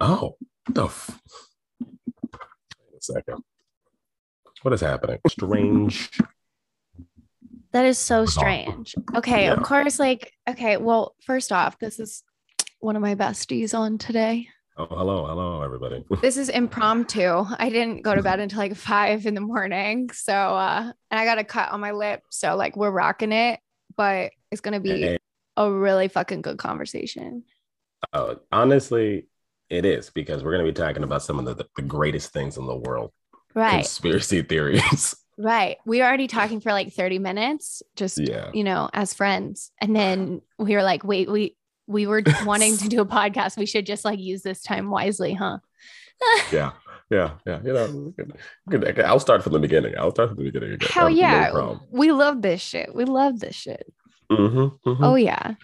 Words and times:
Oh, 0.00 0.36
the 0.68 0.84
f- 0.84 1.20
Wait 1.80 1.90
a 2.98 3.00
second. 3.02 3.42
What 4.62 4.74
is 4.74 4.80
happening? 4.80 5.18
Strange. 5.28 6.10
That 7.72 7.84
is 7.84 7.98
so 7.98 8.24
strange. 8.26 8.94
Okay, 9.14 9.44
Yeah. 9.44 9.52
of 9.52 9.62
course, 9.62 9.98
like, 9.98 10.32
okay, 10.48 10.76
well, 10.76 11.14
first 11.22 11.52
off, 11.52 11.78
this 11.78 11.98
is 12.00 12.22
one 12.80 12.96
of 12.96 13.02
my 13.02 13.14
besties 13.14 13.78
on 13.78 13.98
today. 13.98 14.48
Oh, 14.78 14.86
hello, 14.86 15.26
hello, 15.26 15.62
everybody. 15.62 16.04
This 16.20 16.36
is 16.36 16.48
impromptu. 16.48 17.44
I 17.58 17.70
didn't 17.70 18.02
go 18.02 18.14
to 18.14 18.22
bed 18.22 18.40
until 18.40 18.58
like 18.58 18.76
five 18.76 19.24
in 19.26 19.34
the 19.34 19.40
morning. 19.40 20.10
So, 20.12 20.32
uh, 20.34 20.92
and 21.10 21.20
I 21.20 21.24
got 21.24 21.38
a 21.38 21.44
cut 21.44 21.70
on 21.72 21.80
my 21.80 21.92
lip. 21.92 22.22
So, 22.30 22.56
like, 22.56 22.76
we're 22.76 22.90
rocking 22.90 23.32
it, 23.32 23.60
but 23.96 24.32
it's 24.50 24.60
going 24.60 24.74
to 24.74 24.80
be 24.80 25.00
Hey, 25.02 25.18
a 25.56 25.70
really 25.70 26.08
fucking 26.08 26.42
good 26.42 26.58
conversation. 26.58 27.44
uh, 28.12 28.34
honestly, 28.52 29.26
it 29.70 29.84
is 29.84 30.10
because 30.10 30.42
we're 30.42 30.52
going 30.52 30.64
to 30.66 30.72
be 30.72 30.76
talking 30.76 31.02
about 31.02 31.22
some 31.22 31.38
of 31.38 31.44
the, 31.44 31.66
the 31.76 31.82
greatest 31.82 32.32
things 32.32 32.56
in 32.56 32.66
the 32.66 32.76
world 32.76 33.12
Right. 33.54 33.72
conspiracy 33.82 34.42
theories. 34.50 35.14
Right. 35.38 35.76
We 35.84 35.98
were 36.00 36.04
already 36.06 36.28
talking 36.28 36.60
for 36.60 36.72
like 36.72 36.92
30 36.92 37.18
minutes, 37.18 37.82
just, 37.94 38.18
yeah. 38.18 38.50
you 38.54 38.64
know, 38.64 38.88
as 38.92 39.12
friends. 39.14 39.70
And 39.80 39.94
then 39.94 40.40
we 40.58 40.74
were 40.74 40.82
like, 40.82 41.04
wait, 41.04 41.30
we, 41.30 41.56
we 41.86 42.06
were 42.06 42.22
wanting 42.44 42.76
to 42.78 42.88
do 42.88 43.00
a 43.00 43.06
podcast. 43.06 43.56
We 43.56 43.66
should 43.66 43.86
just 43.86 44.04
like 44.04 44.18
use 44.18 44.42
this 44.42 44.62
time 44.62 44.90
wisely, 44.90 45.34
huh? 45.34 45.58
Yeah. 46.52 46.72
Yeah. 47.10 47.32
Yeah. 47.46 47.60
You 47.62 47.72
know, 47.72 48.14
good, 48.68 48.82
good. 48.96 49.00
I'll 49.00 49.20
start 49.20 49.42
from 49.44 49.52
the 49.52 49.58
beginning. 49.60 49.94
I'll 49.98 50.10
start 50.10 50.30
from 50.30 50.38
the 50.38 50.44
beginning. 50.44 50.72
again. 50.72 50.88
Hell 50.90 51.10
yeah. 51.10 51.50
No 51.54 51.80
we 51.90 52.10
love 52.10 52.42
this 52.42 52.60
shit. 52.60 52.94
We 52.94 53.04
love 53.04 53.38
this 53.38 53.54
shit. 53.54 53.92
Mhm, 54.30 54.78
mhm. 54.84 54.98
Oh 55.00 55.14
yeah. 55.14 55.54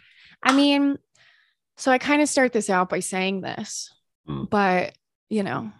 I 0.43 0.53
mean, 0.55 0.99
so 1.83 1.91
I 1.91 1.99
kind 1.99 2.23
of 2.23 2.29
start 2.29 2.53
this 2.53 2.71
out 2.71 2.89
by 2.89 3.01
saying 3.01 3.41
this, 3.41 3.93
Mm. 4.29 4.49
but 4.49 4.97
you 5.29 5.43
know, 5.43 5.73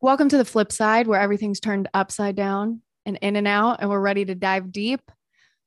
welcome 0.00 0.28
to 0.28 0.36
the 0.36 0.44
flip 0.44 0.72
side 0.72 1.06
where 1.06 1.20
everything's 1.20 1.60
turned 1.60 1.88
upside 1.94 2.34
down 2.34 2.80
and 3.06 3.16
in 3.22 3.36
and 3.36 3.46
out, 3.46 3.76
and 3.80 3.88
we're 3.88 4.00
ready 4.00 4.24
to 4.24 4.34
dive 4.34 4.72
deep. 4.72 5.12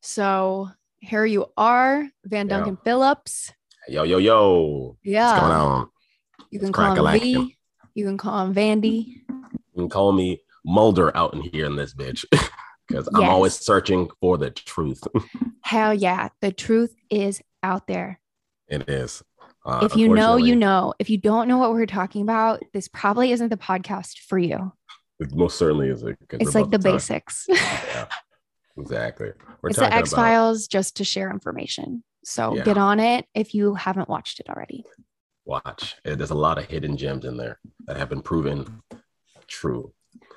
So 0.01 0.69
here 0.99 1.23
you 1.25 1.45
are, 1.55 2.05
Van 2.25 2.47
Yeah. 2.49 2.57
Duncan 2.57 2.77
Phillips. 2.83 3.53
Yo, 3.87 4.03
yo, 4.03 4.17
yo. 4.17 4.97
What's 5.03 5.05
going 5.05 5.13
Yeah. 5.13 5.61
on? 5.61 5.89
You 6.51 6.59
can 6.59 6.67
It's 6.69 6.75
call 6.75 7.05
him. 7.07 7.19
V. 7.19 7.57
You 7.95 8.05
can 8.05 8.17
call 8.17 8.45
him 8.45 8.53
Vandy. 8.53 9.05
You 9.29 9.55
can 9.77 9.89
call 9.89 10.11
me 10.11 10.41
Mulder 10.65 11.15
out 11.15 11.33
in 11.33 11.39
here 11.41 11.65
in 11.67 11.77
this 11.77 11.93
bitch 11.93 12.25
because 12.89 13.07
I'm 13.15 13.21
Yes. 13.21 13.29
always 13.31 13.53
searching 13.53 14.09
for 14.19 14.37
the 14.37 14.51
truth. 14.51 15.01
Hell 15.61 15.93
yeah. 15.93 16.27
The 16.41 16.51
truth 16.51 16.93
is 17.09 17.41
out 17.63 17.87
there. 17.87 18.19
it 18.67 18.89
is. 18.89 19.23
Uh, 19.67 19.79
if 19.83 19.95
you 19.97 20.07
know, 20.13 20.37
you 20.37 20.55
know. 20.55 20.93
If 20.97 21.09
you 21.09 21.17
don't 21.17 21.47
know 21.47 21.57
what 21.57 21.71
we're 21.71 21.85
talking 21.85 22.21
about, 22.21 22.63
this 22.73 22.87
probably 22.87 23.31
isn't 23.33 23.49
the 23.49 23.57
podcast 23.57 24.19
for 24.27 24.39
you. 24.39 24.71
It 25.19 25.33
most 25.35 25.57
certainly 25.57 25.89
is. 25.89 26.03
it, 26.03 26.17
'cause 26.29 26.39
It's 26.41 26.55
like 26.55 26.69
the 26.69 26.77
about 26.77 26.83
talk- 26.83 26.93
basics. 26.93 27.45
Yeah, 27.49 28.07
exactly. 28.77 29.31
We're 29.61 29.69
it's 29.69 29.79
the 29.79 29.93
X 29.93 30.13
about 30.13 30.21
Files 30.21 30.67
just 30.67 30.95
to 30.97 31.03
share 31.03 31.29
information. 31.31 32.03
So 32.23 32.55
Yeah. 32.55 32.63
get 32.63 32.77
on 32.77 32.99
it 33.01 33.25
if 33.33 33.53
you 33.53 33.75
haven't 33.75 34.07
watched 34.09 34.39
it 34.39 34.47
already. 34.49 34.85
watch. 35.45 35.95
Uh, 36.05 36.13
There's 36.15 36.29
a 36.31 36.35
lot 36.35 36.57
of 36.57 36.65
hidden 36.65 36.97
gems 36.97 37.23
in 37.23 37.37
there 37.37 37.57
that 37.85 37.95
have 37.97 38.09
been 38.09 38.21
proven 38.21 38.81
true. 39.47 39.93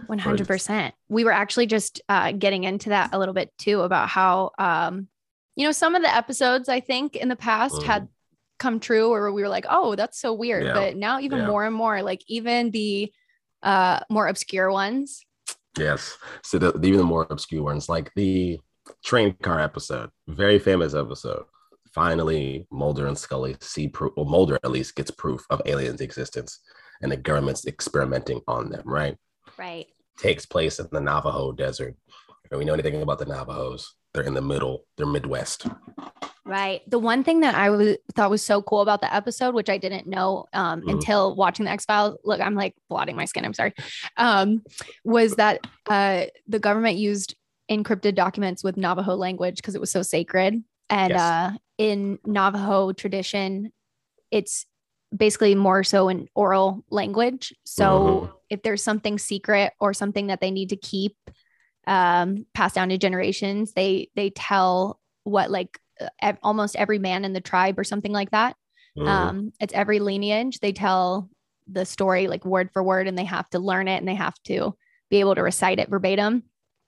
100%. 0.09 0.93
We 1.09 1.25
were 1.25 1.33
actually 1.33 1.67
just 1.67 2.01
uh, 2.09 2.31
getting 2.33 2.63
into 2.65 2.91
that 2.91 3.11
a 3.13 3.19
little 3.19 3.35
bit 3.35 3.53
too 3.59 3.81
about 3.81 4.09
how, 4.09 4.53
um, 4.59 5.09
you 5.57 5.65
know, 5.67 5.73
some 5.73 5.95
of 5.97 6.03
the 6.03 6.15
episodes 6.15 6.69
I 6.69 6.79
think 6.81 7.17
in 7.17 7.29
the 7.29 7.35
past 7.37 7.75
Mhm. 7.75 7.83
had 7.85 8.09
come 8.60 8.78
true 8.78 9.10
where 9.10 9.32
we 9.32 9.43
were 9.43 9.48
like, 9.48 9.66
oh, 9.69 9.97
that's 9.97 10.21
so 10.21 10.32
weird. 10.32 10.65
Yeah. 10.65 10.75
But 10.75 10.97
now, 10.97 11.19
even 11.19 11.38
Yeah. 11.41 11.47
more 11.48 11.65
and 11.65 11.75
more, 11.75 12.03
like 12.03 12.22
even 12.28 12.71
the 12.71 13.12
uh, 13.62 14.00
more 14.09 14.28
obscure 14.28 14.71
ones. 14.71 15.25
Yes. 15.76 16.16
So 16.43 16.59
the, 16.59 16.69
even 16.82 16.98
the 16.98 17.04
more 17.04 17.26
obscure 17.31 17.62
ones, 17.65 17.88
like 17.88 18.12
the 18.15 18.60
train 19.04 19.34
car 19.43 19.60
episode, 19.60 20.10
very 20.28 20.59
famous 20.59 20.94
episode. 20.94 21.44
Finally, 21.94 22.66
Mulder 22.71 23.06
and 23.09 23.19
Scully 23.19 23.56
see 23.60 23.88
proof, 23.88 24.12
or 24.16 24.25
Mulder 24.25 24.59
at 24.62 24.71
least 24.71 24.94
gets 24.94 25.10
proof 25.10 25.44
of 25.50 25.60
aliens' 25.66 26.00
existence, 26.00 26.60
and 27.03 27.10
the 27.10 27.16
government's 27.16 27.66
experimenting 27.66 28.41
on 28.47 28.71
them. 28.71 28.82
Right? 28.84 29.16
Right. 29.59 29.87
Takes 30.19 30.47
place 30.47 30.78
in 30.78 30.87
the 30.92 31.00
Navajo 31.00 31.53
desert. 31.53 31.97
If 32.50 32.59
we 32.59 32.65
know 32.65 32.75
anything 32.75 33.03
about 33.03 33.19
the 33.19 33.27
Navajos, 33.27 33.94
they're 34.12 34.25
in 34.25 34.34
the 34.34 34.43
middle. 34.43 34.84
They're 34.97 35.06
Midwest. 35.06 35.66
Right. 36.44 36.82
The 36.91 36.98
one 36.98 37.22
thing 37.22 37.41
that 37.41 37.54
I 37.54 37.71
was 37.71 37.97
thought 38.15 38.31
was 38.31 38.43
so 38.43 38.60
cool 38.62 38.81
about 38.81 39.00
the 39.00 39.15
episode, 39.15 39.54
which 39.54 39.69
I 39.69 39.78
didn't 39.78 40.06
know 40.06 40.47
um, 40.53 40.82
Mhm. 40.82 40.93
until 40.93 41.37
watching 41.37 41.65
the 41.65 41.71
X 41.71 41.84
Files. 41.84 42.19
Look, 42.25 42.41
I'm 42.41 42.54
like 42.54 42.75
blotting 42.88 43.15
my 43.15 43.25
skin. 43.25 43.44
I'm 43.44 43.54
sorry. 43.54 43.72
Um, 44.16 44.62
was 45.04 45.37
that 45.37 45.60
uh, 45.88 46.25
the 46.48 46.59
government 46.59 46.97
used 46.98 47.37
encrypted 47.71 48.16
documents 48.16 48.65
with 48.65 48.76
Navajo 48.76 49.15
language 49.15 49.56
because 49.56 49.75
it 49.76 49.81
was 49.81 49.93
so 49.93 50.03
sacred, 50.03 50.62
and 50.88 51.10
Yes. 51.10 51.21
uh, 51.21 51.50
in 51.78 52.19
Navajo 52.27 52.92
tradition, 52.92 53.72
it's 54.32 54.66
basically 55.16 55.54
more 55.54 55.84
so 55.84 56.09
an 56.09 56.27
oral 56.34 56.84
language. 56.91 57.53
So 57.65 57.88
Mhm. 58.28 58.32
if 58.50 58.62
there's 58.62 58.82
something 58.82 59.19
secret 59.19 59.72
or 59.78 59.92
something 59.94 60.28
that 60.28 60.41
they 60.41 60.50
need 60.50 60.71
to 60.71 60.77
keep 60.77 61.16
um, 61.87 62.47
passed 62.55 62.75
down 62.75 62.89
to 62.91 62.99
generations, 62.99 63.73
they 63.73 64.11
they 64.15 64.31
tell 64.31 65.01
what 65.25 65.51
like 65.51 65.79
uh, 66.01 66.09
ev- 66.23 66.39
almost 66.43 66.77
every 66.77 66.99
man 66.99 67.25
in 67.25 67.33
the 67.33 67.41
tribe 67.41 67.79
or 67.79 67.85
something 67.85 68.13
like 68.13 68.31
that. 68.31 68.57
Mhm. 68.97 69.07
Um, 69.09 69.53
it's 69.61 69.75
every 69.75 69.99
lineage. 70.01 70.59
They 70.61 70.73
tell 70.73 71.31
the 71.67 71.85
story 71.85 72.27
like 72.27 72.45
word 72.45 72.71
for 72.73 72.83
word, 72.83 73.07
and 73.09 73.17
they 73.17 73.25
have 73.25 73.49
to 73.51 73.59
learn 73.59 73.87
it 73.89 73.97
and 73.99 74.09
they 74.09 74.15
have 74.15 74.35
to 74.45 74.75
be 75.11 75.21
able 75.21 75.35
to 75.35 75.43
recite 75.43 75.79
it 75.79 75.89
verbatim. 75.89 76.43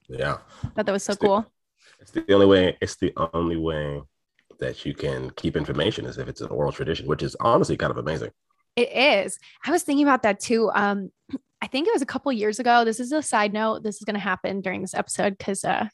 yeah. 0.09 0.37
Thought 0.75 0.85
that 0.85 0.91
was 0.91 1.03
so 1.03 1.13
It's 1.13 1.21
the- 1.21 1.27
cool. 1.27 1.45
It's 1.99 2.11
the 2.11 2.33
only 2.33 2.45
way. 2.45 2.77
It's 2.81 2.95
the 2.97 3.13
only 3.33 3.55
way 3.57 4.01
that 4.59 4.85
you 4.85 4.93
can 4.93 5.29
keep 5.31 5.55
information 5.55 6.05
is 6.05 6.17
if 6.17 6.27
it's 6.27 6.41
an 6.41 6.49
oral 6.49 6.71
tradition, 6.71 7.07
which 7.07 7.23
is 7.23 7.35
honestly 7.39 7.77
kind 7.77 7.91
of 7.91 7.97
amazing. 7.97 8.31
It 8.75 8.89
is. 8.91 9.39
I 9.65 9.71
was 9.71 9.83
thinking 9.83 10.05
about 10.05 10.23
that 10.23 10.39
too. 10.39 10.69
Um, 10.73 11.11
I 11.63 11.67
think 11.67 11.87
it 11.87 11.93
was 11.93 12.01
a 12.01 12.05
couple 12.05 12.29
years 12.33 12.59
ago. 12.59 12.83
This 12.83 12.99
is 12.99 13.13
a 13.13 13.21
side 13.21 13.53
note. 13.53 13.83
This 13.83 13.95
is 13.95 14.03
going 14.03 14.15
to 14.15 14.19
happen 14.19 14.59
during 14.59 14.81
this 14.81 14.93
episode 14.93 15.37
because 15.37 15.63
uh, 15.63 15.87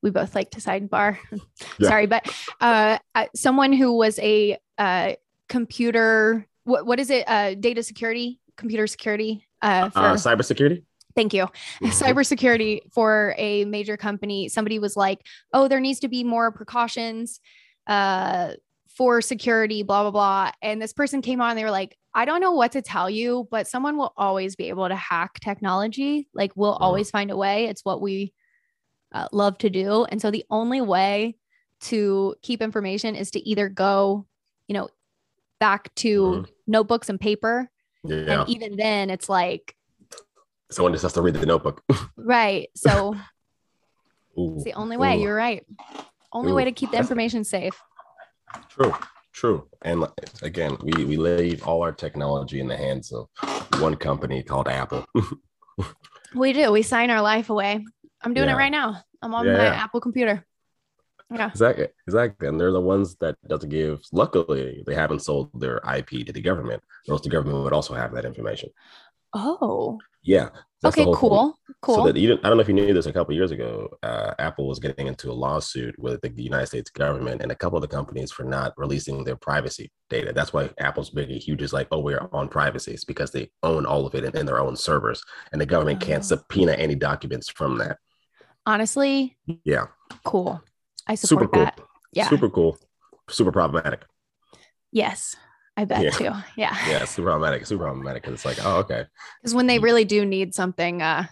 we 0.00 0.10
both 0.10 0.36
like 0.36 0.50
to 0.52 0.60
sidebar. 0.60 1.18
Yeah. 1.80 1.88
Sorry, 1.88 2.06
but 2.06 2.32
uh, 2.60 2.98
uh, 3.16 3.26
someone 3.34 3.72
who 3.72 3.96
was 3.96 4.18
a 4.20 4.58
uh, 4.78 5.14
computer, 5.48 6.46
what, 6.62 6.86
what 6.86 7.00
is 7.00 7.10
it? 7.10 7.24
Uh, 7.28 7.54
data 7.54 7.82
security, 7.82 8.38
computer 8.56 8.86
security. 8.86 9.44
Uh, 9.60 9.90
for, 9.90 9.98
Uh, 9.98 10.14
cybersecurity. 10.14 10.84
thank 11.16 11.34
you. 11.34 11.46
Mhm. 11.82 11.90
Cybersecurity 12.04 12.82
for 12.92 13.34
a 13.38 13.64
major 13.64 13.96
company. 13.96 14.48
Somebody 14.48 14.78
was 14.78 14.96
like, 14.96 15.20
oh, 15.52 15.66
there 15.66 15.80
needs 15.80 15.98
to 16.00 16.08
be 16.08 16.22
more 16.22 16.52
precautions 16.52 17.40
uh, 17.88 18.52
for 18.98 19.22
security, 19.22 19.84
blah, 19.84 20.02
blah, 20.02 20.10
blah. 20.10 20.50
And 20.60 20.82
this 20.82 20.92
person 20.92 21.22
came 21.22 21.40
on, 21.40 21.54
they 21.54 21.62
were 21.62 21.70
like, 21.70 21.96
I 22.14 22.24
don't 22.24 22.40
know 22.40 22.50
what 22.50 22.72
to 22.72 22.82
tell 22.82 23.08
you, 23.08 23.46
but 23.48 23.68
someone 23.68 23.96
will 23.96 24.12
always 24.16 24.56
be 24.56 24.70
able 24.70 24.88
to 24.88 24.96
hack 24.96 25.38
technology. 25.40 26.28
Like, 26.34 26.50
we'll 26.56 26.74
Mhm. 26.74 26.80
always 26.80 27.08
find 27.08 27.30
a 27.30 27.36
way. 27.36 27.66
It's 27.66 27.84
what 27.84 28.00
we 28.02 28.34
uh, 29.10 29.26
love 29.32 29.56
to 29.56 29.70
do. 29.70 30.04
And 30.04 30.20
so 30.20 30.30
the 30.30 30.44
only 30.50 30.82
way 30.82 31.36
to 31.80 32.34
keep 32.42 32.60
information 32.60 33.14
is 33.14 33.30
to 33.30 33.48
either 33.48 33.70
go, 33.70 34.26
you 34.66 34.74
know, 34.74 34.88
back 35.60 35.94
to 35.94 36.20
Mhm. 36.22 36.46
notebooks 36.66 37.08
and 37.08 37.18
paper. 37.18 37.70
Yeah. 38.04 38.40
And 38.42 38.48
even 38.50 38.76
then, 38.76 39.08
it's 39.10 39.28
like, 39.30 39.74
Someone 40.70 40.92
just 40.92 41.04
has 41.04 41.14
to 41.14 41.22
read 41.22 41.32
the 41.34 41.46
notebook. 41.46 41.82
right. 42.18 42.68
So 42.76 43.14
Ooh, 44.38 44.56
it's 44.56 44.64
the 44.64 44.74
only 44.74 44.98
way. 44.98 45.16
ooh. 45.16 45.22
You're 45.22 45.34
right. 45.36 45.64
Only 46.32 46.52
way 46.52 46.64
to 46.64 46.72
keep 46.72 46.90
the 46.90 46.98
information 46.98 47.44
safe. 47.44 47.80
True, 48.68 48.94
true. 49.32 49.68
And 49.82 50.06
again, 50.42 50.76
we 50.82 51.04
we 51.04 51.16
leave 51.16 51.66
all 51.66 51.82
our 51.82 51.92
technology 51.92 52.60
in 52.60 52.68
the 52.68 52.76
hands 52.76 53.12
of 53.12 53.28
one 53.80 53.96
company 53.96 54.42
called 54.42 54.68
Apple. 54.68 55.04
We 56.34 56.52
do. 56.52 56.70
We 56.72 56.82
sign 56.82 57.08
our 57.10 57.22
life 57.22 57.48
away. 57.48 57.82
I'm 58.22 58.34
doing 58.34 58.48
Yeah. 58.48 58.54
it 58.54 58.58
right 58.58 58.70
now. 58.72 59.02
I'm 59.22 59.32
on 59.34 59.46
Yeah, 59.46 59.56
my 59.56 59.64
yeah. 59.64 59.82
Apple 59.84 60.00
computer. 60.00 60.44
Yeah. 61.30 61.48
Exactly. 61.48 61.88
Exactly. 62.06 62.48
And 62.48 62.60
they're 62.60 62.70
the 62.72 62.82
ones 62.82 63.16
that 63.20 63.36
doesn't 63.48 63.70
give. 63.70 64.00
Luckily, 64.12 64.82
they 64.86 64.94
haven't 64.94 65.20
sold 65.22 65.58
their 65.58 65.78
IP 65.96 66.26
to 66.26 66.32
the 66.32 66.42
government, 66.42 66.82
or 67.08 67.12
else 67.14 67.22
the 67.22 67.30
government 67.30 67.64
would 67.64 67.72
also 67.72 67.94
have 67.94 68.12
that 68.12 68.26
information. 68.26 68.68
Oh. 69.32 69.98
Yeah. 70.22 70.50
That's 70.82 70.94
okay. 70.94 71.04
whole 71.04 71.14
point. 71.16 71.30
Cool. 71.32 71.58
Cool. 71.80 71.94
So 71.96 72.12
that 72.12 72.18
you 72.18 72.32
I 72.42 72.48
don't 72.48 72.56
know 72.56 72.60
if 72.60 72.68
you 72.68 72.74
knew 72.74 72.92
this 72.92 73.06
a 73.06 73.12
couple 73.12 73.32
of 73.32 73.36
years 73.36 73.50
ago. 73.52 73.88
Uh, 74.02 74.34
Apple 74.38 74.66
was 74.66 74.78
getting 74.80 75.06
into 75.06 75.30
a 75.30 75.32
lawsuit 75.32 75.96
with 75.98 76.20
the 76.22 76.30
United 76.42 76.66
States 76.66 76.90
government 76.90 77.40
and 77.40 77.52
a 77.52 77.54
couple 77.54 77.76
of 77.76 77.82
the 77.82 77.88
companies 77.88 78.32
for 78.32 78.42
not 78.42 78.72
releasing 78.76 79.22
their 79.22 79.36
privacy 79.36 79.90
data. 80.10 80.32
That's 80.32 80.52
why 80.52 80.70
Apple's 80.78 81.10
big, 81.10 81.30
huge 81.30 81.62
is 81.62 81.72
like, 81.72 81.86
oh, 81.92 82.00
we're 82.00 82.28
on 82.32 82.48
privacy. 82.48 82.92
It's 82.92 83.04
because 83.04 83.30
they 83.30 83.50
own 83.62 83.86
all 83.86 84.06
of 84.06 84.14
it 84.16 84.24
in, 84.24 84.36
in 84.36 84.44
their 84.46 84.58
own 84.60 84.76
servers, 84.76 85.22
and 85.52 85.60
the 85.60 85.66
government 85.66 86.00
can't 86.00 86.24
Oh. 86.24 86.26
subpoena 86.26 86.72
any 86.72 86.96
documents 86.96 87.48
from 87.48 87.78
that. 87.78 87.98
Honestly, 88.66 89.36
Yeah, 89.64 89.86
cool. 90.24 90.62
I 91.06 91.14
super 91.14 91.46
cool. 91.46 91.64
that. 91.64 91.80
Yeah. 92.12 92.28
super 92.28 92.50
cool, 92.50 92.76
super 93.30 93.52
problematic. 93.52 94.04
Yes. 94.90 95.36
I 95.78 95.84
bet 95.84 96.02
Yeah. 96.02 96.10
too. 96.10 96.32
Yeah. 96.56 96.76
Yeah, 96.88 97.04
super 97.04 97.26
problematic, 97.28 97.64
super 97.66 97.84
problematic. 97.84 98.22
Because 98.24 98.34
it's 98.34 98.44
like, 98.44 98.58
oh, 98.66 98.78
okay, 98.78 99.04
Because 99.40 99.54
when 99.54 99.68
they 99.68 99.78
really 99.78 100.04
do 100.04 100.24
need 100.26 100.52
something, 100.52 101.00
uh, 101.02 101.26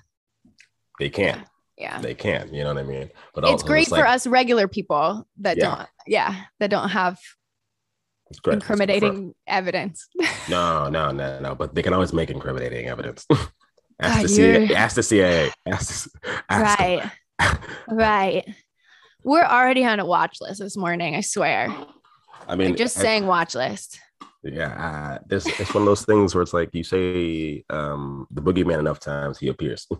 they 1.00 1.10
can't, 1.10 1.42
yeah. 1.76 2.00
they 2.00 2.14
can't. 2.14 2.54
You 2.54 2.62
know 2.62 2.72
what 2.72 2.78
I 2.84 2.86
mean? 2.86 3.10
But 3.34 3.44
It's 3.46 3.64
great 3.64 3.88
for 3.88 3.96
like, 3.96 4.08
us 4.08 4.24
regular 4.24 4.68
people 4.68 5.26
that 5.40 5.56
Yeah. 5.56 5.64
don't, 5.76 5.88
yeah, 6.06 6.42
that 6.60 6.70
don't 6.70 6.90
have 6.90 7.14
it's. 8.30 8.38
It's 8.38 8.40
for- 8.44 8.52
incriminating 8.52 9.34
evidence. 9.48 10.06
No, 10.48 10.88
no, 10.88 11.10
no, 11.10 11.40
no. 11.40 11.56
But 11.56 11.74
they 11.74 11.82
can 11.82 11.92
always 11.92 12.12
make 12.12 12.30
incriminating 12.30 12.86
evidence. 12.86 13.26
ask, 14.00 14.14
God, 14.14 14.22
the 14.22 14.28
CIA, 14.28 14.74
ask 14.76 14.94
the 14.94 15.02
CIA. 15.02 15.50
Ask, 15.66 16.08
ask 16.48 16.78
right. 16.78 17.10
right. 17.88 18.44
We're 19.24 19.42
already 19.44 19.84
on 19.84 19.98
a 19.98 20.06
watch 20.06 20.38
list 20.40 20.60
this 20.60 20.76
morning. 20.76 21.16
I 21.16 21.20
swear. 21.22 21.68
I 22.46 22.54
mean, 22.54 22.70
I'm 22.70 22.76
just 22.76 22.96
I- 22.98 23.02
saying 23.02 23.26
watch 23.26 23.56
list. 23.56 23.98
Yeah. 24.52 25.16
Uh, 25.16 25.18
this 25.26 25.46
it's 25.60 25.72
one 25.74 25.82
of 25.82 25.86
those 25.86 26.04
things 26.04 26.34
where 26.34 26.42
it's 26.42 26.52
like 26.54 26.74
you 26.74 26.84
say 26.84 27.64
um, 27.70 28.26
the 28.30 28.40
boogeyman 28.42 28.78
enough 28.78 29.00
times, 29.00 29.38
he 29.38 29.48
appears. 29.48 29.86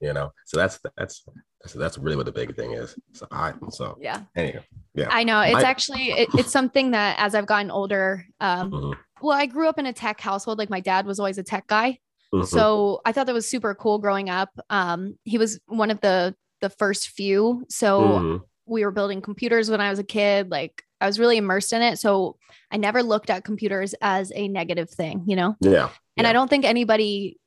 you 0.00 0.12
know, 0.12 0.32
so 0.46 0.56
that's 0.56 0.78
that's 0.96 1.24
that's 1.60 1.74
that's 1.74 1.98
really 1.98 2.16
what 2.16 2.26
the 2.26 2.32
big 2.32 2.56
thing 2.56 2.72
is. 2.72 2.96
So 3.12 3.26
I 3.30 3.52
so 3.70 3.96
Yeah. 4.00 4.20
anyway, 4.36 4.64
yeah. 4.94 5.08
I 5.10 5.24
know. 5.24 5.40
It's 5.40 5.56
I- 5.64 5.68
actually 5.68 6.10
it, 6.12 6.28
it's 6.36 6.50
something 6.50 6.90
that 6.92 7.16
as 7.18 7.34
I've 7.34 7.46
gotten 7.46 7.70
older, 7.70 8.26
um, 8.40 8.70
mhm, 8.72 8.94
well, 9.20 9.36
I 9.38 9.46
grew 9.46 9.68
up 9.68 9.78
in 9.78 9.86
a 9.86 9.92
tech 9.92 10.20
household. 10.20 10.58
Like 10.58 10.70
my 10.70 10.80
dad 10.80 11.06
was 11.06 11.20
always 11.20 11.38
a 11.38 11.42
tech 11.44 11.66
guy. 11.68 11.98
mhm. 12.34 12.46
So 12.46 13.00
I 13.04 13.12
thought 13.12 13.26
that 13.26 13.34
was 13.34 13.48
super 13.48 13.74
cool 13.74 13.98
growing 13.98 14.28
up. 14.28 14.50
Um, 14.70 15.18
he 15.24 15.38
was 15.38 15.60
one 15.66 15.90
of 15.90 16.00
the 16.00 16.34
the 16.60 16.70
first 16.70 17.08
few. 17.10 17.64
So 17.68 18.00
Mhm. 18.00 18.40
we 18.66 18.84
were 18.84 18.90
building 18.92 19.20
computers 19.20 19.70
when 19.70 19.80
I 19.80 19.90
was 19.90 19.98
a 19.98 20.04
kid. 20.04 20.50
Like 20.50 20.82
I 21.02 21.06
was 21.06 21.18
really 21.18 21.36
immersed 21.36 21.72
in 21.72 21.82
it. 21.82 21.98
So 21.98 22.36
I 22.70 22.76
never 22.76 23.02
looked 23.02 23.28
at 23.30 23.44
computers 23.44 23.94
as 24.00 24.32
a 24.34 24.48
negative 24.48 24.88
thing, 24.90 25.24
you 25.26 25.36
know? 25.36 25.56
yeah, 25.60 25.90
And 26.16 26.24
Yeah. 26.24 26.30
I 26.30 26.32
don't 26.32 26.48
think 26.48 26.64
anybody 26.64 27.38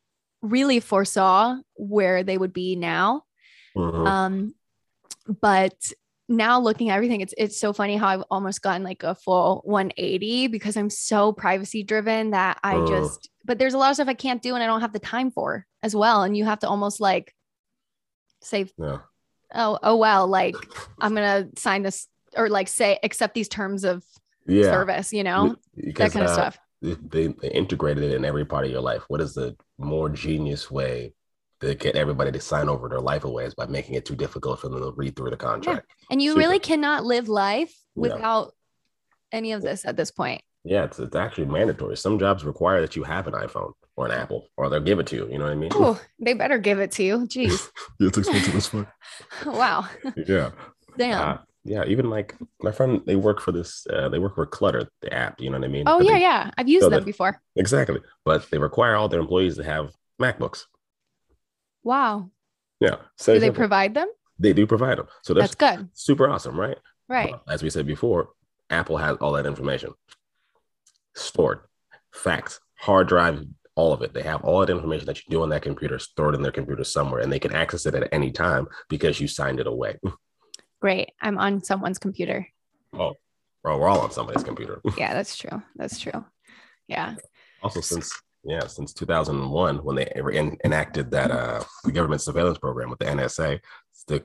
really 0.42 0.80
foresaw 0.80 1.56
where 1.75 2.24
they 2.24 2.38
would 2.38 2.54
be 2.54 2.75
now. 2.75 3.24
mhm. 3.75 4.07
Um, 4.07 4.56
but 5.42 5.74
now 6.28 6.60
looking 6.60 6.90
at 6.90 6.96
everything, 6.96 7.22
it's 7.22 7.34
it's 7.38 7.60
so 7.60 7.72
funny 7.74 7.98
how 7.98 8.07
I've 8.07 8.24
almost 8.30 8.62
gotten 8.62 8.84
like 8.84 9.04
a 9.04 9.16
full 9.16 9.62
180 9.66 10.48
because 10.48 10.75
I'm 10.78 10.90
so 10.90 11.31
privacy 11.34 11.84
driven 11.84 12.31
that 12.31 12.60
I 12.63 12.75
Mm. 12.75 12.88
just 12.88 13.30
but 13.44 13.60
there's 13.60 13.75
a 13.75 13.78
lot 13.78 13.90
of 13.92 13.96
stuff 13.96 14.08
I 14.08 14.16
can't 14.16 14.42
do 14.42 14.56
and 14.56 14.63
I 14.63 14.68
don't 14.68 14.81
have 14.81 14.94
the 14.94 15.00
time 15.00 15.30
for 15.31 15.66
as 15.84 15.96
well. 15.96 16.24
And 16.24 16.36
you 16.36 16.46
have 16.46 16.60
to 16.60 16.68
almost 16.68 17.00
like 17.00 17.31
say, 18.42 18.66
yeah. 18.78 19.00
oh, 19.54 19.78
oh 19.84 19.96
well, 19.98 20.28
like 20.28 20.56
I'm 21.00 21.13
gonna 21.16 21.48
sign 21.58 21.84
this 21.84 22.08
or 22.36 22.50
like 22.50 22.68
say 22.68 23.00
accept 23.04 23.34
these 23.34 23.48
terms 23.50 23.84
of 23.84 24.04
Yeah, 24.48 24.64
service, 24.72 25.12
you 25.14 25.24
know, 25.24 25.56
that 25.76 25.86
because 25.86 26.14
kind 26.14 26.26
of 26.26 26.32
uh, 26.32 26.34
stuff. 26.34 26.60
they, 26.82 27.28
they 27.28 27.50
integrated 27.50 28.04
it 28.04 28.14
in 28.14 28.26
every 28.26 28.46
part 28.46 28.66
of 28.66 28.72
your 28.72 28.82
life. 28.82 29.04
What 29.08 29.22
is 29.22 29.34
the 29.34 29.56
more 29.78 30.10
genius 30.10 30.70
way 30.72 31.14
to 31.62 31.74
get 31.74 31.96
everybody 31.96 32.32
to 32.32 32.40
sign 32.42 32.68
over 32.70 32.90
their 32.90 33.00
life 33.00 33.24
away 33.24 33.46
is 33.46 33.56
by 33.56 33.66
making 33.66 33.96
it 33.96 34.06
too 34.06 34.16
difficult 34.16 34.60
for 34.60 34.70
them 34.70 34.80
to 34.82 34.92
read 34.96 35.16
through 35.16 35.30
the 35.30 35.38
contract. 35.38 35.90
And 36.12 36.22
you 36.22 36.32
super. 36.32 36.40
really 36.40 36.60
cannot 36.60 37.06
live 37.06 37.30
life 37.30 37.74
Yeah. 37.96 38.02
without 38.02 38.54
any 39.32 39.54
of 39.54 39.62
this 39.62 39.86
at 39.86 39.96
this 39.98 40.12
point. 40.12 40.42
Yeah, 40.64 40.84
it's, 40.86 41.00
it's 41.00 41.16
actually 41.16 41.46
mandatory. 41.46 41.96
Some 41.96 42.18
jobs 42.20 42.44
require 42.44 42.82
that 42.82 42.96
you 42.96 43.04
have 43.04 43.28
an 43.28 43.34
iPhone 43.34 43.72
or 43.96 44.06
an 44.08 44.12
Apple, 44.12 44.48
or 44.58 44.70
they'll 44.70 44.80
give 44.82 45.00
it 45.00 45.08
to 45.08 45.16
you. 45.16 45.28
You 45.32 45.38
know 45.38 45.46
what 45.46 45.52
I 45.52 45.56
mean? 45.56 45.70
Oh, 45.74 46.02
they 46.20 46.34
better 46.34 46.58
give 46.58 46.80
it 46.80 46.92
to 46.94 47.04
you. 47.04 47.20
Jeez. 47.28 47.70
it's 48.00 48.18
expensive 48.18 48.56
as 48.56 48.68
fuck. 48.68 48.88
wow. 49.46 49.88
Yeah. 50.28 50.52
Damn. 50.98 51.22
Uh, 51.30 51.38
yeah, 51.66 51.84
even 51.86 52.10
like 52.10 52.36
my 52.62 52.72
friend, 52.72 53.02
they 53.06 53.16
work 53.16 53.42
for 53.42 53.52
this. 53.52 53.86
Uh, 53.90 54.08
they 54.10 54.20
work 54.20 54.36
for 54.36 54.46
Clutter, 54.46 54.88
the 55.02 55.12
app. 55.14 55.42
You 55.42 55.50
know 55.50 55.58
what 55.58 55.66
I 55.66 55.72
mean? 55.72 55.84
oh 55.88 56.00
yeah, 56.00 56.14
they- 56.14 56.22
yeah. 56.22 56.52
I've 56.58 56.70
used 56.70 56.84
so 56.84 56.90
them 56.90 57.00
that- 57.02 57.06
before. 57.06 57.42
exactly. 57.56 58.00
But 58.24 58.50
they 58.52 58.58
require 58.60 58.96
all 58.96 59.10
their 59.10 59.20
employees 59.20 59.56
to 59.58 59.64
have 59.64 59.92
MacBooks. 60.22 60.64
Wow. 61.84 62.30
Yeah, 62.80 62.98
so 63.18 63.34
Do 63.34 63.40
they 63.40 63.52
provide 63.52 63.94
them? 63.94 64.08
they 64.38 64.54
do 64.54 64.68
provide 64.68 64.98
them. 64.98 65.08
So 65.24 65.34
that's, 65.34 65.56
That's 65.56 65.78
good. 65.78 65.90
super 65.94 66.30
awesome, 66.30 66.60
right? 66.60 66.78
Right. 67.08 67.34
As 67.48 67.64
we 67.64 67.70
said 67.70 67.86
before, 67.88 68.30
Apple 68.70 68.98
has 68.98 69.18
all 69.18 69.32
that 69.34 69.46
information 69.46 69.94
stored, 71.16 71.60
facts, 72.12 72.60
hard 72.80 73.08
drive, 73.08 73.46
all 73.76 73.94
of 73.94 74.02
it. 74.02 74.14
They 74.14 74.24
have 74.24 74.44
all 74.44 74.60
that 74.60 74.70
information 74.70 75.06
that 75.06 75.18
you 75.18 75.24
do 75.30 75.42
on 75.44 75.50
that 75.50 75.62
computer 75.62 76.00
stored 76.00 76.36
in 76.36 76.42
their 76.42 76.52
computer 76.52 76.84
somewhere, 76.84 77.22
and 77.22 77.32
they 77.32 77.40
can 77.40 77.54
access 77.54 77.86
it 77.86 77.96
at 77.96 78.10
any 78.12 78.32
time 78.32 78.68
because 78.90 79.20
you 79.22 79.28
signed 79.28 79.60
it 79.60 79.68
away. 79.68 79.98
Great. 80.86 81.14
I'm 81.20 81.40
on 81.40 81.64
someone's 81.64 81.98
computer. 81.98 82.48
Oh, 82.94 83.14
bro, 83.64 83.80
we're 83.80 83.88
all 83.88 84.02
on 84.02 84.12
somebody's 84.12 84.44
computer. 84.44 84.82
Yeah, 85.00 85.16
that's 85.16 85.36
true. 85.36 85.64
That's 85.76 86.00
true. 86.00 86.24
Yeah. 86.88 87.16
also, 87.64 87.82
since 87.82 88.12
yeah, 88.44 88.68
since 88.68 88.94
2001, 88.94 89.78
when 89.84 89.96
they 89.96 90.06
en- 90.06 90.58
enacted 90.64 91.10
that 91.10 91.32
uh, 91.32 91.64
the 91.84 91.92
government 91.92 92.22
surveillance 92.22 92.60
program 92.60 92.92
with 92.92 93.00
the 93.00 93.06
NSA 93.06 93.62
the, 94.08 94.22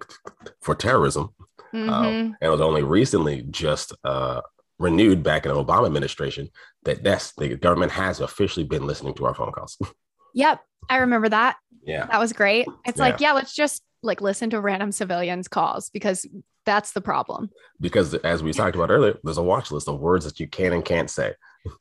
for 0.61 0.75
terrorism, 0.75 1.31
Mhm. 1.73 1.89
Um, 1.89 2.05
and 2.05 2.37
it 2.43 2.51
was 2.51 2.61
only 2.61 2.83
recently 2.83 3.41
just 3.51 3.95
uh, 4.05 4.43
renewed 4.79 5.23
back 5.23 5.47
in 5.47 5.55
the 5.55 5.65
Obama 5.65 5.87
administration 5.87 6.51
that 6.85 7.03
that's 7.03 7.33
the 7.37 7.57
government 7.57 7.93
has 7.93 8.21
officially 8.21 8.67
been 8.67 8.87
listening 8.87 9.15
to 9.15 9.25
our 9.25 9.35
phone 9.35 9.53
calls. 9.53 9.79
Yep. 10.35 10.61
I 10.91 10.97
remember 10.99 11.29
that. 11.31 11.57
yeah. 11.85 12.05
That 12.07 12.21
was 12.21 12.33
great. 12.35 12.67
It's 12.85 12.99
like, 12.99 13.19
yeah, 13.21 13.33
let's 13.33 13.55
just 13.55 13.83
like 14.03 14.21
listen 14.21 14.51
to 14.51 14.61
random 14.61 14.93
civilians' 14.93 15.49
calls 15.49 15.91
because 15.91 16.27
that's 16.67 16.93
the 16.93 17.01
problem. 17.01 17.51
Because 17.81 18.15
as 18.15 18.43
we 18.43 18.53
talked 18.53 18.77
about 18.77 18.91
earlier, 18.91 19.19
there's 19.25 19.39
a 19.39 19.43
watch 19.43 19.71
list 19.71 19.89
of 19.89 20.01
words 20.01 20.25
that 20.25 20.41
you 20.41 20.47
can 20.49 20.73
and 20.73 20.85
can't 20.85 21.11
say. 21.11 21.35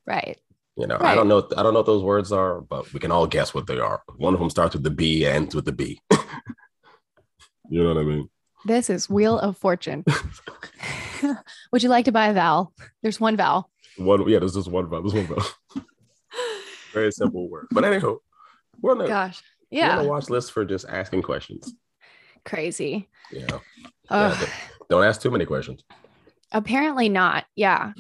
Right. 0.06 0.38
You 0.76 0.88
know, 0.88 0.98
I 1.00 1.14
don't 1.14 1.28
know. 1.28 1.46
I 1.58 1.62
don't 1.64 1.74
know 1.74 1.80
what 1.80 1.86
those 1.86 2.04
words 2.04 2.32
are, 2.32 2.62
but 2.62 2.92
we 2.94 3.02
can 3.02 3.12
all 3.12 3.28
guess 3.28 3.54
what 3.54 3.68
they 3.68 3.80
are. 3.80 4.02
One 4.16 4.34
of 4.34 4.40
them 4.40 4.50
starts 4.50 4.76
with 4.76 4.84
the 4.84 4.90
B 4.90 5.26
and 5.26 5.36
ends 5.36 5.56
with 5.56 5.66
the 5.66 5.74
B. 5.74 6.00
you 7.70 7.84
know 7.84 7.94
what 7.94 8.00
I 8.00 8.04
mean? 8.04 8.30
This 8.66 8.90
is 8.90 9.10
Wheel 9.10 9.38
of 9.40 9.58
Fortune. 9.58 10.06
Would 11.72 11.84
you 11.84 11.90
like 11.90 12.06
to 12.06 12.12
buy 12.12 12.28
a 12.28 12.34
vowel? 12.34 12.74
There's 13.02 13.20
one 13.20 13.36
vowel. 13.36 13.70
One, 13.98 14.28
yeah. 14.30 14.40
There's 14.40 14.54
just 14.54 14.72
one. 14.72 14.90
Vowel. 14.90 15.04
There's 15.10 15.28
one. 15.28 15.36
Vowel. 15.36 15.86
Very 16.94 17.12
simple 17.12 17.50
word. 17.50 17.68
But 17.72 17.84
anyhow, 17.86 18.18
we're 18.82 18.94
on 18.94 19.06
Gosh. 19.08 19.42
we're 19.72 19.84
on 19.84 19.90
Yeah. 19.90 20.02
the 20.02 20.08
watch 20.08 20.30
list 20.30 20.52
for 20.54 20.66
just 20.66 20.86
asking 20.88 21.24
questions. 21.24 21.74
Crazy. 22.46 23.10
You 23.32 23.46
Yeah, 24.12 24.46
don't 24.90 25.04
ask 25.04 25.22
too 25.22 25.32
many 25.32 25.46
questions. 25.46 25.84
Apparently 26.52 27.10
not. 27.10 27.46
Yeah. 27.56 27.94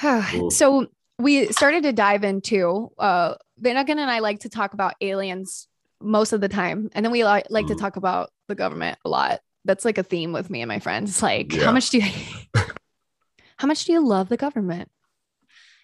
So 0.50 0.86
we 1.18 1.46
started 1.48 1.82
to 1.82 1.92
dive 1.92 2.24
into 2.24 2.90
uh 2.98 3.34
Vanagan 3.60 3.98
and 3.98 4.10
I 4.10 4.20
like 4.20 4.40
to 4.40 4.48
talk 4.48 4.72
about 4.72 4.94
aliens 5.02 5.68
most 6.00 6.32
of 6.32 6.40
the 6.40 6.48
time. 6.48 6.88
And 6.94 7.04
then 7.04 7.12
we 7.12 7.22
li- 7.24 7.42
like 7.50 7.66
to 7.66 7.74
Mhm. 7.74 7.78
talk 7.80 7.96
about 7.96 8.30
the 8.48 8.54
government 8.54 8.98
a 9.04 9.08
lot. 9.10 9.40
That's 9.66 9.84
like 9.84 9.98
a 9.98 10.02
theme 10.02 10.32
with 10.32 10.48
me 10.48 10.62
and 10.62 10.68
my 10.68 10.78
friends. 10.78 11.20
Like, 11.30 11.52
Yeah. 11.52 11.64
how 11.64 11.72
much 11.72 11.90
do 11.90 11.98
you 11.98 12.10
how 13.58 13.66
much 13.66 13.84
do 13.84 13.92
you 13.92 14.00
love 14.06 14.30
the 14.30 14.38
government? 14.38 14.90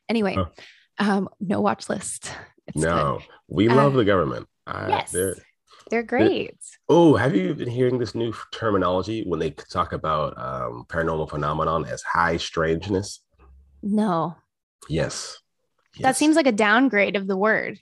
Anyway, 0.09 0.35
Huh. 0.37 0.47
um, 0.99 1.29
no 1.41 1.61
watch 1.61 1.91
list. 1.91 2.33
It's 2.69 2.77
good. 2.83 2.85
no, 2.89 3.19
we 3.49 3.69
Uh, 3.69 3.75
love 3.75 3.93
the 3.93 4.05
government. 4.07 4.49
I, 4.67 4.89
Yes. 4.89 5.15
They're- 5.91 6.03
great. 6.03 6.55
Oh, 6.89 7.15
have 7.17 7.35
you 7.37 7.55
been 7.55 7.69
hearing 7.69 7.99
this 7.99 8.15
new 8.15 8.33
terminology 8.53 9.25
when 9.27 9.41
they 9.41 9.51
talk 9.51 9.93
about 9.93 10.37
um, 10.39 10.85
paranormal 10.89 11.31
phenomenon 11.31 11.85
as 11.85 12.03
high 12.03 12.37
strangeness? 12.37 13.21
No. 13.83 14.37
Yes. 14.89 15.39
That 16.01 16.17
seems 16.17 16.37
like 16.37 16.47
a 16.47 16.53
downgrade 16.53 17.17
of 17.17 17.27
the 17.27 17.37
word. 17.37 17.79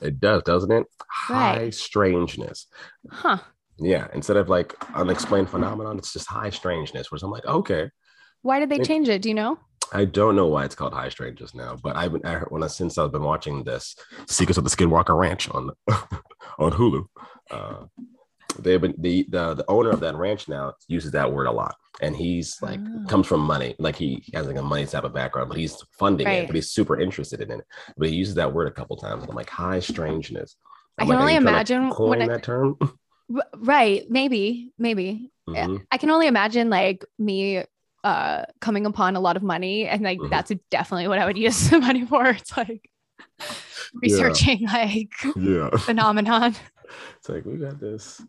it 0.00 0.20
does, 0.20 0.42
doesn't 0.44 0.70
it? 0.72 0.86
High 1.10 1.56
Right. 1.64 1.74
strangeness. 1.74 2.66
Huh. 3.10 3.38
Yeah. 3.78 4.08
Instead 4.14 4.36
of 4.36 4.48
like 4.48 4.74
unexplained 4.94 5.50
phenomenon, 5.50 5.98
it's 5.98 6.12
just 6.12 6.28
high 6.28 6.50
strangeness. 6.50 7.10
Where 7.10 7.18
I'm 7.22 7.30
like, 7.30 7.44
okay, 7.46 7.90
Why 8.42 8.58
did 8.60 8.70
they 8.70 8.78
change 8.78 9.08
it? 9.08 9.22
Do 9.22 9.28
you 9.28 9.34
know? 9.34 9.58
I 9.92 10.04
don't 10.04 10.36
know 10.36 10.46
why 10.46 10.64
it's 10.64 10.74
called 10.74 10.92
high 10.94 11.08
strangeness 11.08 11.54
now, 11.54 11.76
but 11.82 11.96
I've 11.96 12.12
been 12.12 12.24
I 12.24 12.32
heard, 12.32 12.48
when 12.50 12.62
I 12.62 12.66
since 12.66 12.98
I've 12.98 13.12
been 13.12 13.22
watching 13.22 13.64
this 13.64 13.94
Secrets 14.26 14.58
of 14.58 14.64
the 14.64 14.70
Skinwalker 14.70 15.16
Ranch 15.18 15.48
on 15.50 15.70
on 16.58 16.72
Hulu. 16.72 17.04
Uh, 17.50 17.84
they've 18.58 18.80
been 18.80 18.94
the, 18.98 19.26
the 19.28 19.54
the 19.54 19.64
owner 19.68 19.90
of 19.90 20.00
that 20.00 20.16
ranch 20.16 20.48
now 20.48 20.72
uses 20.88 21.10
that 21.12 21.30
word 21.30 21.46
a 21.46 21.52
lot 21.52 21.74
and 22.00 22.16
he's 22.16 22.56
like 22.62 22.80
Oh. 22.80 23.04
comes 23.06 23.26
from 23.26 23.40
money 23.40 23.74
like 23.78 23.96
he 23.96 24.22
has 24.34 24.46
like 24.46 24.56
a 24.56 24.62
money 24.62 24.86
type 24.86 25.04
of 25.04 25.12
background 25.12 25.48
but 25.50 25.58
he's 25.58 25.76
funding 25.98 26.26
Right. 26.26 26.42
it 26.44 26.46
but 26.46 26.54
he's 26.56 26.70
super 26.70 26.98
interested 26.98 27.40
in 27.42 27.50
it 27.50 27.64
but 27.98 28.08
he 28.08 28.14
uses 28.14 28.34
that 28.36 28.52
word 28.54 28.66
a 28.68 28.70
couple 28.70 28.96
times 28.96 29.22
and 29.22 29.30
i'm 29.30 29.36
like 29.36 29.50
high 29.50 29.80
strangeness 29.80 30.56
I 30.98 31.02
I'm 31.02 31.08
can 31.08 31.16
like, 31.16 31.20
only 31.20 31.34
you 31.34 31.40
trying 31.40 31.64
to 31.66 31.74
imagine 31.74 31.90
when 32.08 32.22
I- 32.22 32.28
that 32.28 32.42
term 32.44 32.78
right 33.58 34.04
maybe 34.08 34.72
maybe. 34.78 35.30
Mhm. 35.48 35.84
i 35.90 35.98
can 35.98 36.10
only 36.10 36.26
imagine 36.26 36.70
like 36.70 37.04
me 37.18 37.62
uh 38.06 38.44
coming 38.60 38.84
upon 38.86 39.16
a 39.16 39.20
lot 39.26 39.36
of 39.36 39.42
money 39.42 39.76
and 39.92 40.02
like 40.02 40.18
Mhm. 40.20 40.30
that's 40.30 40.52
definitely 40.70 41.08
what 41.08 41.18
i 41.18 41.26
would 41.28 41.38
use 41.46 41.70
the 41.70 41.80
money 41.80 42.04
for 42.06 42.22
it's 42.38 42.56
like 42.56 42.82
researching 44.02 44.60
like 44.66 45.12
yeah 45.36 45.70
phenomenon 45.88 46.54
it's 47.18 47.28
like 47.28 47.44
we 47.44 47.56
got 47.66 47.80
this 47.80 48.22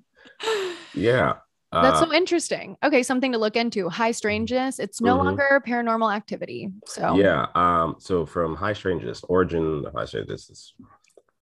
yeah 0.93 1.33
that's 1.71 2.01
Uh, 2.01 2.05
so 2.05 2.13
interesting 2.13 2.77
okay 2.83 3.03
something 3.03 3.31
to 3.33 3.37
look 3.37 3.55
into 3.55 3.89
high 3.89 4.11
strangeness 4.21 4.79
it's 4.79 4.99
no 5.01 5.13
Mhm. 5.17 5.23
longer 5.25 5.61
paranormal 5.67 6.09
activity 6.19 6.71
so 6.85 7.15
Yeah. 7.15 7.47
Um, 7.63 7.95
so 7.99 8.25
from 8.25 8.55
High 8.55 8.73
Strangeness, 8.79 9.19
Origin 9.35 9.85
of 9.85 9.93
High 9.93 10.05
Strangeness 10.05 10.49
is 10.49 10.73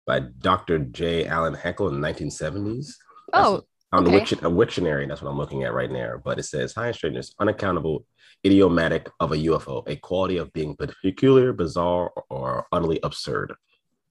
by 0.09 0.17
Dr. 0.49 0.75
J. 0.79 1.25
Allen 1.27 1.55
Hynek 1.55 1.79
in 1.87 2.01
the 2.01 2.07
1970s. 2.07 2.85
That's 3.31 3.47
oh 3.47 3.63
on 3.91 4.03
the 4.03 4.09
okay. 4.09 4.17
Wiction, 4.19 4.37
a 4.39 4.49
Wiktionary, 4.61 5.07
that's 5.07 5.21
what 5.21 5.29
I'm 5.31 5.37
looking 5.43 5.63
at 5.63 5.73
right 5.73 5.91
now. 6.01 6.11
But 6.27 6.37
it 6.41 6.43
says 6.43 6.73
high 6.73 6.91
strangeness, 6.91 7.33
unaccountable, 7.39 8.05
idiomatic 8.45 9.09
of 9.19 9.31
a 9.31 9.35
UFO, 9.37 9.83
a 9.87 9.95
quality 9.97 10.37
of 10.37 10.51
being 10.53 10.75
peculiar, 11.03 11.51
bizarre, 11.53 12.11
or 12.29 12.65
utterly 12.71 12.99
absurd. 13.03 13.53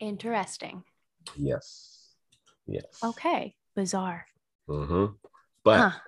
interesting 0.01 0.85
Yes. 1.37 2.15
Yes. 2.67 3.01
okay 3.05 3.55
bizarre 3.75 4.27
hmm 4.69 5.07
But 5.65 5.81
Huh. 5.81 5.99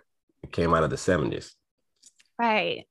it 0.42 0.52
came 0.52 0.74
out 0.74 0.84
of 0.84 0.90
the 0.90 0.96
70s. 0.96 1.54
right 2.38 2.86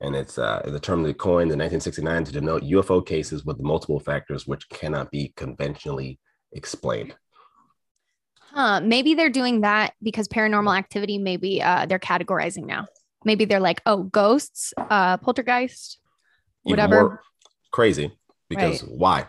And 0.00 0.16
it's 0.16 0.36
uh, 0.38 0.62
the 0.66 0.80
term 0.80 1.02
they 1.02 1.12
coined 1.14 1.52
in 1.52 1.58
1969 1.58 2.24
to 2.24 2.32
denote 2.32 2.62
UFO 2.64 3.04
cases 3.04 3.44
with 3.44 3.60
multiple 3.60 4.00
factors 4.00 4.46
which 4.46 4.68
cannot 4.68 5.10
be 5.10 5.32
conventionally 5.36 6.18
explained. 6.52 7.14
Huh, 8.40 8.80
maybe 8.80 9.14
they're 9.14 9.30
doing 9.30 9.60
that 9.62 9.94
because 10.02 10.28
paranormal 10.28 10.76
activity, 10.76 11.16
maybe 11.18 11.62
uh, 11.62 11.86
they're 11.86 11.98
categorizing 11.98 12.66
now. 12.66 12.86
Maybe 13.24 13.44
they're 13.44 13.60
like, 13.60 13.80
oh, 13.86 14.04
ghosts, 14.04 14.72
uh, 14.76 15.16
poltergeist, 15.18 15.98
whatever. 16.62 17.22
crazy 17.72 18.12
because 18.48 18.80
why? 18.82 19.26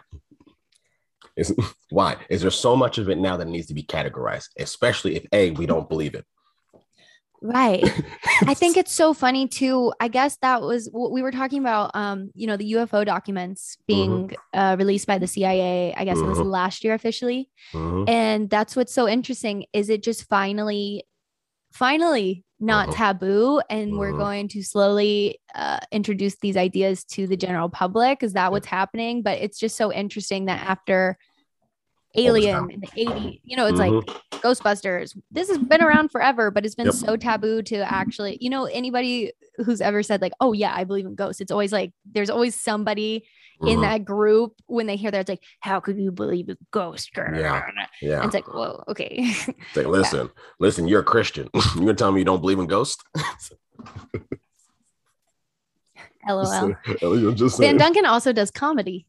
Is 1.36 1.56
why 1.90 2.18
is 2.30 2.42
there 2.42 2.52
so 2.52 2.76
much 2.76 2.98
of 2.98 3.10
it 3.10 3.18
now 3.18 3.38
that 3.38 3.48
needs 3.48 3.68
to 3.68 3.74
be 3.74 3.84
categorized, 3.84 4.50
especially 4.60 5.16
if 5.16 5.26
a 5.32 5.52
we 5.52 5.66
don't 5.66 5.90
believe 5.90 6.16
it. 6.16 6.26
Right. 7.42 7.84
I 8.48 8.54
think 8.54 8.78
it's 8.78 8.94
so 8.94 9.14
funny 9.14 9.48
too. 9.50 9.92
I 10.00 10.08
guess 10.08 10.38
that 10.38 10.62
was 10.62 10.88
what 10.92 11.12
we 11.12 11.22
were 11.22 11.32
talking 11.32 11.60
about. 11.60 11.92
Um, 11.94 12.32
you 12.36 12.48
know, 12.48 12.56
the 12.56 12.72
UFO 12.74 13.06
documents 13.06 13.78
being 13.86 14.32
uh, 14.54 14.78
released 14.80 15.08
by 15.08 15.18
the 15.18 15.28
CIA. 15.28 15.94
I 15.94 16.06
guess 16.06 16.20
it 16.20 16.26
was 16.26 16.38
Mhm. 16.38 16.46
last 16.46 16.84
year 16.86 16.94
officially, 16.94 17.50
Mhm. 17.74 18.08
and 18.08 18.50
that's 18.50 18.78
what's 18.78 18.94
so 18.94 19.10
interesting. 19.10 19.66
Is 19.74 19.90
it 19.90 20.04
just 20.04 20.24
finally, 20.30 21.06
finally 21.74 22.46
not 22.64 22.90
Mhm. 22.90 22.96
taboo, 22.96 23.62
and 23.70 23.98
we're 23.98 24.14
Mhm. 24.14 24.18
going 24.18 24.48
to 24.50 24.64
slowly 24.64 25.40
uh, 25.56 25.80
introduce 25.92 26.36
these 26.38 26.58
ideas 26.58 27.04
to 27.06 27.28
the 27.28 27.38
general 27.38 27.70
public? 27.70 28.24
Is 28.24 28.34
that 28.34 28.52
what's 28.52 28.68
happening? 28.68 29.22
But 29.22 29.40
it's 29.40 29.60
just 29.60 29.76
so 29.78 29.92
interesting 29.94 30.46
that 30.46 30.66
after 30.68 31.18
Alien 32.16 32.70
in 32.72 32.80
the 32.80 32.90
80s, 32.96 33.40
you 33.44 33.58
know, 33.58 33.66
it's 33.68 33.80
Mhm. 33.80 34.02
like 34.02 34.16
Ghostbusters. 34.44 35.18
This 35.32 35.48
has 35.50 35.58
been 35.58 35.82
around 35.82 36.10
forever, 36.12 36.52
but 36.52 36.66
it's 36.66 36.76
been 36.76 36.88
Yep. 36.88 36.96
so 36.96 37.16
taboo 37.18 37.62
to 37.64 37.78
actually, 37.78 38.38
you 38.42 38.50
know, 38.50 38.66
anybody 38.66 39.32
who's 39.58 39.82
ever 39.82 40.04
said 40.04 40.22
like, 40.22 40.34
"Oh 40.40 40.54
yeah, 40.54 40.74
I 40.76 40.84
believe 40.84 41.06
in 41.06 41.16
ghosts." 41.16 41.42
It's 41.42 41.52
always 41.52 41.72
like 41.72 41.92
there's 42.06 42.30
always 42.30 42.56
somebody 42.60 43.26
in 43.68 43.80
Mhm. 43.80 43.82
that 43.82 44.06
group 44.06 44.54
when 44.68 44.86
they 44.88 44.96
hear 44.96 45.12
that 45.12 45.22
it's 45.22 45.30
like, 45.30 45.44
"How 45.60 45.80
could 45.80 45.98
you 45.98 46.12
believe 46.12 46.50
in 46.50 46.58
ghosts?" 46.72 47.10
Yeah. 47.16 47.64
And 47.68 47.78
yeah. 48.02 48.24
it's 48.26 48.34
like, 48.34 48.48
"Whoa, 48.48 48.84
okay." 48.88 49.16
It's 49.48 49.76
like, 49.76 49.88
listen, 49.88 50.30
listen, 50.60 50.88
you're 50.88 51.02
a 51.02 51.04
Christian. 51.04 51.50
you're 51.54 51.86
gonna 51.86 51.94
tell 51.94 52.12
me 52.12 52.20
you 52.22 52.26
don't 52.26 52.42
believe 52.42 52.60
in 52.60 52.68
ghosts? 52.68 53.04
LOL. 56.28 56.74
I'm 57.02 57.36
just 57.36 57.60
Van. 57.60 57.78
Duncan 57.78 58.06
also 58.06 58.32
does 58.32 58.50
comedy. 58.50 59.06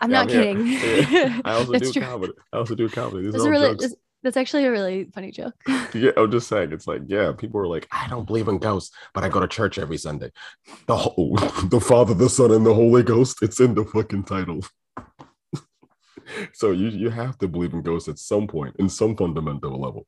I'm 0.00 0.10
Yeah, 0.10 0.16
not 0.24 0.28
yeah. 0.30 0.34
kidding. 0.42 0.66
Yeah. 0.66 1.40
I 1.44 1.52
also 1.54 1.72
do 1.78 1.92
true. 1.92 2.02
comedy. 2.02 2.32
I 2.52 2.56
also 2.58 2.74
do 2.74 2.88
comedy. 2.88 3.30
These 3.30 3.44
are 3.44 3.48
a 3.48 3.50
really. 3.50 3.76
That's, 4.26 4.36
actually 4.36 4.64
a 4.66 4.70
really 4.70 5.04
funny 5.14 5.30
joke. 5.30 5.54
Yeah, 5.94 6.10
I'm 6.16 6.30
just 6.30 6.48
saying. 6.48 6.72
It's 6.72 6.86
like, 6.86 7.02
yeah, 7.06 7.32
people 7.32 7.58
are 7.60 7.66
like, 7.66 7.86
I 7.90 8.06
don't 8.08 8.26
believe 8.26 8.48
in 8.48 8.58
ghosts, 8.58 8.94
but 9.14 9.24
I 9.24 9.28
go 9.30 9.40
to 9.40 9.48
church 9.48 9.78
every 9.78 9.96
Sunday. 9.96 10.30
The 10.86 10.96
whole, 10.96 11.36
the 11.70 11.80
Father, 11.80 12.12
the 12.12 12.28
Son, 12.28 12.50
and 12.50 12.66
the 12.66 12.74
Holy 12.74 13.02
Ghost. 13.02 13.38
It's 13.42 13.60
in 13.60 13.74
the 13.74 13.84
fucking 13.84 14.24
title. 14.24 14.60
so 16.52 16.72
you 16.72 16.88
you 16.88 17.08
have 17.10 17.38
to 17.38 17.48
believe 17.48 17.72
in 17.72 17.82
ghosts 17.82 18.08
at 18.08 18.18
some 18.18 18.46
point, 18.46 18.74
in 18.78 18.88
some 18.88 19.16
fundamental 19.16 19.80
level. 19.80 20.06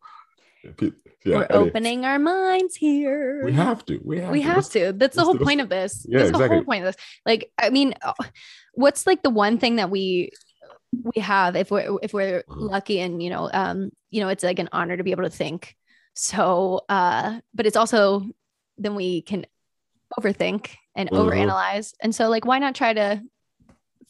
Yeah, 0.64 0.90
We're 1.24 1.46
opening 1.50 2.04
our 2.04 2.18
minds 2.18 2.74
here. 2.76 3.42
We 3.44 3.52
have 3.52 3.84
to. 3.86 4.00
We 4.04 4.18
have 4.20 4.30
we 4.30 4.40
to. 4.40 4.46
have 4.46 4.56
What's- 4.56 4.68
to. 4.70 4.92
That's 4.92 5.16
the 5.16 5.24
whole 5.24 5.34
the- 5.38 5.44
point 5.44 5.60
of 5.60 5.68
this. 5.68 6.04
Yeah, 6.08 6.18
That's 6.24 6.32
the 6.38 6.48
whole 6.48 6.64
point 6.64 6.84
of 6.84 6.92
this. 6.94 7.04
Like, 7.24 7.50
I 7.58 7.70
mean, 7.70 7.94
uh, 8.02 8.12
what's 8.74 9.06
like 9.06 9.22
the 9.22 9.30
one 9.30 9.58
thing 9.58 9.76
that 9.76 9.90
we 9.90 10.32
we 11.14 11.20
have 11.22 11.54
if 11.54 11.70
we're 11.70 11.98
if 12.02 12.12
we're 12.12 12.42
Mhm. 12.42 12.70
lucky 12.70 13.00
and 13.00 13.22
you 13.22 13.30
know, 13.30 13.48
um, 13.52 13.90
you 14.10 14.20
know, 14.20 14.28
it's 14.28 14.44
like 14.44 14.58
an 14.58 14.68
honor 14.72 14.96
to 14.96 15.04
be 15.04 15.10
able 15.10 15.24
to 15.24 15.30
think. 15.30 15.74
So, 16.14 16.82
uh, 16.88 17.40
but 17.54 17.66
it's 17.66 17.76
also 17.76 18.26
then 18.76 18.94
we 18.94 19.22
can 19.22 19.44
overthink 20.18 20.70
and 20.94 21.10
Mhm. 21.10 21.18
overanalyze. 21.18 21.94
And 22.00 22.14
so, 22.14 22.28
like, 22.28 22.44
why 22.44 22.58
not 22.58 22.74
try 22.74 22.92
to 22.92 23.22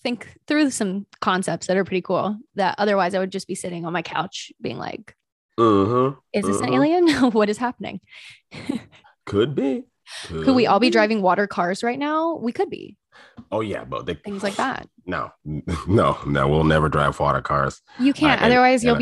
think 0.02 0.36
through 0.46 0.70
some 0.70 1.06
concepts 1.20 1.66
that 1.66 1.76
are 1.76 1.84
pretty 1.84 2.02
cool 2.02 2.38
that 2.54 2.74
otherwise 2.78 3.14
I 3.14 3.18
would 3.18 3.32
just 3.32 3.48
be 3.48 3.54
sitting 3.54 3.84
on 3.84 3.92
my 3.92 4.02
couch 4.02 4.52
being 4.60 4.78
like, 4.78 5.14
Mhm, 5.58 6.16
is 6.32 6.44
this 6.46 6.60
an 6.60 6.68
mhm. 6.70 6.74
alien? 6.74 7.04
what 7.32 7.48
is 7.48 7.58
happening? 7.58 8.00
Could 9.26 9.54
be. 9.54 9.84
Could 10.28 10.54
we 10.54 10.66
all 10.66 10.78
be 10.80 10.86
Could 10.86 10.92
driving 10.92 11.20
water 11.20 11.46
cars 11.46 11.82
right 11.82 11.98
now? 11.98 12.36
We 12.36 12.52
could 12.52 12.70
be. 12.70 12.96
Oh 13.50 13.60
yeah, 13.60 13.84
but 13.84 14.06
they, 14.06 14.14
Things 14.14 14.42
like 14.42 14.56
that. 14.56 14.88
No, 15.04 15.30
no, 15.86 16.16
no. 16.26 16.48
We'll 16.48 16.64
never 16.64 16.88
drive 16.88 17.18
water 17.18 17.42
cars. 17.42 17.82
You 17.98 18.12
can't. 18.12 18.40
and- 18.40 18.52
Otherwise, 18.52 18.84
you'll 18.84 18.94
and 18.94 19.00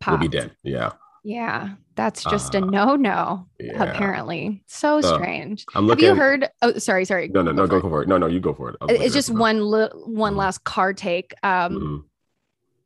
be 0.00 0.06
We'll 0.10 0.18
be 0.18 0.28
dead. 0.28 0.52
Yeah. 0.62 0.92
Yeah, 1.26 1.70
that's 1.94 2.22
just 2.24 2.54
a 2.54 2.58
Uh, 2.58 2.66
no 2.66 2.96
no. 2.96 3.46
Yeah. 3.58 3.82
Apparently, 3.82 4.62
so 4.66 5.00
So, 5.00 5.14
strange. 5.14 5.64
I'm 5.74 5.88
Have 5.88 5.98
you 6.00 6.14
heard? 6.14 6.50
Oh, 6.60 6.76
sorry, 6.76 7.06
sorry. 7.06 7.28
No, 7.28 7.40
no, 7.40 7.50
no. 7.50 7.66
Go 7.66 7.80
for 7.80 8.02
it. 8.02 8.08
No, 8.08 8.18
no. 8.18 8.26
You 8.26 8.40
go 8.40 8.52
for 8.52 8.68
it. 8.70 8.76
It's 8.90 9.14
just 9.14 9.30
one 9.30 9.70
li- 9.70 9.88
one 10.04 10.34
Mhm. 10.34 10.36
last 10.36 10.64
car 10.64 10.92
take. 10.92 11.32
Um, 11.42 11.72
Mhm. 11.72 12.04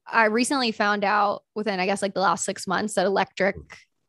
I 0.06 0.26
recently 0.26 0.70
found 0.70 1.02
out 1.04 1.42
within, 1.56 1.80
I 1.80 1.86
guess, 1.86 2.00
like 2.00 2.14
the 2.14 2.20
last 2.20 2.44
six 2.44 2.68
months 2.68 2.94
that 2.94 3.06
electric 3.06 3.56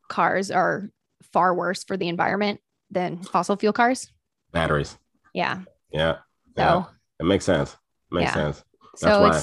cars 0.08 0.50
are 0.52 0.90
far 1.32 1.52
worse 1.52 1.82
for 1.82 1.96
the 1.96 2.08
environment 2.08 2.60
than 2.90 3.22
fossil 3.24 3.56
fuel 3.56 3.72
cars. 3.72 4.12
batteries. 4.52 4.96
Yeah. 5.32 5.62
Yeah. 5.92 6.18
So, 6.56 6.62
yeah. 6.62 6.84
It 7.20 7.24
makes 7.24 7.44
sense. 7.44 7.72
It 8.10 8.14
Makes 8.14 8.30
Yeah. 8.30 8.34
sense. 8.34 8.64
so 8.96 9.22
why. 9.22 9.42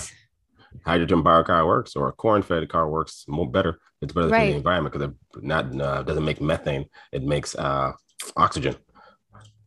Hydrogen 0.86 1.24
powered 1.24 1.46
car 1.48 1.66
works, 1.66 1.96
or 1.96 2.08
a 2.10 2.12
corn-fed 2.14 2.68
car 2.70 2.90
works 2.90 3.26
more 3.28 3.50
better. 3.50 3.80
It's 4.02 4.14
better 4.14 4.30
for 4.30 4.36
the 4.52 4.56
environment 4.56 4.94
because 4.94 5.10
it 5.10 5.44
not 5.44 5.82
uh, 5.82 6.04
doesn't 6.04 6.24
make 6.26 6.42
methane. 6.42 6.86
It 7.12 7.24
makes 7.24 7.56
uh, 7.56 7.94
oxygen. 8.36 8.76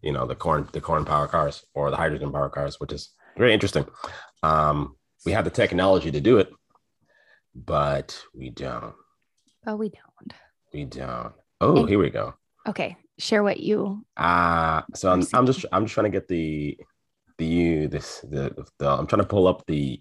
You 0.02 0.12
know 0.12 0.26
the 0.26 0.35
corn, 0.35 0.69
the 0.73 0.81
corn 0.81 1.05
power 1.05 1.26
cars 1.29 1.64
or 1.75 1.90
the 1.90 1.97
hydrogen 1.97 2.33
power 2.33 2.49
cars, 2.49 2.81
which 2.81 2.93
is 2.93 3.11
very 3.37 3.52
interesting. 3.52 3.85
Um, 4.43 4.97
we 5.26 5.33
have 5.33 5.45
the 5.45 5.50
technology 5.50 6.11
to 6.11 6.21
do 6.21 6.38
it, 6.38 6.50
but 7.55 8.19
we 8.35 8.50
don't. 8.50 8.95
oh, 9.67 9.76
we 9.76 9.88
don't. 9.90 10.33
We 10.73 10.85
don't. 10.85 11.33
Oh, 11.61 11.81
And- 11.81 11.88
here 11.88 11.99
we 11.99 12.11
go. 12.11 12.35
Okay, 12.69 12.97
share 13.19 13.43
what 13.43 13.61
you. 13.61 14.05
Uh 14.17 14.83
so 14.95 15.11
I'm, 15.11 15.26
I'm 15.35 15.47
just 15.47 15.64
I'm 15.73 15.85
just 15.85 15.95
trying 15.95 16.11
to 16.12 16.19
get 16.19 16.29
the 16.29 16.79
the 17.38 17.47
you 17.47 17.88
this 17.88 18.21
the, 18.21 18.55
the 18.79 18.88
I'm 18.88 19.07
trying 19.07 19.23
to 19.23 19.26
pull 19.29 19.47
up 19.47 19.64
the 19.67 20.00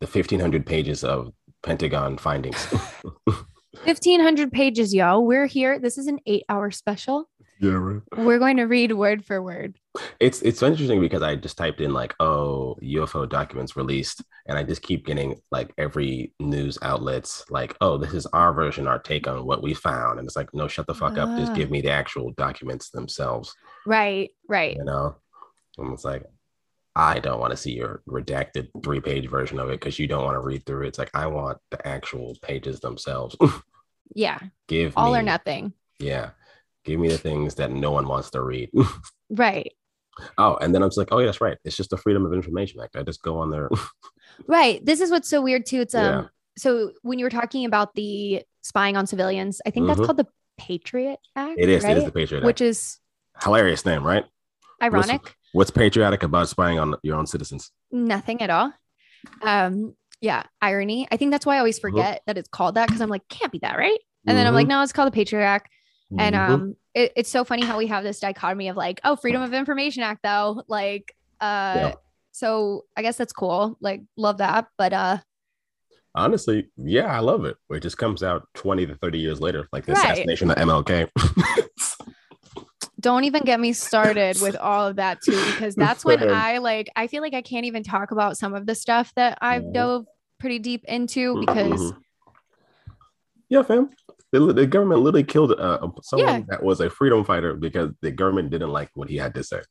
the 0.00 0.06
1500 0.06 0.64
pages 0.66 1.04
of 1.04 1.32
Pentagon 1.62 2.18
findings. 2.18 2.66
Fifteen 3.84 4.20
hundred 4.20 4.50
pages, 4.50 4.92
y'all. 4.94 5.24
We're 5.24 5.46
here. 5.46 5.78
This 5.78 5.98
is 5.98 6.06
an 6.08 6.18
eight-hour 6.26 6.70
special. 6.72 7.28
yeah, 7.60 7.72
right. 7.72 8.02
We're 8.16 8.38
going 8.40 8.56
to 8.56 8.64
read 8.64 8.92
word 8.92 9.24
for 9.24 9.40
word. 9.42 9.76
It's 10.18 10.40
it's 10.42 10.62
interesting 10.62 11.00
because 11.00 11.22
I 11.22 11.36
just 11.36 11.56
typed 11.58 11.80
in 11.80 11.92
like 11.92 12.14
oh 12.18 12.76
UFO 12.82 13.28
documents 13.28 13.76
released 13.76 14.22
and 14.46 14.56
I 14.58 14.62
just 14.64 14.82
keep 14.82 15.04
getting 15.06 15.40
like 15.52 15.72
every 15.78 16.32
news 16.40 16.78
outlets 16.82 17.44
like 17.50 17.76
oh 17.80 17.98
this 17.98 18.14
is 18.14 18.26
our 18.26 18.52
version 18.52 18.86
our 18.88 18.98
take 18.98 19.26
on 19.28 19.44
what 19.46 19.62
we 19.62 19.74
found 19.74 20.18
and 20.18 20.26
it's 20.26 20.36
like 20.36 20.52
no 20.54 20.66
shut 20.68 20.86
the 20.86 20.94
fuck 20.94 21.18
up 21.18 21.28
just 21.38 21.52
Ah. 21.52 21.54
give 21.54 21.70
me 21.70 21.80
the 21.80 21.90
actual 21.90 22.30
documents 22.32 22.90
themselves 22.90 23.54
Right, 23.86 24.30
right. 24.48 24.76
you 24.76 24.84
know 24.84 25.16
and 25.78 25.92
it's 25.92 26.04
like 26.04 26.22
i 26.98 27.18
don't 27.18 27.40
want 27.40 27.50
to 27.52 27.56
see 27.56 27.72
your 27.72 28.02
redacted 28.08 28.68
three 28.82 29.00
page 29.00 29.28
version 29.28 29.58
of 29.58 29.68
it 29.70 29.80
because 29.80 29.98
you 29.98 30.06
don't 30.06 30.24
want 30.24 30.34
to 30.34 30.40
read 30.40 30.64
through 30.66 30.84
it 30.84 30.88
it's 30.88 30.98
like 30.98 31.10
i 31.14 31.26
want 31.26 31.56
the 31.70 31.86
actual 31.88 32.36
pages 32.42 32.80
themselves 32.80 33.36
Yeah. 34.14 34.38
Give 34.68 34.94
All 34.96 35.12
me, 35.12 35.18
or 35.18 35.22
nothing. 35.22 35.74
Yeah. 35.98 36.30
Give 36.84 36.98
me 36.98 37.08
the 37.08 37.18
things 37.18 37.56
that 37.56 37.70
no 37.70 37.90
one 37.90 38.08
wants 38.08 38.30
to 38.30 38.42
read. 38.42 38.70
Right. 39.30 39.72
oh, 40.38 40.56
and 40.56 40.74
then 40.74 40.82
I'm 40.82 40.88
just 40.88 40.96
like, 40.96 41.08
oh, 41.12 41.18
yeah, 41.18 41.26
that's 41.26 41.42
right. 41.42 41.58
It's 41.62 41.76
just 41.76 41.90
the 41.90 41.98
Freedom 41.98 42.24
of 42.24 42.32
Information 42.32 42.80
Act. 42.80 42.96
I 42.96 43.02
just 43.02 43.22
go 43.22 43.38
on 43.38 43.50
there. 43.50 43.68
Right. 44.46 44.84
This 44.84 45.00
is 45.02 45.10
what's 45.10 45.28
so 45.28 45.42
weird 45.42 45.66
too. 45.66 45.82
It's 45.82 45.94
um 45.94 46.04
Yeah. 46.04 46.24
so 46.56 46.92
when 47.02 47.18
you 47.18 47.26
were 47.26 47.30
talking 47.30 47.66
about 47.66 47.94
the 47.94 48.42
spying 48.62 48.96
on 48.96 49.06
civilians, 49.06 49.60
I 49.66 49.70
think 49.70 49.86
that's 49.86 50.00
Mhm. 50.00 50.06
called 50.06 50.16
the 50.16 50.26
Patriot 50.56 51.18
Act. 51.36 51.58
it 51.58 51.68
is. 51.68 51.84
It 51.84 51.98
is 51.98 52.04
the 52.04 52.12
Patriot 52.12 52.40
Act. 52.40 52.46
Which 52.46 52.62
is 52.62 52.98
Hilarious 53.42 53.84
name, 53.84 54.02
right? 54.06 54.24
ironic. 54.82 55.34
What's 55.52 55.70
patriotic 55.70 56.22
about 56.22 56.48
spying 56.48 56.78
on 56.78 56.94
your 57.02 57.16
own 57.16 57.26
citizens? 57.26 57.70
Nothing 57.90 58.42
at 58.42 58.50
all. 58.50 58.72
Um, 59.42 59.94
yeah, 60.20 60.42
irony. 60.60 61.08
I 61.10 61.16
think 61.16 61.30
that's 61.30 61.46
why 61.46 61.56
I 61.56 61.58
always 61.58 61.78
Mhm. 61.78 61.82
forget 61.82 62.22
that 62.26 62.36
it's 62.36 62.48
called 62.48 62.74
that 62.74 62.86
because 62.88 63.00
I'm 63.00 63.08
like, 63.08 63.26
can't 63.28 63.52
be 63.52 63.58
that, 63.60 63.78
right? 63.78 63.98
And 64.26 64.36
then 64.36 64.46
I'm 64.46 64.52
like, 64.52 64.66
no, 64.66 64.82
it's 64.82 64.92
called 64.92 65.06
the 65.06 65.12
Patriot 65.14 65.44
Act. 65.44 65.70
And 66.18 66.34
um, 66.36 66.76
it, 66.92 67.12
it's 67.16 67.30
so 67.30 67.44
funny 67.44 67.64
how 67.64 67.78
we 67.78 67.86
have 67.86 68.04
this 68.04 68.20
dichotomy 68.20 68.68
of 68.68 68.76
like, 68.76 69.00
oh, 69.04 69.16
Freedom 69.16 69.40
of 69.40 69.54
Information 69.54 70.02
Act, 70.02 70.22
though. 70.22 70.62
Like, 70.68 71.14
uh, 71.40 71.74
Yeah. 71.76 71.92
so 72.32 72.84
I 72.96 73.00
guess 73.02 73.16
that's 73.16 73.32
cool. 73.32 73.78
Like, 73.80 74.02
love 74.18 74.38
that. 74.38 74.66
But 74.76 74.92
uh, 74.92 75.18
honestly, 76.14 76.68
yeah, 76.76 77.06
I 77.06 77.20
love 77.20 77.44
it. 77.46 77.56
It 77.70 77.80
just 77.80 77.96
comes 77.96 78.22
out 78.22 78.48
20 78.54 78.86
to 78.86 78.96
30 78.96 79.18
years 79.18 79.40
later, 79.40 79.66
like 79.72 79.86
the 79.86 79.92
Right. 79.92 80.04
assassination 80.04 80.50
of 80.50 80.56
MLK. 80.58 81.08
don't 83.00 83.24
even 83.24 83.44
get 83.44 83.60
me 83.60 83.72
started 83.72 84.40
with 84.40 84.56
all 84.56 84.86
of 84.86 84.96
that 84.96 85.20
too, 85.22 85.42
because 85.44 85.74
that's 85.76 86.04
when 86.04 86.22
I 86.22 86.58
like, 86.58 86.88
I 86.96 87.06
feel 87.06 87.22
like 87.22 87.34
I 87.34 87.42
can't 87.42 87.66
even 87.66 87.82
talk 87.82 88.10
about 88.10 88.36
some 88.36 88.54
of 88.54 88.66
the 88.66 88.74
stuff 88.74 89.12
that 89.16 89.38
I've 89.40 89.62
Mhm. 89.64 89.72
dove 89.74 90.06
pretty 90.40 90.58
deep 90.58 90.84
into 90.86 91.38
because 91.40 91.92
Mhm. 91.92 91.96
yeah, 93.48 93.62
fam. 93.62 93.90
The, 94.30 94.52
the 94.52 94.66
government 94.66 95.00
literally 95.02 95.24
killed 95.24 95.52
uh, 95.52 95.88
someone 96.02 96.28
Yeah. 96.28 96.42
that 96.48 96.62
was 96.62 96.80
a 96.80 96.90
freedom 96.90 97.24
fighter 97.24 97.54
because 97.54 97.90
the 98.02 98.10
government 98.10 98.50
didn't 98.50 98.70
like 98.70 98.90
what 98.94 99.08
he 99.08 99.16
had 99.16 99.34
to 99.34 99.42
say. 99.42 99.62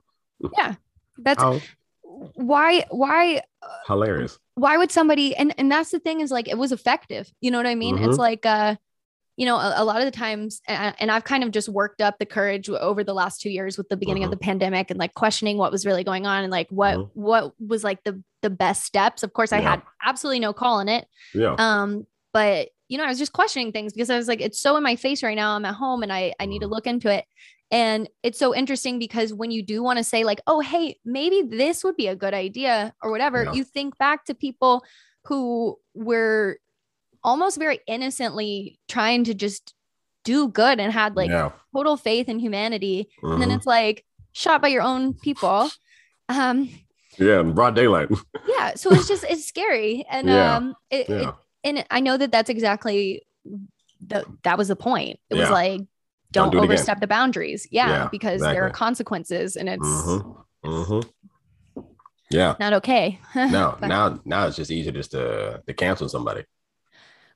Yeah 0.57 0.75
that's 1.19 1.41
How 1.41 1.60
why, 2.36 2.86
why 2.91 3.41
hilarious. 3.88 4.38
why 4.53 4.77
would 4.77 4.91
somebody 4.91 5.36
and 5.36 5.53
and 5.57 5.72
that's 5.72 5.89
the 5.89 6.00
thing 6.00 6.22
is 6.22 6.29
like 6.29 6.48
it 6.48 6.57
was 6.57 6.72
effective 6.72 7.27
you 7.41 7.50
know 7.50 7.57
what 7.57 7.65
i 7.65 7.74
mean 7.74 7.98
Mhm. 7.98 8.07
it's 8.07 8.19
like 8.19 8.46
uh 8.46 8.75
you 9.38 9.46
know 9.46 9.56
a, 9.58 9.75
a 9.77 9.86
lot 9.86 9.98
of 10.01 10.06
the 10.06 10.12
times 10.12 10.62
and, 10.67 10.94
and 11.00 11.12
i've 11.12 11.24
kind 11.24 11.44
of 11.44 11.51
just 11.51 11.70
worked 11.70 12.01
up 12.01 12.17
the 12.20 12.25
courage 12.25 12.70
over 12.70 13.03
the 13.03 13.13
last 13.13 13.39
two 13.39 13.50
years 13.50 13.77
with 13.77 13.88
the 13.88 13.96
beginning 13.96 14.24
of 14.24 14.32
the 14.32 14.38
pandemic 14.38 14.89
and 14.89 15.00
like 15.00 15.13
questioning 15.13 15.58
what 15.58 15.72
was 15.72 15.86
really 15.86 16.03
going 16.03 16.25
on 16.25 16.44
and 16.44 16.51
like 16.51 16.67
what 16.70 16.98
Mhm. 16.98 17.10
what 17.13 17.53
was 17.60 17.84
like 17.84 18.03
the 18.03 18.22
the 18.41 18.50
best 18.50 18.84
steps 18.84 19.24
of 19.24 19.34
course 19.34 19.53
i 19.53 19.60
Yeah. 19.60 19.70
had 19.72 19.82
absolutely 20.06 20.39
no 20.39 20.51
call 20.53 20.79
in 20.79 20.89
it 20.89 21.08
Yeah. 21.34 21.56
um 21.60 22.06
but 22.34 22.70
you 22.89 22.98
know 22.98 23.06
i 23.06 23.08
was 23.10 23.20
just 23.20 23.34
questioning 23.34 23.72
things 23.72 23.94
because 23.94 24.10
i 24.10 24.17
was 24.17 24.27
like 24.27 24.41
it's 24.41 24.60
so 24.60 24.75
in 24.75 24.84
my 24.84 24.96
face 24.96 25.22
right 25.24 25.36
now 25.36 25.56
i'm 25.56 25.65
at 25.65 25.75
home 25.75 26.03
and 26.03 26.12
i 26.12 26.34
i 26.39 26.46
need 26.46 26.60
to 26.60 26.67
Mhm. 26.67 26.72
look 26.72 26.88
into 26.88 27.13
it 27.13 27.25
and 27.70 28.10
it's 28.24 28.39
so 28.39 28.56
interesting 28.56 28.98
because 28.98 29.34
when 29.34 29.51
you 29.51 29.62
do 29.62 29.84
want 29.84 29.98
to 29.98 30.03
say 30.03 30.24
like 30.24 30.41
oh 30.48 30.62
hey 30.62 30.98
maybe 31.06 31.44
this 31.44 31.84
would 31.84 31.96
be 31.96 32.08
a 32.08 32.15
good 32.15 32.34
idea 32.34 32.94
or 33.03 33.12
whatever 33.12 33.44
Yeah. 33.44 33.53
you 33.53 33.63
think 33.63 33.98
back 34.00 34.25
to 34.25 34.34
people 34.34 34.84
who 35.25 35.77
were 35.94 36.58
almost 37.27 37.60
very 37.60 37.79
innocently 37.88 38.79
trying 38.88 39.25
to 39.25 39.34
just 39.34 39.74
do 40.24 40.48
good 40.48 40.79
and 40.79 40.91
had 40.93 41.15
like 41.15 41.29
yeah. 41.29 41.51
total 41.75 41.98
faith 41.98 42.27
in 42.29 42.39
humanity 42.39 43.10
and 43.22 43.41
then 43.41 43.50
Mhm. 43.50 43.55
it's 43.57 43.65
like 43.67 44.05
shot 44.31 44.62
by 44.62 44.69
your 44.69 44.81
own 44.81 45.13
people 45.13 45.69
um 46.29 46.69
yeah, 47.19 47.39
in 47.41 47.53
broad 47.53 47.75
daylight. 47.75 48.07
yeah 48.48 48.75
so 48.75 48.93
it's 48.93 49.07
just 49.07 49.24
it's 49.25 49.46
scary 49.46 50.05
and 50.10 50.29
Yeah. 50.29 50.55
um 50.55 50.75
it, 50.89 51.10
it 51.10 51.29
and 51.63 51.86
I 51.91 52.00
know 52.00 52.15
that 52.17 52.31
that's 52.31 52.50
exactly 52.50 53.24
the 54.05 54.25
that 54.43 54.57
was 54.57 54.67
the 54.69 54.75
point. 54.75 55.19
It 55.29 55.36
was 55.36 55.50
like 55.50 55.79
Don't 56.31 56.51
don't, 56.51 56.51
do 56.51 56.60
overstep 56.60 57.00
the 57.01 57.07
boundaries. 57.07 57.67
Yeah, 57.72 57.89
Yeah, 57.89 58.07
because 58.10 58.41
there 58.41 58.63
are 58.65 58.69
consequences 58.69 59.57
and 59.57 59.67
it's 59.67 59.88
hmm 59.88 60.19
hmm 60.63 61.00
Yeah. 62.29 62.55
not 62.60 62.74
okay. 62.74 63.19
No, 63.36 63.77
now 63.81 64.19
now 64.24 64.48
it's 64.48 64.55
just 64.55 64.72
easier 64.72 64.93
just 64.93 65.12
to 65.12 65.62
to 65.67 65.74
cancel 65.74 66.07
somebody. 66.10 66.43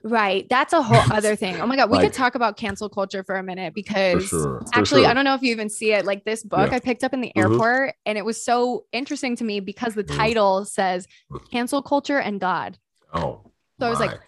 Right. 0.03 0.47
That's 0.49 0.73
a 0.73 0.81
whole 0.81 1.01
other 1.15 1.35
thing. 1.35 1.59
Oh 1.61 1.65
my 1.67 1.75
god, 1.75 1.89
we 1.89 1.97
Like- 1.97 2.07
could 2.07 2.13
talk 2.13 2.35
about 2.35 2.57
cancel 2.57 2.89
culture 2.89 3.23
for 3.23 3.35
a 3.35 3.43
minute 3.43 3.73
because 3.73 4.25
sure. 4.27 4.63
actually 4.73 5.01
sure. 5.03 5.09
I 5.09 5.13
don't 5.13 5.25
know 5.25 5.35
if 5.35 5.41
you 5.41 5.51
even 5.51 5.69
see 5.69 5.93
it. 5.93 6.05
Like 6.05 6.23
this 6.25 6.43
book 6.43 6.69
Yeah. 6.69 6.75
I 6.77 6.79
picked 6.79 7.03
up 7.03 7.13
in 7.13 7.21
the 7.21 7.31
Mhm. 7.35 7.41
airport 7.43 7.95
and 8.05 8.17
it 8.17 8.25
was 8.25 8.43
so 8.43 8.85
interesting 8.91 9.35
to 9.37 9.43
me 9.43 9.59
because 9.59 9.93
the 9.95 10.03
Mhm. 10.03 10.15
title 10.17 10.65
says 10.65 11.07
Mm. 11.31 11.51
cancel 11.51 11.81
culture 11.81 12.19
and 12.19 12.39
God. 12.39 12.77
Oh. 13.13 13.41
So 13.79 13.87
I 13.87 13.89
was 13.89 13.99
like, 13.99 14.11
my. 14.11 14.17
Mm, 14.17 14.21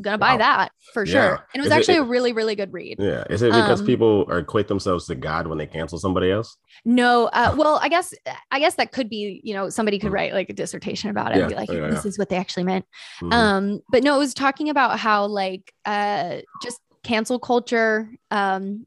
gonna 0.00 0.18
buy 0.18 0.32
Wow. 0.32 0.38
that 0.38 0.72
for 0.92 1.04
Yeah. 1.04 1.12
sure. 1.12 1.32
And 1.52 1.56
it 1.56 1.58
was 1.60 1.66
Is 1.66 1.72
actually 1.72 1.94
it- 1.96 2.00
a 2.00 2.04
really, 2.04 2.32
really 2.32 2.54
good 2.54 2.72
read. 2.72 2.96
Yeah. 2.98 3.24
Is 3.30 3.42
it 3.42 3.52
because 3.52 3.80
Um, 3.80 3.86
people 3.86 4.24
are 4.28 4.38
equate 4.38 4.68
themselves 4.68 5.06
to 5.06 5.14
God 5.14 5.46
when 5.46 5.58
they 5.58 5.66
cancel 5.66 5.98
somebody 5.98 6.30
else? 6.30 6.56
No, 6.84 7.26
uh, 7.26 7.54
well, 7.56 7.78
I 7.82 7.88
guess 7.88 8.12
I 8.50 8.58
guess 8.58 8.74
that 8.76 8.92
could 8.92 9.08
be, 9.08 9.40
you 9.44 9.54
know, 9.54 9.68
somebody 9.68 9.98
could 9.98 10.10
Mm. 10.10 10.14
write 10.14 10.32
like 10.32 10.50
a 10.50 10.52
dissertation 10.52 11.10
about 11.10 11.32
it 11.32 11.36
Yeah, 11.36 11.42
and 11.42 11.50
be 11.50 11.56
like, 11.56 11.70
yeah, 11.70 11.88
this 11.88 12.04
is 12.06 12.18
what 12.18 12.28
they 12.28 12.36
actually 12.36 12.64
meant. 12.64 12.84
Mhm. 13.20 13.32
Um, 13.32 13.80
but 13.90 14.02
no, 14.02 14.14
it 14.16 14.18
was 14.18 14.34
talking 14.34 14.68
about 14.70 14.98
how 14.98 15.26
like 15.26 15.72
uh 15.84 16.38
just 16.62 16.80
cancel 17.02 17.38
culture 17.38 18.08
um 18.30 18.86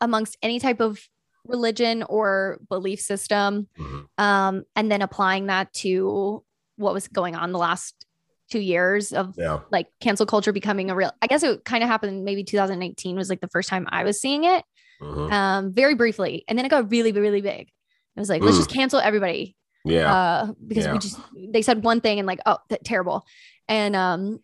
amongst 0.00 0.38
any 0.42 0.58
type 0.60 0.80
of 0.80 1.00
religion 1.46 2.02
or 2.04 2.58
belief 2.68 3.00
system, 3.00 3.66
Mhm. 3.78 4.06
um, 4.18 4.64
and 4.76 4.90
then 4.92 5.02
applying 5.02 5.46
that 5.46 5.72
to 5.72 6.44
what 6.76 6.94
was 6.94 7.08
going 7.08 7.34
on 7.34 7.50
the 7.52 7.58
last 7.58 8.06
two 8.50 8.60
years 8.60 9.12
of 9.12 9.34
Yeah. 9.38 9.60
like 9.70 9.86
cancel 10.00 10.26
culture 10.26 10.52
becoming 10.52 10.90
a 10.90 10.94
real 10.96 11.12
I 11.22 11.26
guess 11.28 11.42
it 11.42 11.64
kind 11.64 11.82
of 11.82 11.88
happened 11.88 12.24
maybe 12.24 12.44
2018 12.44 13.16
was 13.16 13.30
like 13.30 13.40
the 13.40 13.48
first 13.48 13.68
time 13.68 13.86
I 13.90 14.04
was 14.04 14.20
seeing 14.20 14.44
it 14.44 14.64
Mhm. 15.00 15.32
um, 15.32 15.72
very 15.72 15.94
briefly, 15.94 16.44
and 16.46 16.58
then 16.58 16.66
it 16.66 16.68
got 16.68 16.90
really, 16.90 17.10
really 17.12 17.40
big. 17.40 17.68
It 18.16 18.20
was 18.20 18.28
like, 18.28 18.42
let's 18.42 18.58
just 18.58 18.68
cancel 18.70 19.00
everybody 19.00 19.56
Yeah. 19.84 20.14
uh, 20.14 20.52
because 20.66 20.84
Yeah. 20.84 20.92
we 20.92 20.98
just 20.98 21.18
they 21.34 21.62
said 21.62 21.82
one 21.82 22.02
thing 22.02 22.18
and 22.18 22.26
like, 22.26 22.40
oh, 22.44 22.58
that 22.68 22.84
terrible. 22.84 23.24
And 23.66 23.96
um, 23.96 24.40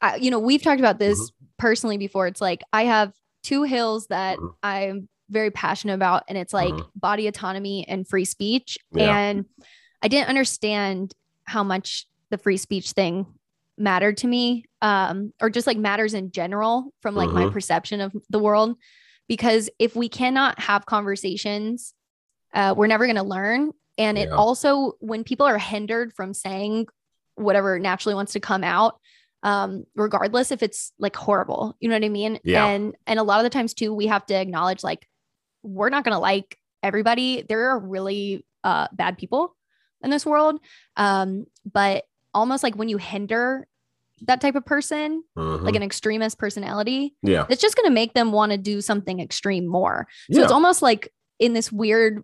I, 0.00 0.16
you 0.16 0.30
know, 0.32 0.40
we've 0.40 0.62
talked 0.62 0.80
about 0.80 0.98
this 0.98 1.18
Mm-hmm. 1.20 1.44
personally 1.58 1.98
before. 1.98 2.26
It's 2.26 2.40
like 2.40 2.62
I 2.72 2.84
have 2.84 3.12
two 3.44 3.62
hills 3.62 4.06
that 4.08 4.38
Mhm. 4.38 4.54
I'm 4.62 5.08
very 5.28 5.50
passionate 5.52 5.94
about, 5.94 6.24
and 6.28 6.36
it's 6.36 6.52
like 6.52 6.74
Mhm. 6.74 6.88
body 6.96 7.26
autonomy 7.28 7.86
and 7.86 8.08
free 8.08 8.24
speech. 8.24 8.76
Yeah. 8.92 9.16
And 9.16 9.44
I 10.02 10.08
didn't 10.08 10.28
understand 10.30 11.14
how 11.44 11.62
much 11.62 12.06
the 12.30 12.38
free 12.38 12.56
speech 12.56 12.92
thing 12.92 13.26
mattered 13.78 14.16
to 14.18 14.26
me 14.26 14.64
um 14.82 15.32
or 15.40 15.48
just 15.50 15.66
like 15.66 15.78
matters 15.78 16.12
in 16.14 16.30
general 16.30 16.92
from 17.00 17.14
like 17.14 17.30
my 17.30 17.44
Mhm. 17.44 17.52
perception 17.52 18.00
of 18.00 18.12
the 18.28 18.38
world. 18.38 18.76
Because 19.28 19.70
if 19.78 19.94
we 19.96 20.08
cannot 20.08 20.58
have 20.60 20.86
conversations 20.86 21.94
uh 22.52 22.74
we're 22.76 22.86
never 22.88 23.06
going 23.06 23.16
to 23.16 23.22
learn. 23.22 23.70
And 23.98 24.18
it 24.18 24.30
also 24.30 24.92
when 25.00 25.24
people 25.24 25.46
are 25.46 25.58
hindered 25.58 26.12
from 26.14 26.34
saying 26.34 26.86
whatever 27.36 27.78
naturally 27.78 28.14
wants 28.14 28.32
to 28.32 28.40
come 28.40 28.64
out 28.64 28.98
um 29.42 29.84
regardless 29.94 30.50
if 30.50 30.62
it's 30.62 30.92
like 30.98 31.16
horrible 31.16 31.74
you 31.80 31.88
know 31.88 31.94
what 31.94 32.04
i 32.04 32.08
mean? 32.10 32.38
Yeah. 32.44 32.66
and 32.66 32.94
and 33.06 33.18
a 33.18 33.22
lot 33.22 33.40
of 33.40 33.44
the 33.44 33.50
times 33.50 33.72
too 33.72 33.94
we 33.94 34.06
have 34.08 34.26
to 34.26 34.34
acknowledge 34.34 34.82
like 34.84 35.06
we're 35.62 35.90
not 35.90 36.04
going 36.04 36.14
to 36.14 36.18
like 36.18 36.56
everybody. 36.82 37.42
There 37.48 37.70
are 37.70 37.78
really 37.78 38.44
uh 38.64 38.88
bad 38.92 39.16
people 39.18 39.56
in 40.02 40.10
this 40.10 40.24
world. 40.26 40.58
Um 40.96 41.46
but 41.70 42.04
almost 42.34 42.62
like 42.62 42.74
when 42.76 42.88
you 42.88 42.96
hinder 42.96 43.66
that 44.22 44.40
type 44.40 44.54
of 44.54 44.64
person 44.66 45.22
Mhm. 45.36 45.62
like 45.62 45.74
an 45.74 45.82
extremist 45.82 46.38
personality 46.38 47.14
yeah. 47.22 47.46
it's 47.48 47.62
just 47.62 47.74
going 47.76 47.86
to 47.88 47.94
make 47.94 48.12
them 48.12 48.32
want 48.32 48.52
to 48.52 48.58
do 48.58 48.80
something 48.82 49.18
extreme 49.20 49.66
more 49.66 50.06
so 50.30 50.38
yeah. 50.38 50.44
it's 50.44 50.52
almost 50.52 50.82
like 50.82 51.12
in 51.38 51.54
this 51.54 51.72
weird 51.72 52.22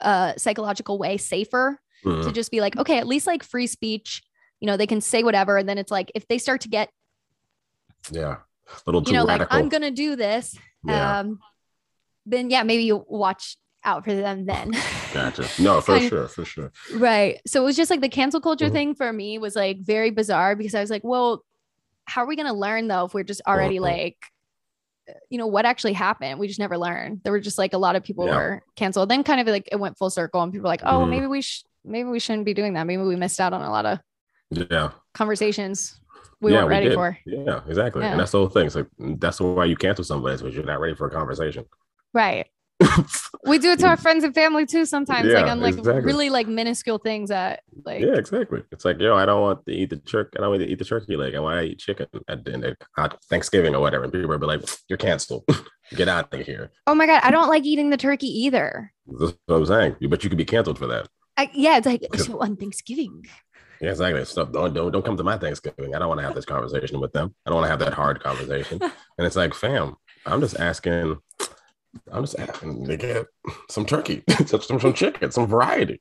uh 0.00 0.32
psychological 0.36 0.98
way 0.98 1.16
safer 1.18 1.78
to 2.02 2.08
Mhm. 2.08 2.32
just 2.34 2.50
be 2.50 2.60
like 2.60 2.76
okay 2.78 2.98
at 2.98 3.06
least 3.06 3.26
like 3.26 3.42
free 3.42 3.66
speech 3.66 4.22
you 4.60 4.66
know 4.66 4.76
they 4.78 4.86
can 4.86 5.00
say 5.02 5.22
whatever 5.22 5.58
and 5.58 5.68
then 5.68 5.76
it's 5.76 5.90
like 5.90 6.10
if 6.14 6.26
they 6.28 6.38
start 6.38 6.62
to 6.62 6.68
get 6.68 6.88
yeah. 8.10 8.36
A 8.68 8.82
little 8.86 9.02
too 9.02 9.12
you 9.12 9.16
know 9.18 9.26
radical. 9.26 9.54
like 9.54 9.62
i'm 9.62 9.68
gonna 9.68 9.90
do 9.90 10.16
this 10.16 10.56
yeah. 10.84 11.18
um 11.20 11.38
then 12.24 12.50
yeah 12.50 12.62
maybe 12.62 12.84
you 12.84 13.04
watch 13.08 13.56
out 13.86 14.04
for 14.04 14.14
them 14.14 14.44
then 14.44 14.72
gotcha. 15.14 15.46
No, 15.62 15.80
for 15.86 15.96
of- 15.96 16.02
sure. 16.02 16.28
For 16.28 16.44
sure. 16.44 16.72
right 16.94 17.40
so 17.46 17.62
it 17.62 17.64
was 17.64 17.76
just 17.76 17.90
like 17.90 18.00
the 18.00 18.08
cancel 18.08 18.40
culture 18.40 18.66
Mhm. 18.68 18.72
thing 18.72 18.94
for 18.94 19.12
me 19.12 19.38
was 19.38 19.54
like 19.56 19.78
very 19.80 20.10
bizarre 20.10 20.54
because 20.56 20.74
i 20.74 20.80
was 20.80 20.90
like 20.90 21.04
well 21.04 21.42
how 22.04 22.22
are 22.22 22.26
we 22.26 22.36
gonna 22.36 22.52
learn 22.52 22.88
though 22.88 23.06
if 23.06 23.14
we're 23.14 23.22
just 23.24 23.42
already 23.46 23.78
Mhm. 23.78 23.82
like 23.82 24.16
you 25.30 25.38
know 25.38 25.46
what 25.46 25.64
actually 25.64 25.92
happened 25.92 26.38
we 26.40 26.48
just 26.48 26.58
never 26.58 26.76
learned 26.76 27.20
there 27.22 27.32
were 27.32 27.40
just 27.40 27.58
like 27.58 27.72
a 27.74 27.78
lot 27.78 27.94
of 27.96 28.02
people 28.02 28.26
Yeah. 28.26 28.36
were 28.36 28.62
canceled 28.74 29.08
then 29.08 29.22
kind 29.22 29.40
of 29.40 29.46
like 29.46 29.68
it 29.70 29.76
went 29.76 29.96
full 29.96 30.10
circle 30.10 30.42
and 30.42 30.52
people 30.52 30.64
were 30.64 30.68
like 30.76 30.82
oh 30.84 31.00
Mhm. 31.04 31.10
maybe 31.10 31.26
we 31.28 31.40
should 31.42 31.64
maybe 31.84 32.08
we 32.08 32.18
shouldn't 32.18 32.44
be 32.44 32.54
doing 32.54 32.74
that 32.74 32.86
maybe 32.86 33.02
we 33.02 33.14
missed 33.14 33.40
out 33.40 33.52
on 33.52 33.62
a 33.62 33.70
lot 33.70 33.86
of 33.86 33.98
Yeah. 34.50 34.90
conversations 35.14 36.00
we 36.40 36.52
yeah, 36.52 36.58
weren't 36.58 36.68
ready 36.70 36.88
did. 36.88 36.94
for 36.94 37.16
Yeah, 37.24 37.60
exactly. 37.66 38.02
Yeah. 38.02 38.10
And 38.10 38.20
that's 38.20 38.30
the 38.32 38.38
whole 38.38 38.50
thing. 38.50 38.66
It's 38.66 38.74
like 38.74 38.88
that's 38.98 39.40
why 39.40 39.64
you 39.64 39.74
cancel 39.74 40.04
somebody 40.04 40.34
is 40.34 40.42
because 40.42 40.54
you're 40.54 40.66
not 40.66 40.80
ready 40.80 40.94
for 40.94 41.06
a 41.06 41.10
conversation. 41.10 41.64
right 42.12 42.46
we 43.46 43.58
do 43.58 43.70
it 43.72 43.78
to 43.80 43.86
our 43.86 43.96
friends 43.96 44.22
and 44.24 44.34
family 44.34 44.66
too 44.66 44.84
sometimes, 44.84 45.26
like 45.32 45.46
Yeah, 45.46 45.52
on 45.52 45.60
like 45.60 45.76
exactly. 45.78 46.02
really 46.04 46.30
like 46.30 46.46
minuscule 46.46 46.98
things 46.98 47.30
that 47.30 47.60
like 47.84 48.02
yeah, 48.02 48.14
exactly. 48.14 48.62
It's 48.70 48.84
like, 48.84 48.98
yo, 49.00 49.16
I 49.16 49.24
don't 49.26 49.40
want 49.40 49.64
to 49.66 49.72
eat 49.72 49.90
the 49.90 49.96
turkey. 49.96 50.36
I 50.38 50.42
don't 50.42 50.50
want 50.50 50.62
to 50.62 50.68
eat 50.68 50.78
the 50.78 50.84
turkey 50.84 51.16
leg. 51.16 51.34
I 51.34 51.40
want 51.40 51.60
to 51.60 51.66
eat 51.66 51.78
chicken 51.78 52.06
at, 52.28 52.44
the- 52.44 52.76
at 52.98 53.22
Thanksgiving 53.30 53.74
or 53.74 53.80
whatever. 53.80 54.04
And 54.04 54.12
people 54.12 54.28
will 54.28 54.38
be 54.38 54.46
like, 54.46 54.62
you're 54.88 54.98
canceled. 54.98 55.44
Get 55.94 56.08
out 56.08 56.34
of 56.34 56.40
here. 56.40 56.70
oh 56.86 56.94
my 56.94 57.06
god, 57.06 57.20
I 57.22 57.30
don't 57.30 57.48
like 57.48 57.64
eating 57.64 57.90
the 57.90 57.96
turkey 57.96 58.26
either. 58.26 58.92
That's 59.06 59.34
what 59.46 59.56
I'm 59.56 59.66
saying. 59.66 59.96
But 60.08 60.24
you 60.24 60.28
could 60.30 60.38
be 60.38 60.44
canceled 60.44 60.78
for 60.78 60.86
that. 60.88 61.08
I, 61.36 61.50
yeah, 61.54 61.76
it's 61.78 61.86
like 61.86 62.02
so 62.16 62.40
on 62.40 62.56
Thanksgiving. 62.56 63.24
Yeah, 63.80 63.90
exactly. 63.90 64.24
Stop. 64.24 64.52
Don't, 64.52 64.72
don't 64.74 64.90
don't 64.90 65.04
come 65.04 65.16
to 65.18 65.22
my 65.22 65.36
Thanksgiving. 65.38 65.94
I 65.94 65.98
don't 65.98 66.08
want 66.08 66.18
to 66.20 66.26
have 66.26 66.34
this 66.34 66.46
conversation 66.46 66.98
with 66.98 67.12
them. 67.12 67.34
I 67.44 67.50
don't 67.50 67.56
want 67.56 67.66
to 67.66 67.70
have 67.70 67.78
that 67.80 67.92
hard 67.92 68.20
conversation. 68.22 68.78
and 68.82 69.26
it's 69.26 69.36
like, 69.36 69.54
fam, 69.54 69.96
I'm 70.26 70.40
just 70.40 70.58
asking. 70.58 71.18
I'm 72.12 72.22
just 72.24 72.38
asking 72.38 72.86
to 72.86 72.96
get 72.96 73.26
some 73.70 73.86
turkey, 73.86 74.22
some, 74.46 74.60
some 74.62 74.94
chicken, 74.94 75.30
some 75.30 75.46
variety. 75.46 76.00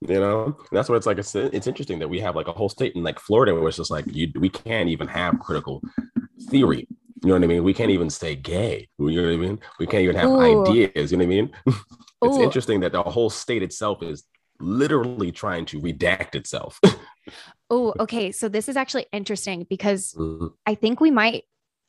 You 0.00 0.20
know, 0.20 0.44
and 0.46 0.54
that's 0.72 0.88
what 0.88 0.96
it's 0.96 1.06
like. 1.06 1.18
It's 1.18 1.34
it's 1.34 1.68
interesting 1.68 2.00
that 2.00 2.08
we 2.08 2.20
have 2.20 2.34
like 2.34 2.48
a 2.48 2.52
whole 2.52 2.68
state 2.68 2.94
in 2.96 3.04
like 3.04 3.20
Florida 3.20 3.54
where 3.54 3.68
it's 3.68 3.76
just 3.76 3.90
like 3.90 4.04
you 4.08 4.32
we 4.36 4.48
can't 4.48 4.88
even 4.88 5.06
have 5.08 5.38
critical 5.38 5.84
theory. 6.50 6.88
You 7.22 7.28
know 7.28 7.34
what 7.34 7.44
I 7.44 7.46
mean? 7.46 7.64
We 7.64 7.74
can't 7.74 7.90
even 7.92 8.10
say 8.10 8.34
gay. 8.34 8.88
You 8.98 9.22
know 9.22 9.28
what 9.28 9.34
I 9.34 9.36
mean? 9.36 9.60
We 9.78 9.86
can't 9.86 10.02
even 10.02 10.16
have 10.16 10.30
Ooh. 10.30 10.40
ideas. 10.40 11.12
You 11.12 11.18
know 11.18 11.24
what 11.26 11.32
I 11.32 11.36
mean? 11.36 11.52
it's 12.24 12.36
Ooh. 12.36 12.42
interesting 12.42 12.80
that 12.80 12.92
the 12.92 13.02
whole 13.02 13.30
state 13.30 13.62
itself 13.62 14.02
is 14.02 14.24
literally 14.60 15.32
trying 15.32 15.66
to 15.66 15.80
redact 15.80 16.34
itself. 16.34 16.80
Oh, 17.70 17.94
okay. 18.00 18.32
So 18.32 18.48
this 18.48 18.68
is 18.68 18.76
actually 18.76 19.06
interesting 19.12 19.66
because 19.68 20.16
Mm, 20.16 20.52
I 20.66 20.74
think 20.74 21.00
we 21.00 21.10
might 21.10 21.44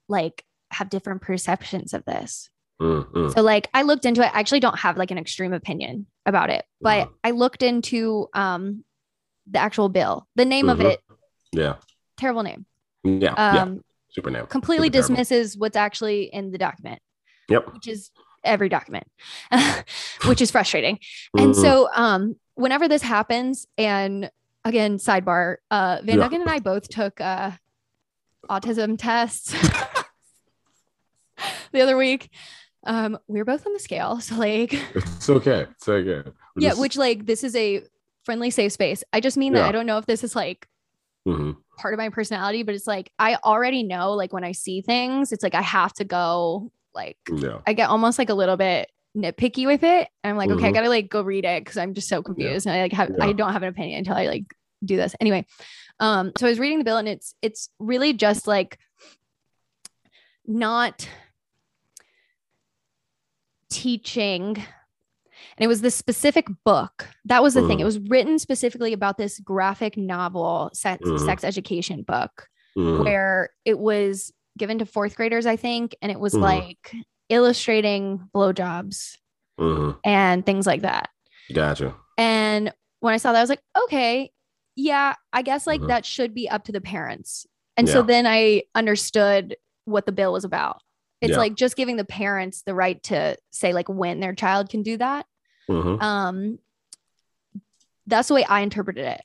like 0.07 0.45
have 0.71 0.89
different 0.89 1.21
perceptions 1.21 1.93
of 1.93 2.05
this. 2.05 2.49
Mm, 2.81 3.11
mm, 3.11 3.33
So 3.33 3.41
like 3.41 3.69
I 3.73 3.83
looked 3.83 4.05
into 4.05 4.21
it. 4.21 4.31
I 4.33 4.39
actually 4.39 4.59
don't 4.59 4.77
have 4.79 4.97
like 4.97 5.11
an 5.11 5.17
extreme 5.17 5.53
opinion 5.53 6.05
about 6.25 6.49
it, 6.49 6.65
but 6.81 7.07
Mhm. 7.07 7.13
I 7.23 7.31
looked 7.31 7.63
into 7.63 8.27
um 8.33 8.83
the 9.49 9.59
actual 9.59 9.89
bill. 9.89 10.27
The 10.35 10.45
name 10.45 10.69
of 10.69 10.79
Mhm. 10.79 10.91
it, 10.91 11.01
Yeah. 11.51 11.75
terrible 12.17 12.43
name. 12.43 12.65
Yeah. 13.03 13.33
yeah. 13.37 13.61
Um 13.63 13.81
Super 14.09 14.31
name. 14.31 14.45
completely 14.47 14.87
Super 14.87 14.93
terrible. 14.93 15.15
dismisses 15.15 15.57
what's 15.57 15.77
actually 15.77 16.23
in 16.33 16.51
the 16.51 16.57
document, 16.57 16.99
Yep. 17.49 17.73
which 17.73 17.87
is 17.87 18.11
every 18.43 18.69
document, 18.69 19.07
which 20.25 20.41
is 20.41 20.51
frustrating. 20.51 20.99
And 21.37 21.53
Mhm. 21.53 21.61
so 21.61 21.89
um 21.95 22.35
whenever 22.55 22.87
this 22.87 23.01
happens 23.01 23.67
and 23.77 24.29
again 24.65 24.97
sidebar 24.97 25.57
uh 25.71 25.99
Van 26.03 26.17
Yeah. 26.17 26.23
Duncan 26.23 26.41
and 26.41 26.49
I 26.49 26.59
both 26.59 26.89
took 26.89 27.21
uh 27.21 27.51
autism 28.49 28.97
tests 28.97 29.51
the 31.71 31.81
other 31.81 31.97
week. 31.97 32.29
Um 32.85 33.17
we 33.27 33.39
were 33.39 33.45
both 33.45 33.65
on 33.65 33.73
the 33.73 33.79
scale 33.79 34.19
so 34.21 34.35
like 34.35 34.73
it's 34.95 35.29
okay. 35.29 35.67
It's 35.71 35.87
okay. 35.87 36.29
We're 36.55 36.61
yeah 36.61 36.69
just- 36.69 36.81
which 36.81 36.97
like 36.97 37.25
this 37.25 37.43
is 37.43 37.55
a 37.55 37.83
friendly 38.25 38.49
safe 38.51 38.71
space. 38.71 39.03
I 39.13 39.19
just 39.19 39.37
mean 39.37 39.53
that 39.53 39.59
Yeah. 39.61 39.67
I 39.67 39.71
don't 39.71 39.85
know 39.85 39.97
if 39.97 40.05
this 40.05 40.23
is 40.23 40.35
like 40.35 40.67
Mhm. 41.27 41.55
part 41.77 41.93
of 41.93 41.97
my 41.97 42.09
personality 42.09 42.63
but 42.63 42.75
it's 42.75 42.85
like 42.87 43.11
I 43.17 43.35
already 43.35 43.83
know 43.83 44.11
like 44.13 44.33
when 44.33 44.43
I 44.43 44.51
see 44.51 44.81
things 44.81 45.31
it's 45.31 45.43
like 45.43 45.55
I 45.55 45.61
have 45.61 45.93
to 45.93 46.03
go 46.03 46.71
like 46.93 47.17
Yeah. 47.31 47.59
I 47.65 47.73
get 47.73 47.89
almost 47.89 48.19
like 48.19 48.29
a 48.29 48.33
little 48.33 48.57
bit 48.57 48.89
nitpicky 49.15 49.65
with 49.67 49.83
it. 49.83 50.07
And 50.23 50.31
I'm 50.31 50.37
like, 50.37 50.49
okay, 50.49 50.65
I 50.67 50.71
Mhm. 50.71 50.73
gotta 50.73 50.89
like 50.89 51.07
go 51.09 51.21
read 51.21 51.45
it 51.45 51.63
because 51.63 51.77
I'm 51.77 51.93
just 51.93 52.09
so 52.09 52.21
confused. 52.23 52.65
And 52.65 52.75
I 52.75 52.81
like 52.81 52.93
have 52.93 53.11
I 53.21 53.31
don't 53.31 53.53
have 53.53 53.61
an 53.63 53.69
opinion 53.69 53.99
until 53.99 54.15
I 54.15 54.25
like 54.25 54.45
do 54.83 54.97
this. 54.97 55.15
Anyway, 55.21 55.45
um, 55.99 56.31
so 56.37 56.45
I 56.47 56.49
was 56.49 56.59
reading 56.59 56.79
the 56.79 56.83
bill 56.83 56.97
and 56.97 57.07
it's 57.07 57.35
it's 57.41 57.69
really 57.79 58.13
just 58.13 58.47
like 58.47 58.79
not 60.45 61.07
teaching. 63.73 64.55
And 65.57 65.65
it 65.65 65.67
was 65.67 65.81
this 65.81 65.95
specific 65.95 66.47
book. 66.63 67.07
That 67.25 67.43
was 67.43 67.53
the 67.53 67.67
thing. 67.67 67.79
It 67.79 67.83
Mhm. 67.83 67.85
was 67.85 67.99
written 67.99 68.39
specifically 68.39 68.93
about 68.93 69.17
this 69.17 69.39
graphic 69.39 69.97
novel 69.97 70.69
sex, 70.73 71.07
Mhm. 71.07 71.25
sex 71.25 71.43
education 71.43 72.03
book 72.03 72.47
Mhm. 72.77 73.03
where 73.03 73.49
it 73.65 73.77
was 73.77 74.31
given 74.57 74.79
to 74.79 74.85
fourth 74.85 75.15
graders, 75.15 75.45
I 75.45 75.55
think, 75.55 75.95
and 76.01 76.11
it 76.11 76.19
was 76.19 76.33
Mhm. 76.33 76.41
like 76.41 76.95
illustrating 77.29 78.29
blowjobs 78.33 79.17
Mhm. 79.59 79.99
and 80.05 80.45
things 80.45 80.65
like 80.67 80.81
that. 80.81 81.09
Gotcha. 81.53 81.95
And 82.17 82.73
when 82.99 83.13
I 83.13 83.17
saw 83.17 83.31
that, 83.31 83.39
I 83.39 83.41
was 83.43 83.49
like, 83.49 83.63
okay, 83.83 84.31
yeah, 84.75 85.15
I 85.33 85.41
guess 85.41 85.67
like 85.67 85.81
Mhm. 85.81 85.87
that 85.87 86.05
should 86.05 86.33
be 86.33 86.49
up 86.49 86.63
to 86.65 86.71
the 86.71 86.81
parents. 86.81 87.45
And 87.75 87.89
so 87.89 88.01
then 88.03 88.25
I 88.27 88.63
understood 88.75 89.55
what 89.85 90.05
the 90.05 90.11
bill 90.11 90.31
was 90.31 90.45
about. 90.45 90.81
It's 91.23 91.31
Yeah. 91.31 91.37
like 91.37 91.55
just 91.55 91.77
giving 91.77 91.95
the 91.95 92.03
parents 92.03 92.63
the 92.63 92.75
right 92.75 93.01
to 93.03 93.37
say 93.49 93.71
like 93.71 93.87
when 93.87 94.19
their 94.19 94.35
child 94.35 94.69
can 94.69 94.83
do 94.83 94.97
that. 94.97 95.25
Mhm. 95.69 96.01
Um, 96.01 96.59
that's 98.05 98.27
the 98.27 98.33
way 98.33 98.43
I 98.43 98.59
interpreted 98.59 99.05
it. 99.05 99.21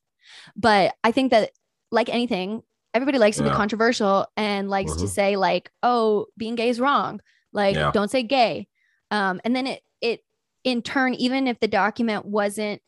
But 0.57 0.95
I 1.03 1.11
think 1.11 1.33
that, 1.33 1.51
like 1.91 2.09
anything, 2.09 2.63
everybody 2.95 3.19
likes 3.19 3.37
to 3.39 3.43
be 3.43 3.51
controversial 3.51 4.27
and 4.37 4.71
likes 4.71 4.95
to 4.97 5.05
Mhm. 5.05 5.09
say 5.09 5.37
like, 5.37 5.73
"Oh, 5.83 6.27
being 6.37 6.55
gay 6.55 6.69
is 6.69 6.79
wrong." 6.79 7.21
Like, 7.53 7.75
Yeah. 7.75 7.91
don't 7.93 8.11
say 8.11 8.23
gay. 8.23 8.69
Um, 9.11 9.41
and 9.45 9.55
then 9.57 9.67
it 9.67 9.83
it 10.01 10.25
in 10.63 10.81
turn, 10.83 11.15
even 11.15 11.49
if 11.49 11.59
the 11.59 11.67
document 11.67 12.25
wasn't 12.25 12.81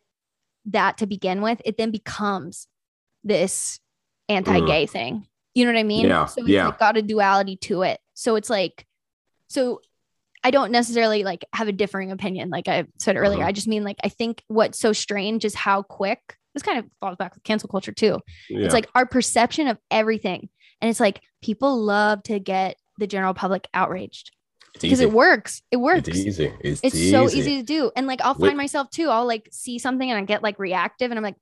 that 0.67 0.99
to 0.99 1.07
begin 1.07 1.43
with, 1.43 1.61
it 1.65 1.77
then 1.77 1.91
becomes 1.91 2.69
this 3.25 3.81
anti-gay 4.29 4.87
thing. 4.87 5.27
You 5.55 5.65
know 5.65 5.73
what 5.73 5.81
I 5.81 5.83
mean? 5.83 6.05
Mm. 6.07 6.09
Yeah, 6.11 6.25
So 6.27 6.43
it's 6.43 6.51
yeah. 6.51 6.67
like 6.67 6.79
got 6.79 6.97
a 6.97 7.03
duality 7.03 7.57
to 7.57 7.83
it. 7.83 8.01
So 8.15 8.37
it's 8.37 8.49
like, 8.51 8.87
so 9.51 9.81
I 10.43 10.51
don't 10.51 10.73
necessarily 10.73 11.23
like 11.23 11.45
have 11.53 11.69
a 11.69 11.73
differing 11.73 12.11
opinion. 12.13 12.49
Like 12.49 12.67
I 12.69 12.87
said 12.99 13.17
earlier, 13.17 13.41
Mhm. 13.43 13.47
I 13.49 13.53
just 13.53 13.69
mean 13.69 13.85
like 13.85 13.99
I 14.03 14.09
think 14.09 14.43
what's 14.49 14.79
so 14.79 14.95
strange 14.95 15.45
is 15.45 15.55
how 15.55 15.83
quick 15.83 16.37
this 16.55 16.63
kind 16.63 16.79
of 16.79 16.87
falls 17.01 17.17
back 17.17 17.35
with 17.35 17.45
cancel 17.45 17.69
culture 17.69 17.93
too. 17.93 18.21
Yeah. 18.49 18.65
It's 18.65 18.73
like 18.75 18.89
our 18.95 19.05
perception 19.05 19.69
of 19.69 19.77
everything, 19.91 20.49
and 20.81 20.89
it's 20.89 20.99
like 21.01 21.21
people 21.43 21.77
love 21.85 22.23
to 22.25 22.39
get 22.41 22.77
the 22.99 23.07
general 23.07 23.35
public 23.35 23.69
outraged 23.75 24.31
because 24.81 25.01
it 25.01 25.13
works. 25.13 25.63
It 25.71 25.77
works. 25.77 26.09
It's 26.09 26.19
easy. 26.19 26.53
It's, 26.61 26.81
It's 26.83 26.95
easy. 26.95 27.11
so 27.11 27.25
easy 27.29 27.59
to 27.59 27.63
do, 27.63 27.91
and 27.95 28.07
like 28.07 28.21
I'll 28.23 28.35
Wait- 28.35 28.49
find 28.49 28.57
myself 28.57 28.89
too. 28.91 29.11
I'll 29.11 29.27
like 29.27 29.49
see 29.53 29.79
something 29.79 30.11
and 30.11 30.19
I 30.19 30.25
get 30.25 30.43
like 30.43 30.59
reactive, 30.59 31.11
and 31.11 31.19
I'm 31.19 31.25
like, 31.25 31.37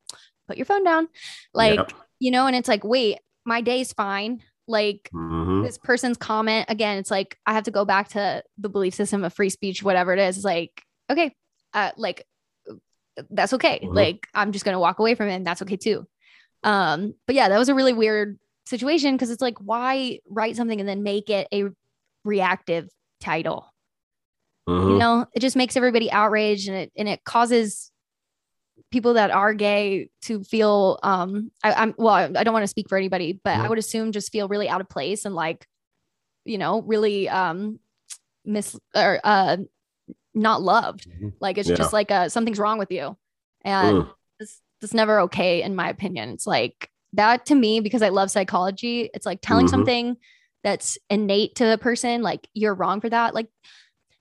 put 0.48 0.56
your 0.56 0.66
phone 0.66 0.82
down, 0.82 1.06
like 1.54 1.76
Yep. 1.76 1.92
you 2.18 2.30
know. 2.32 2.46
And 2.46 2.56
it's 2.56 2.68
like, 2.68 2.82
wait, 2.84 3.18
my 3.44 3.60
day's 3.60 3.92
fine. 3.92 4.42
Like 4.68 5.08
Mhm. 5.14 5.64
this 5.64 5.78
person's 5.78 6.16
comment 6.18 6.66
again 6.68 6.98
it's 6.98 7.10
like 7.10 7.38
i 7.46 7.52
have 7.54 7.64
to 7.64 7.70
go 7.70 7.84
back 7.84 8.08
to 8.10 8.42
the 8.58 8.68
belief 8.68 8.94
system 8.94 9.24
of 9.24 9.32
free 9.32 9.48
speech 9.48 9.82
whatever 9.82 10.12
it 10.12 10.18
is 10.20 10.36
it's 10.36 10.44
like 10.44 10.82
okay 11.10 11.34
uh 11.72 11.90
like 11.96 12.24
that's 13.30 13.52
okay 13.54 13.80
Mhm. 13.82 13.94
like 13.94 14.28
i'm 14.34 14.52
just 14.52 14.64
gonna 14.64 14.78
walk 14.78 14.98
away 14.98 15.14
from 15.14 15.28
it 15.28 15.34
and 15.34 15.46
that's 15.46 15.62
okay 15.62 15.76
too 15.76 16.06
um 16.62 17.14
but 17.26 17.34
yeah 17.34 17.48
that 17.48 17.58
was 17.58 17.68
a 17.70 17.74
really 17.74 17.92
weird 17.94 18.38
situation 18.66 19.14
because 19.14 19.30
it's 19.30 19.42
like 19.42 19.58
why 19.58 20.18
write 20.28 20.54
something 20.54 20.78
and 20.78 20.88
then 20.88 21.02
make 21.02 21.30
it 21.30 21.48
a 21.52 21.64
reactive 22.24 22.88
title 23.20 23.72
Mhm. 24.68 24.92
you 24.92 24.98
know 24.98 25.26
it 25.34 25.40
just 25.40 25.56
makes 25.56 25.76
everybody 25.76 26.10
outraged 26.12 26.68
and 26.68 26.76
it 26.76 26.92
and 26.96 27.08
it 27.08 27.24
causes 27.24 27.90
people 28.90 29.14
that 29.14 29.30
are 29.30 29.52
gay 29.54 30.08
to 30.22 30.42
feel 30.44 30.98
um 31.02 31.50
I, 31.62 31.72
i'm 31.74 31.94
well 31.98 32.14
i 32.14 32.24
I 32.24 32.44
don't 32.44 32.52
want 32.54 32.62
to 32.62 32.68
speak 32.68 32.88
for 32.88 32.96
anybody 32.98 33.38
but 33.44 33.56
i 33.56 33.64
Mhm. 33.64 33.68
would 33.68 33.78
assume 33.78 34.12
just 34.12 34.32
feel 34.32 34.48
really 34.48 34.68
out 34.68 34.80
of 34.80 34.88
place 34.88 35.24
and 35.24 35.34
like 35.34 35.66
you 36.44 36.58
know 36.58 36.82
really 36.82 37.28
um 37.28 37.78
miss 38.44 38.78
or 38.94 39.20
uh 39.24 39.56
not 40.34 40.62
loved 40.62 41.06
Mhm. 41.20 41.32
like 41.40 41.58
it's 41.58 41.68
Yeah. 41.68 41.74
just 41.76 41.92
like 41.92 42.10
uh 42.10 42.28
something's 42.28 42.58
wrong 42.58 42.78
with 42.78 42.90
you 42.90 43.16
and 43.62 44.02
Mm. 44.02 44.14
it's, 44.40 44.60
it's 44.82 44.94
never 44.94 45.20
okay 45.20 45.62
in 45.62 45.74
my 45.74 45.88
opinion 45.90 46.30
it's 46.30 46.46
like 46.46 46.90
that 47.12 47.46
to 47.46 47.54
me 47.54 47.80
because 47.80 48.02
i 48.02 48.08
love 48.08 48.30
psychology 48.30 49.10
it's 49.12 49.26
like 49.26 49.40
telling 49.42 49.66
Mhm. 49.66 49.70
something 49.70 50.16
that's 50.64 50.98
innate 51.10 51.56
to 51.56 51.66
the 51.66 51.78
person 51.78 52.22
like 52.22 52.48
you're 52.54 52.74
wrong 52.74 53.00
for 53.00 53.08
that 53.10 53.34
like 53.34 53.48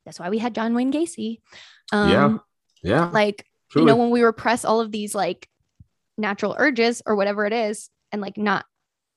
that's 0.06 0.20
why 0.20 0.30
we 0.30 0.38
had 0.40 0.54
john 0.56 0.74
wayne 0.74 0.92
gacy 0.92 1.40
um 1.92 2.10
Yeah. 2.10 2.38
Yeah. 2.84 3.10
like 3.12 3.46
You 3.80 3.86
know 3.86 3.96
when 3.96 4.10
we 4.10 4.22
repress 4.24 4.66
all 4.66 4.80
of 4.82 4.92
these 4.92 5.14
like 5.16 5.48
natural 6.18 6.56
urges 6.58 7.02
or 7.06 7.16
whatever 7.16 7.46
it 7.46 7.54
is 7.54 7.90
and 8.12 8.22
like 8.22 8.38
not 8.38 8.66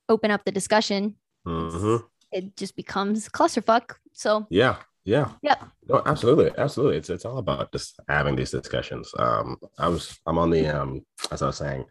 open 0.09 0.29
up 0.31 0.43
the 0.45 0.51
discussion 0.51 1.15
Mhm. 1.47 2.03
it 2.31 2.55
just 2.55 2.75
becomes 2.75 3.27
clusterfuck 3.29 3.95
so 4.13 4.45
Yeah. 4.49 4.77
Yeah. 5.03 5.31
Yep. 5.41 5.63
No, 5.89 6.01
absolutely. 6.05 6.51
Absolutely. 6.57 6.97
It's 6.97 7.09
it's 7.09 7.25
all 7.25 7.39
about 7.39 7.71
just 7.71 7.99
having 8.07 8.35
these 8.35 8.51
discussions. 8.51 9.11
Um, 9.17 9.57
I 9.79 9.87
was 9.87 10.19
I'm 10.27 10.37
on 10.37 10.51
the 10.51 10.67
um 10.67 11.03
as 11.31 11.41
I 11.41 11.47
was 11.47 11.57
saying, 11.57 11.85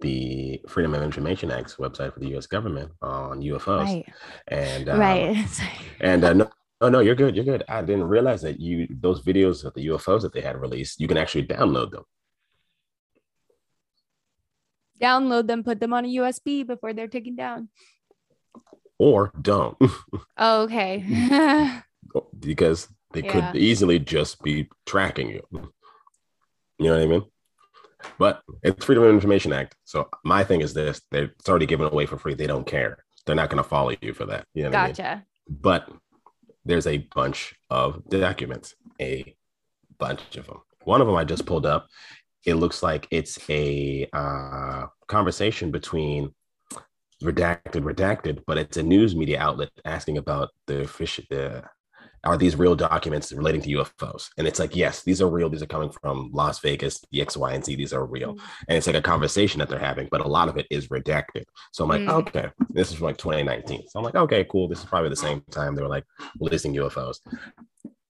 the 0.00 0.60
Freedom 0.68 0.94
of 0.94 1.02
Information 1.02 1.50
Act's 1.50 1.76
website 1.76 2.14
for 2.14 2.20
the 2.20 2.34
US 2.36 2.46
government 2.46 2.90
on 3.02 3.42
UFOs. 3.42 3.84
right 3.84 4.06
And 4.48 4.88
um, 4.88 4.98
right 4.98 5.36
And 6.00 6.24
uh, 6.24 6.32
no, 6.32 6.50
oh 6.80 6.88
no, 6.88 7.00
you're 7.00 7.14
good. 7.14 7.36
You're 7.36 7.44
good. 7.44 7.64
I 7.68 7.82
didn't 7.82 8.08
realize 8.08 8.40
that 8.42 8.58
you 8.58 8.88
those 8.90 9.20
videos 9.22 9.64
of 9.66 9.74
the 9.74 9.86
UFOs 9.88 10.22
that 10.22 10.32
they 10.32 10.40
had 10.40 10.56
released, 10.58 11.00
you 11.00 11.06
can 11.08 11.18
actually 11.18 11.46
download 11.46 11.90
them. 11.90 12.04
Download 15.06 15.46
them 15.50 15.62
put 15.68 15.80
them 15.80 15.92
on 15.92 16.04
a 16.08 16.12
usb 16.20 16.66
before 16.72 16.92
they're 16.92 17.14
taken 17.18 17.36
down 17.44 17.68
Or 18.98 19.32
don't. 19.50 19.76
oh, 20.38 20.62
okay 20.64 20.92
because 22.50 22.88
They 23.14 23.22
Yeah. 23.22 23.32
could 23.32 23.56
easily 23.68 23.98
just 24.14 24.42
be 24.42 24.54
tracking 24.86 25.28
you. 25.34 25.42
You 26.82 26.86
know 26.90 26.94
what 26.98 27.02
I 27.02 27.06
mean? 27.06 27.24
But 28.18 28.42
it's 28.62 28.84
Freedom 28.84 29.04
of 29.04 29.10
Information 29.10 29.52
Act. 29.52 29.76
So 29.84 30.08
my 30.24 30.42
thing 30.48 30.60
is 30.66 30.74
this: 30.74 31.00
they're 31.10 31.30
it's 31.38 31.48
already 31.48 31.66
given 31.66 31.86
away 31.86 32.06
for 32.06 32.18
free. 32.18 32.34
They 32.34 32.48
don't 32.52 32.66
care. 32.66 32.92
They're 33.24 33.40
not 33.42 33.50
going 33.50 33.62
to 33.62 33.68
follow 33.68 33.92
you 34.02 34.12
for 34.18 34.26
that. 34.26 34.42
You 34.54 34.64
know 34.64 34.70
what 34.70 34.78
I 34.78 34.86
mean? 34.86 34.94
Gotcha. 34.96 35.12
But 35.48 35.82
there's 36.64 36.86
a 36.86 36.98
bunch 37.14 37.54
of 37.70 38.02
documents, 38.10 38.74
a 39.00 39.34
bunch 39.98 40.36
of 40.36 40.46
them. 40.48 40.60
One 40.84 41.00
of 41.00 41.06
them 41.06 41.16
I 41.16 41.24
just 41.24 41.46
pulled 41.46 41.66
up. 41.74 41.86
It 42.46 42.54
looks 42.54 42.82
like 42.82 43.06
it's 43.10 43.38
a 43.48 44.08
uh, 44.12 44.86
conversation 45.06 45.70
between 45.70 46.34
redacted, 47.22 47.82
redacted, 47.82 48.42
but 48.46 48.58
it's 48.58 48.76
a 48.76 48.82
news 48.82 49.14
media 49.16 49.40
outlet 49.40 49.70
asking 49.84 50.18
about 50.18 50.50
the 50.66 50.86
fish. 50.86 51.20
The 51.30 51.64
are 52.24 52.38
these 52.38 52.56
real 52.56 52.74
documents 52.74 53.32
relating 53.32 53.60
to 53.62 53.68
UFOs? 53.68 54.30
And 54.38 54.46
it's 54.46 54.58
like, 54.58 54.74
yes, 54.74 55.02
these 55.02 55.20
are 55.20 55.28
real. 55.28 55.50
These 55.50 55.62
are 55.62 55.66
coming 55.66 55.90
from 55.90 56.30
Las 56.32 56.58
Vegas, 56.60 57.04
the 57.12 57.20
X, 57.20 57.36
Y, 57.36 57.52
and 57.52 57.62
Z. 57.62 57.76
These 57.76 57.92
are 57.92 58.06
real. 58.06 58.30
And 58.66 58.78
it's 58.78 58.86
like 58.86 58.96
a 58.96 59.02
conversation 59.02 59.58
that 59.58 59.68
they're 59.68 59.78
having, 59.78 60.08
but 60.10 60.22
a 60.22 60.28
lot 60.28 60.48
of 60.48 60.56
it 60.56 60.66
is 60.70 60.88
redacted. 60.88 61.44
So 61.72 61.84
I'm 61.84 61.90
like, 61.90 62.00
Mm. 62.00 62.28
okay, 62.28 62.50
this 62.70 62.90
is 62.90 62.96
from 62.96 63.06
like 63.08 63.18
2019. 63.18 63.88
So 63.88 63.98
I'm 63.98 64.04
like, 64.04 64.14
okay, 64.14 64.44
cool. 64.44 64.68
This 64.68 64.78
is 64.78 64.86
probably 64.86 65.10
the 65.10 65.16
same 65.16 65.42
time 65.50 65.74
they 65.74 65.82
were 65.82 65.88
like 65.88 66.04
listing 66.40 66.74
UFOs. 66.74 67.18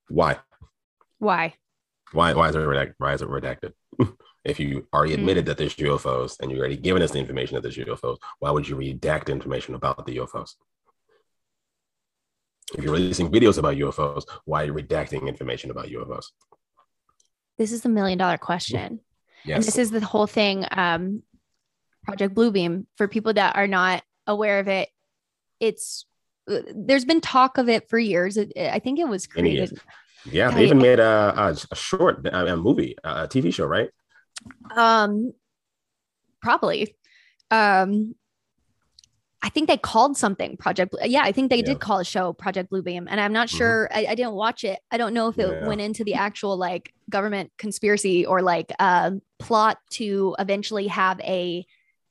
Why? 0.08 0.38
Why? 1.18 1.54
Why? 2.12 2.34
Why 2.34 2.48
is 2.50 2.54
it 2.54 2.58
redacted? 2.60 2.94
Why 2.98 3.14
is 3.14 3.22
it 3.22 3.28
redacted? 3.28 3.72
if 4.44 4.60
you 4.60 4.86
already 4.92 5.14
Mm. 5.14 5.20
admitted 5.20 5.46
that 5.46 5.58
there's 5.58 5.74
UFOs 5.76 6.38
and 6.40 6.50
you 6.50 6.58
already 6.58 6.76
given 6.76 7.02
us 7.02 7.12
the 7.12 7.18
information 7.18 7.54
that 7.54 7.62
there's 7.62 7.76
UFOs, 7.76 8.18
why 8.38 8.50
would 8.50 8.68
you 8.68 8.76
redact 8.76 9.28
information 9.28 9.74
about 9.74 10.04
the 10.06 10.16
UFOs? 10.18 10.54
If 12.76 12.82
you're 12.82 12.92
releasing 12.92 13.30
videos 13.30 13.58
about 13.58 13.76
UFOs, 13.76 14.24
why 14.44 14.62
are 14.62 14.66
you 14.66 14.74
redacting 14.74 15.28
information 15.28 15.70
about 15.70 15.86
UFOs? 15.86 16.26
This 17.58 17.72
is 17.72 17.82
the 17.82 17.88
million 17.88 18.18
dollar 18.18 18.38
question. 18.38 19.00
Yes. 19.44 19.56
And 19.56 19.64
this 19.64 19.78
is 19.78 19.90
the 19.90 20.00
whole 20.00 20.26
thing. 20.26 20.64
Um, 20.70 21.22
Project 22.02 22.34
Bluebeam, 22.34 22.86
for 22.96 23.08
people 23.08 23.32
that 23.34 23.56
are 23.56 23.66
not 23.66 24.02
aware 24.26 24.58
of 24.58 24.68
it, 24.68 24.88
it's 25.60 26.06
uh, 26.50 26.60
there's 26.74 27.04
been 27.04 27.20
talk 27.20 27.56
of 27.58 27.68
it 27.68 27.88
for 27.88 27.98
years. 27.98 28.36
I 28.38 28.78
think 28.78 28.98
it 28.98 29.08
was 29.08 29.26
created. 29.26 29.78
Yeah, 30.30 30.48
I- 30.48 30.54
they 30.54 30.64
even 30.64 30.78
made 30.78 31.00
a, 31.00 31.56
a, 31.70 31.76
short 31.76 32.26
a, 32.26 32.56
movie, 32.56 32.96
a 33.04 33.26
TV 33.28 33.52
show, 33.52 33.66
right? 33.66 33.90
Um, 34.76 35.32
probably. 36.42 36.96
Um, 37.50 38.14
I 39.42 39.50
think 39.50 39.68
they 39.68 39.76
called 39.76 40.16
something 40.16 40.56
Project. 40.56 40.94
Yeah, 41.04 41.22
I 41.22 41.32
think 41.32 41.50
they 41.50 41.58
Yeah. 41.58 41.64
did 41.64 41.80
call 41.80 41.98
a 41.98 42.04
show 42.04 42.32
Project 42.32 42.70
Bluebeam, 42.70 43.06
and 43.10 43.20
I'm 43.20 43.32
not 43.32 43.48
Mhm. 43.48 43.56
sure. 43.58 43.88
I, 43.92 44.06
I 44.10 44.14
didn't 44.14 44.32
watch 44.32 44.64
it. 44.64 44.78
I 44.90 44.96
don't 44.96 45.12
know 45.12 45.28
if 45.28 45.38
it 45.38 45.46
Yeah. 45.46 45.66
went 45.68 45.82
into 45.82 46.02
the 46.02 46.14
actual 46.14 46.56
like 46.56 46.94
government 47.10 47.52
conspiracy 47.58 48.24
or 48.24 48.40
like 48.40 48.72
um 48.78 49.20
plot 49.38 49.78
to 49.90 50.34
eventually 50.38 50.86
have 50.86 51.20
a 51.20 51.66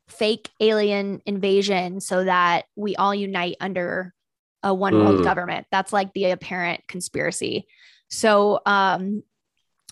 fake 0.07 0.51
alien 0.59 1.21
invasion 1.25 1.99
so 2.01 2.23
that 2.23 2.65
we 2.75 2.95
all 2.97 3.15
unite 3.15 3.55
under 3.59 4.13
a 4.61 4.71
one 4.73 4.93
world 4.93 5.21
Mm. 5.21 5.23
government. 5.23 5.65
That's 5.71 5.91
like 5.91 6.13
the 6.13 6.25
apparent 6.25 6.87
conspiracy. 6.87 7.65
So, 8.13 8.59
um, 8.65 9.23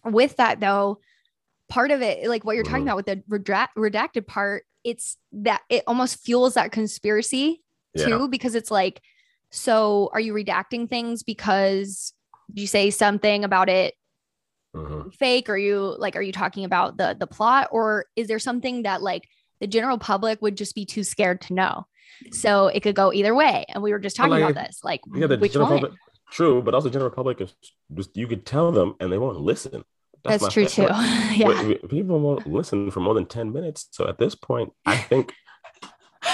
with 0.05 0.37
that 0.37 0.59
though, 0.59 0.99
part 1.69 1.91
of 1.91 2.01
it, 2.01 2.27
like 2.29 2.43
what 2.45 2.55
you're 2.55 2.63
talking 2.63 2.81
Mhm. 2.85 2.93
about 2.93 2.95
with 2.97 3.05
the 3.07 3.15
redact- 3.29 3.73
redacted 3.75 4.27
part, 4.27 4.65
it's 4.83 5.17
that 5.31 5.61
it 5.69 5.83
almost 5.87 6.19
fuels 6.23 6.53
that 6.53 6.71
conspiracy 6.71 7.61
Yeah. 7.95 8.05
too, 8.05 8.27
because 8.29 8.55
it's 8.55 8.69
like, 8.71 9.01
so 9.49 10.09
are 10.13 10.19
you 10.19 10.33
redacting 10.33 10.87
things 10.89 11.23
because 11.23 12.13
you 12.53 12.67
say 12.67 12.89
something 12.91 13.43
about 13.43 13.69
it 13.69 13.95
Mhm. 14.75 15.13
fake? 15.15 15.49
Or 15.49 15.57
you 15.57 15.95
like, 15.97 16.15
are 16.15 16.21
you 16.21 16.31
talking 16.31 16.63
about 16.65 16.97
the 16.97 17.15
the 17.19 17.27
plot, 17.27 17.69
or 17.71 18.05
is 18.15 18.27
there 18.27 18.39
something 18.39 18.83
that 18.83 19.01
like 19.01 19.27
the 19.59 19.67
general 19.67 19.97
public 19.97 20.41
would 20.41 20.57
just 20.57 20.75
be 20.75 20.85
too 20.85 21.03
scared 21.03 21.41
to 21.41 21.53
know? 21.53 21.87
So 22.31 22.67
it 22.67 22.81
could 22.81 22.95
go 22.95 23.11
either 23.11 23.33
way. 23.33 23.65
And 23.69 23.81
we 23.81 23.91
were 23.91 23.99
just 23.99 24.15
talking 24.15 24.31
like, 24.31 24.51
about 24.51 24.67
this, 24.67 24.83
like 24.83 25.01
Yeah, 25.13 25.27
the 25.27 25.37
which 25.37 25.53
general 25.53 25.71
one? 25.71 25.79
public, 25.81 25.99
true, 26.31 26.61
but 26.61 26.73
also 26.73 26.89
general 26.89 27.11
public 27.11 27.41
is 27.41 27.53
just 27.93 28.15
you 28.17 28.27
could 28.27 28.45
tell 28.45 28.71
them 28.71 28.95
and 28.99 29.11
they 29.11 29.17
won't 29.17 29.39
listen. 29.39 29.83
That's, 30.23 30.43
my 30.43 30.49
true 30.49 30.65
thing. 30.65 30.87
too. 30.87 30.93
Yeah. 31.35 31.73
people 31.89 32.19
won't 32.19 32.47
listen 32.47 32.91
for 32.91 32.99
more 32.99 33.13
than 33.13 33.25
10 33.25 33.51
minutes. 33.51 33.87
So 33.91 34.07
at 34.07 34.17
this 34.17 34.35
point, 34.35 34.71
I 34.85 34.97
think 34.97 35.33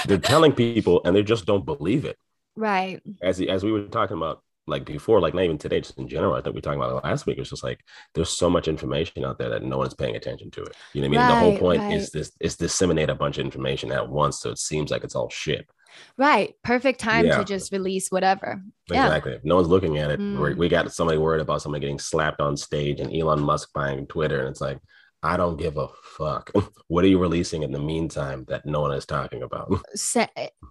they're 0.06 0.18
telling 0.18 0.52
people 0.52 1.00
and 1.04 1.16
they 1.16 1.22
just 1.22 1.46
don't 1.46 1.64
believe 1.64 2.04
it. 2.04 2.16
Right. 2.56 3.00
As 3.22 3.40
as 3.40 3.62
we 3.62 3.72
were 3.72 3.82
talking 3.84 4.16
about 4.16 4.42
like 4.66 4.84
before, 4.84 5.20
like 5.20 5.32
not 5.32 5.44
even 5.44 5.58
today, 5.58 5.80
just 5.80 5.98
in 5.98 6.08
general. 6.08 6.34
I 6.34 6.42
think 6.42 6.54
we 6.54 6.58
were 6.58 6.62
talking 6.62 6.80
about 6.80 6.96
it 6.96 7.06
last 7.06 7.24
week. 7.24 7.38
It's 7.38 7.50
just 7.50 7.64
like 7.64 7.80
there's 8.14 8.28
so 8.28 8.50
much 8.50 8.68
information 8.68 9.24
out 9.24 9.38
there 9.38 9.48
that 9.48 9.62
no 9.62 9.78
one's 9.78 9.94
paying 9.94 10.16
attention 10.16 10.50
to 10.52 10.62
it. 10.62 10.76
You 10.92 11.00
know 11.00 11.08
what 11.08 11.18
I 11.18 11.28
mean? 11.28 11.30
the 11.30 11.40
whole 11.40 11.58
point 11.58 11.80
right. 11.80 11.94
is 11.94 12.10
this 12.10 12.32
is 12.40 12.56
disseminate 12.56 13.08
a 13.08 13.14
bunch 13.14 13.38
of 13.38 13.44
information 13.44 13.90
at 13.92 14.08
once 14.08 14.40
so 14.40 14.50
it 14.50 14.58
seems 14.58 14.90
like 14.90 15.04
it's 15.04 15.14
all 15.14 15.30
shit. 15.30 15.66
Right. 16.16 16.54
Perfect 16.62 17.00
time 17.00 17.26
Yeah. 17.26 17.38
to 17.38 17.44
just 17.44 17.72
release 17.72 18.10
whatever. 18.10 18.60
Yeah. 18.90 19.06
Exactly. 19.06 19.32
If 19.32 19.44
no 19.44 19.56
one's 19.56 19.68
looking 19.68 19.98
at 19.98 20.10
it, 20.10 20.20
Mm. 20.20 20.56
we 20.56 20.68
got 20.68 20.92
somebody 20.92 21.18
worried 21.18 21.40
about 21.40 21.62
somebody 21.62 21.80
getting 21.82 21.98
slapped 21.98 22.40
on 22.40 22.56
stage 22.56 23.00
and 23.00 23.14
Elon 23.14 23.40
Musk 23.40 23.70
buying 23.74 24.06
Twitter. 24.06 24.40
And 24.40 24.48
it's 24.48 24.60
like, 24.60 24.78
I 25.22 25.36
don't 25.36 25.56
give 25.56 25.76
a 25.76 25.88
fuck. 26.16 26.50
what 26.88 27.04
are 27.04 27.08
you 27.08 27.18
releasing 27.18 27.62
in 27.64 27.72
the 27.72 27.80
meantime 27.80 28.44
that 28.48 28.64
no 28.64 28.80
one 28.82 28.92
is 28.92 29.04
talking 29.04 29.42
about? 29.42 29.68
Se- 29.94 30.28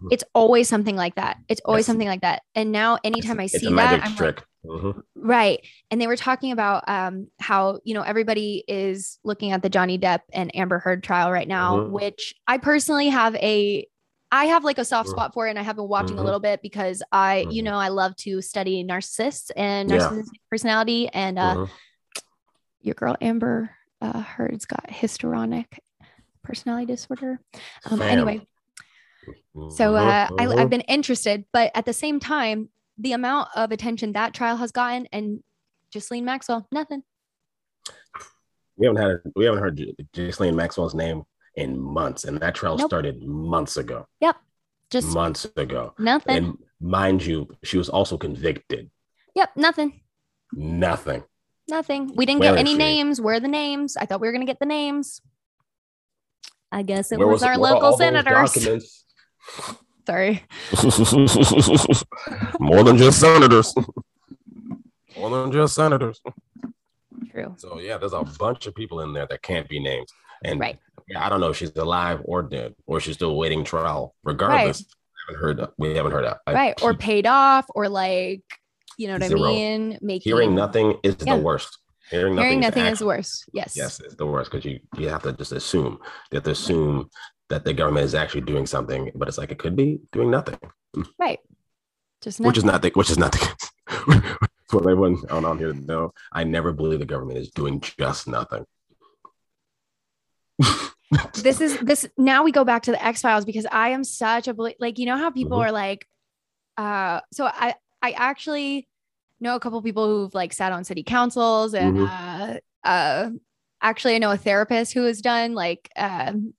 it's 0.09 0.23
always 0.33 0.69
something 0.69 0.95
like 0.95 1.15
that. 1.15 1.37
It's 1.49 1.61
always 1.65 1.77
Mm-hmm. 1.77 1.79
Yes. 1.79 1.85
something 1.87 2.07
like 2.07 2.21
that. 2.21 2.41
And 2.55 2.71
now 2.71 2.97
anytime 3.03 3.39
it's, 3.41 3.55
I 3.55 3.57
see 3.59 3.73
that, 3.75 4.03
I'm 4.03 4.09
like, 4.11 4.17
trick. 4.17 4.43
Mhm. 4.65 5.01
right. 5.15 5.59
And 5.91 6.01
they 6.01 6.07
were 6.07 6.17
talking 6.17 6.51
about 6.51 6.83
um 6.89 7.27
how, 7.39 7.79
you 7.85 7.93
know, 7.93 8.01
everybody 8.01 8.63
is 8.67 9.17
looking 9.23 9.51
at 9.51 9.61
the 9.61 9.69
Johnny 9.69 9.97
Depp 9.97 10.21
and 10.33 10.53
Amber 10.55 10.79
Heard 10.79 11.03
trial 11.03 11.31
right 11.31 11.47
now, 11.47 11.77
Mhm. 11.77 11.91
which 11.91 12.33
I 12.47 12.57
personally 12.57 13.07
have 13.09 13.35
a 13.35 13.85
I 14.31 14.45
have 14.45 14.63
like 14.63 14.77
a 14.77 14.85
soft 14.85 15.09
spot 15.09 15.33
for 15.33 15.47
it 15.47 15.51
and 15.51 15.59
I 15.59 15.61
have 15.63 15.75
been 15.77 15.87
watching 15.87 16.17
a 16.17 16.21
Mhm. 16.21 16.25
little 16.25 16.39
bit 16.39 16.61
because 16.61 17.01
I, 17.11 17.47
you 17.49 17.61
Mhm. 17.61 17.65
know, 17.65 17.77
I 17.77 17.87
love 17.89 18.15
to 18.17 18.41
study 18.41 18.83
narcissists 18.83 19.51
and 19.55 19.89
Yeah. 19.89 19.97
narcissistic 19.97 20.39
personality 20.49 21.07
and 21.09 21.39
uh 21.39 21.55
Mhm. 21.55 21.69
your 22.81 22.95
girl 22.95 23.15
Amber 23.21 23.69
uh, 24.01 24.19
Heard's 24.21 24.65
got 24.65 24.89
histrionic 24.89 25.81
personality 26.43 26.85
disorder. 26.85 27.39
Um, 27.89 28.01
anyway, 28.01 28.47
so 29.69 29.93
Mhm, 29.93 29.97
uh, 29.97 30.29
I. 30.37 30.61
I've 30.61 30.69
been 30.69 30.81
interested, 30.81 31.45
but 31.51 31.71
at 31.73 31.85
the 31.85 31.93
same 31.93 32.19
time, 32.19 32.69
the 32.99 33.13
amount 33.13 33.49
of 33.55 33.71
attention 33.71 34.13
that 34.13 34.33
trial 34.35 34.57
has 34.57 34.71
gotten 34.71 35.07
and 35.11 35.43
Ghislaine 35.91 36.25
Maxwell, 36.25 36.67
nothing. 36.71 37.03
we 38.75 38.85
haven't 38.85 39.01
had 39.01 39.21
we 39.35 39.45
haven't 39.45 39.61
heard 39.61 39.77
J- 39.77 39.95
Ghislaine 40.13 40.55
Maxwell's 40.55 40.93
name 40.93 41.23
in 41.57 41.77
months, 41.81 42.23
and 42.23 42.39
that 42.39 42.55
trial 42.55 42.77
Nope. 42.77 42.87
started 42.89 43.21
months 43.23 43.75
ago. 43.77 44.05
Yep. 44.21 44.37
Just 44.89 45.13
months 45.13 45.45
ago. 45.57 45.93
nothing. 45.99 46.37
And 46.37 46.57
mind 46.79 47.25
you, 47.25 47.49
she 47.63 47.77
was 47.77 47.89
also 47.89 48.17
convicted. 48.17 48.89
yep, 49.35 49.49
nothing. 49.57 49.99
Nothing. 50.53 51.23
Nothing. 51.67 52.13
We 52.15 52.25
didn't 52.25 52.39
Where 52.39 52.53
get 52.53 52.59
any 52.59 52.71
she? 52.71 52.77
names. 52.77 53.19
Where 53.19 53.35
are 53.35 53.39
the 53.41 53.49
names? 53.49 53.97
I 53.97 54.05
thought 54.05 54.21
we 54.21 54.27
were 54.27 54.31
gonna 54.31 54.45
get 54.45 54.59
the 54.59 54.65
names. 54.65 55.19
I 56.71 56.83
guess 56.83 57.11
it 57.11 57.19
Where 57.19 57.27
was, 57.27 57.43
our 57.43 57.57
local 57.57 57.97
senators. 57.97 59.03
Sorry. 60.05 60.43
More 62.61 62.83
than 62.83 62.97
just 62.97 63.19
senators. 63.19 63.73
More 65.17 65.29
than 65.29 65.51
just 65.51 65.75
senators. 65.75 66.21
True. 67.31 67.55
So 67.57 67.79
yeah, 67.79 67.97
there's 67.97 68.13
a 68.13 68.23
bunch 68.39 68.67
of 68.67 68.75
people 68.75 69.01
in 69.01 69.11
there 69.13 69.27
that 69.27 69.41
can't 69.41 69.67
be 69.67 69.79
named. 69.79 70.07
And 70.45 70.59
Right. 70.61 70.79
Yeah, 71.07 71.25
I 71.25 71.29
don't 71.29 71.39
know 71.39 71.49
if 71.49 71.57
she's 71.57 71.75
alive 71.75 72.21
or 72.25 72.43
dead, 72.43 72.75
or 72.85 72.99
she's 72.99 73.15
still 73.15 73.35
waiting 73.35 73.63
trial. 73.63 74.13
Regardless, 74.23 74.85
we 75.29 75.35
haven't 75.35 75.41
heard. 75.41 75.67
We 75.77 75.95
haven't 75.95 76.11
heard 76.11 76.25
that. 76.25 76.39
I 76.45 76.53
right. 76.53 76.81
Or 76.83 76.91
keep 76.93 76.99
paid 77.01 77.27
off, 77.27 77.65
or 77.75 77.87
like, 77.89 78.43
you 78.97 79.07
know 79.07 79.13
what 79.13 79.23
Zero. 79.23 79.43
I 79.45 79.47
mean? 79.53 79.97
Making 80.01 80.29
hearing 80.31 80.55
nothing 80.55 80.97
is 81.03 81.15
Yeah. 81.25 81.35
the 81.37 81.41
worst. 81.41 81.77
Hearing 82.09 82.35
nothing, 82.35 82.45
Hearing 82.47 82.59
is 82.59 82.67
nothing 82.67 82.85
is 82.85 82.91
actually- 82.93 83.07
worse. 83.07 83.45
Yes. 83.53 83.73
Yes, 83.75 83.99
it's 83.99 84.15
the 84.15 84.25
worst 84.25 84.51
because 84.51 84.65
you 84.65 84.79
you 84.97 85.09
have 85.09 85.23
to 85.23 85.33
just 85.33 85.51
assume 85.51 85.99
that 86.31 86.43
to 86.45 86.51
assume 86.51 87.09
that 87.49 87.63
the 87.63 87.73
government 87.73 88.05
is 88.05 88.15
actually 88.15 88.41
doing 88.41 88.65
something, 88.65 89.11
but 89.15 89.27
it's 89.27 89.37
like 89.37 89.51
it 89.51 89.59
could 89.59 89.75
be 89.75 89.99
doing 90.11 90.29
nothing, 90.31 90.57
Right. 91.19 91.39
Just 92.21 92.39
which 92.39 92.57
is 92.57 92.63
not 92.63 92.81
the 92.81 92.89
which 92.89 93.09
is 93.09 93.17
not 93.17 93.31
the 93.31 93.37
case. 93.39 93.71
For 94.69 94.81
everyone 94.81 95.17
on, 95.29 95.45
on 95.45 95.57
here 95.57 95.73
know, 95.73 96.13
I 96.33 96.43
never 96.43 96.73
believe 96.73 96.99
the 96.99 97.05
government 97.05 97.37
is 97.39 97.49
doing 97.51 97.79
just 97.79 98.27
nothing. 98.27 98.65
this 101.35 101.61
is 101.61 101.77
this 101.79 102.07
now 102.17 102.43
we 102.43 102.51
go 102.51 102.63
back 102.63 102.83
to 102.83 102.91
the 102.91 103.03
X 103.03 103.21
Files 103.21 103.45
because 103.45 103.65
I 103.71 103.89
am 103.89 104.03
such 104.03 104.47
a 104.47 104.55
like 104.79 104.99
you 104.99 105.05
know 105.05 105.17
how 105.17 105.31
people 105.31 105.57
Mhm. 105.57 105.63
are 105.67 105.71
like 105.71 106.07
uh 106.77 107.21
so 107.31 107.45
I 107.45 107.75
I 108.01 108.11
actually 108.11 108.87
know 109.39 109.55
a 109.55 109.59
couple 109.59 109.81
people 109.81 110.05
who've 110.07 110.33
like 110.33 110.53
sat 110.53 110.71
on 110.71 110.83
city 110.83 111.03
councils 111.03 111.73
and 111.73 111.97
Mhm. 111.97 112.09
uh 112.09 112.87
uh 112.87 113.29
actually 113.81 114.15
I 114.15 114.17
know 114.19 114.31
a 114.31 114.37
therapist 114.37 114.93
who 114.93 115.03
has 115.05 115.21
done 115.21 115.53
like 115.53 115.89
um 115.95 116.53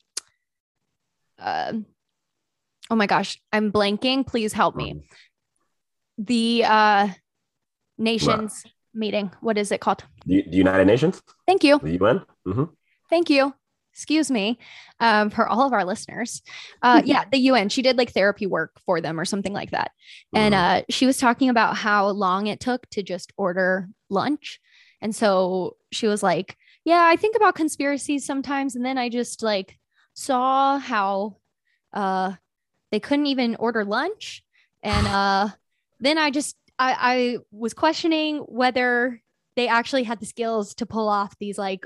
um 1.38 1.86
oh 2.90 2.96
my 2.96 3.06
gosh 3.06 3.38
I'm 3.52 3.70
blanking 3.72 4.26
please 4.26 4.52
help 4.52 4.74
me 4.76 4.92
Um, 4.92 5.02
the 6.18 6.64
uh 6.64 7.08
nation's 7.98 8.64
meeting. 8.94 9.30
What 9.40 9.58
is 9.58 9.70
it 9.70 9.80
called? 9.80 10.04
The, 10.26 10.42
the 10.48 10.56
United 10.56 10.86
Nations, 10.86 11.22
Thank 11.46 11.62
you. 11.64 11.78
the 11.78 11.98
UN. 12.00 12.24
hmm 12.44 12.64
Thank 13.10 13.30
you. 13.30 13.54
Excuse 13.98 14.30
me 14.30 14.60
um, 15.00 15.28
for 15.28 15.48
all 15.48 15.66
of 15.66 15.72
our 15.72 15.84
listeners. 15.84 16.40
Uh, 16.82 17.02
yeah, 17.04 17.24
the 17.32 17.38
UN. 17.38 17.68
She 17.68 17.82
did 17.82 17.98
like 17.98 18.12
therapy 18.12 18.46
work 18.46 18.78
for 18.86 19.00
them 19.00 19.18
or 19.18 19.24
something 19.24 19.52
like 19.52 19.72
that. 19.72 19.90
And 20.32 20.54
uh, 20.54 20.82
she 20.88 21.04
was 21.04 21.18
talking 21.18 21.48
about 21.48 21.76
how 21.76 22.06
long 22.10 22.46
it 22.46 22.60
took 22.60 22.88
to 22.90 23.02
just 23.02 23.32
order 23.36 23.88
lunch. 24.08 24.60
And 25.00 25.16
so 25.16 25.78
she 25.90 26.06
was 26.06 26.22
like, 26.22 26.56
Yeah, 26.84 27.02
I 27.04 27.16
think 27.16 27.34
about 27.34 27.56
conspiracies 27.56 28.24
sometimes. 28.24 28.76
And 28.76 28.84
then 28.84 28.98
I 28.98 29.08
just 29.08 29.42
like 29.42 29.76
saw 30.14 30.78
how 30.78 31.38
uh, 31.92 32.34
they 32.92 33.00
couldn't 33.00 33.26
even 33.26 33.56
order 33.56 33.84
lunch. 33.84 34.44
And 34.84 35.06
uh, 35.08 35.48
then 35.98 36.18
I 36.18 36.30
just, 36.30 36.54
I, 36.78 36.96
I 37.00 37.38
was 37.50 37.74
questioning 37.74 38.38
whether 38.38 39.20
they 39.56 39.66
actually 39.66 40.04
had 40.04 40.20
the 40.20 40.26
skills 40.26 40.76
to 40.76 40.86
pull 40.86 41.08
off 41.08 41.36
these 41.40 41.58
like 41.58 41.84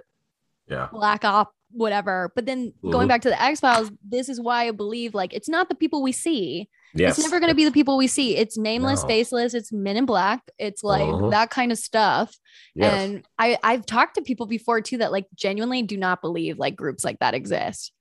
yeah. 0.69 0.89
black 0.93 1.25
op 1.25 1.55
whatever 1.73 2.33
but 2.35 2.47
then 2.47 2.73
going 2.83 3.07
Mhm. 3.07 3.09
back 3.09 3.23
to 3.23 3.29
the 3.31 3.41
x-files 3.43 3.91
this 4.09 4.29
is 4.29 4.41
why 4.41 4.69
i 4.69 4.71
believe 4.71 5.15
like 5.15 5.33
it's 5.35 5.49
not 5.49 5.69
the 5.69 5.75
people 5.75 6.03
we 6.03 6.13
see 6.13 6.69
Yes. 6.95 7.17
it's 7.19 7.27
never 7.27 7.41
going 7.41 7.49
to 7.51 7.55
be 7.57 7.65
the 7.65 7.73
people 7.73 7.97
we 7.97 8.07
see 8.07 8.37
it's 8.37 8.59
nameless 8.59 9.03
No. 9.03 9.09
faceless 9.09 9.55
it's 9.55 9.73
men 9.73 9.97
in 9.97 10.05
black 10.07 10.43
it's 10.59 10.85
like 10.85 11.03
Mhm. 11.09 11.31
that 11.31 11.51
kind 11.51 11.73
of 11.73 11.79
stuff 11.79 12.37
Yes. 12.75 12.93
and 12.93 13.25
i 13.39 13.59
i've 13.63 13.87
talked 13.87 14.15
to 14.17 14.23
people 14.23 14.47
before 14.47 14.81
too 14.83 14.99
that 14.99 15.11
like 15.13 15.27
genuinely 15.35 15.83
do 15.83 15.97
not 15.97 16.21
believe 16.21 16.59
like 16.59 16.77
groups 16.77 17.03
like 17.05 17.19
that 17.21 17.35
exist 17.35 17.93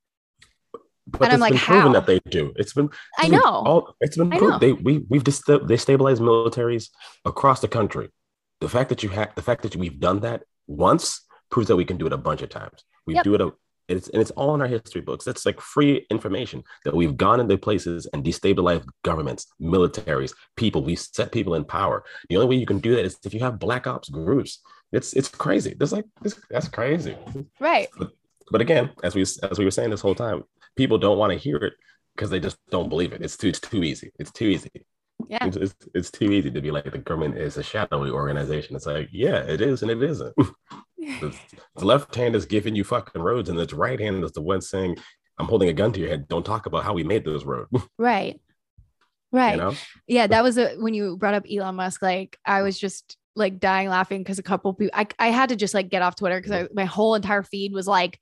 but 1.07 1.23
and 1.23 1.34
I'm 1.34 1.38
it's 1.38 1.41
like, 1.41 1.51
been 1.53 1.60
proven 1.60 1.81
how? 1.88 1.93
that 1.93 2.05
they 2.07 2.19
do. 2.29 2.53
It's 2.55 2.73
been. 2.73 2.89
i 3.17 3.23
been 3.23 3.31
know 3.39 3.43
all- 3.43 3.95
it's 4.01 4.15
been 4.17 4.29
proven. 4.29 4.60
They 4.60 4.71
we 4.73 4.99
we've 5.10 5.23
dest- 5.23 5.49
they 5.67 5.75
stabilized 5.77 6.21
militaries 6.21 6.89
across 7.25 7.60
the 7.60 7.67
country. 7.67 8.10
The 8.62 8.69
fact 8.69 8.89
that 8.89 9.01
you 9.03 9.10
have 9.10 9.34
the 9.36 9.41
fact 9.41 9.63
that 9.63 9.75
we've 9.75 9.99
done 9.99 10.19
that 10.21 10.43
once 10.67 11.21
proves 11.51 11.67
that 11.67 11.75
we 11.75 11.85
can 11.85 11.97
do 11.97 12.07
it 12.07 12.13
a 12.13 12.17
bunch 12.17 12.41
of 12.41 12.49
times. 12.49 12.83
We 13.05 13.15
Yep. 13.15 13.23
do 13.23 13.35
it. 13.35 13.41
A, 13.41 13.51
it's 13.87 14.07
and 14.09 14.21
it's 14.21 14.31
all 14.31 14.55
in 14.55 14.61
our 14.61 14.67
history 14.67 15.01
books. 15.01 15.27
It's 15.27 15.45
like 15.45 15.59
free 15.59 16.05
information 16.09 16.63
that 16.85 16.95
we've 16.95 17.17
gone 17.17 17.39
into 17.41 17.57
places 17.57 18.07
and 18.13 18.23
destabilized 18.23 18.85
governments, 19.03 19.47
militaries, 19.61 20.33
people. 20.55 20.83
We 20.83 20.95
set 20.95 21.31
people 21.31 21.55
in 21.55 21.65
power. 21.65 22.03
The 22.29 22.37
only 22.37 22.47
way 22.47 22.55
you 22.59 22.65
can 22.65 22.79
do 22.79 22.95
that 22.95 23.03
is 23.05 23.17
if 23.25 23.33
you 23.33 23.41
have 23.41 23.59
black 23.59 23.87
ops 23.87 24.09
groups. 24.09 24.59
It's 24.93 25.13
it's 25.13 25.29
crazy. 25.29 25.73
That's 25.77 25.91
like 25.93 26.05
this, 26.21 26.39
that's 26.49 26.67
crazy. 26.67 27.15
right 27.59 27.87
But 28.51 28.61
again, 28.61 28.91
as 29.03 29.15
we 29.15 29.21
as 29.21 29.57
we 29.57 29.65
were 29.65 29.71
saying 29.71 29.89
this 29.89 30.01
whole 30.01 30.15
time, 30.15 30.43
people 30.75 30.97
don't 30.97 31.17
want 31.17 31.31
to 31.33 31.37
hear 31.39 31.57
it 31.57 31.73
because 32.15 32.29
they 32.29 32.39
just 32.41 32.57
don't 32.69 32.89
believe 32.89 33.13
it. 33.13 33.21
It's 33.21 33.37
too 33.37 33.47
it's 33.49 33.59
too 33.61 33.83
easy. 33.83 34.11
It's 34.19 34.31
too 34.31 34.45
easy. 34.45 34.69
yeah 35.29 35.45
It's, 35.45 35.57
it's, 35.57 35.75
it's 35.93 36.11
too 36.11 36.31
easy 36.31 36.51
to 36.51 36.61
be 36.61 36.71
like 36.71 36.91
the 36.91 36.97
government 36.97 37.37
is 37.37 37.55
a 37.57 37.63
shadowy 37.63 38.09
organization. 38.09 38.75
It's 38.75 38.85
like, 38.85 39.09
yeah, 39.11 39.37
it 39.37 39.61
is 39.61 39.81
and 39.81 39.91
it 39.91 40.01
isn't. 40.03 40.35
the, 41.19 41.35
the 41.75 41.85
left 41.85 42.15
hand 42.15 42.35
is 42.35 42.45
giving 42.45 42.75
you 42.75 42.83
fucking 42.83 43.21
roads, 43.21 43.49
and 43.49 43.57
the 43.57 43.75
right 43.75 43.99
hand 43.99 44.23
is 44.23 44.31
the 44.31 44.41
one 44.41 44.61
saying, 44.61 44.97
I'm 45.37 45.47
holding 45.47 45.69
a 45.69 45.73
gun 45.73 45.91
to 45.93 45.99
your 45.99 46.09
head. 46.09 46.27
Don't 46.27 46.45
talk 46.45 46.65
about 46.67 46.83
how 46.83 46.93
we 46.93 47.03
made 47.03 47.25
those 47.25 47.45
roads. 47.45 47.69
right 47.97 48.39
right 49.31 49.51
You 49.53 49.57
know? 49.61 49.73
yeah 50.07 50.27
that 50.27 50.43
was 50.43 50.57
a, 50.57 50.75
when 50.75 50.93
you 50.93 51.15
brought 51.17 51.33
up 51.33 51.45
elon 51.49 51.75
musk 51.75 52.01
like 52.01 52.37
i 52.45 52.61
was 52.63 52.77
just 52.77 53.15
like 53.35 53.59
dying 53.61 53.87
laughing 53.87 54.19
because 54.21 54.39
a 54.39 54.43
couple 54.43 54.73
people 54.73 54.91
I, 54.93 55.07
I 55.19 55.27
had 55.29 55.49
to 55.49 55.55
just 55.55 55.73
like 55.73 55.87
get 55.89 56.01
off 56.01 56.17
twitter 56.17 56.41
because 56.41 56.67
my 56.73 56.83
whole 56.85 57.15
entire 57.15 57.43
feed 57.43 57.71
was 57.73 57.87
like 57.87 58.19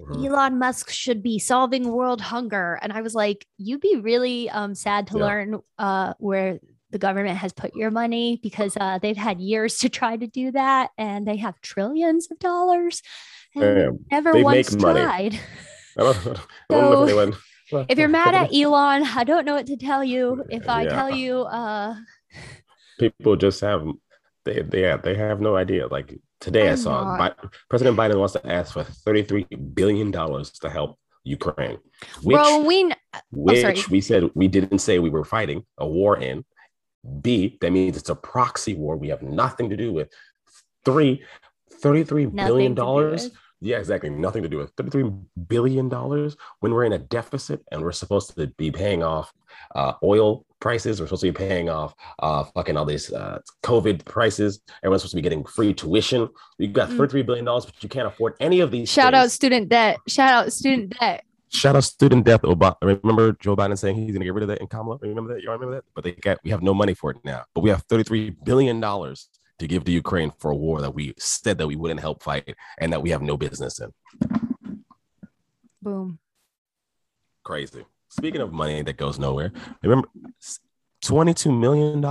Mhm. 0.00 0.26
elon 0.26 0.58
musk 0.58 0.90
should 0.90 1.22
be 1.22 1.38
solving 1.38 1.88
world 1.90 2.20
hunger 2.20 2.78
and 2.82 2.92
i 2.92 3.00
was 3.02 3.14
like 3.14 3.46
you'd 3.58 3.80
be 3.80 3.96
really 3.96 4.48
um 4.50 4.74
sad 4.74 5.06
to 5.08 5.18
Yeah. 5.18 5.24
learn 5.24 5.60
uh 5.78 6.12
where 6.18 6.58
the 6.90 6.98
government 6.98 7.36
has 7.38 7.52
put 7.52 7.74
your 7.74 7.90
money 7.90 8.38
because 8.42 8.76
uh 8.80 8.98
they've 9.00 9.16
had 9.16 9.40
years 9.40 9.78
to 9.78 9.88
try 9.88 10.16
to 10.16 10.26
do 10.26 10.52
that 10.52 10.90
and 10.98 11.26
they 11.26 11.36
have 11.36 11.60
trillions 11.60 12.28
of 12.30 12.38
dollars 12.38 13.02
and 13.54 13.98
never 14.10 14.32
they 14.32 14.42
once 14.42 14.70
make 14.72 14.80
money. 14.80 15.00
tried 15.00 15.40
I 15.98 16.02
don't, 16.02 16.16
I 16.16 16.40
don't 16.70 17.34
So, 17.70 17.82
if 17.82 17.90
if 17.90 17.98
you're 17.98 18.08
mad 18.08 18.34
at 18.34 18.54
elon 18.54 19.04
i 19.04 19.24
don't 19.24 19.44
know 19.44 19.54
what 19.54 19.66
to 19.66 19.76
tell 19.76 20.04
you 20.04 20.44
if 20.50 20.68
i 20.68 20.84
Yeah. 20.84 20.92
tell 20.94 21.10
you 21.10 21.40
uh 21.40 21.96
people 22.98 23.36
just 23.36 23.60
have 23.60 23.86
they 24.44 24.62
they 24.62 24.82
have, 24.82 25.02
they 25.02 25.14
have 25.16 25.40
no 25.40 25.56
idea. 25.56 25.88
Like 25.88 26.16
today, 26.40 26.68
I, 26.68 26.70
I'm 26.70 26.76
saw. 26.76 27.18
Bi- 27.18 27.34
President 27.68 27.96
Biden 27.96 28.16
wants 28.18 28.34
to 28.34 28.46
ask 28.46 28.72
for 28.72 28.84
thirty 28.84 29.22
three 29.24 29.44
billion 29.74 30.12
dollars 30.12 30.52
to 30.60 30.70
help 30.70 30.98
Ukraine, 31.24 31.78
which 32.22 32.36
bro 32.36 32.64
we 32.64 32.92
which 33.32 33.60
sorry. 33.60 33.82
we 33.90 34.00
said 34.00 34.30
we 34.34 34.46
didn't 34.46 34.78
say 34.78 35.00
we 35.00 35.10
were 35.10 35.24
fighting 35.24 35.64
a 35.78 35.86
war 35.86 36.16
in. 36.18 36.44
B 37.22 37.58
that 37.60 37.70
means 37.72 37.96
it's 37.96 38.10
a 38.10 38.14
proxy 38.14 38.74
war 38.74 38.96
we 38.96 39.08
have 39.08 39.22
nothing 39.22 39.70
to 39.70 39.76
do 39.76 39.92
with. 39.92 40.08
Three. 40.84 41.22
$33 41.82 42.32
nothing 42.32 42.46
billion 42.46 42.74
dollars. 42.74 43.30
Yeah, 43.60 43.78
exactly. 43.78 44.10
Nothing 44.10 44.42
to 44.42 44.48
do 44.48 44.58
with 44.58 44.70
33 44.76 45.10
billion 45.48 45.88
dollars 45.88 46.36
when 46.60 46.72
we're 46.72 46.84
in 46.84 46.92
a 46.92 46.98
deficit 46.98 47.62
and 47.72 47.82
we're 47.82 47.92
supposed 47.92 48.34
to 48.36 48.46
be 48.58 48.70
paying 48.70 49.02
off 49.02 49.32
uh, 49.74 49.94
oil 50.02 50.44
prices. 50.60 51.00
We're 51.00 51.06
supposed 51.06 51.22
to 51.22 51.32
be 51.32 51.36
paying 51.36 51.68
off 51.68 51.94
uh, 52.20 52.44
fucking 52.44 52.76
all 52.76 52.84
these 52.84 53.12
uh, 53.12 53.40
COVID 53.62 54.04
prices. 54.04 54.60
Everyone's 54.82 55.02
supposed 55.02 55.12
to 55.12 55.16
be 55.16 55.22
getting 55.22 55.44
free 55.44 55.72
tuition. 55.74 56.28
You've 56.58 56.72
got 56.74 56.90
Mm. 56.90 56.96
33 56.98 57.22
billion 57.22 57.44
dollars, 57.46 57.64
but 57.66 57.82
you 57.82 57.88
can't 57.88 58.06
afford 58.06 58.34
any 58.40 58.60
of 58.60 58.70
these. 58.70 58.90
shout 58.90 59.14
out 59.14 59.30
student 59.30 59.68
debt 59.68 59.98
shout 60.06 60.30
out 60.30 60.52
student 60.52 60.94
debt 61.00 61.24
Shout 61.52 61.76
out 61.76 61.84
student 61.84 62.24
death. 62.24 62.42
Obama. 62.42 62.76
Remember 62.82 63.32
Joe 63.32 63.56
Biden 63.56 63.78
saying 63.78 63.96
he's 63.96 64.10
going 64.10 64.20
to 64.20 64.24
get 64.24 64.34
rid 64.34 64.42
of 64.42 64.48
that 64.48 64.58
in 64.58 64.66
Kamala? 64.66 64.98
Remember 65.00 65.34
that? 65.34 65.42
You 65.42 65.50
remember 65.50 65.76
that? 65.76 65.84
But 65.94 66.04
they 66.04 66.12
got 66.12 66.38
we 66.42 66.50
have 66.50 66.62
no 66.62 66.74
money 66.74 66.94
for 66.94 67.10
it 67.10 67.18
now. 67.24 67.44
But 67.54 67.60
we 67.60 67.70
have 67.70 67.82
33 67.82 68.30
billion 68.30 68.80
dollars 68.80 69.28
to 69.58 69.66
give 69.66 69.84
to 69.84 69.92
Ukraine 69.92 70.32
for 70.38 70.50
a 70.50 70.56
war 70.56 70.80
that 70.80 70.94
we 70.94 71.14
said 71.18 71.58
that 71.58 71.66
we 71.66 71.76
wouldn't 71.76 72.00
help 72.00 72.22
fight 72.22 72.54
and 72.78 72.92
that 72.92 73.02
we 73.02 73.10
have 73.10 73.22
no 73.22 73.36
business 73.36 73.80
in. 73.80 73.92
boom 75.80 76.18
Crazy. 77.42 77.84
Speaking 78.08 78.40
of 78.40 78.52
money 78.52 78.82
that 78.82 78.96
goes 78.96 79.18
nowhere, 79.18 79.52
remember 79.82 80.08
$22 81.04 81.56
million 81.58 82.04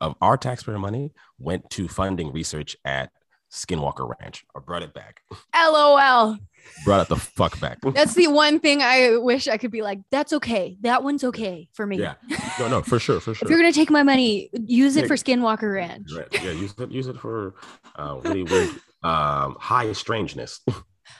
of 0.00 0.14
our 0.20 0.36
taxpayer 0.36 0.78
money 0.78 1.12
went 1.38 1.68
to 1.70 1.88
funding 1.88 2.32
research 2.32 2.76
at 2.84 3.10
Skinwalker 3.52 4.12
Ranch. 4.20 4.44
I 4.56 4.60
brought 4.60 4.82
it 4.82 4.94
back. 4.94 5.20
lol 5.54 6.36
Brought 6.84 7.02
it 7.02 7.08
the 7.08 7.16
fuck 7.16 7.60
back. 7.60 7.78
That's 7.94 8.14
the 8.14 8.28
one 8.28 8.58
thing 8.60 8.80
I 8.82 9.16
wish 9.16 9.48
I 9.48 9.56
could 9.58 9.70
be 9.70 9.82
like, 9.82 9.98
that's 10.10 10.32
okay. 10.32 10.78
That 10.80 11.02
one's 11.02 11.24
okay 11.24 11.68
for 11.74 11.86
me. 11.86 11.98
Yeah. 11.98 12.14
No, 12.58 12.68
no, 12.68 12.82
for 12.82 12.98
sure, 12.98 13.20
for 13.20 13.34
sure. 13.34 13.46
If 13.46 13.50
you're 13.50 13.58
gonna 13.58 13.72
take 13.72 13.90
my 13.90 14.02
money, 14.02 14.48
use 14.66 14.96
it 14.96 15.02
Yeah. 15.02 15.06
for 15.08 15.14
Skinwalker 15.16 15.74
Ranch. 15.74 16.08
Right. 16.16 16.26
Yeah, 16.32 16.52
use 16.52 16.74
it, 16.78 16.90
use 16.90 17.06
it 17.06 17.18
for 17.18 17.54
uh, 17.96 18.18
really 18.24 18.44
weird, 18.44 18.70
um, 19.02 19.56
high 19.60 19.92
strangeness. 19.92 20.60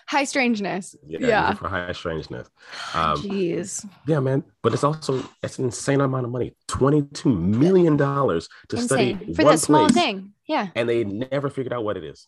High 0.07 0.24
strangeness. 0.24 0.94
yeah, 1.07 1.18
Yeah. 1.20 1.55
For 1.55 1.68
high 1.68 1.92
strangeness. 1.92 2.48
Um, 2.94 3.16
Jeez. 3.22 3.85
yeah, 4.07 4.20
man. 4.20 4.44
But 4.62 4.72
it's 4.72 4.83
also 4.85 5.22
it's 5.42 5.59
an 5.59 5.66
insane 5.66 6.00
amount 6.00 6.24
of 6.26 6.31
money. 6.33 6.55
Twenty-two 6.68 7.29
million 7.35 7.96
dollars 7.96 8.48
to 8.70 8.76
Insane. 8.76 9.18
study 9.18 9.35
For 9.35 9.44
one 9.44 9.55
that 9.55 9.59
small 9.59 9.88
thing. 9.88 10.33
Yeah. 10.46 10.68
and 10.74 10.88
they 10.88 11.05
never 11.05 11.48
figured 11.50 11.72
out 11.72 11.85
what 11.85 11.96
it 11.96 12.05
is. 12.05 12.26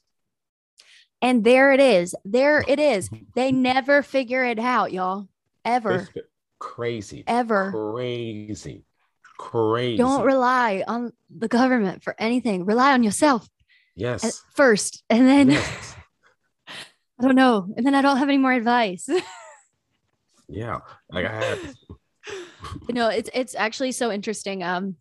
And 1.22 1.44
there 1.44 1.72
it 1.72 1.80
is. 1.80 2.14
There 2.24 2.64
it 2.66 2.78
is. 2.78 3.08
They 3.34 3.50
never 3.50 4.02
figure 4.02 4.44
it 4.44 4.58
out, 4.58 4.92
y'all. 4.92 5.26
Ever. 5.64 6.06
It's 6.14 6.26
crazy, 6.58 7.24
Ever. 7.26 7.70
crazy, 7.72 8.84
crazy. 9.38 9.96
Don't 9.96 10.26
rely 10.26 10.84
on 10.86 11.14
the 11.34 11.48
government 11.48 12.02
for 12.04 12.14
anything. 12.18 12.66
Rely 12.66 12.92
on 12.92 13.02
yourself 13.02 13.48
yes, 13.94 14.42
first. 14.54 15.02
And 15.08 15.26
then 15.26 15.50
yes, 15.52 15.96
I 16.68 17.22
don't 17.22 17.36
know. 17.36 17.72
And 17.74 17.86
then 17.86 17.94
I 17.94 18.02
don't 18.02 18.18
have 18.18 18.28
any 18.28 18.36
more 18.38 18.52
advice. 18.52 19.08
yeah. 20.48 20.80
Like 21.10 21.24
I 21.24 21.34
had, 21.34 21.58
no 22.90 23.08
it's 23.08 23.30
it's 23.32 23.54
actually 23.54 23.92
so 23.92 24.12
interesting 24.12 24.62
um 24.62 24.96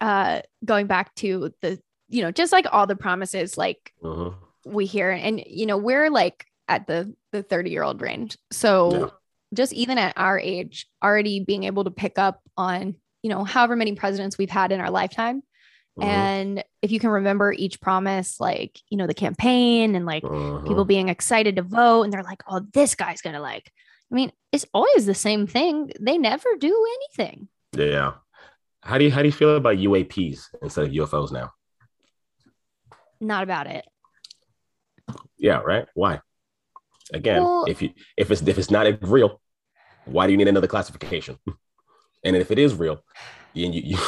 uh 0.00 0.40
going 0.64 0.86
back 0.86 1.14
to 1.16 1.52
the 1.62 1.80
you 2.08 2.22
know 2.22 2.30
just 2.30 2.52
like 2.52 2.66
all 2.70 2.86
the 2.86 2.96
promises 2.96 3.56
like 3.56 3.92
Mhm. 4.02 4.34
We 4.64 4.86
hear 4.86 5.10
and 5.10 5.42
you 5.46 5.66
know 5.66 5.76
we're 5.76 6.10
like 6.10 6.46
at 6.68 6.86
the 6.86 7.14
the 7.32 7.42
30 7.42 7.70
year 7.70 7.82
old 7.82 8.00
range 8.00 8.36
so 8.50 8.92
Yeah. 9.00 9.06
just 9.54 9.72
even 9.72 9.98
at 9.98 10.14
our 10.16 10.38
age 10.38 10.86
already 11.02 11.40
being 11.40 11.64
able 11.64 11.84
to 11.84 11.90
pick 11.90 12.18
up 12.18 12.40
on 12.56 12.94
you 13.22 13.30
know 13.30 13.44
however 13.44 13.76
many 13.76 13.94
presidents 13.94 14.38
we've 14.38 14.50
had 14.50 14.72
in 14.72 14.80
our 14.80 14.90
lifetime 14.90 15.42
Mhm. 15.98 16.04
and 16.04 16.64
if 16.82 16.90
you 16.90 16.98
can 16.98 17.10
remember 17.10 17.52
each 17.52 17.80
promise 17.80 18.40
like 18.40 18.80
you 18.88 18.96
know 18.96 19.06
the 19.06 19.14
campaign 19.14 19.94
and 19.94 20.06
like 20.06 20.22
Mhm. 20.24 20.66
people 20.66 20.84
being 20.84 21.08
excited 21.08 21.56
to 21.56 21.62
vote 21.62 22.02
and 22.02 22.12
they're 22.12 22.22
like 22.22 22.42
oh 22.48 22.60
this 22.72 22.94
guy's 22.94 23.20
gonna 23.22 23.40
like 23.40 23.70
i 24.10 24.14
mean 24.14 24.32
it's 24.52 24.66
always 24.74 25.06
the 25.06 25.14
same 25.14 25.46
thing 25.46 25.90
they 26.00 26.18
never 26.18 26.48
do 26.58 26.86
anything 26.96 27.48
Yeah. 27.76 28.14
How 28.82 28.98
do 28.98 29.04
you 29.04 29.10
how 29.10 29.22
do 29.22 29.28
you 29.28 29.32
feel 29.32 29.56
about 29.56 29.76
UAPs 29.78 30.48
instead 30.62 30.84
of 30.86 30.92
UFOs 30.92 31.32
now? 31.32 31.52
not 33.20 33.42
about 33.42 33.66
it 33.66 33.84
Yeah, 35.38 35.58
right. 35.58 35.86
Why? 35.94 36.20
Again, 37.12 37.42
Well- 37.42 37.64
if 37.68 37.82
you 37.82 37.90
if 38.16 38.30
it's 38.30 38.42
if 38.42 38.58
it's 38.58 38.70
not 38.70 38.86
real, 39.02 39.40
why 40.06 40.26
do 40.26 40.32
you 40.32 40.38
need 40.38 40.48
another 40.48 40.66
classification? 40.68 41.38
And 42.26 42.34
if 42.36 42.50
it 42.50 42.58
is 42.58 42.74
real, 42.74 43.04
and 43.54 43.74
you, 43.74 43.82
you 43.84 43.98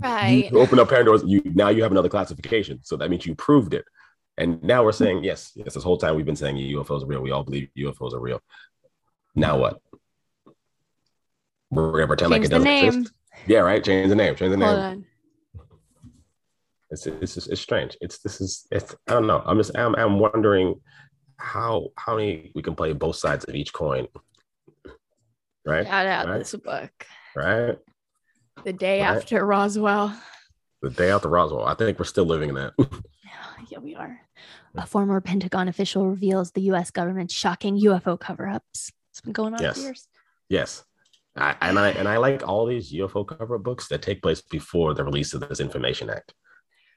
Right. 0.00 0.48
You 0.52 0.60
open 0.60 0.78
up 0.78 0.88
Pandora's. 0.88 1.24
You 1.26 1.42
now 1.44 1.70
you 1.70 1.82
have 1.82 1.90
another 1.90 2.08
classification, 2.08 2.78
so 2.84 2.96
that 2.98 3.10
means 3.10 3.26
you 3.26 3.34
proved 3.34 3.74
it. 3.74 3.84
And 4.38 4.62
now 4.62 4.84
we're 4.84 4.92
saying 4.92 5.24
yes, 5.24 5.50
yes. 5.56 5.74
This 5.74 5.82
whole 5.82 5.98
time 5.98 6.14
we've 6.14 6.24
been 6.24 6.36
saying 6.36 6.56
UFOs 6.56 7.02
are 7.02 7.06
real. 7.06 7.20
We 7.20 7.32
all 7.32 7.42
believe 7.42 7.68
UFOs 7.76 8.12
are 8.14 8.20
real. 8.20 8.40
Now 9.34 9.58
what? 9.58 9.80
We're 11.70 11.92
gonna 11.92 12.06
pretend 12.06 12.30
Change 12.32 12.42
like 12.42 12.50
it 12.50 12.64
doesn't 12.64 12.68
exist. 12.96 13.12
Yeah, 13.48 13.58
right. 13.60 13.82
Change 13.82 14.08
the 14.08 14.14
name. 14.14 14.36
Change 14.36 14.56
the 14.56 14.64
Hold 14.64 14.76
name. 14.78 14.86
on. 14.86 15.06
It's 16.90 17.06
it's 17.06 17.36
it's 17.36 17.60
strange. 17.60 17.96
It's 18.00 18.18
this 18.18 18.40
is 18.40 18.66
it's 18.72 18.94
I 19.08 19.12
don't 19.12 19.26
know. 19.26 19.42
I'm 19.46 19.56
just 19.58 19.76
I'm 19.76 19.94
I'm 19.96 20.18
wondering 20.18 20.80
how 21.38 21.88
how 21.96 22.16
many 22.16 22.50
we 22.54 22.62
can 22.62 22.74
play 22.74 22.92
both 22.92 23.16
sides 23.16 23.44
of 23.44 23.54
each 23.54 23.72
coin. 23.72 24.06
Right. 25.64 25.86
Shout 25.86 26.06
out 26.06 26.28
Right. 26.28 26.38
this 26.38 26.54
book. 26.54 26.90
Right. 27.36 27.76
The 28.64 28.72
day 28.72 29.00
Right. 29.02 29.16
after 29.16 29.44
Roswell. 29.44 30.14
The 30.82 30.90
day 30.90 31.10
after 31.10 31.28
Roswell. 31.28 31.64
I 31.66 31.74
think 31.74 31.98
we're 31.98 32.04
still 32.06 32.24
living 32.26 32.50
in 32.50 32.54
that. 32.56 32.72
Yeah, 33.68 33.78
we 33.78 33.94
are. 33.94 34.20
A 34.74 34.84
former 34.84 35.20
Pentagon 35.20 35.68
official 35.68 36.08
reveals 36.10 36.50
the 36.50 36.62
US 36.72 36.90
government's 36.90 37.32
shocking 37.34 37.78
UFO 37.78 38.18
cover 38.18 38.48
ups. 38.48 38.90
It's 39.12 39.20
been 39.20 39.32
going 39.32 39.54
on 39.54 39.62
Yes. 39.62 39.76
for 39.76 39.82
years. 39.82 40.08
Yes. 40.48 40.84
I, 41.36 41.54
and 41.60 41.78
I 41.78 41.90
and 41.90 42.08
I 42.08 42.16
like 42.16 42.48
all 42.48 42.66
these 42.66 42.92
UFO 42.92 43.24
cover 43.24 43.58
books 43.58 43.86
that 43.88 44.02
take 44.02 44.22
place 44.22 44.40
before 44.40 44.94
the 44.94 45.04
release 45.04 45.34
of 45.34 45.40
this 45.48 45.60
Information 45.60 46.10
Act. 46.10 46.34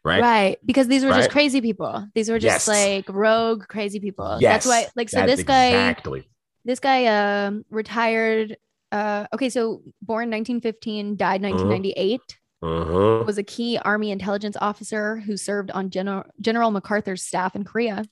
Right. 0.05 0.21
Right. 0.21 0.57
Because 0.65 0.87
these 0.87 1.05
were 1.05 1.11
just 1.11 1.29
crazy 1.31 1.61
people. 1.61 2.07
These 2.13 2.29
were 2.29 2.39
just 2.39 2.67
Yes. 2.67 2.67
like 2.67 3.09
rogue, 3.09 3.67
crazy 3.67 3.99
people. 3.99 4.37
Yes. 4.41 4.65
That's 4.65 4.65
why, 4.65 4.91
like, 4.95 5.09
so 5.09 5.17
That's 5.19 5.37
this 5.37 5.43
guy, 5.45 5.67
exactly. 5.67 6.27
this 6.65 6.79
guy 6.79 7.05
um 7.45 7.63
retired. 7.69 8.57
Uh, 8.91 9.25
okay, 9.33 9.49
so 9.49 9.81
born 10.01 10.29
1915, 10.29 11.15
died 11.15 11.43
Uh-huh. 11.43 11.53
1998. 11.53 12.21
Mhm. 12.63 13.25
was 13.25 13.37
a 13.37 13.43
key 13.43 13.77
army 13.77 14.11
intelligence 14.11 14.55
officer 14.61 15.17
who 15.17 15.35
served 15.35 15.69
on 15.71 15.89
General 15.89 16.23
General 16.39 16.71
MacArthur's 16.71 17.21
staff 17.23 17.55
in 17.55 17.63
Korea. 17.65 18.05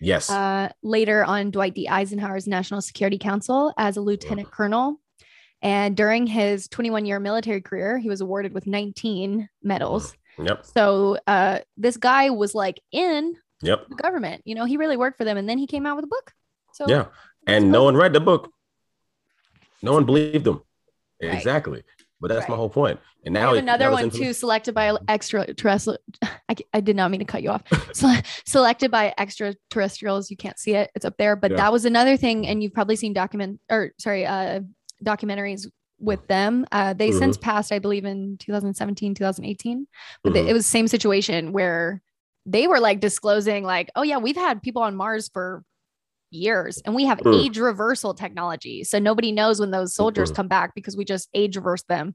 Yes. 0.00 0.30
Uh, 0.30 0.70
later 0.82 1.22
on 1.24 1.50
Dwight 1.50 1.74
D. 1.74 1.86
Eisenhower's 1.88 2.46
National 2.46 2.80
Security 2.80 3.18
Council 3.18 3.74
as 3.76 3.96
a 3.98 4.00
lieutenant 4.00 4.50
colonel. 4.50 5.00
And 5.62 5.94
during 5.94 6.26
his 6.26 6.66
21 6.68 7.04
year 7.04 7.20
military 7.20 7.60
career, 7.60 7.98
he 7.98 8.08
was 8.08 8.22
awarded 8.22 8.54
with 8.54 8.66
19 8.66 9.48
medals. 9.62 10.14
Yep. 10.38 10.64
So 10.64 11.18
uh, 11.26 11.60
this 11.76 11.96
guy 11.96 12.30
was 12.30 12.54
like 12.54 12.80
in 12.92 13.36
Yep. 13.62 13.88
the 13.90 13.94
government. 13.96 14.42
You 14.46 14.54
know, 14.54 14.64
he 14.64 14.76
really 14.78 14.96
worked 14.96 15.18
for 15.18 15.24
them. 15.24 15.36
And 15.36 15.48
then 15.48 15.58
he 15.58 15.66
came 15.66 15.84
out 15.86 15.96
with 15.96 16.04
a 16.04 16.08
book. 16.08 16.32
So 16.72 16.86
Yeah. 16.88 17.06
And 17.46 17.70
no 17.70 17.84
one 17.84 17.94
read 17.96 18.12
the 18.12 18.20
book. 18.20 18.50
No 19.82 19.92
one 19.92 20.04
believed 20.06 20.46
him. 20.46 20.62
Right. 21.22 21.34
Exactly. 21.34 21.82
But 22.20 22.28
that's 22.28 22.48
my 22.48 22.56
whole 22.56 22.68
point. 22.70 23.00
And 23.24 23.34
now 23.34 23.54
it- 23.54 23.58
another 23.58 23.90
one 23.90 24.10
too, 24.10 24.32
selected 24.32 24.74
by 24.74 24.96
extraterrestrial. 25.08 25.98
I, 26.48 26.56
I 26.72 26.80
did 26.80 26.96
not 26.96 27.10
mean 27.10 27.20
to 27.20 27.26
cut 27.26 27.42
you 27.42 27.50
off. 27.50 27.62
Sele- 27.94 28.22
selected 28.46 28.90
by 28.90 29.14
extraterrestrials. 29.18 30.30
You 30.30 30.36
can't 30.36 30.58
see 30.58 30.74
it; 30.74 30.90
it's 30.94 31.04
up 31.04 31.16
there. 31.18 31.36
But 31.36 31.50
Yeah. 31.52 31.56
that 31.58 31.72
was 31.72 31.84
another 31.84 32.16
thing, 32.16 32.46
and 32.46 32.62
you've 32.62 32.72
probably 32.74 32.96
seen 32.96 33.12
document 33.12 33.60
or 33.70 33.92
sorry, 33.98 34.24
uh, 34.26 34.60
documentaries 35.04 35.66
with 36.00 36.26
them. 36.26 36.66
Uh, 36.72 36.92
they 36.94 37.12
since 37.12 37.36
Mm-hmm. 37.36 37.44
passed, 37.44 37.72
I 37.72 37.78
believe, 37.78 38.04
in 38.04 38.36
2017, 38.38 39.14
2018. 39.14 39.86
But 40.24 40.32
they- 40.32 40.42
Mhm. 40.44 40.48
it 40.48 40.52
was 40.54 40.64
the 40.64 40.70
same 40.70 40.88
situation 40.88 41.52
where 41.52 42.02
they 42.46 42.66
were 42.66 42.80
like 42.80 43.00
disclosing, 43.00 43.64
like, 43.64 43.90
"Oh 43.94 44.02
yeah, 44.02 44.16
we've 44.18 44.36
had 44.36 44.62
people 44.62 44.82
on 44.82 44.96
Mars 44.96 45.28
for." 45.28 45.62
years 46.32 46.80
and 46.84 46.94
we 46.94 47.06
have 47.06 47.18
Mm. 47.18 47.44
age 47.44 47.58
reversal 47.58 48.14
technology 48.14 48.84
so 48.84 49.00
nobody 49.00 49.32
knows 49.32 49.58
when 49.58 49.72
those 49.72 49.96
soldiers 49.96 50.30
come 50.30 50.46
back 50.46 50.76
because 50.76 50.96
we 50.96 51.04
just 51.04 51.28
age 51.34 51.56
reverse 51.56 51.82
them 51.88 52.14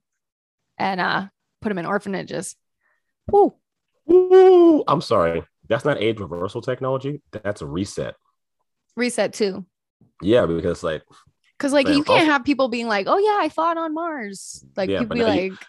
and 0.77 1.01
uh 1.01 1.27
put 1.61 1.67
them 1.67 1.77
in 1.77 1.85
orphanages. 1.85 2.55
Woo. 3.29 3.55
Ooh, 4.09 4.85
I'm 4.87 5.01
sorry. 5.01 5.43
That's 5.67 5.83
not 5.83 6.01
age 6.01 6.21
reversal 6.21 6.61
technology. 6.61 7.21
That's 7.33 7.61
a 7.61 7.65
reset. 7.65 8.15
Reset 8.95 9.33
too. 9.33 9.65
Yeah, 10.21 10.45
because 10.45 10.81
like 10.81 11.03
Cause 11.57 11.71
like 11.73 11.85
But 11.85 11.95
you 11.95 12.03
can't 12.03 12.19
also- 12.21 12.31
have 12.31 12.43
people 12.43 12.67
being 12.67 12.87
like, 12.87 13.07
oh 13.07 13.17
yeah, 13.17 13.37
I 13.41 13.49
fought 13.49 13.77
on 13.77 13.93
Mars. 13.93 14.65
Like 14.75 14.89
Yeah, 14.89 15.01
you'd 15.01 15.09
be 15.09 15.19
now 15.19 15.31
you- 15.33 15.51
like, 15.51 15.59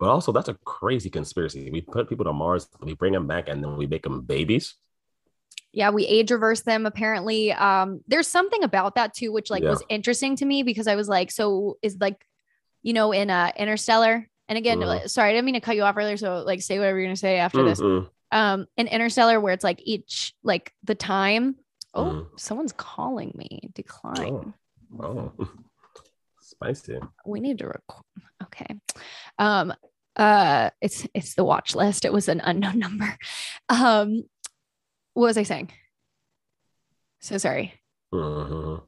But 0.00 0.08
also, 0.10 0.30
that's 0.32 0.48
a 0.48 0.54
crazy 0.64 1.10
conspiracy. 1.10 1.70
We 1.70 1.80
put 1.80 2.08
people 2.08 2.24
to 2.26 2.32
Mars, 2.32 2.68
we 2.80 2.94
bring 2.94 3.12
them 3.12 3.26
back, 3.26 3.48
and 3.48 3.62
then 3.62 3.76
we 3.76 3.86
make 3.86 4.02
them 4.04 4.22
babies. 4.22 4.74
yeah, 5.72 5.90
we 5.90 6.06
age 6.06 6.30
reverse 6.30 6.62
them. 6.62 6.86
Apparently, 6.86 7.52
um, 7.52 8.00
there's 8.08 8.26
something 8.26 8.62
about 8.64 8.94
that 8.94 9.12
too, 9.12 9.30
which 9.32 9.50
like 9.50 9.62
Yeah. 9.62 9.70
was 9.70 9.82
interesting 9.90 10.34
to 10.36 10.44
me 10.46 10.62
because 10.62 10.86
I 10.88 10.94
was 10.96 11.08
like, 11.08 11.30
so 11.30 11.76
is 11.82 11.98
like, 12.00 12.24
you 12.82 12.92
know, 12.94 13.12
in 13.12 13.28
uh 13.28 13.52
Interstellar. 13.56 14.28
And 14.48 14.56
again, 14.56 14.78
Mhm. 14.78 15.10
sorry, 15.10 15.28
I 15.30 15.32
didn't 15.34 15.44
mean 15.44 15.54
to 15.54 15.60
cut 15.60 15.76
you 15.76 15.82
off 15.82 15.96
earlier. 15.96 16.16
So 16.16 16.42
like 16.46 16.62
say 16.62 16.78
whatever 16.78 16.98
you're 16.98 17.06
gonna 17.08 17.16
say 17.16 17.36
after 17.38 17.62
this. 17.64 17.80
Mhm. 17.80 18.08
Um, 18.32 18.66
in 18.78 18.86
Interstellar, 18.88 19.40
where 19.40 19.52
it's 19.52 19.62
like 19.64 19.80
each 19.84 20.34
like 20.42 20.72
the 20.84 20.94
time. 20.94 21.56
Oh, 21.92 22.04
Mhm. 22.04 22.40
someone's 22.40 22.72
calling 22.72 23.32
me. 23.34 23.68
Decline. 23.74 24.32
Oh, 24.34 24.52
oh. 25.00 25.32
spicy. 26.40 26.98
we 27.26 27.40
need 27.40 27.58
to 27.58 27.66
record. 27.66 28.04
Okay. 28.44 28.78
Um, 29.38 29.72
uh, 30.16 30.70
it's 30.80 31.06
it's 31.14 31.34
the 31.34 31.44
watch 31.44 31.74
list. 31.74 32.04
It 32.04 32.12
was 32.12 32.28
an 32.28 32.40
unknown 32.40 32.78
number. 32.86 33.16
Um, 33.68 34.24
what 35.14 35.26
was 35.26 35.38
I 35.38 35.42
saying? 35.44 35.70
So 37.20 37.38
sorry. 37.38 37.74
Mhm. 38.12 38.82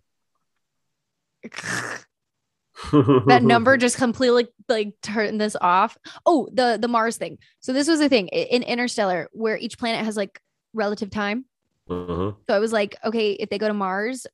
that 3.26 3.42
number 3.42 3.76
just 3.76 3.96
completely 3.96 4.48
like 4.68 4.94
turned 5.02 5.40
this 5.40 5.56
off. 5.60 5.96
Oh, 6.24 6.48
the 6.52 6.78
the 6.80 6.88
Mars 6.88 7.16
thing. 7.16 7.38
So 7.60 7.72
this 7.72 7.88
was 7.88 7.98
the 8.00 8.08
thing 8.08 8.28
in 8.28 8.62
Interstellar 8.62 9.28
where 9.32 9.56
each 9.58 9.78
planet 9.78 10.04
has 10.04 10.16
like 10.16 10.40
relative 10.72 11.10
time. 11.10 11.44
Mhm. 11.88 12.36
So 12.48 12.56
I 12.56 12.58
was 12.58 12.72
like, 12.72 12.96
okay, 13.04 13.32
if 13.32 13.50
they 13.50 13.58
go 13.58 13.68
to 13.68 13.74
Mars, 13.74 14.26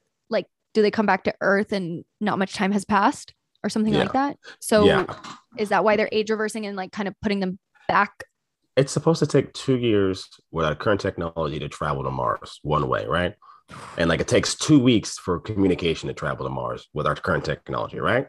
do 0.77 0.83
they 0.83 0.91
come 0.91 1.07
back 1.07 1.25
to 1.25 1.35
Earth 1.41 1.73
and 1.73 2.05
not 2.21 2.39
much 2.39 2.53
time 2.53 2.71
has 2.71 2.85
passed 2.85 3.33
or 3.65 3.71
something 3.71 3.95
Yeah. 3.95 4.01
like 4.01 4.13
that? 4.13 4.37
So 4.61 4.85
Yeah. 4.85 5.07
is 5.57 5.71
that 5.71 5.85
why 5.85 5.97
they're 5.97 6.11
age 6.13 6.29
reversing 6.31 6.67
and 6.67 6.77
like 6.77 6.93
kind 6.93 7.09
of 7.09 7.15
putting 7.23 7.41
them 7.41 7.59
back? 7.89 8.25
It's 8.77 8.93
supposed 8.93 9.21
to 9.21 9.27
take 9.27 9.55
two 9.55 9.79
years 9.79 10.29
with 10.51 10.67
our 10.67 10.75
current 10.75 11.01
technology 11.01 11.59
to 11.61 11.69
travel 11.71 12.05
to 12.05 12.11
Mars 12.11 12.61
one 12.63 12.89
way, 12.91 13.07
right? 13.07 13.35
And 13.97 14.11
like 14.11 14.21
it 14.21 14.29
takes 14.29 14.55
two 14.55 14.79
weeks 14.79 15.17
for 15.17 15.41
communication 15.41 16.09
to 16.09 16.15
travel 16.15 16.45
to 16.45 16.51
Mars 16.51 16.89
with 16.93 17.07
our 17.07 17.15
current 17.15 17.47
technology, 17.47 17.99
right? 17.99 18.29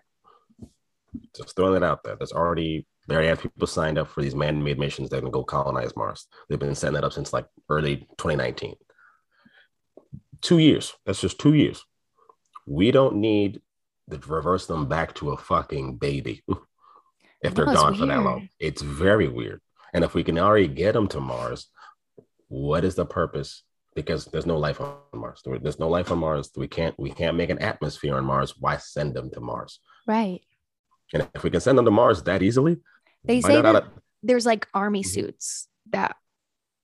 Just 1.36 1.54
throwing 1.58 1.76
it 1.76 1.84
out 1.84 2.02
there. 2.06 2.16
There's 2.16 2.32
already 2.32 2.88
they 3.10 3.16
already 3.16 3.28
have 3.28 3.42
people 3.42 3.68
signed 3.68 3.98
up 3.98 4.08
for 4.08 4.22
these 4.22 4.36
man-made 4.36 4.80
missions 4.80 5.10
that 5.10 5.22
can 5.22 5.32
go 5.32 5.44
colonize 5.44 5.98
Mars. 5.98 6.28
They've 6.48 6.58
been 6.58 6.76
setting 6.76 6.94
that 6.94 7.04
up 7.04 7.12
since 7.12 7.34
like 7.34 7.48
early 7.68 8.08
2019. 8.18 8.76
Two 10.42 10.60
years. 10.60 10.94
That's 11.06 11.20
just 11.20 11.40
two 11.40 11.54
years. 11.54 11.84
We 12.68 12.92
don't 12.92 13.16
need 13.16 13.62
to 14.12 14.18
reverse 14.28 14.68
them 14.68 14.88
back 14.88 15.16
to 15.16 15.32
a 15.32 15.38
fucking 15.38 15.96
baby 15.98 16.44
if 17.42 17.56
they're 17.56 17.66
gone 17.66 17.96
for 17.96 18.06
that 18.06 18.22
long. 18.22 18.50
It's 18.60 18.82
very 18.84 19.28
weird. 19.28 19.62
And 19.94 20.04
if 20.04 20.14
we 20.14 20.24
can 20.24 20.38
already 20.38 20.68
get 20.68 20.92
them 20.94 21.08
to 21.08 21.20
Mars, 21.20 21.68
what 22.50 22.84
is 22.84 22.96
the 22.96 23.06
purpose? 23.06 23.64
Because 23.96 24.26
there's 24.26 24.46
no 24.46 24.58
life 24.58 24.80
on 24.80 24.98
Mars. 25.16 25.42
There's 25.44 25.80
no 25.80 25.88
life 25.90 26.12
on 26.12 26.20
Mars. 26.20 26.52
We 26.56 26.68
can't 26.68 26.94
we 27.00 27.10
can't 27.10 27.36
make 27.38 27.50
an 27.50 27.60
atmosphere 27.60 28.16
on 28.16 28.26
Mars. 28.26 28.54
Why 28.60 28.78
send 28.78 29.16
them 29.16 29.32
to 29.32 29.40
Mars? 29.40 29.80
Right. 30.06 30.42
And 31.14 31.28
if 31.34 31.44
we 31.44 31.50
can 31.50 31.62
send 31.62 31.78
them 31.78 31.86
to 31.86 31.92
Mars 31.92 32.22
that 32.24 32.44
easily, 32.44 32.78
They 33.24 33.42
say 33.42 33.62
that 33.62 33.76
of- 33.76 33.88
there's 34.22 34.46
like 34.46 34.68
army 34.74 35.04
Mhm. 35.04 35.08
suits 35.08 35.68
that 35.92 36.16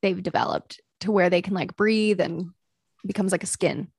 they've 0.02 0.24
developed 0.24 0.82
to 1.02 1.12
where 1.12 1.30
they 1.30 1.42
can 1.42 1.54
like 1.54 1.76
breathe 1.76 2.20
and 2.22 2.52
becomes 3.06 3.32
like 3.34 3.44
a 3.44 3.48
skin. 3.48 3.90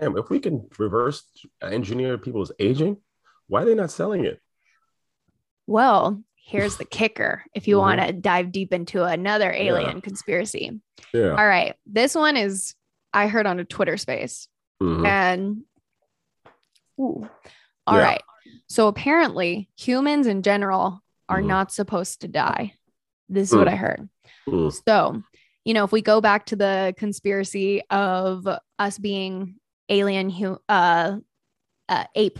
Damn, 0.00 0.16
if 0.16 0.30
we 0.30 0.40
can 0.40 0.68
reverse 0.78 1.24
engineer 1.60 2.18
people's 2.18 2.52
aging, 2.58 2.96
why 3.48 3.62
are 3.62 3.64
they 3.66 3.74
not 3.74 3.90
selling 3.90 4.24
it? 4.24 4.40
Well, 5.66 6.22
here's 6.34 6.76
the 6.76 6.84
kicker 6.84 7.44
if 7.54 7.68
you 7.68 7.76
Mhm. 7.76 7.80
want 7.80 8.00
to 8.00 8.12
dive 8.12 8.50
deep 8.52 8.72
into 8.72 9.04
another 9.04 9.52
alien 9.52 10.00
conspiracy. 10.00 10.80
Yeah. 11.12 11.30
All 11.30 11.46
right. 11.46 11.76
This 11.86 12.14
one 12.14 12.36
is, 12.36 12.74
I 13.12 13.28
heard 13.28 13.46
on 13.46 13.60
a 13.60 13.64
Twitter 13.64 13.96
space. 13.96 14.48
Mhm. 14.82 15.06
And, 15.06 15.64
ooh. 16.98 17.28
all 17.86 17.96
Yeah. 17.98 18.04
right. 18.04 18.22
So 18.68 18.88
apparently, 18.88 19.68
humans 19.76 20.26
in 20.26 20.42
general 20.42 21.00
are 21.28 21.40
Mhm. 21.40 21.46
not 21.46 21.72
supposed 21.72 22.22
to 22.22 22.28
die. 22.28 22.74
This 23.28 23.50
is 23.50 23.56
what 23.56 23.68
Mm. 23.68 23.72
I 23.72 23.76
heard. 23.76 24.08
Mm. 24.48 24.82
So, 24.88 25.22
you 25.64 25.74
know, 25.74 25.84
if 25.84 25.92
we 25.92 26.02
go 26.02 26.20
back 26.20 26.46
to 26.46 26.56
the 26.56 26.94
conspiracy 26.98 27.82
of 27.88 28.46
us 28.78 28.98
being 28.98 29.58
alien, 29.88 30.30
hu- 30.30 30.60
uh, 30.68 31.18
uh, 31.88 32.04
ape 32.14 32.38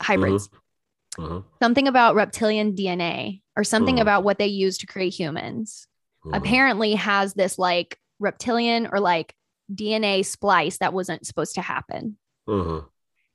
hybrids, 0.00 0.48
Mhm. 1.16 1.44
something 1.60 1.88
about 1.88 2.14
reptilian 2.14 2.74
DNA 2.74 3.42
or 3.56 3.64
something 3.64 3.96
Mhm. 3.96 4.02
about 4.02 4.24
what 4.24 4.38
they 4.38 4.46
use 4.46 4.78
to 4.78 4.86
create 4.86 5.12
humans 5.12 5.86
apparently 6.32 6.94
has 6.94 7.34
this 7.34 7.58
like 7.58 7.98
reptilian 8.18 8.86
or 8.92 9.00
like 9.00 9.34
DNA 9.74 10.22
splice 10.22 10.78
that 10.78 10.92
wasn't 10.92 11.26
supposed 11.26 11.54
to 11.54 11.62
happen. 11.62 12.18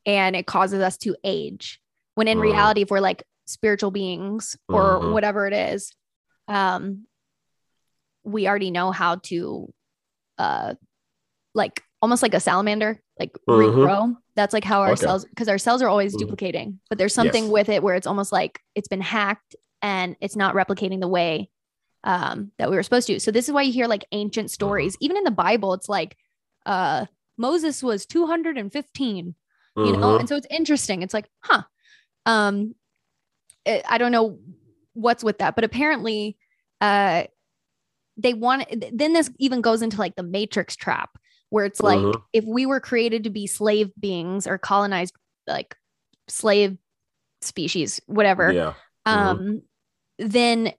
And 0.05 0.35
it 0.35 0.45
causes 0.47 0.81
us 0.81 0.97
to 0.99 1.15
age. 1.23 1.81
When 2.15 2.27
in 2.27 2.37
reality, 2.39 2.81
if 2.81 2.91
we're 2.91 2.99
like 2.99 3.23
spiritual 3.45 3.91
beings 3.91 4.55
or 4.69 4.99
whatever 5.11 5.47
it 5.47 5.53
is, 5.53 5.93
um, 6.47 7.07
we 8.23 8.47
already 8.47 8.71
know 8.71 8.91
how 8.91 9.15
to, 9.17 9.73
uh, 10.37 10.75
like 11.53 11.83
almost 12.03 12.21
like 12.21 12.33
a 12.33 12.39
salamander, 12.39 13.01
like 13.17 13.31
Mhm. 13.47 13.73
regrow. 13.73 14.17
That's 14.35 14.53
like 14.53 14.65
how 14.65 14.81
our 14.81 14.91
Okay. 14.91 15.05
cells, 15.05 15.23
because 15.25 15.47
our 15.47 15.57
cells 15.57 15.81
are 15.81 15.87
always 15.87 16.13
Mhm. 16.13 16.19
duplicating, 16.19 16.79
but 16.89 16.97
there's 16.97 17.13
something 17.15 17.45
Yes. 17.45 17.51
with 17.51 17.69
it 17.69 17.81
where 17.81 17.95
it's 17.95 18.05
almost 18.05 18.33
like 18.33 18.59
it's 18.75 18.89
been 18.89 18.99
hacked 19.01 19.55
and 19.81 20.17
it's 20.19 20.35
not 20.35 20.53
replicating 20.53 20.99
the 20.99 21.07
way 21.07 21.49
um, 22.05 22.51
that 22.57 22.69
we 22.69 22.75
were 22.75 22.83
supposed 22.83 23.07
to. 23.07 23.17
So 23.21 23.31
this 23.31 23.47
is 23.47 23.53
why 23.53 23.61
you 23.61 23.71
hear 23.71 23.87
like 23.87 24.03
ancient 24.11 24.47
Mm-hmm. 24.47 24.53
stories, 24.53 24.97
even 24.99 25.15
in 25.15 25.23
the 25.23 25.31
Bible. 25.31 25.73
It's 25.73 25.87
like 25.87 26.17
uh, 26.65 27.05
Moses 27.37 27.81
was 27.81 28.05
215 28.05 29.35
you 29.77 29.91
know 29.97 29.99
Mhm. 30.17 30.19
and 30.19 30.29
so 30.29 30.35
it's 30.35 30.45
interesting 30.51 31.01
it's 31.01 31.13
like 31.15 31.27
huh 31.39 31.63
um 32.27 32.75
it- 33.65 33.83
i 33.89 33.97
don't 33.97 34.11
know 34.11 34.37
what's 34.93 35.23
with 35.23 35.39
that 35.39 35.55
but 35.55 35.63
apparently 35.63 36.37
uh 36.79 37.23
they 38.17 38.33
want 38.35 38.65
then 38.93 39.13
this 39.13 39.31
even 39.39 39.61
goes 39.61 39.81
into 39.81 39.97
like 39.97 40.15
the 40.15 40.21
matrix 40.21 40.75
trap 40.75 41.17
where 41.53 41.65
it's 41.65 41.79
like 41.81 41.99
Mhm. 41.99 42.19
if 42.33 42.43
we 42.45 42.65
were 42.65 42.79
created 42.79 43.25
to 43.25 43.29
be 43.29 43.45
slave 43.45 43.91
beings 43.99 44.47
or 44.47 44.57
colonized 44.57 45.13
like 45.45 45.75
slave 46.27 46.77
species 47.43 48.01
whatever 48.07 48.51
yeah. 48.51 48.73
um 49.05 49.61
then 50.17 50.73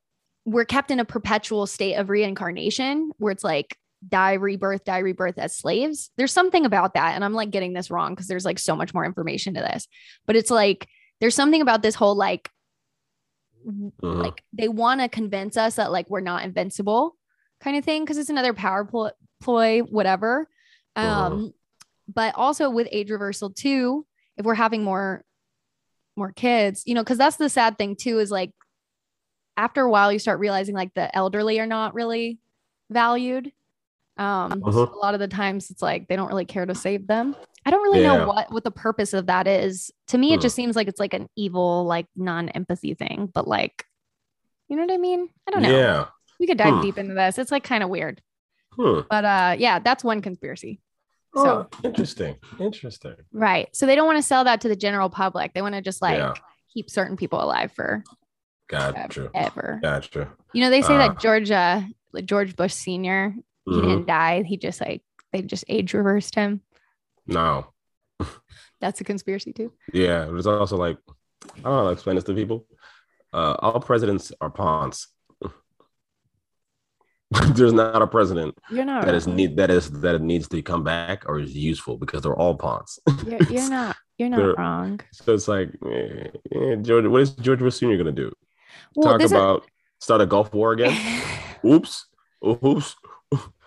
we're 0.44 0.64
kept 0.64 0.90
in 0.90 0.98
a 0.98 1.04
perpetual 1.04 1.66
state 1.66 1.94
of 1.94 2.08
reincarnation 2.10 3.12
where 3.18 3.30
it's 3.30 3.44
like 3.44 3.78
die 4.08 4.32
rebirth 4.32 4.82
die 4.84 4.98
rebirth 4.98 5.38
as 5.38 5.56
slaves 5.56 6.10
there's 6.16 6.32
something 6.32 6.66
about 6.66 6.94
that 6.94 7.14
and 7.14 7.24
i'm 7.24 7.34
like 7.34 7.50
getting 7.52 7.72
this 7.72 7.88
wrong 7.90 8.12
because 8.12 8.26
there's 8.26 8.44
like 8.44 8.58
so 8.58 8.74
much 8.74 8.92
more 8.92 9.04
information 9.04 9.54
to 9.54 9.60
this 9.60 9.86
but 10.26 10.34
it's 10.34 10.50
like 10.50 10.88
there's 11.20 11.34
something 11.36 11.62
about 11.62 11.82
this 11.82 11.94
whole 11.94 12.16
like 12.16 12.50
Mhm. 13.66 13.92
like 14.02 14.42
they 14.52 14.68
want 14.68 15.00
to 15.00 15.08
convince 15.08 15.56
us 15.56 15.76
that 15.76 15.90
like 15.92 16.10
we're 16.10 16.20
not 16.20 16.44
invincible 16.44 17.16
kind 17.60 17.76
of 17.78 17.84
thing 17.84 18.02
because 18.02 18.18
it's 18.18 18.28
another 18.28 18.52
power 18.52 18.84
pl- 18.84 19.12
ploy 19.40 19.80
whatever 19.80 20.48
um 20.96 21.52
but 22.12 22.34
also 22.36 22.70
with 22.70 22.86
age 22.92 23.10
reversal 23.10 23.50
too 23.50 24.06
if 24.36 24.44
we're 24.44 24.54
having 24.54 24.84
more 24.84 25.24
more 26.16 26.32
kids 26.32 26.82
you 26.86 26.94
know 26.94 27.02
because 27.02 27.18
that's 27.18 27.36
the 27.36 27.48
sad 27.48 27.76
thing 27.78 27.96
too 27.96 28.18
is 28.18 28.30
like 28.30 28.50
after 29.56 29.82
a 29.82 29.90
while 29.90 30.12
you 30.12 30.18
start 30.18 30.38
realizing 30.38 30.74
like 30.74 30.92
the 30.94 31.14
elderly 31.16 31.58
are 31.60 31.66
not 31.66 31.94
really 31.94 32.38
valued 32.90 33.50
um 34.16 34.62
so 34.64 34.86
Mhm. 34.86 34.92
a 34.92 34.96
lot 34.96 35.14
of 35.14 35.20
the 35.20 35.26
times 35.28 35.70
it's 35.70 35.82
like 35.82 36.06
they 36.06 36.14
don't 36.16 36.28
really 36.28 36.44
care 36.44 36.66
to 36.66 36.74
save 36.74 37.06
them 37.08 37.34
i 37.66 37.70
don't 37.70 37.82
really 37.82 38.00
Yeah. 38.00 38.18
know 38.18 38.26
what 38.26 38.52
what 38.52 38.62
the 38.62 38.70
purpose 38.70 39.12
of 39.12 39.26
that 39.26 39.48
is 39.48 39.90
to 40.08 40.18
me 40.18 40.32
it 40.32 40.36
Hmm. 40.36 40.42
just 40.42 40.54
seems 40.54 40.76
like 40.76 40.86
it's 40.86 41.00
like 41.00 41.14
an 41.14 41.28
evil 41.34 41.84
like 41.84 42.06
non-empathy 42.14 42.94
thing 42.94 43.28
but 43.34 43.48
like 43.48 43.84
you 44.68 44.76
know 44.76 44.82
what 44.82 44.92
i 44.92 44.98
mean 44.98 45.28
i 45.48 45.50
don't 45.50 45.62
know 45.62 45.70
Yeah. 45.76 46.06
we 46.38 46.46
could 46.46 46.58
dive 46.58 46.74
Hmm. 46.74 46.82
deep 46.82 46.98
into 46.98 47.14
this 47.14 47.38
it's 47.38 47.50
like 47.50 47.64
kind 47.64 47.82
of 47.82 47.90
weird 47.90 48.22
Hmm. 48.76 49.00
but 49.10 49.24
uh 49.24 49.56
yeah 49.58 49.80
that's 49.80 50.04
one 50.04 50.20
conspiracy 50.22 50.80
So- 51.34 51.68
Oh, 51.72 51.78
interesting. 51.82 52.36
Interesting. 52.60 53.16
right 53.32 53.68
so 53.74 53.86
they 53.86 53.94
don't 53.96 54.06
want 54.06 54.18
to 54.18 54.22
sell 54.22 54.44
that 54.44 54.60
to 54.62 54.68
the 54.68 54.76
general 54.76 55.10
public 55.10 55.52
they 55.54 55.62
want 55.62 55.74
to 55.74 55.80
just 55.82 56.00
like 56.02 56.18
Yeah. 56.18 56.34
keep 56.72 56.88
certain 56.90 57.16
people 57.16 57.42
alive 57.42 57.72
for 57.72 58.04
Gotcha. 58.68 59.30
ever 59.34 59.78
Gotcha. 59.82 60.32
you 60.52 60.60
know 60.62 60.70
they 60.70 60.82
say 60.82 60.94
Uh. 60.94 60.98
that 60.98 61.18
george 61.20 61.50
like 62.12 62.24
george 62.26 62.56
bush 62.56 62.72
senior 62.72 63.34
he 63.66 63.72
Mhm. 63.72 63.82
didn't 63.82 64.06
die 64.06 64.42
he 64.42 64.56
just 64.56 64.80
like 64.80 65.02
they 65.32 65.42
just 65.42 65.64
age 65.68 65.92
reversed 65.94 66.34
him 66.34 66.60
No. 67.26 67.66
that's 68.80 69.00
a 69.00 69.04
conspiracy 69.04 69.52
too 69.52 69.72
Yeah. 69.92 70.24
It 70.26 70.30
was 70.32 70.46
also 70.46 70.76
like, 70.76 70.98
I 71.08 71.60
don't 71.60 71.64
know 71.64 71.76
how 71.78 71.84
to 71.84 71.90
explain 71.90 72.16
this 72.16 72.24
to 72.24 72.34
people. 72.34 72.66
Uh, 73.32 73.56
all 73.58 73.80
presidents 73.80 74.32
are 74.40 74.50
pawns. 74.50 75.08
There's 77.54 77.72
not 77.72 78.00
a 78.02 78.06
president 78.06 78.56
you're 78.70 78.84
not 78.84 79.04
that 79.06 79.14
is 79.14 79.26
need 79.26 79.56
that 79.56 79.70
is 79.70 79.90
that 80.02 80.20
needs 80.20 80.48
to 80.48 80.62
come 80.62 80.84
back 80.84 81.24
or 81.26 81.40
is 81.40 81.54
useful 81.56 81.96
because 81.98 82.22
they're 82.22 82.36
all 82.36 82.54
pawns. 82.54 82.98
you're, 83.26 83.42
you're 83.44 83.68
not 83.78 83.96
you're 84.18 84.28
not 84.28 84.56
wrong 84.58 85.00
so 85.12 85.34
it's 85.34 85.48
like, 85.48 85.70
eh, 85.86 86.28
eh, 86.54 86.76
George, 86.76 87.06
what 87.06 87.22
is 87.22 87.30
George 87.32 87.58
Bush 87.58 87.76
Sr. 87.76 87.96
gonna 87.96 88.12
do? 88.12 88.30
well 88.94 89.18
Talk 89.18 89.26
about 89.28 89.64
start 90.00 90.20
a 90.20 90.26
Gulf 90.26 90.52
War 90.54 90.72
again? 90.72 90.94
Oops. 91.64 92.06
Oops. 92.46 92.96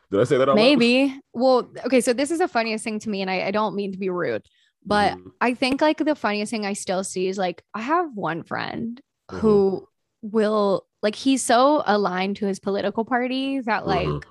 Did 0.09 0.21
I 0.21 0.23
say 0.23 0.37
that? 0.37 0.53
maybe 0.55 1.19
well 1.33 1.69
okay 1.85 1.99
so 1.99 2.13
this 2.13 2.31
is 2.31 2.39
the 2.39 2.47
funniest 2.47 2.83
thing 2.85 2.99
to 2.99 3.09
me 3.09 3.21
and 3.21 3.29
I, 3.29 3.47
I 3.47 3.51
don't 3.51 3.75
mean 3.75 3.91
to 3.91 3.97
be 3.97 4.09
rude 4.09 4.45
but 4.85 5.17
Mhm. 5.17 5.31
I 5.41 5.53
think 5.53 5.81
like 5.81 5.97
the 5.97 6.15
funniest 6.15 6.49
thing 6.51 6.65
I 6.65 6.71
still 6.73 7.03
see 7.03 7.27
is 7.27 7.37
like 7.37 7.61
I 7.73 7.81
have 7.81 8.15
one 8.15 8.43
friend 8.43 9.01
Mhm. 9.29 9.39
who 9.39 9.87
will 10.21 10.86
like 11.03 11.15
he's 11.15 11.43
so 11.43 11.83
aligned 11.85 12.37
to 12.37 12.45
his 12.47 12.59
political 12.59 13.05
party 13.05 13.59
that 13.61 13.85
like 13.87 14.07
Mhm. 14.07 14.23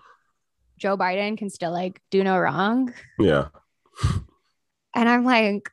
Joe 0.79 0.97
Biden 0.97 1.39
can 1.39 1.49
still 1.51 1.73
like 1.73 2.01
do 2.11 2.23
no 2.25 2.39
wrong. 2.39 2.93
Yeah. 3.19 3.49
And 4.95 5.09
I'm 5.09 5.25
like, 5.25 5.71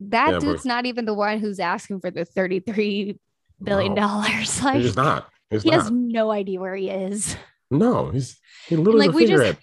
that 0.00 0.32
Yeah, 0.32 0.38
dude's 0.38 0.64
not 0.64 0.86
even 0.86 1.04
the 1.04 1.14
one 1.14 1.38
who's 1.38 1.60
asking 1.60 2.00
for 2.00 2.10
the 2.10 2.24
33 2.24 3.18
billion 3.62 3.94
No. 3.94 4.00
dollars. 4.02 4.60
Like 4.64 4.76
He's 4.82 4.96
not. 4.96 5.28
He's 5.50 5.62
he 5.62 5.70
not. 5.70 5.82
has 5.82 5.90
no 5.90 6.30
idea 6.30 6.60
where 6.60 6.74
he 6.76 6.90
is. 6.90 7.36
No, 7.70 8.10
he's 8.10 8.38
he 8.68 8.76
literally 8.76 9.06
like, 9.08 9.14
we 9.16 9.22
just- 9.26 9.32
figurehead. 9.32 9.58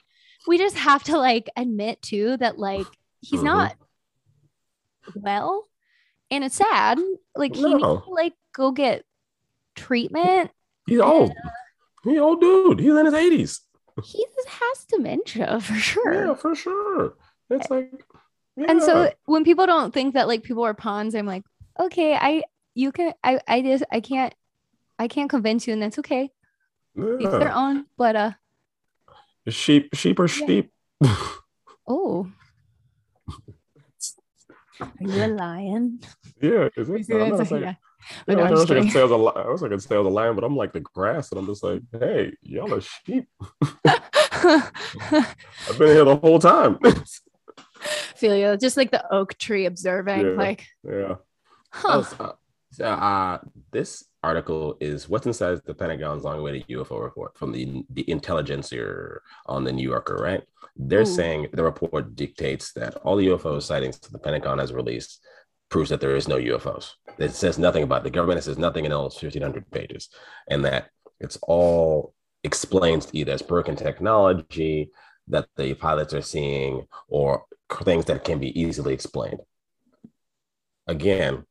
We 0.47 0.57
just 0.57 0.77
have 0.77 1.03
to 1.05 1.17
like 1.17 1.49
admit 1.55 2.01
too 2.01 2.35
that 2.37 2.57
like 2.59 2.85
he's 3.21 3.39
Mhm. 3.41 3.45
not 3.45 3.75
well. 5.15 5.67
And 6.31 6.43
it's 6.43 6.55
sad. 6.55 6.99
Like 7.35 7.55
he 7.55 7.63
needs 7.63 7.81
to 7.81 8.01
like 8.09 8.33
go 8.53 8.71
get 8.71 9.05
treatment. 9.75 10.51
He's 10.87 10.99
old. 10.99 11.33
He 12.03 12.19
old 12.19 12.41
dude. 12.41 12.79
He's 12.79 12.93
in 12.93 13.05
his 13.05 13.13
eighties. 13.13 13.61
He 14.03 14.25
has 14.47 14.85
dementia 14.85 15.59
for 15.61 15.75
sure. 15.75 16.13
Yeah, 16.13 16.33
for 16.33 16.55
sure. 16.55 17.15
It's 17.49 17.69
like, 17.69 17.91
And 18.57 18.81
so 18.81 19.11
when 19.25 19.43
people 19.43 19.65
don't 19.65 19.93
think 19.93 20.15
that 20.15 20.27
like 20.27 20.43
people 20.43 20.63
are 20.63 20.73
pawns, 20.73 21.15
I'm 21.15 21.25
like, 21.25 21.43
okay, 21.79 22.15
I 22.15 22.43
you 22.73 22.91
can 22.91 23.13
I 23.23 23.39
I 23.47 23.61
just 23.61 23.83
I 23.91 23.99
can't 23.99 24.33
I 24.99 25.07
can't 25.07 25.29
convince 25.29 25.67
you, 25.67 25.73
and 25.73 25.81
that's 25.81 25.99
okay. 25.99 26.31
Each 26.97 27.21
yeah. 27.21 27.29
their 27.37 27.53
own. 27.53 27.85
But 27.97 28.15
uh 28.15 28.31
sheep, 29.47 29.89
sheep 29.95 30.19
are 30.19 30.27
Yeah. 30.27 30.45
sheep. 30.45 30.71
oh. 31.87 32.31
Are 34.79 34.91
you 34.99 35.23
a 35.23 35.27
lion? 35.27 35.99
yeah, 36.41 36.67
is 36.75 36.89
it? 36.89 37.05
I'm 37.11 37.29
not 37.29 37.47
saying- 37.47 37.61
yeah. 37.61 37.67
Yeah, 37.69 37.75
But 38.25 38.37
no, 38.37 38.43
I 38.43 38.45
I'm 38.47 38.51
was 38.51 38.61
just 38.61 38.69
like, 38.69 38.77
kidding. 38.79 38.91
say 38.91 38.99
I 38.99 39.03
was 39.03 39.11
a 39.11 39.17
li- 39.17 39.31
I 39.35 39.49
was 39.49 39.61
like, 39.61 39.79
say 39.81 39.95
I 39.95 39.99
was 39.99 40.07
a 40.07 40.09
lion, 40.11 40.35
but 40.35 40.43
I'm 40.43 40.55
like 40.55 40.73
the 40.73 40.79
grass, 40.81 41.31
and 41.31 41.39
I'm 41.39 41.45
just 41.47 41.63
like, 41.63 41.81
hey, 41.91 42.33
y'all 42.41 42.73
are 42.73 42.81
sheep. 42.81 43.27
I've 43.85 45.77
been 45.77 45.87
here 45.87 46.05
the 46.05 46.19
whole 46.21 46.39
time. 46.39 46.77
Feel 48.15 48.35
you. 48.35 48.57
Just 48.57 48.77
like 48.77 48.91
the 48.91 49.11
oak 49.13 49.37
tree 49.37 49.65
observing, 49.65 50.21
Yeah. 50.21 50.31
like, 50.33 50.65
yeah. 50.83 51.15
huh. 51.71 51.87
Oh, 51.99 52.01
so, 52.03 52.35
so, 52.71 52.85
uh, 52.85 53.39
this 53.71 54.05
article 54.23 54.77
is 54.79 55.09
what's 55.09 55.25
inside 55.25 55.59
the 55.65 55.73
Pentagon's 55.73 56.23
long-awaited 56.23 56.65
UFO 56.69 57.03
report 57.03 57.37
from 57.37 57.51
the 57.51 57.83
the 57.89 58.09
Intelligencer 58.09 59.21
on 59.47 59.63
the 59.65 59.71
New 59.73 59.87
Yorker, 59.87 60.15
right? 60.15 60.43
They're 60.77 61.01
Ooh. 61.01 61.05
saying 61.05 61.47
the 61.53 61.63
report 61.63 62.15
dictates 62.15 62.71
that 62.73 62.95
all 62.97 63.15
the 63.17 63.27
UFO 63.27 63.61
sightings 63.61 63.99
that 63.99 64.11
the 64.11 64.19
Pentagon 64.19 64.59
has 64.59 64.71
released 64.73 65.19
proves 65.73 65.89
that 65.89 65.99
there 65.99 66.15
is 66.15 66.27
no 66.27 66.37
UFOs. 66.37 66.91
It 67.17 67.33
says 67.33 67.57
nothing 67.57 67.81
about 67.81 68.03
the 68.03 68.11
government. 68.11 68.37
It 68.37 68.43
says 68.43 68.59
nothing 68.59 68.85
in 68.85 68.93
all 68.93 69.05
1,500 69.05 69.71
pages, 69.71 70.07
and 70.47 70.63
that 70.65 70.91
it's 71.19 71.39
all 71.41 72.13
explains 72.43 73.07
either 73.11 73.31
as 73.31 73.41
broken 73.41 73.75
technology 73.75 74.91
that 75.29 75.47
the 75.57 75.73
pilots 75.73 76.13
are 76.13 76.21
seeing 76.21 76.85
or 77.07 77.45
things 77.85 78.05
that 78.05 78.23
can 78.23 78.37
be 78.37 78.57
easily 78.59 78.93
explained. 78.93 79.39
Again, 80.85 81.43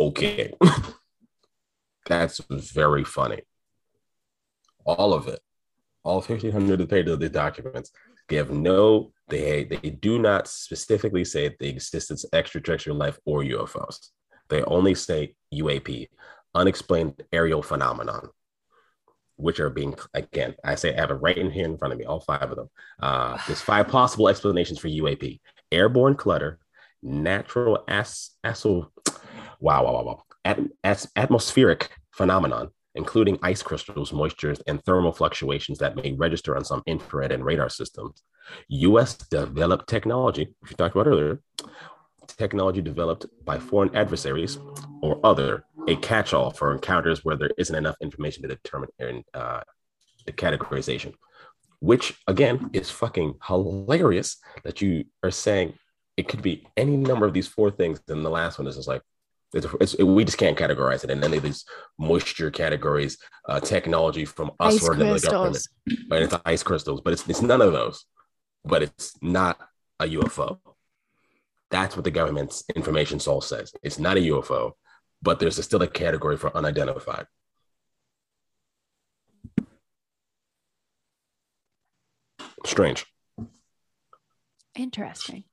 okay. 0.00 0.52
That's 2.06 2.40
very 2.48 3.04
funny. 3.04 3.42
All 4.84 5.14
of 5.14 5.28
it, 5.28 5.38
all 6.02 6.22
1,500 6.22 6.90
pages 6.90 7.12
of 7.12 7.20
the 7.20 7.28
documents 7.28 7.92
give 8.32 8.50
no, 8.50 9.12
they, 9.28 9.64
they 9.64 9.90
do 9.90 10.18
not 10.18 10.48
specifically 10.48 11.24
say 11.24 11.54
the 11.60 11.68
existence 11.68 12.24
of 12.24 12.30
extraterrestrial 12.32 12.96
life 12.96 13.18
or 13.26 13.42
UFOs. 13.42 13.96
They 14.48 14.62
only 14.62 14.94
say 14.94 15.34
UAP, 15.54 16.08
unexplained 16.54 17.22
aerial 17.30 17.62
phenomenon, 17.62 18.30
which 19.36 19.60
are 19.60 19.68
being, 19.68 19.94
again, 20.14 20.54
I 20.64 20.76
say 20.76 20.94
I 20.94 21.00
have 21.00 21.10
it 21.10 21.14
right 21.26 21.36
in 21.36 21.50
here 21.50 21.66
in 21.66 21.76
front 21.76 21.92
of 21.92 21.98
me, 21.98 22.06
all 22.06 22.20
five 22.20 22.50
of 22.50 22.56
them. 22.56 22.70
Uh, 23.00 23.36
there's 23.46 23.60
five 23.60 23.88
possible 23.88 24.30
explanations 24.30 24.78
for 24.78 24.88
UAP 24.88 25.40
airborne 25.70 26.14
clutter, 26.14 26.58
natural 27.02 27.84
as, 27.86 28.30
aso, 28.46 28.88
wow, 29.60 29.84
wow, 29.84 29.92
wow, 29.92 30.04
wow. 30.04 30.22
At, 30.44 30.58
as, 30.82 31.10
atmospheric 31.16 31.90
phenomenon, 32.12 32.70
including 32.94 33.38
ice 33.42 33.62
crystals, 33.62 34.12
moistures, 34.12 34.60
and 34.66 34.82
thermal 34.84 35.12
fluctuations 35.12 35.78
that 35.78 35.96
may 35.96 36.12
register 36.12 36.56
on 36.56 36.64
some 36.64 36.82
infrared 36.86 37.32
and 37.32 37.44
radar 37.44 37.68
systems. 37.68 38.22
US 38.68 39.14
developed 39.16 39.88
technology, 39.88 40.54
which 40.60 40.70
we 40.70 40.76
talked 40.76 40.94
about 40.94 41.06
earlier, 41.06 41.40
technology 42.26 42.80
developed 42.80 43.26
by 43.44 43.58
foreign 43.58 43.94
adversaries 43.94 44.58
or 45.02 45.20
other 45.24 45.64
a 45.88 45.96
catch-all 45.96 46.50
for 46.50 46.72
encounters 46.72 47.24
where 47.24 47.36
there 47.36 47.50
isn't 47.58 47.74
enough 47.74 47.96
information 48.00 48.42
to 48.42 48.48
determine 48.48 49.24
uh, 49.34 49.60
the 50.26 50.32
categorization. 50.32 51.14
Which 51.80 52.14
again 52.28 52.70
is 52.72 52.90
fucking 52.90 53.34
hilarious 53.44 54.36
that 54.62 54.80
you 54.80 55.04
are 55.24 55.32
saying 55.32 55.74
it 56.16 56.28
could 56.28 56.42
be 56.42 56.66
any 56.76 56.96
number 56.96 57.26
of 57.26 57.32
these 57.32 57.48
four 57.48 57.70
things. 57.70 58.00
Then 58.06 58.22
the 58.22 58.30
last 58.30 58.58
one 58.58 58.68
is 58.68 58.76
just 58.76 58.86
like 58.86 59.02
it's, 59.52 59.66
it's, 59.80 59.94
it, 59.94 60.04
we 60.04 60.24
just 60.24 60.38
can't 60.38 60.56
categorize 60.56 61.04
it 61.04 61.10
in 61.10 61.22
any 61.22 61.36
of 61.36 61.42
these 61.42 61.64
moisture 61.98 62.50
categories, 62.50 63.18
uh, 63.48 63.60
technology 63.60 64.24
from 64.24 64.52
us 64.58 64.76
Ice 64.76 64.88
or 64.88 64.92
another 64.92 65.10
crystals. 65.10 65.32
government. 65.32 66.08
But 66.08 66.22
it's 66.22 66.34
ice 66.44 66.62
crystals, 66.62 67.00
but 67.02 67.12
it's, 67.12 67.28
it's 67.28 67.42
none 67.42 67.60
of 67.60 67.72
those. 67.72 68.04
But 68.64 68.82
it's 68.82 69.16
not 69.20 69.58
a 70.00 70.06
UFO. 70.06 70.58
That's 71.70 71.96
what 71.96 72.04
the 72.04 72.10
government's 72.10 72.64
information 72.74 73.18
source 73.18 73.46
says. 73.48 73.72
It's 73.82 73.98
not 73.98 74.16
a 74.16 74.20
UFO, 74.20 74.72
but 75.22 75.40
there's 75.40 75.62
still 75.62 75.82
a 75.82 75.88
category 75.88 76.36
for 76.36 76.54
unidentified. 76.56 77.26
Strange. 82.64 83.06
Interesting. 84.76 85.44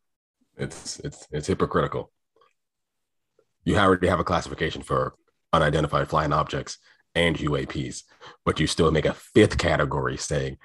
It's 0.57 0.99
it's 0.99 1.27
it's 1.31 1.47
hypocritical. 1.47 2.11
You 3.65 3.77
already 3.77 4.07
have 4.07 4.19
a 4.19 4.23
classification 4.23 4.81
for 4.81 5.15
unidentified 5.53 6.09
flying 6.09 6.33
objects 6.33 6.77
and 7.15 7.35
UAPs, 7.37 8.03
but 8.45 8.59
you 8.59 8.67
still 8.67 8.91
make 8.91 9.05
a 9.05 9.13
fifth 9.13 9.57
category 9.57 10.17
saying 10.17 10.57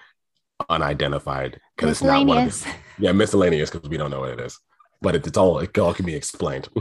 unidentified 0.68 1.60
because 1.76 1.90
it's 1.90 2.02
not 2.02 2.26
one 2.26 2.46
of 2.46 2.62
the, 2.62 2.74
yeah 2.98 3.12
miscellaneous 3.12 3.70
because 3.70 3.88
we 3.88 3.96
don't 3.96 4.10
know 4.10 4.20
what 4.20 4.30
it 4.30 4.40
is. 4.40 4.58
But 5.02 5.16
it, 5.16 5.26
it's 5.26 5.36
all 5.36 5.58
it 5.58 5.76
all 5.78 5.94
can 5.94 6.06
be 6.06 6.14
explained. 6.14 6.68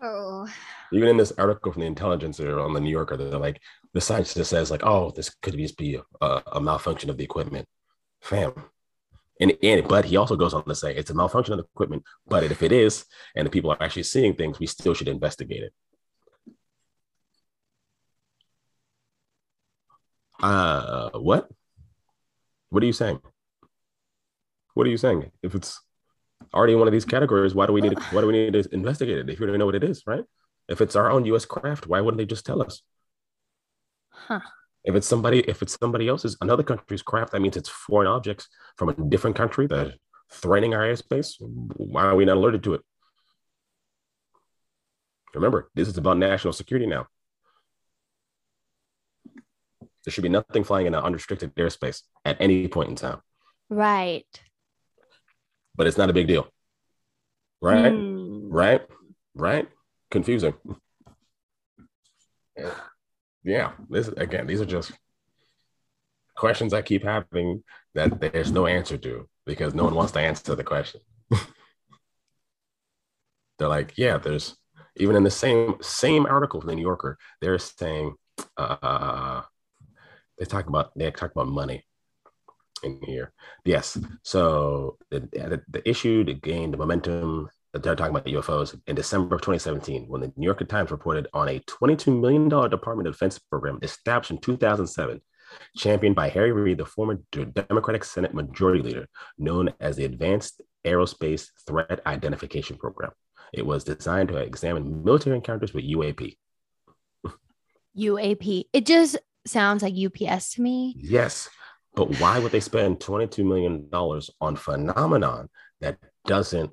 Oh. 0.00 0.46
Even 0.92 1.08
in 1.08 1.16
this 1.16 1.32
article 1.32 1.72
from 1.72 1.80
the 1.80 1.88
Intelligencer 1.88 2.60
on 2.60 2.72
the 2.72 2.80
New 2.80 2.90
Yorker, 2.90 3.16
they're 3.16 3.38
like 3.38 3.60
the 3.94 4.00
scientist 4.00 4.48
says 4.48 4.70
like, 4.70 4.84
oh, 4.84 5.10
this 5.10 5.34
could 5.42 5.56
just 5.56 5.76
be 5.76 5.98
a, 6.20 6.42
a 6.52 6.60
malfunction 6.60 7.10
of 7.10 7.16
the 7.16 7.24
equipment, 7.24 7.66
fam. 8.20 8.52
And, 9.40 9.56
and 9.62 9.86
but 9.86 10.04
he 10.04 10.16
also 10.16 10.36
goes 10.36 10.54
on 10.54 10.64
to 10.64 10.74
say 10.74 10.94
it's 10.94 11.10
a 11.10 11.14
malfunction 11.14 11.54
of 11.54 11.58
the 11.58 11.64
equipment. 11.64 12.02
But 12.26 12.44
if 12.44 12.62
it 12.62 12.72
is, 12.72 13.04
and 13.36 13.46
the 13.46 13.50
people 13.50 13.70
are 13.70 13.82
actually 13.82 14.02
seeing 14.04 14.34
things, 14.34 14.58
we 14.58 14.66
still 14.66 14.94
should 14.94 15.08
investigate 15.08 15.62
it. 15.62 15.72
Uh, 20.42 21.10
what? 21.18 21.48
What 22.70 22.82
are 22.82 22.86
you 22.86 22.92
saying? 22.92 23.20
What 24.74 24.86
are 24.86 24.90
you 24.90 24.96
saying? 24.96 25.30
If 25.42 25.54
it's 25.54 25.80
already 26.54 26.74
in 26.74 26.78
one 26.78 26.88
of 26.88 26.92
these 26.92 27.04
categories, 27.04 27.54
why 27.54 27.66
do 27.66 27.72
we 27.72 27.80
need 27.80 27.96
to, 27.96 28.02
why 28.10 28.20
do 28.20 28.26
we 28.26 28.32
need 28.32 28.52
to 28.52 28.68
investigate 28.72 29.18
it 29.18 29.30
if 29.30 29.40
you 29.40 29.46
don't 29.46 29.58
know 29.58 29.66
what 29.66 29.74
it 29.74 29.84
is, 29.84 30.02
right? 30.06 30.24
If 30.68 30.80
it's 30.80 30.96
our 30.96 31.10
own 31.10 31.24
U.S. 31.26 31.44
craft, 31.44 31.86
why 31.86 32.00
wouldn't 32.00 32.18
they 32.18 32.26
just 32.26 32.44
tell 32.44 32.62
us? 32.62 32.82
Huh. 34.10 34.40
If 34.84 34.94
it's 34.94 35.06
somebody, 35.06 35.40
if 35.40 35.60
it's 35.62 35.76
somebody 35.78 36.08
else's, 36.08 36.36
another 36.40 36.62
country's 36.62 37.02
craft, 37.02 37.32
that 37.32 37.40
means 37.40 37.56
it's 37.56 37.68
foreign 37.68 38.06
objects 38.06 38.48
from 38.76 38.88
a 38.88 38.94
different 38.94 39.36
country 39.36 39.66
that 39.66 39.86
are 39.86 39.92
threatening 40.30 40.74
our 40.74 40.82
airspace. 40.82 41.34
Why 41.40 42.04
are 42.04 42.14
we 42.14 42.24
not 42.24 42.36
alerted 42.36 42.62
to 42.64 42.74
it? 42.74 42.80
Remember, 45.34 45.70
this 45.74 45.88
is 45.88 45.98
about 45.98 46.16
national 46.16 46.52
security 46.54 46.86
now. 46.86 47.06
There 50.04 50.12
should 50.12 50.22
be 50.22 50.28
nothing 50.30 50.64
flying 50.64 50.86
in 50.86 50.94
an 50.94 51.02
unrestricted 51.04 51.54
airspace 51.56 52.02
at 52.24 52.40
any 52.40 52.66
point 52.68 52.88
in 52.88 52.96
time, 52.96 53.20
Right. 53.68 54.24
but 55.74 55.86
it's 55.86 55.98
not 55.98 56.08
a 56.08 56.14
big 56.14 56.28
deal. 56.28 56.48
Right? 57.60 57.92
Hmm. 57.92 58.48
Right? 58.48 58.86
Right? 59.34 59.68
Confusing. 60.10 60.54
Yeah. 63.44 63.72
This 63.88 64.08
again, 64.08 64.46
these 64.46 64.60
are 64.60 64.66
just 64.66 64.92
questions 66.36 66.72
I 66.72 66.82
keep 66.82 67.02
having 67.02 67.64
that 67.94 68.20
there's 68.20 68.52
no 68.52 68.66
answer 68.66 68.96
to 68.98 69.28
because 69.44 69.74
no 69.74 69.84
one 69.84 69.94
wants 69.94 70.12
to 70.12 70.20
answer 70.20 70.54
the 70.54 70.64
question. 70.64 71.00
They're 73.58 73.68
like, 73.68 73.94
yeah, 73.96 74.18
there's 74.18 74.56
even 74.96 75.16
in 75.16 75.24
the 75.24 75.30
same 75.30 75.76
same 75.80 76.26
article 76.26 76.60
from 76.60 76.68
the 76.68 76.76
New 76.76 76.82
Yorker, 76.82 77.18
they're 77.40 77.58
saying 77.58 78.14
uh 78.56 79.42
they 80.38 80.44
talk 80.44 80.66
about 80.68 80.96
they 80.96 81.10
talk 81.10 81.32
about 81.32 81.48
money 81.48 81.84
in 82.82 83.00
here. 83.04 83.32
Yes. 83.64 83.98
So 84.22 84.96
the, 85.10 85.20
the, 85.20 85.62
the 85.68 85.88
issue 85.88 86.24
to 86.24 86.34
gain 86.34 86.70
the 86.70 86.76
momentum 86.76 87.48
they're 87.74 87.94
talking 87.94 88.14
about 88.14 88.26
UFOs 88.26 88.78
in 88.86 88.96
December 88.96 89.34
of 89.34 89.42
2017, 89.42 90.06
when 90.08 90.20
the 90.20 90.32
New 90.36 90.46
York 90.46 90.66
Times 90.68 90.90
reported 90.90 91.28
on 91.34 91.48
a 91.48 91.60
$22 91.60 92.18
million 92.18 92.48
Department 92.48 93.06
of 93.06 93.14
Defense 93.14 93.38
program 93.38 93.78
established 93.82 94.30
in 94.30 94.38
2007, 94.38 95.20
championed 95.76 96.16
by 96.16 96.28
Harry 96.28 96.52
Reid, 96.52 96.78
the 96.78 96.86
former 96.86 97.20
Democratic 97.32 98.04
Senate 98.04 98.34
Majority 98.34 98.82
Leader, 98.82 99.08
known 99.36 99.72
as 99.80 99.96
the 99.96 100.04
Advanced 100.04 100.62
Aerospace 100.84 101.48
Threat 101.66 102.00
Identification 102.06 102.76
Program. 102.76 103.12
It 103.52 103.64
was 103.64 103.84
designed 103.84 104.28
to 104.28 104.36
examine 104.36 105.04
military 105.04 105.36
encounters 105.36 105.74
with 105.74 105.84
UAP. 105.84 106.36
UAP. 107.96 108.64
It 108.72 108.86
just 108.86 109.18
sounds 109.46 109.82
like 109.82 109.94
UPS 109.94 110.54
to 110.54 110.62
me. 110.62 110.94
Yes, 110.98 111.48
but 111.94 112.20
why 112.20 112.38
would 112.38 112.52
they 112.52 112.60
spend 112.60 113.00
$22 113.00 113.44
million 113.44 113.88
on 114.40 114.56
phenomenon 114.56 115.48
that 115.80 115.98
doesn't 116.26 116.70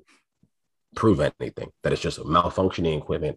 prove 0.96 1.20
anything? 1.20 1.70
That 1.82 1.92
it's 1.92 2.02
just 2.02 2.18
malfunctioning 2.18 2.98
equipment, 2.98 3.36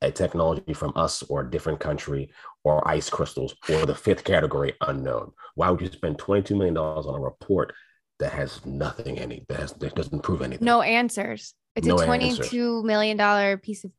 a 0.00 0.10
technology 0.10 0.72
from 0.72 0.92
us 0.96 1.22
or 1.24 1.42
a 1.42 1.50
different 1.50 1.80
country, 1.80 2.30
or 2.64 2.86
ice 2.88 3.10
crystals, 3.10 3.54
or 3.68 3.84
the 3.84 3.94
fifth 3.94 4.24
category 4.24 4.72
unknown. 4.80 5.32
Why 5.56 5.68
would 5.70 5.80
you 5.82 5.88
spend 5.92 6.16
$22 6.18 6.56
million 6.56 6.76
on 6.78 7.14
a 7.14 7.20
report 7.22 7.74
that 8.18 8.32
has 8.32 8.64
nothing 8.64 9.16
in 9.18 9.32
it, 9.32 9.46
that, 9.48 9.60
has, 9.60 9.72
that 9.74 9.94
doesn't 9.94 10.22
prove 10.22 10.40
anything? 10.40 10.64
No 10.64 10.80
answers. 10.80 11.54
It's 11.76 11.86
No 11.86 11.96
a 11.98 12.06
answers. 12.06 12.06
twenty-two 12.48 12.82
million 12.84 13.16
dollar 13.16 13.56
piece 13.56 13.84
of 13.84 13.92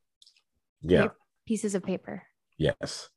Yeah. 0.82 1.08
pieces 1.48 1.76
of 1.76 1.84
paper. 1.84 2.24
Yes. 2.58 3.10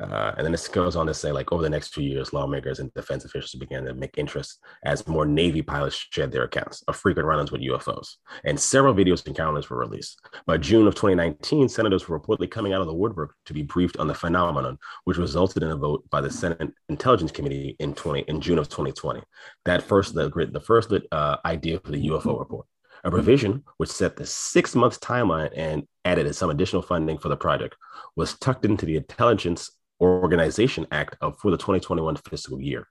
Uh, 0.00 0.32
and 0.36 0.44
then 0.44 0.52
this 0.52 0.68
goes 0.68 0.96
on 0.96 1.06
to 1.06 1.14
say, 1.14 1.32
like, 1.32 1.52
over 1.52 1.62
the 1.62 1.70
next 1.70 1.90
two 1.90 2.02
years, 2.02 2.32
lawmakers 2.32 2.78
and 2.78 2.92
defense 2.94 3.24
officials 3.24 3.54
began 3.54 3.84
to 3.84 3.94
make 3.94 4.18
interest 4.18 4.58
as 4.84 5.06
more 5.06 5.24
Navy 5.24 5.62
pilots 5.62 6.06
shared 6.10 6.32
their 6.32 6.44
accounts 6.44 6.82
of 6.88 6.96
frequent 6.96 7.26
run 7.26 7.40
ins 7.40 7.50
with 7.50 7.62
UFOs. 7.62 8.16
And 8.44 8.58
several 8.58 8.94
videos 8.94 9.20
and 9.20 9.28
encounters 9.28 9.70
were 9.70 9.78
released. 9.78 10.20
By 10.46 10.58
June 10.58 10.86
of 10.86 10.94
2019, 10.94 11.68
senators 11.68 12.08
were 12.08 12.18
reportedly 12.18 12.50
coming 12.50 12.72
out 12.72 12.80
of 12.80 12.86
the 12.86 12.94
woodwork 12.94 13.34
to 13.46 13.54
be 13.54 13.62
briefed 13.62 13.96
on 13.96 14.06
the 14.06 14.14
phenomenon, 14.14 14.78
which 15.04 15.18
resulted 15.18 15.62
in 15.62 15.70
a 15.70 15.76
vote 15.76 16.08
by 16.10 16.20
the 16.20 16.30
Senate 16.30 16.72
Intelligence 16.88 17.32
Committee 17.32 17.76
in 17.78 17.94
20 17.94 18.20
in 18.28 18.40
June 18.40 18.58
of 18.58 18.68
2020. 18.68 19.22
That 19.64 19.82
first, 19.82 20.14
the, 20.14 20.28
the 20.28 20.60
first 20.60 20.92
uh, 21.12 21.36
idea 21.44 21.80
for 21.80 21.92
the 21.92 22.08
UFO 22.08 22.38
report. 22.38 22.66
A 23.04 23.10
provision 23.10 23.62
which 23.76 23.90
set 23.90 24.16
the 24.16 24.26
six 24.26 24.74
month 24.74 25.00
timeline 25.00 25.50
and 25.54 25.86
added 26.06 26.26
as 26.26 26.38
some 26.38 26.50
additional 26.50 26.82
funding 26.82 27.18
for 27.18 27.28
the 27.28 27.36
project 27.36 27.76
was 28.14 28.38
tucked 28.38 28.64
into 28.64 28.86
the 28.86 28.96
Intelligence 28.96 29.70
Authorization 30.00 30.86
Act 30.92 31.16
of 31.20 31.38
for 31.38 31.50
the 31.50 31.56
2021 31.56 32.16
fiscal 32.28 32.60
year, 32.60 32.86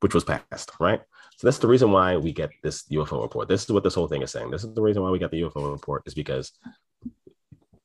which 0.00 0.14
was 0.14 0.24
passed, 0.24 0.72
right? 0.80 1.00
So 1.36 1.46
that's 1.46 1.58
the 1.58 1.68
reason 1.68 1.92
why 1.92 2.16
we 2.16 2.32
get 2.32 2.50
this 2.62 2.84
UFO 2.84 3.22
report. 3.22 3.48
This 3.48 3.64
is 3.64 3.70
what 3.70 3.84
this 3.84 3.94
whole 3.94 4.08
thing 4.08 4.22
is 4.22 4.30
saying. 4.30 4.50
This 4.50 4.64
is 4.64 4.72
the 4.72 4.82
reason 4.82 5.02
why 5.02 5.10
we 5.10 5.18
got 5.18 5.30
the 5.30 5.42
UFO 5.42 5.70
report 5.70 6.02
is 6.06 6.14
because 6.14 6.52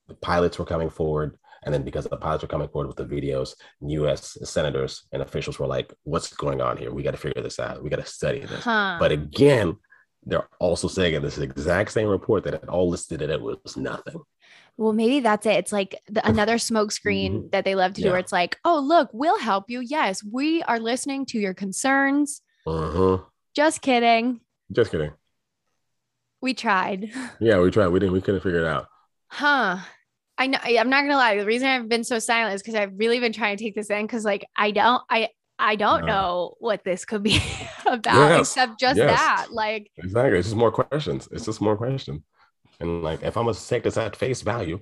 the 0.08 0.14
pilots 0.14 0.58
were 0.58 0.64
coming 0.64 0.88
forward, 0.88 1.36
and 1.64 1.72
then 1.72 1.82
because 1.82 2.04
the 2.04 2.16
pilots 2.16 2.42
were 2.42 2.48
coming 2.48 2.68
forward 2.68 2.88
with 2.88 2.96
the 2.96 3.04
videos, 3.04 3.54
U.S. 3.80 4.38
senators 4.44 5.06
and 5.12 5.22
officials 5.22 5.58
were 5.58 5.66
like, 5.66 5.92
"What's 6.04 6.32
going 6.32 6.60
on 6.60 6.76
here? 6.76 6.90
We 6.90 7.02
got 7.02 7.12
to 7.12 7.18
figure 7.18 7.42
this 7.42 7.60
out. 7.60 7.82
We 7.82 7.90
got 7.90 8.00
to 8.00 8.06
study 8.06 8.40
this." 8.40 8.64
Huh. 8.64 8.96
But 8.98 9.12
again, 9.12 9.76
they're 10.24 10.48
also 10.58 10.88
saying 10.88 11.14
in 11.14 11.22
this 11.22 11.38
exact 11.38 11.92
same 11.92 12.08
report 12.08 12.44
that 12.44 12.54
it 12.54 12.68
all 12.68 12.88
listed 12.88 13.20
that 13.20 13.30
it 13.30 13.40
was 13.40 13.76
nothing. 13.76 14.20
well, 14.76 14.92
maybe 14.92 15.20
that's 15.20 15.46
it. 15.46 15.56
It's 15.56 15.72
like 15.72 16.00
the, 16.08 16.26
another 16.26 16.58
smoke 16.58 16.92
screen 16.92 17.48
that 17.52 17.64
they 17.64 17.74
love 17.74 17.94
to 17.94 18.02
do 18.02 18.10
where 18.10 18.18
it's 18.18 18.32
like, 18.32 18.56
oh, 18.64 18.78
look, 18.78 19.10
we'll 19.12 19.38
help 19.38 19.68
you. 19.68 19.80
Yes, 19.80 20.22
we 20.24 20.62
are 20.62 20.78
listening 20.78 21.26
to 21.26 21.38
your 21.38 21.54
concerns. 21.54 22.40
Uh-huh. 22.66 23.18
Just 23.54 23.82
kidding. 23.82 24.40
Just 24.70 24.90
kidding. 24.90 25.12
We 26.40 26.54
tried. 26.54 27.10
Yeah, 27.40 27.60
we 27.60 27.70
tried. 27.70 27.88
We 27.88 28.00
didn't. 28.00 28.12
We 28.12 28.20
couldn't 28.20 28.40
figure 28.42 28.60
it 28.60 28.66
out. 28.66 28.86
Huh. 29.28 29.78
I 30.38 30.46
know 30.46 30.58
I'm 30.64 30.88
not 30.88 31.02
gonna 31.02 31.16
lie. 31.16 31.36
The 31.36 31.44
reason 31.44 31.68
I've 31.68 31.88
been 31.88 32.04
so 32.04 32.18
silent 32.18 32.54
is 32.54 32.62
because 32.62 32.74
I've 32.74 32.92
really 32.96 33.20
been 33.20 33.32
trying 33.32 33.56
to 33.56 33.62
take 33.62 33.74
this 33.74 33.90
in 33.90 34.06
because 34.06 34.24
like 34.24 34.46
I 34.56 34.70
don't 34.70 35.02
I 35.10 35.28
I 35.62 35.76
don't 35.76 36.00
No. 36.04 36.06
know 36.06 36.54
what 36.58 36.82
this 36.82 37.04
could 37.04 37.22
be 37.22 37.38
about 37.86 38.14
Yes. 38.16 38.40
except 38.50 38.80
just 38.80 38.96
Yes. 38.98 39.18
that. 39.18 39.46
Like 39.52 39.90
Exactly. 39.96 40.38
It's 40.38 40.48
just 40.48 40.56
more 40.56 40.72
questions. 40.72 41.28
It's 41.30 41.44
just 41.44 41.60
more 41.60 41.76
questions. 41.76 42.22
And 42.80 43.02
like, 43.02 43.22
if 43.22 43.36
I'm 43.36 43.44
gonna 43.44 43.56
take 43.56 43.84
this 43.84 43.96
at 43.96 44.16
face 44.16 44.42
value, 44.42 44.80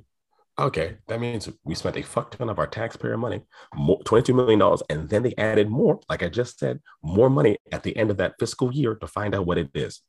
okay, 0.59 0.97
that 1.09 1.20
means 1.20 1.51
we 1.64 1.74
spent 1.74 1.97
a 1.99 2.03
fuck 2.03 2.31
ton 2.31 2.49
of 2.49 2.59
our 2.59 2.66
taxpayer 2.66 3.18
money, 3.18 3.43
$22 3.74 4.35
million, 4.35 4.61
and 4.89 5.09
then 5.11 5.22
they 5.22 5.35
added 5.37 5.68
more, 5.68 6.01
like 6.09 6.22
I 6.22 6.28
just 6.28 6.59
said, 6.59 6.81
more 7.03 7.28
money 7.28 7.59
at 7.72 7.83
the 7.83 7.95
end 7.97 8.11
of 8.11 8.16
that 8.16 8.35
fiscal 8.39 8.72
year 8.72 8.95
to 8.97 9.07
find 9.07 9.35
out 9.35 9.45
what 9.47 9.59
it 9.59 9.70
is. 9.74 10.01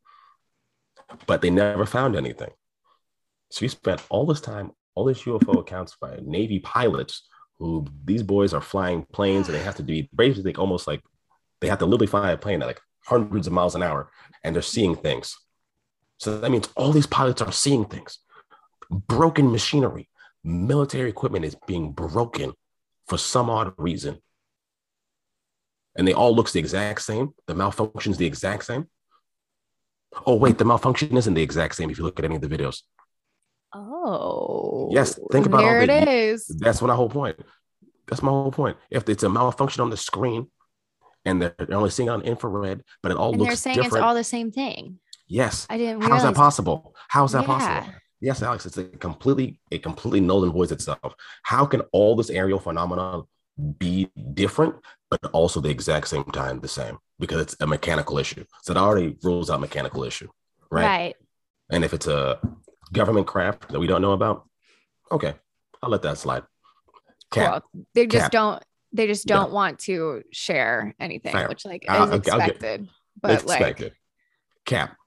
But 1.27 1.41
they 1.41 1.49
never 1.49 1.85
found 1.85 2.15
anything. 2.15 2.51
So 3.49 3.65
you 3.65 3.69
spent 3.69 4.01
all 4.09 4.25
this 4.25 4.39
time, 4.41 4.71
all 4.95 5.03
these 5.05 5.21
UFO 5.23 5.59
accounts 5.59 5.97
by 5.99 6.19
Navy 6.23 6.59
pilots 6.59 7.27
who 7.61 7.85
these 8.05 8.23
boys 8.23 8.55
are 8.55 8.59
flying 8.61 9.05
planes 9.13 9.47
and 9.47 9.55
they 9.55 9.61
have 9.61 9.75
to 9.75 9.83
be 9.83 10.09
basically 10.15 10.55
almost 10.55 10.87
like 10.87 11.01
they 11.59 11.67
have 11.67 11.77
to 11.77 11.85
literally 11.85 12.07
fly 12.07 12.31
a 12.31 12.37
plane 12.37 12.59
at 12.63 12.67
like 12.67 12.81
hundreds 13.05 13.45
of 13.45 13.53
miles 13.53 13.75
an 13.75 13.83
hour 13.83 14.09
and 14.43 14.55
they're 14.55 14.63
seeing 14.63 14.95
things. 14.95 15.37
So 16.17 16.39
that 16.39 16.49
means 16.49 16.69
all 16.75 16.91
these 16.91 17.05
pilots 17.05 17.39
are 17.41 17.51
seeing 17.51 17.85
things. 17.85 18.17
Broken 18.89 19.51
machinery, 19.51 20.09
military 20.43 21.07
equipment 21.07 21.45
is 21.45 21.55
being 21.67 21.91
broken 21.91 22.53
for 23.07 23.19
some 23.19 23.47
odd 23.49 23.73
reason. 23.77 24.19
And 25.95 26.07
they 26.07 26.13
all 26.13 26.35
looks 26.35 26.53
the 26.53 26.59
exact 26.59 27.03
same. 27.03 27.35
The 27.45 27.53
malfunction's 27.53 28.17
the 28.17 28.25
exact 28.25 28.65
same. 28.65 28.87
Oh, 30.25 30.35
wait, 30.35 30.57
the 30.57 30.65
malfunction 30.65 31.15
isn't 31.15 31.33
the 31.35 31.43
exact 31.43 31.75
same 31.75 31.91
if 31.91 31.99
you 31.99 32.03
look 32.05 32.17
at 32.17 32.25
any 32.25 32.35
of 32.35 32.41
the 32.41 32.49
videos. 32.49 32.81
Oh. 33.73 34.89
Yes, 34.91 35.19
think 35.31 35.45
about 35.45 35.59
there 35.61 35.77
all 35.77 35.83
it 35.83 35.87
the- 36.05 36.11
is. 36.11 36.47
That's 36.47 36.81
my 36.81 36.95
whole 36.95 37.09
point. 37.09 37.37
That's 38.07 38.21
my 38.21 38.29
whole 38.31 38.51
point. 38.51 38.77
If 38.89 39.07
it's 39.07 39.23
a 39.23 39.29
malfunction 39.29 39.81
on 39.81 39.89
the 39.89 39.97
screen 39.97 40.47
and 41.23 41.41
they're, 41.41 41.55
only 41.71 41.89
seeing 41.89 42.09
it 42.09 42.11
on 42.11 42.21
infrared, 42.23 42.83
but 43.01 43.11
it 43.11 43.17
all 43.17 43.31
And 43.33 43.41
they're 43.41 43.55
saying 43.55 43.75
different. 43.77 43.95
it's 43.95 44.03
all 44.03 44.15
the 44.15 44.23
same 44.23 44.51
thing. 44.51 44.99
yes. 45.27 45.65
I 45.69 45.77
didn't 45.77 46.01
How's 46.01 46.23
that 46.23 46.35
possible? 46.35 46.93
How's 47.07 47.31
that 47.31 47.41
Yeah. 47.43 47.47
possible? 47.57 47.93
Yes, 48.19 48.43
Alex, 48.43 48.65
it's 48.65 48.77
a 48.77 48.83
completely, 48.83 49.59
it 49.71 49.81
completely 49.81 50.19
null 50.19 50.43
and 50.43 50.53
voids 50.53 50.71
itself. 50.71 51.15
How 51.43 51.65
can 51.65 51.81
all 51.91 52.15
this 52.15 52.29
aerial 52.29 52.59
phenomena 52.59 53.23
be 53.79 54.09
different, 54.33 54.75
but 55.09 55.23
also 55.31 55.59
the 55.61 55.69
exact 55.69 56.07
same 56.07 56.25
time 56.25 56.59
the 56.59 56.67
same? 56.67 56.97
Because 57.19 57.41
it's 57.41 57.55
a 57.61 57.67
mechanical 57.67 58.17
issue. 58.19 58.43
So 58.63 58.73
that 58.73 58.79
already 58.79 59.17
rules 59.23 59.49
out 59.49 59.59
mechanical 59.61 60.03
issue, 60.03 60.27
right? 60.69 60.85
Right. 60.85 61.15
And 61.71 61.83
if 61.85 61.93
it's 61.93 62.07
a 62.07 62.39
government 62.93 63.27
craft 63.27 63.69
that 63.69 63.79
we 63.79 63.87
don't 63.87 64.01
know 64.01 64.11
about, 64.13 64.47
okay, 65.11 65.33
I'll 65.81 65.89
let 65.89 66.01
that 66.03 66.17
slide. 66.17 66.43
Cap. 67.31 67.63
They 67.93 68.07
just 68.07 68.23
Cap. 68.25 68.31
don't 68.31 68.63
they 68.93 69.07
just 69.07 69.25
don't 69.25 69.53
want 69.53 69.79
to 69.79 70.21
share 70.33 70.93
anything, 70.99 71.31
Fair. 71.31 71.47
which 71.47 71.63
like 71.65 71.85
I'll- 71.87 72.03
is 72.03 72.09
I'll- 72.09 72.15
I'll 72.33 72.39
get- 72.39 72.49
expected. 72.55 72.89
but 73.21 73.31
It's 73.31 73.45
like 73.45 73.61
expected. 73.61 73.93
Cap. 74.65 74.97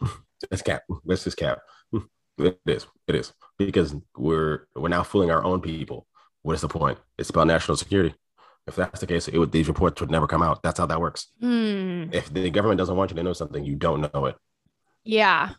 That's 0.50 0.62
cap. 0.62 0.82
Let's 1.04 1.24
just 1.24 1.36
cap. 1.36 1.60
It 2.38 2.58
is. 2.66 2.86
It 3.06 3.14
is 3.14 3.32
because 3.58 3.94
we're 4.16 4.66
we're 4.74 4.88
now 4.88 5.04
fooling 5.04 5.30
our 5.30 5.42
own 5.44 5.60
people. 5.60 6.06
What 6.42 6.54
is 6.54 6.60
the 6.60 6.68
point? 6.68 6.98
It's 7.16 7.30
about 7.30 7.46
national 7.46 7.76
security. 7.78 8.14
If 8.66 8.74
that's 8.76 9.00
the 9.00 9.06
case, 9.06 9.28
it 9.28 9.38
would, 9.38 9.52
these 9.52 9.68
reports 9.68 10.00
would 10.00 10.10
never 10.10 10.26
come 10.26 10.42
out. 10.42 10.62
That's 10.62 10.78
how 10.78 10.86
that 10.86 11.00
works. 11.00 11.28
hmm, 11.40 12.04
If 12.12 12.32
the 12.32 12.50
government 12.50 12.78
doesn't 12.78 12.96
want 12.96 13.10
you 13.10 13.16
to 13.16 13.22
know 13.22 13.34
something, 13.34 13.62
you 13.64 13.76
don't 13.76 14.00
know 14.12 14.26
it. 14.26 14.36
yeah. 15.04 15.50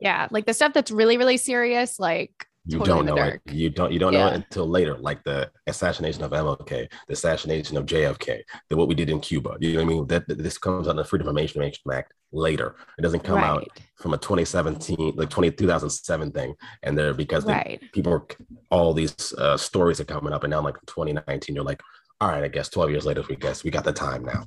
Yeah, 0.00 0.28
like 0.30 0.46
the 0.46 0.54
stuff 0.54 0.72
that's 0.72 0.90
really, 0.90 1.16
really 1.16 1.36
serious, 1.36 1.98
like 1.98 2.32
You 2.66 2.78
Totally 2.78 2.88
don't 2.88 3.06
know 3.06 3.14
the 3.16 3.34
it. 3.34 3.40
You 3.52 3.70
don't. 3.70 3.92
You 3.92 3.98
don't 3.98 4.12
know 4.12 4.28
it 4.28 4.34
until 4.34 4.66
later, 4.68 4.96
like 4.98 5.22
the 5.24 5.50
assassination 5.66 6.22
of 6.24 6.30
MLK, 6.32 6.90
the 7.06 7.12
assassination 7.12 7.76
of 7.76 7.86
JFK, 7.86 8.42
the 8.68 8.76
what 8.76 8.88
we 8.88 8.94
did 8.94 9.10
in 9.10 9.20
Cuba. 9.20 9.56
You 9.60 9.72
know 9.72 9.78
what 9.78 9.84
I 9.84 9.94
mean? 9.94 10.06
That, 10.06 10.28
that 10.28 10.38
this 10.38 10.58
comes 10.58 10.86
out 10.86 10.92
of 10.92 10.96
the 10.96 11.04
Freedom 11.04 11.28
of 11.28 11.36
Information 11.36 11.92
Act 11.92 12.12
later. 12.32 12.76
It 12.98 13.02
doesn't 13.02 13.24
come 13.24 13.38
out 13.38 13.66
from 13.96 14.14
a 14.14 14.18
2017 14.18 15.14
like 15.16 15.30
20 15.30 15.50
2007 15.50 16.32
thing 16.32 16.54
and 16.82 16.96
they're 16.96 17.14
because 17.14 17.44
they, 17.44 17.78
people 17.92 18.12
are 18.12 18.26
all 18.70 18.94
these 18.94 19.32
uh, 19.34 19.56
stories 19.56 20.00
are 20.00 20.04
coming 20.04 20.32
up 20.32 20.44
and 20.44 20.50
now 20.50 20.60
like 20.60 20.76
2019 20.86 21.54
you're 21.54 21.64
like 21.64 21.82
all 22.20 22.28
right 22.28 22.42
i 22.42 22.48
guess 22.48 22.68
12 22.68 22.90
years 22.90 23.04
later 23.04 23.22
we 23.28 23.36
guess 23.36 23.62
we 23.62 23.70
got 23.70 23.84
the 23.84 23.92
time 23.92 24.24
now 24.24 24.44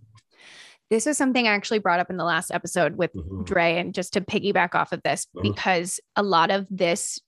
This 0.90 1.08
is 1.08 1.18
something 1.18 1.48
I 1.48 1.52
actually 1.52 1.80
brought 1.80 2.00
up 2.00 2.10
in 2.10 2.18
the 2.18 2.24
last 2.24 2.52
episode 2.52 2.98
with 2.98 3.14
Mhm. 3.16 3.46
Dre, 3.46 3.78
and 3.78 3.94
just 3.94 4.14
to 4.14 4.22
piggyback 4.22 4.76
off 4.76 4.92
of 4.92 5.02
this, 5.04 5.28
Mhm. 5.36 5.42
because 5.42 6.00
a 6.16 6.24
lot 6.24 6.52
of 6.52 6.68
this 6.70 7.20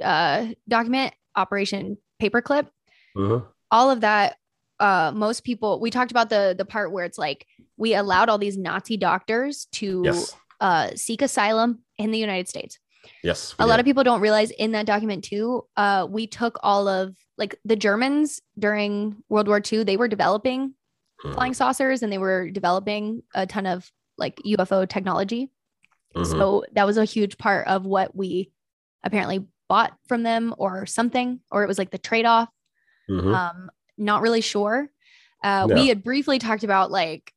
uh, 0.00 0.46
document, 0.68 1.12
Operation 1.34 1.96
Paperclip, 2.22 2.68
Mhm. 3.16 3.44
all 3.72 3.90
of 3.90 4.02
that, 4.02 4.36
uh, 4.78 5.10
most 5.12 5.42
people, 5.42 5.80
we 5.80 5.90
talked 5.90 6.12
about 6.12 6.30
the 6.30 6.54
the 6.56 6.64
part 6.64 6.92
where 6.92 7.04
it's 7.04 7.18
like 7.18 7.44
we 7.76 7.94
allowed 7.94 8.28
all 8.28 8.38
these 8.38 8.56
Nazi 8.56 8.96
doctors 8.96 9.66
to 9.72 10.02
yes 10.04 10.36
uh, 10.60 10.90
seek 10.94 11.20
asylum 11.22 11.80
in 11.98 12.12
the 12.12 12.18
United 12.18 12.48
States. 12.48 12.78
yes 13.24 13.54
A 13.58 13.66
lot 13.66 13.80
of 13.80 13.84
people 13.86 14.04
don't 14.04 14.20
realize 14.20 14.50
in 14.52 14.70
that 14.72 14.86
document 14.86 15.24
too. 15.24 15.66
Uh, 15.76 16.06
we 16.08 16.26
took 16.28 16.58
all 16.62 16.86
of 16.86 17.16
like 17.38 17.58
the 17.64 17.74
Germans 17.76 18.40
during 18.56 19.16
World 19.28 19.48
War 19.48 19.60
II. 19.72 19.82
They 19.84 19.96
were 19.96 20.08
developing 20.08 20.74
Mm-hmm. 21.24 21.34
flying 21.34 21.54
saucers 21.54 22.02
and 22.04 22.12
they 22.12 22.18
were 22.18 22.48
developing 22.48 23.22
a 23.34 23.44
ton 23.44 23.66
of 23.66 23.90
like 24.18 24.36
UFO 24.46 24.88
technology. 24.88 25.50
Mhm. 26.14 26.26
So 26.26 26.64
that 26.74 26.86
was 26.86 26.96
a 26.96 27.04
huge 27.04 27.38
part 27.38 27.66
of 27.66 27.84
what 27.84 28.14
we 28.14 28.52
apparently 29.02 29.44
bought 29.68 29.96
from 30.06 30.22
them 30.22 30.54
or 30.58 30.86
something, 30.86 31.40
or 31.50 31.64
it 31.64 31.66
was 31.66 31.76
like 31.78 31.90
the 31.90 31.98
trade 31.98 32.24
off. 32.24 32.48
Mhm. 33.10 33.34
Um, 33.34 33.70
not 33.96 34.22
really 34.22 34.40
sure. 34.40 34.88
Uh. 35.42 35.66
We 35.72 35.88
had 35.88 36.04
briefly 36.04 36.38
talked 36.38 36.62
about 36.62 36.90
like 36.92 37.32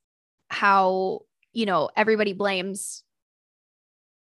how, 0.50 1.22
you 1.54 1.66
know, 1.66 1.90
everybody 1.96 2.34
blames 2.34 3.04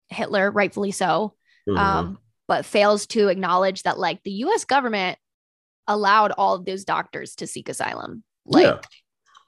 Hitler, 0.09 0.49
rightfully 0.51 0.91
so, 0.91 1.35
Mhm. 1.67 1.77
um, 1.77 2.17
but 2.47 2.65
fails 2.65 3.05
to 3.07 3.27
acknowledge 3.29 3.83
that 3.83 3.99
like 3.99 4.23
the 4.23 4.31
US 4.45 4.65
government 4.65 5.17
allowed 5.87 6.31
all 6.31 6.55
of 6.55 6.65
those 6.65 6.85
doctors 6.85 7.35
to 7.35 7.45
seek 7.47 7.69
asylum. 7.69 8.23
Like, 8.45 8.63
yeah 8.65 8.81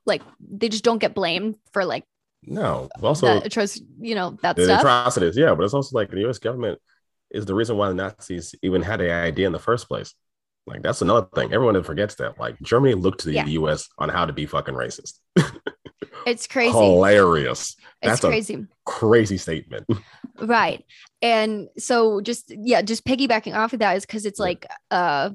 like 0.05 0.21
they 0.39 0.69
just 0.69 0.83
don't 0.83 0.99
get 0.99 1.13
blamed 1.15 1.55
for 1.73 1.85
like 1.85 2.03
no 2.43 2.87
also 3.01 3.39
the 3.39 3.49
atroc- 3.49 3.81
you 3.99 4.15
know, 4.15 4.37
that 4.41 4.55
the 4.55 4.65
stuff. 4.65 4.81
atrocities 4.81 5.35
yeah 5.37 5.53
but 5.55 5.63
it's 5.63 5.73
also 5.73 5.97
like 5.97 6.09
the 6.11 6.19
u.s 6.19 6.37
government 6.39 6.79
is 7.31 7.45
the 7.45 7.55
reason 7.55 7.75
why 7.77 7.87
the 7.87 7.95
nazis 7.95 8.53
even 8.61 8.81
had 8.81 8.99
the 8.99 9.11
idea 9.11 9.47
in 9.47 9.53
the 9.53 9.59
first 9.59 9.87
place 9.87 10.13
like 10.67 10.81
that's 10.83 11.01
another 11.01 11.27
thing 11.35 11.51
everyone 11.53 11.81
forgets 11.83 12.15
that 12.15 12.39
like 12.39 12.59
germany 12.61 12.93
looked 12.93 13.21
to 13.21 13.27
the 13.27 13.33
Yeah. 13.33 13.45
us 13.47 13.89
on 13.97 14.09
how 14.09 14.25
to 14.25 14.33
be 14.33 14.45
fucking 14.45 14.75
racist 14.75 15.19
It's 16.27 16.47
crazy. 16.47 16.71
hilarious 16.71 17.75
it's 18.01 18.21
that's 18.21 18.23
a- 18.23 18.27
crazy. 18.27 18.65
crazy 18.85 19.37
statement 19.37 19.85
Right. 20.37 20.83
And 21.21 21.69
so 21.77 22.19
just 22.19 22.51
yeah, 22.53 22.81
just 22.81 23.05
piggybacking 23.05 23.55
off 23.55 23.71
of 23.71 23.79
that 23.79 23.95
is 23.95 24.05
because 24.05 24.25
it's 24.25 24.37
like 24.37 24.67
uh 24.91 25.29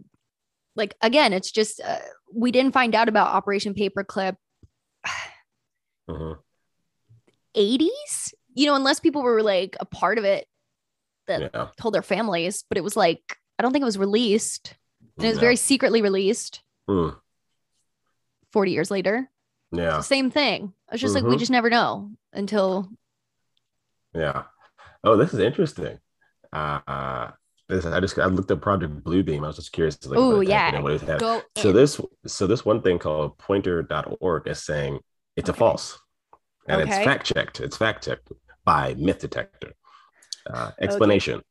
like 0.76 0.94
again, 1.00 1.32
it's 1.32 1.50
just 1.50 1.80
uh, 1.80 1.96
we 2.34 2.52
didn't 2.52 2.72
find 2.74 2.94
out 2.94 3.08
about 3.08 3.28
Operation 3.34 3.72
Paperclip 3.72 4.36
Mhm. 6.08 6.38
80s, 7.54 8.34
you 8.54 8.66
know, 8.66 8.74
unless 8.74 9.00
people 9.00 9.22
were 9.22 9.42
like 9.42 9.76
a 9.80 9.84
part 9.84 10.18
of 10.18 10.24
it 10.24 10.46
that 11.26 11.50
yeah 11.54 11.68
told 11.78 11.94
their 11.94 12.02
families, 12.02 12.64
but 12.68 12.78
it 12.78 12.84
was 12.84 12.96
like 12.96 13.36
I 13.58 13.62
don't 13.62 13.72
think 13.72 13.82
it 13.82 13.86
was 13.86 13.98
released. 13.98 14.74
And 15.16 15.24
it 15.26 15.28
was 15.28 15.36
Yeah. 15.36 15.40
very 15.40 15.56
secretly 15.56 16.02
released 16.02 16.62
Mm. 16.88 17.20
40 18.52 18.72
years 18.72 18.90
later. 18.90 19.30
yeah 19.72 20.00
same 20.00 20.30
thing. 20.30 20.72
It's 20.90 21.00
just 21.00 21.14
like 21.14 21.24
we 21.24 21.36
Mhm. 21.36 21.38
just 21.38 21.50
never 21.52 21.70
know 21.70 22.10
until 22.32 22.88
Yeah. 24.14 24.44
Oh, 25.04 25.16
this 25.16 25.32
is 25.32 25.38
interesting. 25.40 26.00
Uh, 26.52 27.30
this 27.70 27.86
I 27.86 28.00
just 28.00 28.18
I 28.18 28.26
looked 28.26 28.50
at 28.50 28.60
Project 28.60 29.02
Bluebeam. 29.04 29.44
I 29.44 29.48
was 29.48 29.56
just 29.56 29.72
curious. 29.72 30.04
Like, 30.06 30.18
Oh, 30.18 30.40
yeah. 30.40 30.78
what 30.80 30.92
it 30.92 31.00
had. 31.02 31.20
go 31.20 31.42
So 31.56 31.70
in. 31.70 31.76
this 31.76 32.00
so 32.26 32.46
this 32.46 32.64
one 32.64 32.82
thing 32.82 32.98
called 32.98 33.38
Poynter.org 33.38 34.46
is 34.48 34.62
saying 34.62 34.98
it's 35.36 35.48
a 35.48 35.54
false. 35.54 35.98
And 36.68 36.82
Okay. 36.82 36.90
it's 36.96 37.04
fact 37.04 37.26
checked. 37.26 37.60
It's 37.60 37.76
fact 37.76 38.04
checked 38.04 38.30
by 38.64 38.94
Myth 38.94 39.20
Detector. 39.20 39.72
Uh, 40.48 40.70
explanation. 40.80 41.42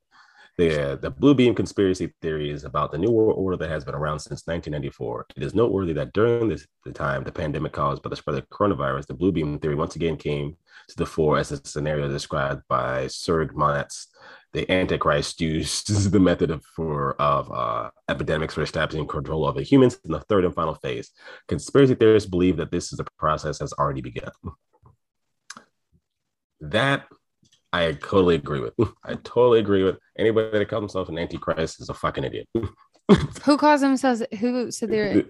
The, 0.58 1.00
the 1.02 1.10
Blue 1.10 1.34
Beam 1.34 1.56
conspiracy 1.56 2.14
theory 2.22 2.50
is 2.50 2.66
about 2.66 2.92
the 2.92 2.98
New 2.98 3.12
World 3.12 3.36
Order 3.38 3.56
that 3.58 3.70
has 3.70 3.86
been 3.86 3.96
around 3.96 4.20
since 4.20 4.46
1994. 4.46 5.28
It 5.38 5.44
is 5.44 5.56
noteworthy 5.56 5.94
that 5.94 6.12
during 6.12 6.50
this 6.50 6.68
the 6.84 6.92
time 6.92 7.24
the 7.24 7.32
pandemic 7.32 7.72
caused 7.72 8.02
by 8.04 8.10
the 8.10 8.18
spread 8.18 8.38
of 8.38 8.50
coronavirus, 8.50 9.08
the 9.08 9.14
Blue 9.14 9.32
Beam 9.32 9.58
theory 9.60 9.76
once 9.76 9.96
again 9.96 10.18
came 10.18 10.58
to 10.90 10.98
the 10.98 11.06
fore 11.06 11.38
as 11.38 11.54
a 11.54 11.66
scenario 11.66 12.10
described 12.10 12.64
by 12.68 13.08
Serge 13.08 13.52
Monast. 13.54 14.08
The 14.54 14.70
Antichrist 14.72 15.42
used 15.42 16.12
the 16.12 16.20
method 16.20 16.52
of, 16.52 16.64
for 16.76 17.14
of 17.22 17.52
uh, 17.52 17.90
epidemics 18.08 18.56
for 18.56 18.64
establishing 18.64 19.08
control 19.08 19.46
over 19.46 19.62
humans 19.62 20.00
in 20.04 20.12
the 20.12 20.22
third 20.22 20.46
and 20.46 20.56
final 20.56 20.76
phase. 20.76 21.12
Conspiracy 21.48 21.96
theorists 21.96 22.30
believe 22.30 22.58
that 22.58 22.72
this 22.72 22.92
is 22.92 23.00
a 23.00 23.06
process 23.18 23.60
has 23.60 23.74
already 23.74 24.02
begun. 24.02 24.32
That 26.62 27.08
I 27.72 27.92
totally 27.94 28.36
agree 28.36 28.60
with. 28.60 28.74
I 29.04 29.16
totally 29.16 29.60
agree 29.60 29.84
with. 29.84 29.98
Anybody 30.18 30.58
that 30.58 30.70
calls 30.70 30.82
himself 30.82 31.10
an 31.10 31.20
antichrist 31.20 31.82
is 31.82 31.90
a 31.90 31.94
fucking 31.94 32.24
idiot. 32.24 32.48
who 33.44 33.58
calls 33.58 33.82
themselves 33.82 34.24
who 34.40 34.70
so 34.72 34.86
they're 34.86 35.24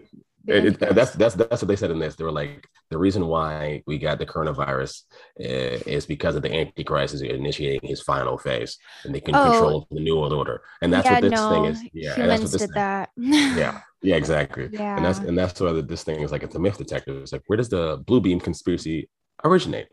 It- 0.50 0.66
it- 0.82 0.96
that's 0.96 1.12
that's 1.12 1.36
that's 1.36 1.62
what 1.62 1.68
they 1.68 1.76
said 1.76 1.92
in 1.92 2.00
this. 2.00 2.16
They 2.16 2.24
were 2.24 2.32
like, 2.32 2.68
the 2.90 2.98
reason 2.98 3.28
why 3.28 3.84
we 3.88 3.98
got 3.98 4.18
the 4.20 4.26
coronavirus 4.26 5.04
uh, 5.40 5.78
is 5.98 6.06
because 6.06 6.36
of 6.36 6.42
the 6.42 6.54
antichrist 6.54 7.14
is 7.14 7.22
initiating 7.22 7.88
his 7.88 8.02
final 8.02 8.38
phase, 8.38 8.78
and 9.04 9.14
they 9.14 9.20
can 9.22 9.36
Oh. 9.36 9.44
control 9.52 9.88
the 9.92 10.00
new 10.00 10.18
world 10.18 10.34
order. 10.34 10.62
And 10.82 10.92
that's 10.94 11.06
yeah, 11.06 11.14
what 11.14 11.22
this 11.22 11.32
no, 11.32 11.50
thing 11.52 11.66
is. 11.66 11.84
Yeah, 11.94 12.14
and 12.18 12.30
that's 12.30 12.42
humans 12.42 12.44
what 12.44 12.52
this 12.52 12.62
did 12.62 12.68
thing- 12.68 12.74
that. 12.76 13.10
Yeah, 13.62 13.82
yeah, 14.02 14.16
exactly. 14.16 14.70
yeah. 14.72 14.96
And 14.98 15.06
that's 15.06 15.20
and 15.20 15.38
that's 15.38 15.60
why 15.62 15.72
this 15.82 16.04
thing 16.04 16.22
is 16.22 16.32
like 16.32 16.44
it's 16.44 16.56
a 16.56 16.60
myth 16.60 16.78
detector. 16.78 17.20
It's 17.20 17.32
like 17.34 17.44
where 17.48 17.58
does 17.58 17.70
the 17.70 18.02
blue 18.08 18.22
beam 18.22 18.40
conspiracy 18.40 19.10
originate? 19.44 19.88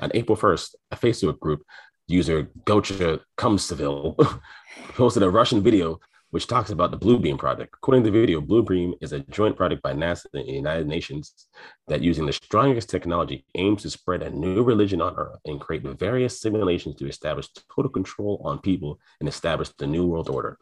On 0.00 0.10
April 0.14 0.36
1st, 0.36 0.68
a 0.92 0.96
Facebook 0.96 1.38
group 1.40 1.62
user 2.08 2.48
Gocha 2.64 3.20
Kumseville 3.38 4.16
posted 4.96 5.22
a 5.22 5.30
Russian 5.30 5.62
video 5.62 5.98
which 6.34 6.48
talks 6.48 6.70
about 6.70 6.90
the 6.90 6.98
Bluebeam 6.98 7.38
project. 7.38 7.76
According 7.76 8.02
to 8.02 8.10
the 8.10 8.20
video, 8.20 8.40
Bluebeam 8.40 8.94
is 9.00 9.12
a 9.12 9.20
joint 9.20 9.56
project 9.56 9.82
by 9.82 9.92
NASA 9.92 10.24
and 10.34 10.44
the 10.44 10.52
United 10.52 10.88
Nations 10.88 11.46
that 11.86 12.00
using 12.00 12.26
the 12.26 12.32
strongest 12.32 12.90
technology 12.90 13.44
aims 13.54 13.82
to 13.82 13.90
spread 13.90 14.20
a 14.20 14.30
new 14.30 14.64
religion 14.64 15.00
on 15.00 15.14
Earth 15.14 15.38
and 15.44 15.60
create 15.60 15.84
various 15.84 16.40
simulations 16.40 16.96
to 16.96 17.06
establish 17.06 17.46
total 17.72 17.88
control 17.88 18.42
on 18.44 18.58
people 18.58 18.98
and 19.20 19.28
establish 19.28 19.68
the 19.78 19.86
new 19.86 20.08
world 20.08 20.28
order. 20.28 20.58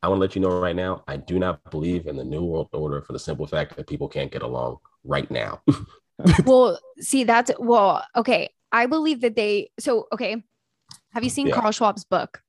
I 0.00 0.06
want 0.06 0.18
to 0.18 0.20
let 0.20 0.36
you 0.36 0.42
know 0.42 0.60
right 0.60 0.76
now, 0.76 1.02
I 1.08 1.16
do 1.16 1.40
not 1.40 1.58
believe 1.72 2.06
in 2.06 2.14
the 2.16 2.22
new 2.22 2.44
world 2.44 2.68
order 2.72 3.02
for 3.02 3.12
the 3.12 3.18
simple 3.18 3.48
fact 3.48 3.74
that 3.74 3.88
people 3.88 4.06
can't 4.08 4.30
get 4.30 4.42
along 4.42 4.78
right 5.02 5.28
now. 5.28 5.60
well, 6.44 6.78
see, 7.00 7.24
that's 7.24 7.50
well, 7.58 8.04
okay. 8.14 8.50
I 8.70 8.86
believe 8.86 9.22
that 9.22 9.34
they 9.34 9.72
so 9.80 10.06
okay. 10.12 10.40
Have 11.14 11.24
you 11.24 11.30
seen 11.30 11.48
Yeah. 11.48 11.54
Carl 11.54 11.72
Schwab's 11.72 12.04
book? 12.04 12.44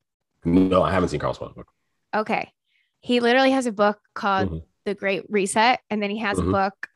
no, 0.45 0.83
I 0.83 0.91
haven't 0.91 1.09
seen 1.09 1.19
Carl 1.19 1.33
Schwab's 1.33 1.55
book. 1.55 1.67
Okay. 2.15 2.51
He 2.99 3.19
literally 3.19 3.51
has 3.51 3.65
a 3.65 3.71
book 3.71 3.99
called 4.13 4.49
Mhm. 4.49 4.61
The 4.85 4.95
Great 4.95 5.23
Reset, 5.29 5.79
and 5.89 6.01
then 6.01 6.09
he 6.09 6.19
has 6.19 6.37
Mhm. 6.37 6.49
a 6.49 6.51
book 6.51 6.87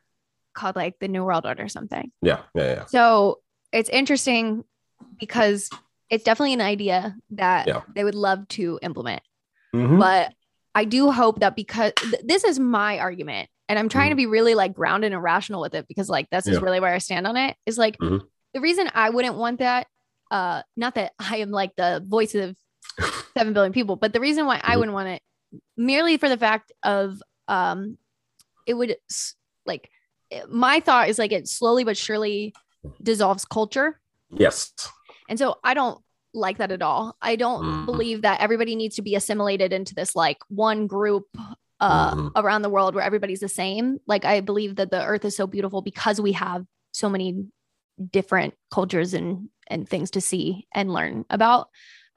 called 0.54 0.76
like 0.76 0.98
The 1.00 1.08
New 1.08 1.24
World 1.24 1.46
Order 1.46 1.64
or 1.64 1.68
something. 1.68 2.10
Yeah, 2.22 2.42
yeah, 2.54 2.74
yeah. 2.74 2.84
So 2.86 3.40
it's 3.72 3.88
interesting 3.90 4.64
because 5.18 5.70
it's 6.10 6.24
definitely 6.24 6.54
an 6.54 6.60
idea 6.60 7.16
that 7.30 7.66
Yeah. 7.66 7.82
they 7.94 8.04
would 8.04 8.14
love 8.14 8.46
to 8.48 8.78
implement. 8.82 9.22
Mhm. 9.74 9.98
But 9.98 10.32
I 10.74 10.84
do 10.84 11.10
hope 11.10 11.40
that 11.40 11.56
because 11.56 11.92
th- 12.00 12.22
this 12.24 12.44
is 12.44 12.58
my 12.60 12.98
argument, 12.98 13.48
and 13.68 13.78
I'm 13.78 13.88
trying 13.88 14.10
to 14.10 14.16
be 14.16 14.26
really 14.26 14.54
like 14.54 14.74
grounded 14.74 15.12
and 15.12 15.22
rational 15.22 15.60
with 15.60 15.74
it 15.74 15.86
because 15.88 16.08
like 16.08 16.28
that's 16.30 16.46
Mm-hmm. 16.46 16.54
Yeah. 16.54 16.64
really 16.64 16.80
where 16.80 16.94
I 16.94 16.98
stand 16.98 17.26
on 17.26 17.36
it. 17.36 17.56
Is 17.66 17.78
like 17.78 17.96
Mhm. 17.98 18.26
the 18.54 18.60
reason 18.60 18.88
I 18.94 19.10
wouldn't 19.10 19.36
want 19.36 19.58
that. 19.60 19.86
Uh, 20.30 20.62
not 20.76 20.94
that 20.96 21.12
I 21.18 21.38
am 21.38 21.50
like 21.50 21.74
the 21.76 22.02
voice 22.06 22.34
of 22.34 22.56
seven 23.36 23.52
billion 23.52 23.72
people, 23.72 23.96
but 23.96 24.12
the 24.12 24.20
reason 24.20 24.46
why 24.46 24.60
I 24.62 24.76
wouldn't 24.76 24.94
want 24.94 25.08
it 25.08 25.22
merely 25.76 26.16
for 26.16 26.28
the 26.28 26.36
fact 26.36 26.72
of 26.82 27.22
um, 27.48 27.98
it 28.66 28.74
would 28.74 28.96
like 29.66 29.90
my 30.48 30.80
thought 30.80 31.08
is 31.08 31.18
like 31.18 31.32
it 31.32 31.46
slowly 31.48 31.84
but 31.84 31.96
surely 31.96 32.54
dissolves 33.02 33.44
culture. 33.44 34.00
Yes. 34.30 34.72
And 35.28 35.38
so 35.38 35.56
I 35.62 35.74
don't 35.74 36.00
like 36.34 36.58
that 36.58 36.72
at 36.72 36.82
all. 36.82 37.16
I 37.22 37.36
don't 37.36 37.62
Mhm. 37.62 37.86
believe 37.86 38.22
that 38.22 38.40
everybody 38.40 38.74
needs 38.74 38.96
to 38.96 39.02
be 39.02 39.14
assimilated 39.14 39.72
into 39.72 39.94
this 39.94 40.16
like 40.16 40.38
one 40.48 40.86
group 40.86 41.24
uh 41.78 42.14
Mhm. 42.14 42.32
around 42.36 42.62
the 42.62 42.70
world 42.70 42.94
where 42.94 43.04
everybody's 43.04 43.40
the 43.40 43.48
same. 43.48 43.98
Like 44.06 44.24
I 44.24 44.40
believe 44.40 44.76
that 44.76 44.90
the 44.90 45.04
earth 45.04 45.24
is 45.24 45.36
so 45.36 45.46
beautiful 45.46 45.82
because 45.82 46.20
we 46.20 46.32
have 46.32 46.64
so 46.92 47.08
many 47.10 47.44
different 48.10 48.54
cultures 48.70 49.14
and 49.14 49.48
and 49.68 49.88
things 49.88 50.10
to 50.12 50.20
see 50.20 50.66
and 50.72 50.92
learn 50.92 51.24
about. 51.30 51.68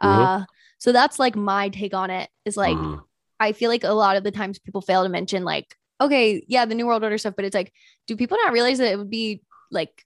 Mhm. 0.01 0.25
Uh 0.41 0.45
so 0.79 0.91
that's 0.91 1.19
like 1.19 1.35
my 1.35 1.69
take 1.69 1.93
on 1.93 2.09
it 2.09 2.29
is 2.45 2.57
like 2.57 2.75
Mhm. 2.77 3.01
I 3.39 3.53
feel 3.53 3.69
like 3.69 3.83
a 3.85 3.93
lot 3.93 4.17
of 4.17 4.23
the 4.23 4.31
times 4.31 4.59
people 4.59 4.81
fail 4.81 5.03
to 5.03 5.09
mention 5.09 5.43
like, 5.45 5.73
okay, 6.01 6.43
yeah, 6.49 6.65
the 6.65 6.75
New 6.75 6.85
World 6.85 7.03
Order 7.03 7.17
stuff, 7.17 7.35
but 7.37 7.45
it's 7.45 7.55
like, 7.55 7.71
do 8.05 8.17
people 8.17 8.37
not 8.43 8.51
realize 8.51 8.79
that 8.79 8.91
it 8.91 8.97
would 8.97 9.09
be 9.09 9.41
like, 9.71 10.03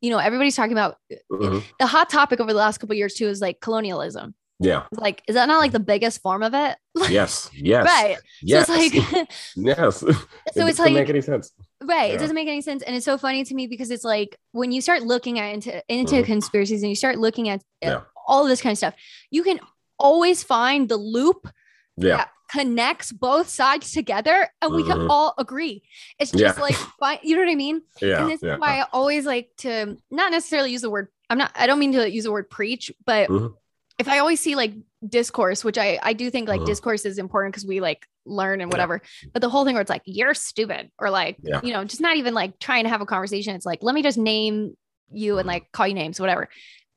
you 0.00 0.10
know, 0.10 0.18
everybody's 0.18 0.56
talking 0.56 0.72
about 0.72 0.96
Mhm. 1.30 1.62
the 1.78 1.86
hot 1.86 2.10
topic 2.10 2.40
over 2.40 2.52
the 2.52 2.58
last 2.58 2.78
couple 2.78 2.94
of 2.94 2.98
years 2.98 3.14
too 3.14 3.28
is 3.28 3.40
like 3.40 3.60
colonialism. 3.60 4.34
Yeah. 4.58 4.86
Like, 4.92 5.22
is 5.28 5.34
that 5.34 5.46
not 5.46 5.58
like 5.58 5.70
the 5.72 5.80
biggest 5.80 6.22
form 6.22 6.42
of 6.42 6.54
it? 6.54 6.76
Yes. 7.10 7.50
Yes. 7.54 7.84
right. 7.86 8.16
Yes. 8.42 8.66
So 8.66 8.74
it's 8.76 8.94
like, 9.12 9.28
yes. 9.56 9.96
so 10.00 10.08
it 10.08 10.16
it's 10.46 10.56
doesn't 10.56 10.84
like, 10.86 10.94
make 10.94 11.08
any 11.08 11.20
sense. 11.20 11.52
right. 11.82 12.08
yeah. 12.10 12.14
It 12.16 12.18
doesn't 12.18 12.34
make 12.34 12.48
any 12.48 12.62
sense. 12.62 12.82
And 12.82 12.96
it's 12.96 13.04
so 13.04 13.16
funny 13.16 13.44
to 13.44 13.54
me 13.54 13.66
because 13.68 13.90
it's 13.92 14.04
like 14.04 14.36
when 14.52 14.72
you 14.72 14.80
start 14.80 15.02
looking 15.02 15.38
at 15.38 15.54
into, 15.54 15.82
into 15.88 16.16
Mhm. 16.16 16.24
conspiracies 16.26 16.82
and 16.82 16.90
you 16.90 16.96
start 16.96 17.18
looking 17.18 17.48
at 17.48 17.62
Yeah. 17.80 18.02
all 18.26 18.44
this 18.46 18.60
kind 18.60 18.72
of 18.72 18.78
stuff, 18.78 18.94
you 19.30 19.42
can 19.44 19.58
always 20.02 20.42
find 20.42 20.88
the 20.88 20.96
loop 20.96 21.48
Yeah. 21.96 22.16
that 22.18 22.28
connects 22.50 23.12
both 23.12 23.48
sides 23.48 23.92
together 23.92 24.48
and 24.60 24.74
we 24.74 24.82
can 24.82 24.98
Mhm. 24.98 25.08
all 25.08 25.32
agree. 25.38 25.82
It's 26.18 26.30
just 26.30 26.58
Yeah. 26.58 26.76
like, 27.00 27.20
you 27.24 27.34
know 27.36 27.42
what 27.42 27.50
I 27.50 27.54
mean? 27.54 27.80
Yeah. 28.02 28.20
and 28.22 28.30
this 28.30 28.42
yeah. 28.42 28.54
is 28.54 28.60
why 28.60 28.80
I 28.80 28.86
always 28.92 29.24
like 29.24 29.48
to 29.58 29.96
not 30.10 30.30
necessarily 30.32 30.70
use 30.70 30.82
the 30.82 30.90
word. 30.90 31.08
I'm 31.30 31.38
not. 31.38 31.50
I 31.54 31.66
don't 31.66 31.78
mean 31.78 31.92
to 31.92 32.10
use 32.10 32.24
the 32.24 32.32
word 32.32 32.50
preach, 32.50 32.92
but 33.06 33.30
Mhm. 33.30 33.54
if 33.98 34.06
I 34.06 34.18
always 34.18 34.38
see 34.40 34.54
like 34.54 34.74
discourse, 35.08 35.64
which 35.64 35.78
I 35.78 35.98
I 36.02 36.12
do 36.12 36.28
think 36.30 36.46
like 36.48 36.60
Mhm. 36.60 36.66
discourse 36.66 37.06
is 37.06 37.16
important 37.18 37.54
because 37.54 37.66
we 37.66 37.80
like 37.80 38.06
learn 38.26 38.60
and 38.60 38.68
Yeah. 38.70 38.74
whatever. 38.74 39.00
But 39.32 39.40
the 39.40 39.48
whole 39.48 39.64
thing 39.64 39.74
where 39.74 39.80
it's 39.80 39.88
like 39.90 40.02
you're 40.04 40.34
stupid 40.34 40.90
or 40.98 41.08
like 41.08 41.38
Yeah. 41.42 41.60
you 41.62 41.72
know 41.72 41.84
just 41.84 42.02
not 42.02 42.16
even 42.18 42.34
like 42.34 42.58
trying 42.58 42.84
to 42.84 42.90
have 42.90 43.00
a 43.00 43.06
conversation. 43.06 43.56
It's 43.56 43.64
like 43.66 43.78
let 43.82 43.94
me 43.94 44.02
just 44.02 44.18
name 44.18 44.76
you 45.10 45.38
and 45.38 45.46
Mhm. 45.46 45.52
like 45.52 45.72
call 45.72 45.86
you 45.86 45.94
names, 45.94 46.20
whatever. 46.20 46.48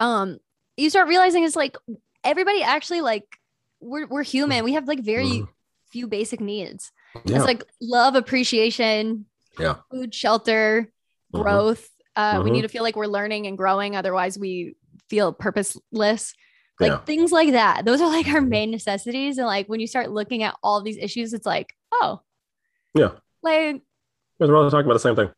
Um, 0.01 0.38
you 0.78 0.89
start 0.89 1.08
realizing 1.08 1.43
it's 1.45 1.56
like 1.56 1.78
everybody 2.26 2.61
actually 2.63 3.01
like 3.01 3.23
we're 3.80 4.07
we're 4.07 4.23
human. 4.23 4.63
We 4.65 4.73
have 4.73 4.88
like 4.88 4.99
very 5.01 5.26
Mhm. 5.28 5.47
few 5.91 6.07
basic 6.07 6.39
needs. 6.41 6.91
Yeah. 7.26 7.38
It's 7.38 7.45
like 7.45 7.63
love, 7.80 8.15
appreciation, 8.15 9.26
Yeah. 9.59 9.76
food, 9.91 10.13
shelter, 10.13 10.91
Mhm. 11.34 11.41
growth. 11.43 11.89
Uh, 12.15 12.41
We 12.43 12.49
Mhm. 12.49 12.53
need 12.53 12.61
to 12.63 12.67
feel 12.69 12.84
like 12.84 12.95
we're 12.95 13.07
learning 13.07 13.45
and 13.47 13.57
growing. 13.57 13.95
Otherwise, 13.95 14.38
we 14.39 14.76
feel 15.09 15.32
purposeless. 15.34 16.34
Like 16.80 16.91
Yeah. 16.91 16.97
things 16.99 17.32
like 17.32 17.51
that. 17.51 17.86
Those 17.86 18.01
are 18.01 18.09
like 18.09 18.28
our 18.28 18.41
Mhm. 18.41 18.49
main 18.49 18.71
necessities. 18.71 19.38
And 19.38 19.47
like 19.47 19.67
when 19.67 19.80
you 19.80 19.88
start 19.88 20.11
looking 20.11 20.43
at 20.43 20.55
all 20.63 20.82
these 20.82 20.97
issues, 20.97 21.34
it's 21.34 21.45
like, 21.45 21.73
oh, 21.91 22.21
Yeah. 22.93 23.11
like 23.43 23.82
we're 24.39 24.55
all 24.55 24.69
talking 24.69 24.86
about 24.86 24.93
the 24.93 24.99
same 24.99 25.15
thing. 25.15 25.30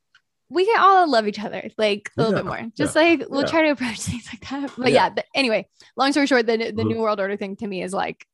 We 0.49 0.65
can 0.65 0.79
all 0.79 1.09
love 1.09 1.27
each 1.27 1.39
other 1.39 1.69
like 1.77 2.09
a 2.17 2.21
little 2.21 2.35
bit 2.37 2.45
more. 2.45 2.67
Just 2.75 2.95
like 2.95 3.23
we'll 3.29 3.41
yeah. 3.41 3.47
try 3.47 3.61
to 3.63 3.71
approach 3.71 3.99
things 4.01 4.27
like 4.31 4.47
that. 4.49 4.71
But 4.77 4.91
Yeah. 4.91 5.05
yeah, 5.05 5.09
but 5.09 5.25
anyway, 5.35 5.67
long 5.95 6.11
story 6.11 6.27
short, 6.27 6.45
the, 6.45 6.57
the 6.57 6.71
Mhm. 6.71 6.87
New 6.87 6.99
World 6.99 7.19
Order 7.19 7.37
thing 7.37 7.55
to 7.57 7.67
me 7.67 7.83
is 7.83 7.93
like 7.93 8.25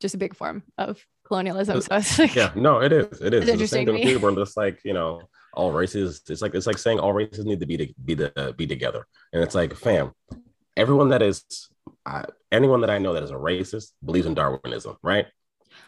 just 0.00 0.14
a 0.14 0.18
big 0.18 0.34
form 0.34 0.62
of 0.78 1.04
colonialism. 1.26 1.80
So 1.80 1.96
it's 1.96 2.18
like, 2.18 2.34
Yeah. 2.34 2.52
No, 2.54 2.80
it 2.80 2.92
is. 2.92 3.20
It 3.20 3.34
is. 3.34 3.42
It's 3.42 3.50
It's 3.50 3.60
the 3.60 3.66
same 3.68 3.80
interesting 3.80 3.86
to 3.86 3.92
thing 3.92 4.04
me. 4.06 4.14
with. 4.14 4.22
We're 4.22 4.44
just 4.44 4.56
like, 4.56 4.80
you 4.84 4.94
know, 4.94 5.22
all 5.54 5.72
races. 5.72 6.22
It's 6.28 6.42
like 6.42 6.54
it's 6.54 6.66
like 6.66 6.78
saying 6.78 6.98
all 6.98 7.12
races 7.12 7.44
need 7.44 7.60
to 7.60 7.66
be 7.66 7.76
to, 7.76 7.94
be 8.04 8.14
the 8.14 8.54
be 8.56 8.66
together. 8.66 9.06
And 9.32 9.42
it's 9.42 9.54
like, 9.54 9.74
fam, 9.74 10.12
everyone 10.76 11.10
that 11.10 11.22
is 11.22 11.68
I, 12.06 12.24
anyone 12.50 12.80
that 12.80 12.90
I 12.90 12.98
know 12.98 13.14
that 13.14 13.22
is 13.22 13.30
a 13.30 13.34
racist 13.34 13.92
believes 14.04 14.26
in 14.26 14.34
Darwinism, 14.34 14.96
right? 15.02 15.26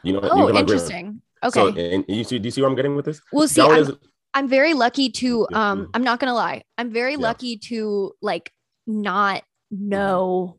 You 0.03 0.15
know, 0.15 0.23
you 0.23 0.29
oh, 0.31 0.47
can 0.47 0.49
agree 0.49 0.61
interesting. 0.61 1.23
Okay. 1.45 1.61
So, 1.61 1.69
and 1.69 2.05
you 2.09 2.25
see, 2.25 2.39
do 2.39 2.47
you 2.47 2.51
see 2.51 2.61
where 2.61 2.71
I'm 2.71 2.77
getting 2.77 2.95
with 2.95 3.05
this? 3.05 3.21
We'll 3.33 3.49
see. 3.49 3.61
Darwinism, 3.61 3.99
I'm 4.35 4.49
very 4.49 4.75
lucky 4.75 5.11
to 5.11 5.47
um 5.53 5.89
I'm 5.95 6.03
not 6.05 6.19
gonna 6.21 6.35
lie. 6.35 6.63
I'm 6.79 6.91
very 6.91 7.13
Yeah. 7.13 7.19
lucky 7.19 7.57
to 7.69 8.13
like 8.23 8.53
not 8.87 9.43
know 9.71 10.59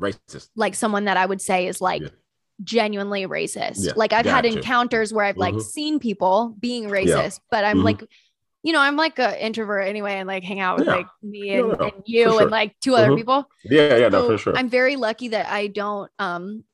racist. 0.00 0.48
like 0.56 0.74
someone 0.74 1.04
that 1.06 1.16
I 1.16 1.24
would 1.26 1.40
say 1.40 1.66
is 1.66 1.80
like 1.80 2.02
Yeah. 2.02 2.08
genuinely 2.62 3.26
racist. 3.26 3.86
Yeah, 3.86 3.92
Like 3.96 4.12
I've 4.12 4.26
had 4.26 4.44
encounters 4.44 5.12
where 5.12 5.24
I've 5.24 5.36
like 5.36 5.54
Mhm. 5.54 5.62
seen 5.62 5.98
people 5.98 6.54
being 6.60 6.88
racist, 6.88 7.40
but 7.50 7.64
I'm 7.64 7.78
Mhm. 7.80 7.84
like 7.84 8.04
you 8.66 8.72
know, 8.72 8.80
I'm 8.80 8.96
like 8.96 9.18
an 9.18 9.34
introvert 9.34 9.86
anyway, 9.86 10.14
and 10.14 10.26
like 10.26 10.42
hang 10.42 10.58
out 10.58 10.78
with 10.78 10.86
like 10.88 11.06
me 11.22 11.50
and, 11.50 11.68
no, 11.68 11.74
and 11.74 12.02
you 12.06 12.30
sure. 12.30 12.42
and 12.42 12.50
like 12.50 12.74
two 12.80 12.94
other 12.94 13.10
Mhm. 13.10 13.16
people. 13.16 13.44
Yeah, 13.62 13.96
yeah, 13.96 14.08
no, 14.08 14.26
for 14.26 14.38
sure. 14.38 14.56
I'm 14.56 14.70
very 14.70 14.96
lucky 14.96 15.28
that 15.28 15.46
I 15.52 15.66
don't 15.66 16.10
um 16.18 16.64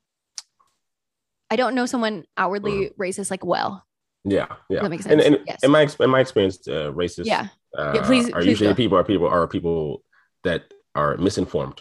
I 1.50 1.56
don't 1.56 1.74
know 1.74 1.86
someone 1.86 2.26
outwardly 2.36 2.90
racist 2.98 3.28
like 3.30 3.44
well. 3.44 3.84
Yeah, 4.24 4.46
yeah. 4.68 4.82
that 4.82 4.90
makes 4.90 5.06
And, 5.06 5.20
sense. 5.20 5.36
and 5.36 5.44
Yes. 5.46 5.62
in 5.64 5.70
my 5.70 5.88
in 6.00 6.10
my 6.10 6.20
experience, 6.20 6.66
uh, 6.68 6.90
racist 6.92 7.26
Yeah. 7.26 7.48
uh, 7.78 7.92
Yeah, 7.94 8.02
please- 8.06 8.28
are 8.30 8.40
please 8.40 8.48
usually 8.50 8.70
go. 8.70 8.74
people 8.76 8.98
are 8.98 9.04
people 9.04 9.26
are 9.28 9.46
people 9.48 10.02
that 10.44 10.62
are 10.94 11.16
misinformed. 11.16 11.80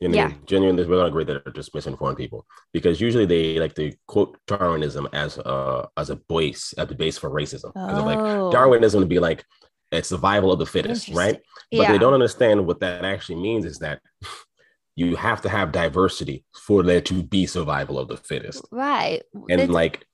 You 0.00 0.08
know, 0.08 0.16
Yeah. 0.16 0.32
genuinely, 0.46 0.84
we're 0.84 0.96
gonna 0.96 1.08
agree 1.08 1.22
that 1.24 1.44
they're 1.44 1.52
just 1.52 1.72
misinformed 1.74 2.16
people 2.16 2.44
because 2.72 3.00
usually 3.00 3.24
they 3.24 3.60
like 3.60 3.74
to 3.76 3.92
quote 4.08 4.36
Darwinism 4.48 5.08
as 5.12 5.38
a 5.38 5.88
as 5.96 6.10
a 6.10 6.16
base 6.16 6.74
at 6.76 6.88
the 6.88 6.94
base 6.96 7.16
for 7.18 7.30
racism. 7.30 7.70
of, 7.76 8.04
like 8.04 8.18
Oh, 8.18 8.50
Darwinism 8.50 8.98
would 9.00 9.08
be 9.08 9.20
like 9.20 9.44
it's 9.92 10.08
survival 10.08 10.50
of 10.50 10.58
the 10.58 10.66
fittest, 10.66 11.08
right? 11.10 11.36
But 11.70 11.82
yeah. 11.82 11.92
they 11.92 11.98
don't 11.98 12.14
understand 12.14 12.66
what 12.66 12.80
that 12.80 13.04
actually 13.04 13.40
means 13.42 13.64
is 13.64 13.78
that 13.80 14.00
you 14.96 15.16
have 15.16 15.40
to 15.42 15.48
have 15.48 15.70
diversity 15.72 16.44
for 16.66 16.82
there 16.82 17.00
to 17.02 17.22
be 17.22 17.46
survival 17.46 17.98
of 17.98 18.08
the 18.08 18.16
fittest. 18.16 18.66
right. 18.72 19.22
And 19.50 19.60
It's- 19.60 19.68
like 19.70 20.04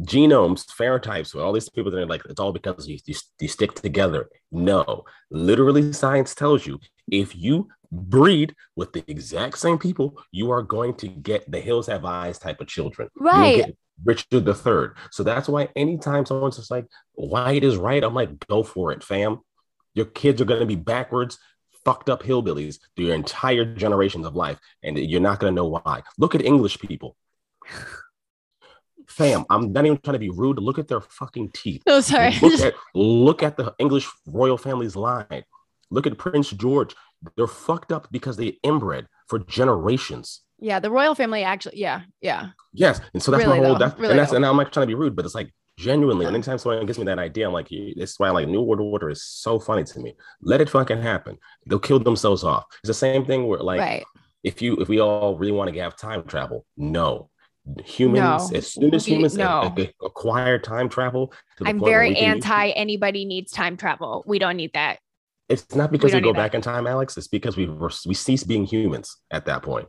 genomes, 0.00 0.66
phenotypes, 0.66 1.34
all 1.34 1.52
these 1.52 1.68
people 1.68 1.90
that 1.90 1.98
are 1.98 2.06
like, 2.06 2.22
it's 2.28 2.40
all 2.40 2.52
because 2.52 2.88
you, 2.88 2.98
you, 3.04 3.14
you 3.40 3.48
stick 3.48 3.74
together. 3.74 4.28
No, 4.50 5.04
literally, 5.30 5.92
science 5.92 6.34
tells 6.34 6.66
you 6.66 6.78
if 7.10 7.36
you 7.36 7.68
breed 7.90 8.54
with 8.74 8.92
the 8.92 9.04
exact 9.06 9.58
same 9.58 9.78
people, 9.78 10.16
you 10.30 10.50
are 10.50 10.62
going 10.62 10.94
to 10.94 11.08
get 11.08 11.50
the 11.50 11.60
hills 11.60 11.86
have 11.86 12.04
eyes 12.04 12.38
type 12.38 12.60
of 12.60 12.66
children. 12.66 13.08
Right. 13.14 13.66
get 13.66 13.76
Richard 14.04 14.44
the 14.44 14.54
Third. 14.54 14.96
So 15.10 15.22
that's 15.22 15.48
why 15.48 15.68
anytime 15.76 16.24
someone's 16.24 16.56
just 16.56 16.70
like, 16.70 16.86
white 17.12 17.64
is 17.64 17.76
right, 17.76 18.02
I'm 18.02 18.14
like, 18.14 18.46
go 18.46 18.62
for 18.62 18.92
it, 18.92 19.04
fam. 19.04 19.40
Your 19.94 20.06
kids 20.06 20.40
are 20.40 20.46
going 20.46 20.60
to 20.60 20.66
be 20.66 20.76
backwards, 20.76 21.38
fucked 21.84 22.08
up 22.08 22.22
hillbillies 22.22 22.78
through 22.96 23.06
your 23.06 23.14
entire 23.14 23.74
generations 23.74 24.26
of 24.26 24.34
life, 24.34 24.58
and 24.82 24.98
you're 24.98 25.20
not 25.20 25.38
going 25.38 25.52
to 25.52 25.54
know 25.54 25.66
why. 25.66 26.02
Look 26.18 26.34
at 26.34 26.44
English 26.44 26.78
people. 26.78 27.16
Fam, 29.08 29.44
I'm 29.50 29.72
not 29.72 29.84
even 29.84 29.98
trying 29.98 30.14
to 30.14 30.18
be 30.18 30.30
rude. 30.30 30.58
Look 30.58 30.78
at 30.78 30.88
their 30.88 31.00
fucking 31.00 31.50
teeth. 31.52 31.82
Oh, 31.86 32.00
sorry. 32.00 32.34
Look 32.40 32.60
at 32.64 32.74
look 32.94 33.42
at 33.42 33.56
the 33.56 33.74
English 33.78 34.08
royal 34.26 34.58
family's 34.58 34.96
line. 34.96 35.44
Look 35.90 36.06
at 36.06 36.18
Prince 36.18 36.50
George. 36.50 36.94
They're 37.36 37.46
fucked 37.46 37.92
up 37.92 38.08
because 38.10 38.36
they 38.36 38.58
inbred 38.62 39.06
for 39.28 39.38
generations. 39.38 40.40
Yeah, 40.58 40.78
the 40.78 40.90
royal 40.90 41.14
family 41.14 41.42
actually. 41.42 41.78
Yeah, 41.78 42.02
yeah. 42.20 42.50
Yes, 42.72 43.00
and 43.12 43.22
so 43.22 43.30
that's 43.30 43.44
Really 43.44 43.58
my 43.60 43.66
whole. 43.66 43.74
though, 43.74 43.86
That's, 43.86 43.98
really 43.98 44.10
and 44.12 44.18
that's 44.18 44.30
though. 44.30 44.36
and 44.36 44.46
I'm 44.46 44.56
like 44.56 44.70
trying 44.70 44.84
to 44.84 44.88
be 44.88 44.94
rude, 44.94 45.16
but 45.16 45.24
it's 45.24 45.34
like 45.34 45.52
genuinely. 45.76 46.24
Anytime 46.24 46.58
someone 46.58 46.86
gives 46.86 46.98
me 46.98 47.04
that 47.06 47.18
idea, 47.18 47.46
I'm 47.46 47.52
like, 47.52 47.68
this 47.68 48.12
is 48.12 48.18
why 48.18 48.30
like 48.30 48.48
New 48.48 48.62
World 48.62 48.80
Order 48.80 49.10
is 49.10 49.24
so 49.24 49.58
funny 49.58 49.84
to 49.84 50.00
me. 50.00 50.14
Let 50.40 50.60
it 50.60 50.70
fucking 50.70 51.02
happen. 51.02 51.38
They'll 51.66 51.80
kill 51.80 51.98
themselves 51.98 52.44
off. 52.44 52.64
It's 52.82 52.88
the 52.88 52.94
same 52.94 53.24
thing 53.24 53.46
where 53.46 53.58
like 53.58 53.80
right. 53.80 54.04
if 54.44 54.62
you 54.62 54.76
if 54.76 54.88
we 54.88 55.00
all 55.00 55.36
really 55.36 55.52
want 55.52 55.72
to 55.72 55.80
have 55.80 55.96
time 55.96 56.22
travel, 56.24 56.64
no. 56.76 57.28
Humans, 57.84 58.50
No. 58.50 58.58
as 58.58 58.66
soon 58.72 58.94
as 58.94 59.06
humans 59.06 59.36
no. 59.36 59.74
acquire 60.02 60.58
time 60.58 60.88
travel, 60.88 61.32
I'm 61.64 61.78
very 61.78 62.10
we 62.10 62.16
anti 62.16 62.70
anybody 62.70 63.24
needs 63.24 63.52
time 63.52 63.76
travel. 63.76 64.24
We 64.26 64.38
don't 64.40 64.56
need 64.56 64.72
that. 64.74 64.98
It's 65.48 65.74
not 65.74 65.92
because 65.92 66.08
we, 66.08 66.12
don't 66.12 66.22
go 66.22 66.28
need 66.30 66.36
that. 66.38 66.42
back 66.50 66.54
in 66.54 66.60
time, 66.60 66.86
Alex. 66.86 67.16
It's 67.16 67.28
because 67.28 67.56
we 67.56 67.66
were, 67.66 67.90
we 68.06 68.14
cease 68.14 68.42
being 68.42 68.64
humans 68.64 69.16
at 69.30 69.44
that 69.46 69.62
point. 69.62 69.86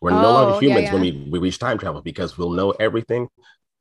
We're 0.00 0.10
no 0.10 0.26
Oh, 0.26 0.32
longer 0.32 0.52
yeah, 0.66 0.74
humans 0.74 0.92
when 0.92 1.02
we, 1.02 1.28
we 1.30 1.38
reach 1.38 1.58
time 1.58 1.78
travel 1.78 2.00
because 2.02 2.36
we'll 2.36 2.50
know 2.50 2.70
everything, 2.72 3.28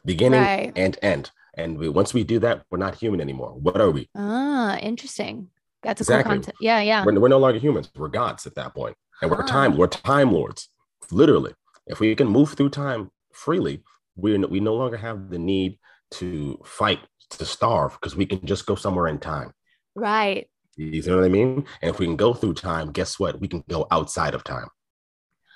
beginning 0.05 0.41
Right. 0.41 0.73
and 0.75 0.97
end. 1.01 1.31
And 1.55 1.77
we, 1.79 1.89
once 1.89 2.13
we 2.13 2.23
do 2.23 2.37
that, 2.39 2.63
we're 2.69 2.77
not 2.77 2.95
human 2.95 3.21
anymore. 3.21 3.51
What 3.57 3.79
are 3.81 3.89
we? 3.89 4.07
Ah, 4.15 4.77
interesting. 4.77 5.47
That's 5.81 6.01
a 6.01 6.03
Exactly. 6.03 6.23
cool 6.29 6.35
concept. 6.37 6.57
Yeah, 6.61 6.81
yeah. 6.81 7.05
We're, 7.05 7.19
we're 7.19 7.27
no 7.29 7.39
longer 7.39 7.57
humans. 7.59 7.89
We're 7.95 8.09
gods 8.09 8.45
at 8.45 8.55
that 8.55 8.75
point, 8.75 8.95
and 9.21 9.31
we're 9.31 9.41
Ah. 9.41 9.47
time. 9.47 9.77
We're 9.77 9.87
time 9.87 10.31
lords, 10.31 10.69
literally. 11.11 11.53
If 11.89 11.99
we 11.99 12.15
can 12.15 12.27
move 12.27 12.53
through 12.53 12.69
time 12.69 13.11
freely, 13.33 13.83
we 14.15 14.37
we 14.37 14.59
no 14.59 14.75
longer 14.75 14.97
have 14.97 15.29
the 15.29 15.39
need 15.39 15.79
to 16.11 16.59
fight 16.65 16.99
to 17.31 17.45
starve 17.45 17.93
because 17.93 18.15
we 18.15 18.25
can 18.25 18.45
just 18.45 18.65
go 18.65 18.75
somewhere 18.75 19.07
in 19.07 19.19
time. 19.19 19.51
Right. 19.95 20.49
You 20.77 21.01
know 21.03 21.17
what 21.17 21.25
I 21.25 21.29
mean? 21.29 21.65
And 21.81 21.91
if 21.91 21.99
we 21.99 22.05
can 22.05 22.15
go 22.15 22.33
through 22.33 22.53
time, 22.53 22.91
guess 22.91 23.19
what? 23.19 23.39
We 23.41 23.47
can 23.47 23.63
go 23.69 23.85
outside 23.91 24.33
of 24.33 24.43
time. 24.45 24.67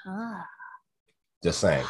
Ah, 0.06 0.46
Just 1.44 1.60
saying. 1.62 1.86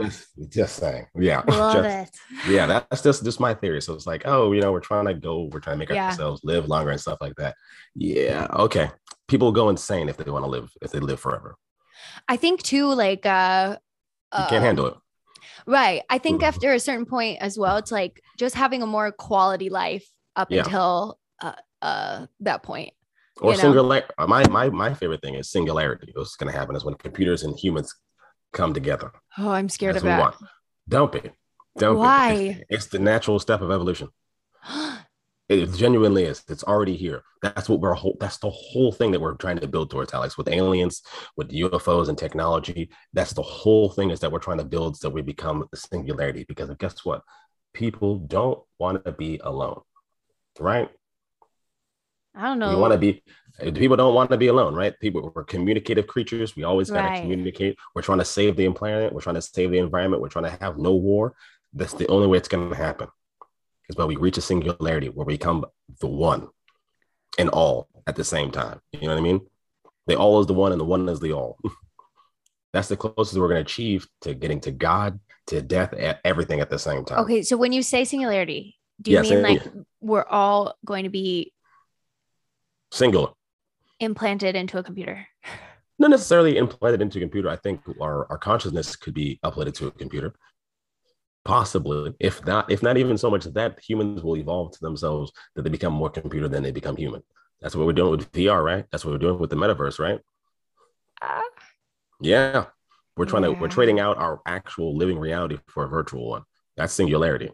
Just, 0.00 0.28
just 0.48 0.76
saying. 0.76 1.06
Yeah. 1.18 1.42
Love 1.48 1.74
Just- 1.84 2.14
it. 2.46 2.50
yeah, 2.50 2.66
that's 2.66 3.02
just 3.02 3.24
just 3.24 3.40
my 3.40 3.54
theory. 3.54 3.82
So 3.82 3.94
it's 3.94 4.06
like, 4.06 4.22
oh, 4.24 4.52
you 4.52 4.60
know, 4.60 4.72
we're 4.72 4.80
trying 4.80 5.06
to 5.06 5.14
go, 5.14 5.48
we're 5.52 5.60
trying 5.60 5.74
to 5.76 5.78
make 5.78 5.88
Yeah. 5.90 6.06
ourselves 6.10 6.42
live 6.44 6.68
longer 6.68 6.90
and 6.92 7.00
stuff 7.00 7.18
like 7.20 7.34
that. 7.36 7.54
Yeah, 7.94 8.46
okay. 8.52 8.90
People 9.26 9.52
go 9.52 9.68
insane 9.68 10.08
if 10.08 10.16
they 10.16 10.30
want 10.30 10.44
to 10.44 10.50
live, 10.50 10.70
if 10.82 10.90
they 10.92 11.00
live 11.00 11.18
forever. 11.20 11.56
I 12.28 12.36
think 12.36 12.62
too, 12.62 12.86
like 12.94 13.26
uh 13.26 13.76
You 14.36 14.44
can't 14.44 14.52
um, 14.54 14.62
handle 14.62 14.86
it. 14.86 14.94
Right. 15.66 16.02
I 16.08 16.18
think 16.18 16.40
Mhm. 16.42 16.46
after 16.46 16.72
a 16.72 16.80
certain 16.80 17.06
point 17.06 17.38
as 17.40 17.58
well, 17.58 17.76
it's 17.76 17.92
like 17.92 18.22
just 18.38 18.54
having 18.54 18.82
a 18.82 18.86
more 18.86 19.10
quality 19.12 19.68
life 19.68 20.08
up 20.36 20.48
Yeah. 20.50 20.64
until 20.64 21.18
uh, 21.42 21.52
uh 21.82 22.26
that 22.40 22.62
point. 22.62 22.92
Or 23.40 23.54
singular. 23.54 24.02
My 24.18 24.46
my 24.48 24.68
my 24.70 24.94
favorite 24.94 25.22
thing 25.22 25.34
is 25.34 25.50
singularity. 25.50 26.12
What's 26.14 26.36
going 26.36 26.52
to 26.52 26.58
happen 26.58 26.76
is 26.76 26.84
when 26.84 26.94
computers 26.94 27.42
and 27.42 27.58
humans 27.58 27.94
come 28.52 28.74
together. 28.74 29.12
Oh, 29.38 29.50
I'm 29.50 29.68
scared 29.68 29.94
That's 29.94 30.04
of 30.04 30.08
that. 30.08 30.34
be. 31.12 31.30
Don't 31.78 31.94
be. 31.94 31.98
Why? 31.98 32.32
It's, 32.32 32.84
it's 32.84 32.86
the 32.86 32.98
natural 32.98 33.38
step 33.38 33.60
of 33.62 33.70
evolution. 33.70 34.08
It 35.50 35.72
genuinely 35.74 36.26
is. 36.26 36.44
It's 36.48 36.62
already 36.62 36.96
here. 36.96 37.24
That's 37.42 37.68
what 37.68 37.80
we're 37.80 37.94
whole. 37.94 38.16
That's 38.20 38.38
the 38.38 38.50
whole 38.50 38.92
thing 38.92 39.10
that 39.10 39.20
we're 39.20 39.34
trying 39.34 39.58
to 39.58 39.66
build 39.66 39.90
towards, 39.90 40.14
Alex. 40.14 40.38
With 40.38 40.46
aliens, 40.46 41.02
with 41.36 41.50
UFOs 41.50 42.08
and 42.08 42.16
technology, 42.16 42.88
that's 43.14 43.32
the 43.32 43.42
whole 43.42 43.90
thing 43.90 44.10
is 44.12 44.20
that 44.20 44.30
we're 44.30 44.38
trying 44.38 44.58
to 44.58 44.64
build 44.64 44.96
so 44.96 45.08
we 45.08 45.22
become 45.22 45.66
the 45.72 45.76
singularity. 45.76 46.44
Because 46.46 46.70
guess 46.78 47.04
what? 47.04 47.22
People 47.74 48.18
don't 48.18 48.60
want 48.78 49.04
to 49.04 49.10
be 49.10 49.40
alone, 49.42 49.80
right? 50.60 50.88
I 52.36 52.42
don't 52.44 52.60
We 52.60 52.66
know. 52.66 52.78
want 52.78 52.92
to 52.92 52.98
be. 52.98 53.20
People 53.74 53.96
don't 53.96 54.14
want 54.14 54.30
to 54.30 54.36
be 54.38 54.46
alone, 54.46 54.76
right? 54.76 54.94
People 55.00 55.32
we're 55.34 55.42
communicative 55.42 56.06
creatures. 56.06 56.54
We 56.54 56.62
always 56.62 56.90
got 56.92 57.02
to 57.02 57.08
Right. 57.08 57.20
communicate. 57.22 57.76
We're 57.96 58.02
trying 58.02 58.18
to 58.18 58.24
save 58.24 58.54
the 58.54 58.70
planet. 58.70 59.12
We're 59.12 59.20
trying 59.20 59.34
to 59.34 59.42
save 59.42 59.72
the 59.72 59.78
environment. 59.78 60.22
We're 60.22 60.28
trying 60.28 60.44
to 60.44 60.56
have 60.60 60.78
no 60.78 60.94
war. 60.94 61.34
That's 61.72 61.94
the 61.94 62.06
only 62.06 62.28
way 62.28 62.38
it's 62.38 62.46
going 62.46 62.70
to 62.70 62.76
happen. 62.76 63.08
Is 63.90 63.96
when 63.96 64.06
we 64.06 64.14
reach 64.14 64.38
a 64.38 64.40
singularity 64.40 65.08
where 65.08 65.26
we 65.26 65.34
become 65.34 65.66
the 66.00 66.06
one 66.06 66.46
and 67.38 67.48
all 67.48 67.88
at 68.06 68.14
the 68.14 68.22
same 68.22 68.52
time. 68.52 68.78
You 68.92 69.00
know 69.02 69.08
what 69.08 69.18
I 69.18 69.20
mean? 69.20 69.40
The 70.06 70.16
all 70.16 70.40
is 70.40 70.46
the 70.46 70.54
one 70.54 70.70
and 70.70 70.80
the 70.80 70.84
one 70.84 71.08
is 71.08 71.18
the 71.18 71.32
all. 71.32 71.58
That's 72.72 72.86
the 72.86 72.96
closest 72.96 73.36
we're 73.36 73.48
going 73.48 73.56
to 73.56 73.68
achieve 73.68 74.06
to 74.20 74.32
getting 74.32 74.60
to 74.60 74.70
God, 74.70 75.18
to 75.48 75.60
death, 75.60 75.92
e- 75.92 76.20
everything 76.24 76.60
at 76.60 76.70
the 76.70 76.78
same 76.78 77.04
time. 77.04 77.18
Okay, 77.18 77.42
so 77.42 77.56
when 77.56 77.72
you 77.72 77.82
say 77.82 78.04
singularity, 78.04 78.76
do 79.02 79.10
you 79.10 79.16
Yes, 79.16 79.28
mean 79.28 79.42
like 79.42 79.62
we're 80.00 80.24
all 80.24 80.76
going 80.84 81.02
to 81.02 81.10
be 81.10 81.52
Singular. 82.92 83.30
implanted 83.98 84.54
into 84.54 84.78
a 84.78 84.84
computer? 84.84 85.26
not 85.98 86.10
necessarily 86.10 86.56
implanted 86.58 87.02
into 87.02 87.18
a 87.18 87.20
computer. 87.20 87.50
I 87.50 87.56
think 87.56 87.80
our, 88.00 88.30
our 88.30 88.38
consciousness 88.38 88.94
could 88.96 89.14
be 89.14 89.38
uploaded 89.44 89.74
to 89.74 89.88
a 89.88 89.90
computer. 89.90 90.32
Possibly, 91.44 92.14
if 92.20 92.44
not, 92.46 92.70
if 92.70 92.82
not 92.82 92.96
even 92.98 93.16
so 93.16 93.30
much 93.30 93.44
that 93.44 93.80
humans 93.80 94.22
will 94.22 94.36
evolve 94.36 94.72
to 94.72 94.80
themselves 94.80 95.32
that 95.54 95.62
they 95.62 95.70
become 95.70 95.92
more 95.94 96.10
computer 96.10 96.48
than 96.48 96.62
they 96.62 96.70
become 96.70 96.96
human. 96.96 97.22
That's 97.60 97.74
what 97.74 97.86
we're 97.86 97.92
doing 97.94 98.10
with 98.12 98.30
VR, 98.32 98.62
right? 98.62 98.84
That's 98.90 99.04
what 99.04 99.12
we're 99.12 99.18
doing 99.18 99.38
with 99.38 99.50
the 99.50 99.56
metaverse, 99.56 99.98
right? 99.98 100.20
Ah, 101.22 101.40
Yeah. 102.20 102.66
We're 103.16 103.26
trying 103.26 103.42
to 103.42 103.52
we're 103.52 103.68
trading 103.68 104.00
out 104.00 104.16
our 104.18 104.40
actual 104.46 104.96
living 104.96 105.18
reality 105.18 105.58
for 105.66 105.84
a 105.84 105.88
virtual 105.88 106.28
one. 106.30 106.42
That's 106.76 106.92
singularity. 106.92 107.50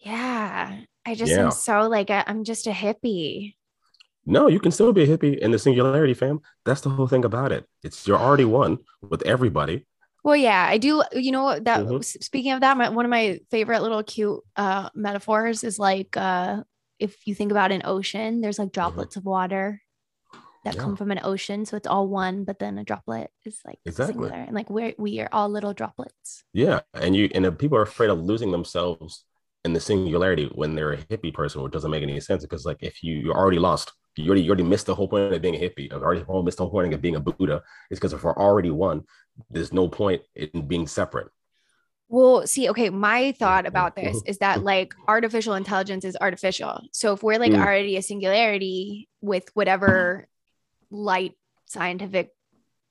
yeah. 0.00 0.80
I 1.08 1.14
just 1.14 1.30
Yeah. 1.30 1.44
am 1.44 1.50
so 1.52 1.88
like 1.88 2.10
I- 2.10 2.24
I'm 2.26 2.42
just 2.42 2.66
a 2.66 2.70
hippie. 2.70 3.54
No, 4.24 4.48
you 4.48 4.58
can 4.58 4.72
still 4.72 4.92
be 4.92 5.04
a 5.04 5.06
hippie 5.06 5.38
in 5.38 5.52
the 5.52 5.58
singularity, 5.58 6.14
fam. 6.14 6.40
That's 6.64 6.80
the 6.80 6.90
whole 6.90 7.06
thing 7.06 7.24
about 7.24 7.52
it. 7.52 7.64
It's 7.84 8.06
you're 8.08 8.18
already 8.18 8.44
one 8.44 8.78
with 9.00 9.22
everybody. 9.22 9.86
Well, 10.26 10.34
yeah, 10.34 10.66
I 10.68 10.78
do. 10.78 11.04
You 11.12 11.30
know 11.30 11.44
what? 11.44 11.64
That 11.66 11.86
Mhm. 11.86 12.02
speaking 12.02 12.50
of 12.50 12.60
that, 12.62 12.76
my, 12.76 12.88
one 12.88 13.04
of 13.06 13.10
my 13.10 13.38
favorite 13.52 13.80
little 13.82 14.02
cute 14.02 14.40
uh, 14.56 14.90
metaphors 14.92 15.62
is 15.62 15.78
like 15.78 16.16
uh, 16.16 16.64
if 16.98 17.14
you 17.28 17.34
think 17.34 17.52
about 17.52 17.70
an 17.70 17.82
ocean, 17.84 18.40
there's 18.40 18.58
like 18.58 18.72
droplets 18.72 19.14
of 19.14 19.24
water 19.24 19.80
that 20.64 20.74
Mm-hmm. 20.74 20.78
Yeah. 20.80 20.82
come 20.82 20.96
from 20.96 21.12
an 21.12 21.20
ocean, 21.22 21.64
so 21.64 21.76
it's 21.76 21.86
all 21.86 22.08
one, 22.08 22.42
but 22.42 22.58
then 22.58 22.76
a 22.76 22.82
droplet 22.82 23.30
is 23.44 23.60
like 23.64 23.78
Exactly. 23.86 24.14
singular, 24.14 24.42
and 24.42 24.54
like 24.54 24.68
we're 24.68 24.94
we 24.98 25.20
are 25.20 25.28
all 25.30 25.48
little 25.48 25.72
droplets. 25.72 26.42
Yeah, 26.52 26.80
and 26.92 27.14
you 27.14 27.30
and 27.32 27.46
people 27.56 27.78
are 27.78 27.82
afraid 27.86 28.10
of 28.10 28.18
losing 28.18 28.50
themselves 28.50 29.24
in 29.64 29.74
the 29.74 29.80
singularity 29.80 30.50
when 30.54 30.74
they're 30.74 30.94
a 30.94 30.98
hippie 31.06 31.32
person, 31.32 31.62
which 31.62 31.72
doesn't 31.72 31.90
make 31.90 32.02
any 32.02 32.18
sense 32.18 32.42
because 32.42 32.66
like 32.66 32.82
if 32.82 33.02
you 33.04 33.14
you're 33.14 33.38
already 33.38 33.60
lost, 33.60 33.92
you 34.16 34.26
already 34.26 34.42
you 34.42 34.50
already 34.50 34.64
missed 34.64 34.86
the 34.86 34.94
whole 34.94 35.06
point 35.08 35.32
of 35.34 35.42
being 35.42 35.54
a 35.56 35.58
hippie, 35.58 35.92
or 35.92 36.02
already 36.04 36.24
missed 36.42 36.58
the 36.58 36.64
whole 36.64 36.72
point 36.72 36.94
of 36.94 37.00
being 37.02 37.16
a 37.16 37.20
Buddha. 37.20 37.62
Is 37.90 37.98
because 37.98 38.12
if 38.12 38.24
we're 38.24 38.34
already 38.36 38.70
one, 38.70 39.04
there's 39.50 39.72
no 39.72 39.88
point 39.88 40.22
in 40.34 40.66
being 40.66 40.86
separate. 40.86 41.28
Well, 42.08 42.46
see, 42.46 42.70
okay, 42.70 42.90
my 42.90 43.32
thought 43.32 43.66
about 43.66 43.96
this 43.96 44.22
is 44.26 44.38
that 44.38 44.62
like 44.72 44.94
artificial 45.08 45.54
intelligence 45.54 46.04
is 46.04 46.16
artificial. 46.20 46.80
So 46.92 47.12
if 47.12 47.22
we're 47.22 47.38
like 47.38 47.52
Mm. 47.52 47.62
already 47.62 47.96
a 47.96 48.02
singularity 48.02 49.08
with 49.20 49.50
whatever 49.54 50.28
light 50.90 51.32
scientific 51.66 52.30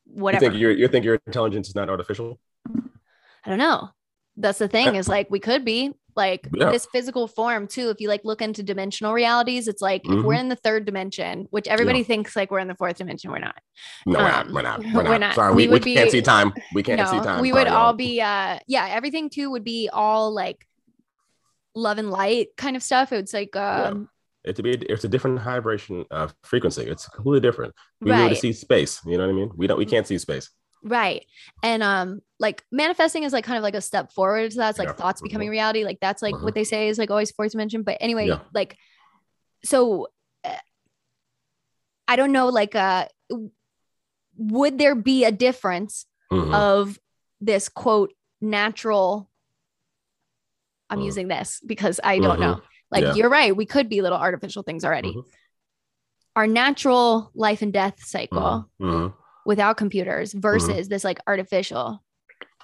You 0.05 0.21
whatever 0.21 0.45
think 0.45 0.55
your 0.59 0.71
you 0.71 0.87
think 0.87 1.05
your 1.05 1.19
intelligence 1.25 1.69
is 1.69 1.75
not 1.75 1.89
artificial? 1.89 2.39
I 3.45 3.49
don't 3.49 3.57
know. 3.59 3.89
That's 4.37 4.59
the 4.59 4.67
thing 4.67 4.95
is 4.99 5.07
like 5.07 5.29
we 5.29 5.39
could 5.39 5.63
be 5.63 5.93
like 6.15 6.47
Yeah. 6.53 6.71
this 6.71 6.87
physical 6.91 7.27
form 7.27 7.67
too. 7.67 7.89
If 7.89 7.99
you 7.99 8.07
like 8.07 8.21
look 8.23 8.41
into 8.41 8.63
dimensional 8.63 9.13
realities, 9.13 9.67
it's 9.67 9.81
like 9.81 10.01
if 10.05 10.23
we're 10.23 10.33
Mhm. 10.35 10.39
in 10.39 10.49
the 10.49 10.55
third 10.55 10.85
dimension, 10.85 11.47
which 11.51 11.67
everybody 11.67 12.03
thinks 12.03 12.35
like 12.35 12.51
we're 12.51 12.59
in 12.59 12.67
the 12.67 12.75
fourth 12.75 12.97
dimension, 12.97 13.31
we're 13.31 13.39
not. 13.39 13.55
No, 14.05 14.19
we're 14.19 14.23
not. 14.27 14.45
Um, 14.47 14.53
We're 14.53 14.61
not. 14.61 14.79
we're 14.93 15.03
We're 15.03 15.17
not. 15.17 15.35
Sorry, 15.35 15.53
We 15.53 15.67
we, 15.67 15.79
we, 15.79 15.93
can't 15.95 16.07
be- 16.07 16.11
see 16.11 16.21
time. 16.21 16.53
We 16.73 16.83
can't 16.83 17.07
see 17.09 17.19
time. 17.19 17.41
we 17.41 17.51
would 17.51 17.67
all 17.67 17.93
be 17.93 18.21
uh 18.21 18.59
yeah, 18.67 18.87
everything 18.89 19.29
too 19.29 19.51
would 19.51 19.63
be 19.63 19.89
all 19.91 20.33
like 20.33 20.65
love 21.75 21.97
and 21.97 22.09
light 22.09 22.47
kind 22.57 22.75
of 22.75 22.83
stuff. 22.83 23.11
It's 23.11 23.33
like 23.33 23.55
um 23.55 24.09
It's 24.45 24.59
a 24.59 24.63
be 24.63 24.71
it's 24.71 25.03
a 25.03 25.09
different 25.09 25.41
vibration 25.41 26.05
uh, 26.11 26.27
frequency. 26.43 26.83
It's 26.83 27.07
completely 27.09 27.41
different. 27.41 27.73
We 27.99 28.11
be 28.11 28.17
able 28.17 28.29
to 28.29 28.35
see 28.35 28.53
space. 28.53 29.01
You 29.05 29.17
know 29.17 29.25
what 29.25 29.31
I 29.31 29.35
mean? 29.35 29.51
We 29.55 29.67
don't. 29.67 29.77
We 29.77 29.85
can't 29.85 30.05
see 30.07 30.17
space. 30.19 30.49
Right. 30.87 31.25
And 31.63 31.81
um 31.81 32.21
like 32.39 32.63
manifesting 32.71 33.23
is 33.23 33.33
like 33.33 33.43
kind 33.43 33.57
of 33.57 33.63
like 33.63 33.73
a 33.73 33.81
step 33.81 34.11
forward 34.11 34.51
to 34.51 34.57
that. 34.57 34.69
It's 34.69 34.79
like 34.79 34.89
Yeah. 34.89 34.93
thoughts 34.93 35.19
becoming 35.21 35.49
reality. 35.49 35.83
Like 35.83 35.99
that's 35.99 36.21
like 36.21 36.35
Mhm. 36.35 36.43
what 36.43 36.53
they 36.53 36.63
say 36.63 36.89
is 36.89 36.99
like 36.99 37.09
always 37.09 37.31
fourth 37.31 37.51
dimension. 37.53 37.81
But 37.81 37.97
anyway, 37.99 38.27
Yeah. 38.27 38.39
like 38.53 38.77
so 39.63 40.09
uh, 40.43 40.55
I 42.07 42.15
don't 42.15 42.31
know 42.31 42.49
like 42.49 42.75
uh 42.75 43.07
would 44.37 44.77
there 44.77 44.93
be 44.95 45.25
a 45.25 45.31
difference 45.31 46.05
Mhm. 46.31 46.53
of 46.53 46.99
this 47.41 47.67
quote 47.67 48.13
natural 48.41 49.29
I'm 50.91 50.99
Mm. 50.99 51.05
using 51.05 51.27
this 51.29 51.61
because 51.65 51.99
I 52.03 52.19
don't 52.19 52.37
Mhm. 52.37 52.41
know. 52.41 52.61
Like 52.91 53.03
Yeah. 53.05 53.13
you're 53.15 53.29
right, 53.29 53.55
we 53.55 53.65
could 53.65 53.89
be 53.89 54.01
little 54.03 54.19
artificial 54.19 54.61
things 54.61 54.85
already. 54.85 55.13
Mhm. 55.15 55.25
Our 56.35 56.45
natural 56.45 57.31
life 57.33 57.63
and 57.63 57.73
death 57.73 58.03
cycle. 58.05 58.69
Without 59.45 59.77
computers 59.77 60.33
versus 60.33 60.87
this 60.87 61.03
like 61.03 61.19
artificial 61.27 62.01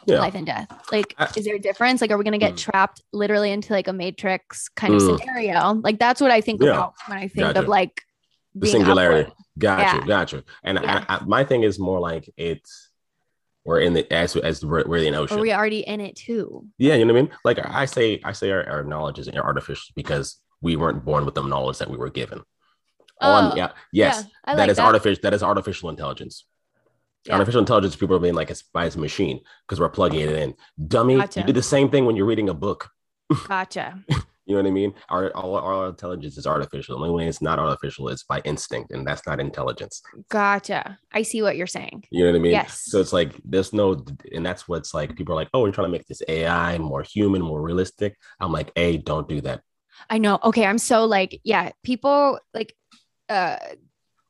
Yeah. 0.08 0.20
life 0.20 0.34
and 0.36 0.46
death. 0.48 0.68
Like, 0.92 1.14
I- 1.20 1.30
is 1.38 1.46
there 1.46 1.56
a 1.56 1.60
difference? 1.60 2.02
Like, 2.02 2.10
are 2.12 2.18
we 2.18 2.24
going 2.24 2.32
to 2.40 2.40
get 2.40 2.54
Mm. 2.56 2.58
trapped 2.58 3.04
literally 3.14 3.52
into 3.52 3.72
like 3.74 3.88
a 3.88 3.94
matrix 3.94 4.68
kind 4.70 4.96
of 4.96 5.02
Mm. 5.02 5.20
scenario? 5.20 5.74
Like, 5.76 6.00
that's 6.00 6.20
what 6.20 6.32
I 6.32 6.42
think 6.42 6.62
Yeah. 6.62 6.72
about 6.72 6.94
when 7.08 7.18
I 7.20 7.28
think 7.28 7.48
Gotcha. 7.48 7.60
of 7.60 7.68
like 7.68 8.02
the 8.56 8.68
singularity. 8.68 9.30
upward. 9.30 9.38
Got 9.60 9.80
Yeah. 9.80 9.96
you, 10.02 10.08
got 10.08 10.32
you. 10.34 10.44
And. 10.64 10.80
I, 10.80 11.06
I, 11.08 11.24
my 11.26 11.44
thing 11.44 11.64
is 11.64 11.78
more 11.80 12.00
like 12.00 12.30
it's 12.36 12.90
We're 13.64 13.80
in 13.82 13.94
the 13.94 14.12
as 14.12 14.36
as 14.38 14.66
we're, 14.66 14.84
we're 14.88 15.04
in 15.06 15.14
the 15.14 15.20
ocean. 15.20 15.38
Are 15.38 15.42
we 15.42 15.54
already 15.54 15.82
in 15.82 16.02
it 16.02 16.16
too? 16.16 16.66
Yeah, 16.80 16.96
you 16.96 17.06
know 17.06 17.14
what 17.14 17.20
I 17.20 17.24
mean. 17.24 17.32
Like 17.46 17.60
I 17.64 17.86
say, 17.86 18.20
I 18.24 18.32
say 18.32 18.50
our, 18.50 18.68
our 18.68 18.84
knowledge 18.84 19.20
is 19.20 19.30
artificial 19.30 19.94
because 19.96 20.40
we 20.62 20.76
weren't 20.76 21.06
born 21.06 21.26
with 21.26 21.36
the 21.36 21.44
knowledge 21.44 21.78
that 21.78 21.88
we 21.92 21.96
were 21.98 22.10
given. 22.10 22.42
Oh, 23.22 23.54
yeah, 23.56 23.74
yes, 23.94 24.24
that 24.48 24.58
like 24.58 24.70
is 24.72 24.78
that. 24.78 24.86
artificial. 24.88 25.22
That 25.22 25.36
is 25.36 25.44
artificial 25.44 25.90
intelligence. 25.92 26.44
Yeah. 27.26 27.34
Artificial 27.34 27.60
intelligence. 27.60 27.96
People 27.96 28.16
are 28.16 28.20
being 28.20 28.34
like 28.34 28.50
it's 28.50 28.64
by 28.64 28.86
its 28.86 28.98
machine 28.98 29.42
because 29.68 29.80
we're 29.80 29.90
plugging 29.90 30.22
it 30.22 30.30
in. 30.32 30.56
Dummy, 30.88 31.18
Gotcha. 31.18 31.42
you 31.42 31.46
did 31.46 31.56
the 31.56 31.62
same 31.64 31.90
thing 31.90 32.06
when 32.06 32.16
you're 32.16 32.26
reading 32.26 32.50
a 32.50 32.54
book. 32.54 32.90
Gotcha. 33.48 34.04
You 34.46 34.56
know 34.56 34.64
what 34.64 34.68
I 34.68 34.72
mean? 34.72 34.94
Our 35.10 35.30
all 35.32 35.56
our 35.56 35.90
intelligence 35.90 36.38
is 36.38 36.48
artificial. 36.48 36.98
The 36.98 37.06
only 37.06 37.16
way 37.16 37.30
it's 37.30 37.42
not 37.42 37.60
artificial 37.60 38.10
is 38.10 38.24
by 38.24 38.42
instinct, 38.44 38.92
and 38.92 39.06
that's 39.06 39.26
not 39.28 39.40
intelligence. 39.40 40.02
Gotcha. 40.30 40.98
I 41.14 41.22
see 41.22 41.42
what 41.42 41.56
you're 41.56 41.68
saying. 41.68 42.06
You 42.10 42.26
know 42.26 42.32
what 42.32 42.38
I 42.38 42.42
mean? 42.42 42.52
Yes. 42.52 42.82
So 42.86 43.00
it's 43.00 43.14
like 43.14 43.34
there's 43.46 43.72
no, 43.72 44.04
and 44.34 44.46
that's 44.46 44.68
what's 44.68 44.94
like. 44.94 45.16
People 45.16 45.34
are 45.34 45.36
like, 45.36 45.50
"Oh, 45.54 45.62
we're 45.62 45.72
trying 45.72 45.88
to 45.88 45.92
make 45.92 46.08
this 46.08 46.24
AI 46.28 46.80
more 46.80 47.04
human, 47.04 47.42
more 47.44 47.62
realistic." 47.62 48.18
I'm 48.40 48.52
like, 48.52 48.72
"A, 48.76 48.98
don't 48.98 49.30
do 49.30 49.42
that. 49.42 49.62
I 50.10 50.18
know. 50.18 50.40
Okay, 50.44 50.66
I'm 50.66 50.80
so 50.80 51.06
like, 51.06 51.40
yeah, 51.44 51.72
people 51.84 52.40
like, 52.54 52.76
uh, 53.30 53.58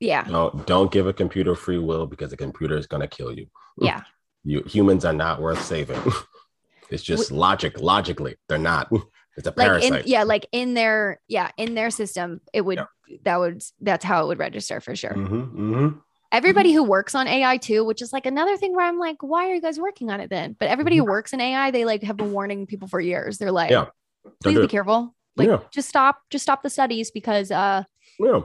yeah, 0.02 0.26
No, 0.30 0.49
don't 0.66 0.91
give 0.91 1.08
a 1.08 1.14
computer 1.14 1.56
free 1.56 1.78
will 1.78 2.06
because 2.08 2.32
the 2.32 2.38
computer 2.38 2.78
is 2.78 2.88
gonna 2.88 3.08
kill 3.08 3.32
you. 3.38 3.47
yeah. 3.80 4.02
You 4.43 4.64
humans 4.64 5.06
are 5.06 5.14
not 5.14 5.39
worth 5.41 5.62
saving. 5.64 6.02
it's 6.89 7.04
just 7.04 7.32
logic. 7.32 7.80
Logically, 7.80 8.36
they're 8.49 8.58
not. 8.58 8.91
It's 9.38 9.47
a 9.47 9.54
Like 9.56 9.66
parasite. 9.68 10.04
in 10.06 10.12
yeah, 10.12 10.24
like 10.24 10.45
in 10.52 10.74
their 10.74 11.22
yeah, 11.30 11.52
in 11.56 11.74
their 11.74 11.89
system, 11.89 12.41
it 12.52 12.62
would 12.66 12.80
Yeah. 12.80 13.18
that 13.24 13.38
would 13.39 13.64
that's 13.80 14.04
how 14.04 14.24
it 14.24 14.28
would 14.28 14.39
register 14.39 14.82
for 14.82 14.93
sure. 14.93 15.14
Mhm, 15.14 15.54
mhm. 15.56 16.02
Everybody 16.34 16.74
who 16.74 16.84
works 16.84 17.16
on 17.16 17.30
AI 17.30 17.56
too, 17.56 17.86
which 17.86 18.02
is 18.02 18.12
like 18.12 18.26
another 18.26 18.58
thing 18.58 18.76
where 18.76 18.86
I'm 18.86 18.99
like, 18.99 19.24
why 19.24 19.49
are 19.49 19.56
you 19.56 19.62
guys 19.62 19.80
working 19.80 20.10
on 20.10 20.20
it 20.20 20.30
then? 20.30 20.58
But 20.60 20.68
everybody 20.68 20.97
who 20.97 21.06
works 21.06 21.32
in 21.32 21.39
AI, 21.39 21.72
they 21.72 21.86
like 21.86 22.04
have 22.04 22.18
been 22.18 22.34
warning 22.34 22.68
people 22.68 22.89
for 22.89 22.99
years. 22.99 23.38
They're 23.38 23.54
like, 23.54 23.72
Mm-hmm. 23.72 23.89
Yeah. 24.28 24.32
Please 24.43 24.60
be 24.60 24.68
careful. 24.68 25.16
Like, 25.38 25.47
Yeah. 25.47 25.60
just 25.72 25.88
stop, 25.88 26.20
just 26.30 26.43
stop 26.43 26.62
the 26.62 26.70
studies 26.70 27.10
because 27.10 27.52
uh 27.52 27.84
Yeah. 28.20 28.41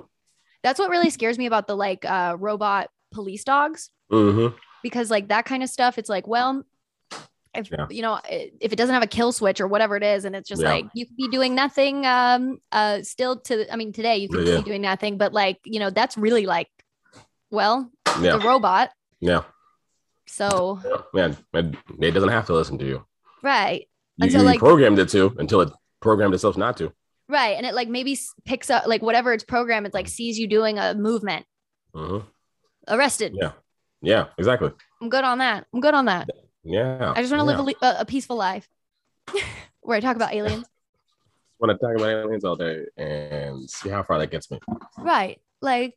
That's 0.66 0.80
what 0.80 0.90
really 0.90 1.10
scares 1.10 1.38
me 1.38 1.46
about 1.46 1.66
the 1.68 1.76
like 1.76 2.04
uh 2.04 2.36
robot 2.38 2.90
police 3.12 3.44
dogs. 3.44 3.90
Mhm. 4.12 4.54
because 4.82 5.10
like 5.10 5.28
that 5.28 5.44
kind 5.46 5.62
of 5.62 5.68
stuff 5.68 5.96
it's 5.98 6.08
like 6.08 6.26
well 6.26 6.64
if 7.54 7.70
Yeah. 7.70 7.86
you 7.90 8.02
know 8.02 8.20
if 8.28 8.72
it 8.72 8.76
doesn't 8.76 8.92
have 8.94 9.02
a 9.02 9.06
kill 9.18 9.32
switch 9.32 9.60
or 9.60 9.66
whatever 9.66 9.96
it 9.96 10.02
is 10.02 10.24
and 10.26 10.36
it's 10.36 10.48
just 10.48 10.62
Yeah. 10.62 10.70
like 10.74 10.84
you 10.94 11.06
could 11.06 11.16
be 11.16 11.28
doing 11.28 11.54
nothing 11.54 12.04
um 12.06 12.58
uh 12.72 13.02
still 13.02 13.34
to 13.48 13.54
i 13.72 13.76
mean 13.76 13.92
today 13.92 14.16
you 14.18 14.28
could 14.28 14.46
Yeah. 14.46 14.58
be 14.58 14.62
doing 14.70 14.82
nothing 14.82 15.18
but 15.18 15.32
like 15.32 15.58
you 15.64 15.80
know 15.80 15.90
that's 15.90 16.16
really 16.16 16.46
like 16.46 16.68
well 17.50 17.90
Yeah. 18.20 18.36
the 18.36 18.40
robot 18.46 18.90
Yeah. 19.20 19.42
so 20.26 20.80
Yeah. 20.84 21.02
Man, 21.14 21.36
man, 21.52 21.76
it 22.00 22.10
doesn't 22.12 22.28
have 22.36 22.46
to 22.46 22.52
listen 22.52 22.78
to 22.78 22.84
you. 22.86 23.04
right 23.42 23.88
You, 24.18 24.24
Until, 24.24 24.40
you 24.42 24.46
like- 24.46 24.58
programmed 24.58 24.98
it 24.98 25.08
to 25.10 25.34
until 25.38 25.60
it 25.62 25.70
programmed 26.00 26.34
itself 26.34 26.56
not 26.56 26.76
to. 26.78 26.92
Right 27.28 27.56
and 27.56 27.66
it 27.66 27.74
like 27.74 27.88
maybe 27.88 28.18
picks 28.44 28.70
up 28.70 28.86
like 28.86 29.02
whatever 29.02 29.32
its 29.32 29.44
program 29.44 29.84
it's 29.86 29.94
like 29.94 30.08
sees 30.08 30.38
you 30.38 30.46
doing 30.46 30.78
a 30.78 30.94
movement 30.94 31.44
Mhm. 31.94 32.24
arrested 32.88 33.34
Yeah. 33.40 33.52
Yeah. 34.02 34.26
Exactly. 34.38 34.70
i'm 35.00 35.08
good 35.08 35.24
on 35.24 35.38
that 35.38 35.66
i'm 35.72 35.80
good 35.80 35.94
on 35.94 36.04
that 36.06 36.28
Yeah. 36.62 37.12
i 37.16 37.20
just 37.22 37.32
want 37.32 37.46
to 37.48 37.52
yeah. 37.52 37.60
live 37.60 37.76
a, 37.82 38.00
a, 38.00 38.04
peaceful 38.04 38.36
life 38.36 38.68
where 39.80 39.96
i 39.96 40.00
talk 40.00 40.16
about 40.16 40.32
aliens 40.34 40.66
want 41.58 41.70
to 41.78 41.84
talk 41.86 41.96
about 41.96 42.08
aliens 42.10 42.44
all 42.44 42.56
day 42.56 42.84
and 42.96 43.68
see 43.68 43.88
how 43.88 44.02
far 44.02 44.18
that 44.18 44.30
gets 44.30 44.50
me. 44.50 44.60
right 44.98 45.40
like 45.62 45.94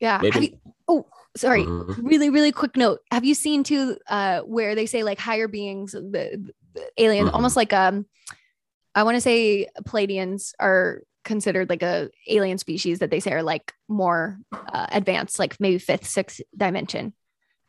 yeah 0.00 0.22
you- 0.22 0.58
oh 0.88 1.06
sorry 1.36 1.64
Mhm. 1.64 1.98
really 2.02 2.30
really 2.30 2.52
quick 2.52 2.76
note 2.76 3.00
have 3.10 3.24
you 3.24 3.34
seen 3.34 3.62
too 3.64 3.96
uh 4.08 4.40
where 4.40 4.74
they 4.74 4.86
say 4.86 5.02
like 5.02 5.18
higher 5.18 5.48
beings 5.48 5.92
the, 5.92 6.52
the 6.74 6.82
aliens 6.98 7.28
Mhm. 7.30 7.34
almost 7.34 7.56
like 7.56 7.72
um 7.72 8.06
i 8.96 9.02
want 9.04 9.14
to 9.14 9.20
say 9.20 9.68
Pleiadians 9.84 10.52
are 10.58 11.02
considered 11.24 11.68
like 11.68 11.82
a 11.82 12.08
alien 12.28 12.58
species 12.58 12.98
that 13.00 13.10
they 13.10 13.20
say 13.20 13.32
are 13.32 13.42
like 13.42 13.72
more 13.88 14.38
uh, 14.52 14.86
advanced 14.92 15.38
like 15.38 15.56
maybe 15.60 15.78
fifth 15.78 16.06
sixth 16.06 16.40
dimension 16.56 17.12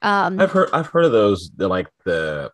um 0.02 0.40
I've 0.40 0.52
heard 0.52 0.70
I've 0.74 0.86
heard 0.88 1.06
of 1.06 1.12
those. 1.12 1.50
They're 1.56 1.68
like 1.68 1.90
the 2.06 2.52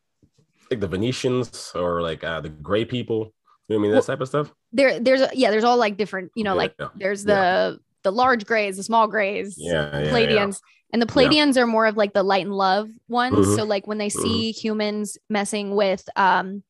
like 0.72 0.80
the 0.80 0.88
Venetians 0.88 1.74
or 1.76 2.02
like 2.02 2.24
uh, 2.24 2.40
the 2.40 2.48
gray 2.48 2.86
people. 2.86 3.34
You 3.68 3.76
know 3.76 3.76
what 3.76 3.76
I 3.76 3.82
mean? 3.82 3.92
That 3.92 3.96
Well, 3.98 4.04
type 4.04 4.22
of 4.22 4.28
stuff. 4.30 4.52
there 4.72 4.98
there's 5.00 5.20
a, 5.22 5.30
yeah 5.34 5.52
there's 5.52 5.66
all 5.66 5.76
like 5.78 5.98
different 5.98 6.32
you 6.36 6.46
know 6.46 6.54
Yeah, 6.54 6.64
like 6.64 6.74
yeah, 6.80 6.88
there's 6.96 7.24
the 7.26 7.34
yeah. 7.34 7.74
the 8.04 8.12
large 8.14 8.46
grays 8.46 8.78
the 8.78 8.84
small 8.84 9.08
grays 9.08 9.56
Yeah. 9.58 9.90
Pleiadians. 10.12 10.62
And 10.94 11.02
the 11.02 11.06
Pleiadians 11.06 11.58
are 11.58 11.68
more 11.68 11.86
of 11.86 11.98
like 11.98 12.14
the 12.14 12.24
light 12.24 12.46
and 12.46 12.56
love 12.56 12.88
ones. 13.10 13.46
Mhm. 13.48 13.56
So 13.58 13.64
like 13.66 13.88
when 13.88 13.98
they 13.98 14.10
see 14.10 14.52
humans 14.52 15.18
messing 15.30 15.76
with 15.76 16.08
um 16.16 16.64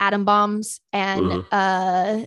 atom 0.00 0.24
bombs 0.24 0.80
and 0.92 1.30
Mhm. 1.30 1.46
uh, 1.52 2.24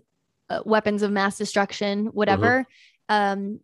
weapons 0.66 1.02
of 1.02 1.12
mass 1.12 1.38
destruction, 1.38 2.08
whatever, 2.08 2.68
Mm-hmm. 3.10 3.16
um 3.16 3.60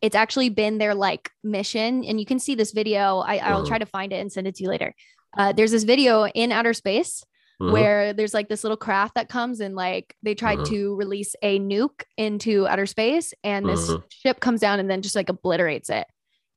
it's 0.00 0.16
actually 0.16 0.48
been 0.48 0.78
their 0.78 0.96
like 0.96 1.30
mission. 1.44 2.04
And 2.04 2.18
you 2.18 2.26
can 2.26 2.40
see 2.40 2.56
this 2.56 2.72
video. 2.72 3.18
I, 3.18 3.36
I'll 3.36 3.62
Mhm. 3.62 3.68
try 3.68 3.78
to 3.78 3.86
find 3.86 4.12
it 4.12 4.16
and 4.16 4.32
send 4.32 4.48
it 4.48 4.56
to 4.56 4.64
you 4.64 4.68
later. 4.68 4.96
Uh, 5.38 5.52
there's 5.52 5.70
this 5.70 5.84
video 5.84 6.26
in 6.26 6.50
outer 6.50 6.74
space 6.74 7.24
where 7.70 8.12
there's 8.12 8.34
like 8.34 8.48
this 8.48 8.64
little 8.64 8.76
craft 8.76 9.14
that 9.14 9.28
comes 9.28 9.60
and 9.60 9.76
like 9.76 10.16
they 10.24 10.34
tried 10.34 10.64
to 10.64 10.96
release 10.96 11.36
a 11.42 11.60
nuke 11.60 12.02
into 12.16 12.66
outer 12.66 12.86
space 12.86 13.32
and 13.44 13.68
this 13.68 13.94
ship 14.08 14.40
comes 14.40 14.60
down 14.60 14.80
and 14.80 14.90
then 14.90 15.00
just 15.02 15.14
like 15.14 15.28
obliterates 15.28 15.88
it 15.88 16.08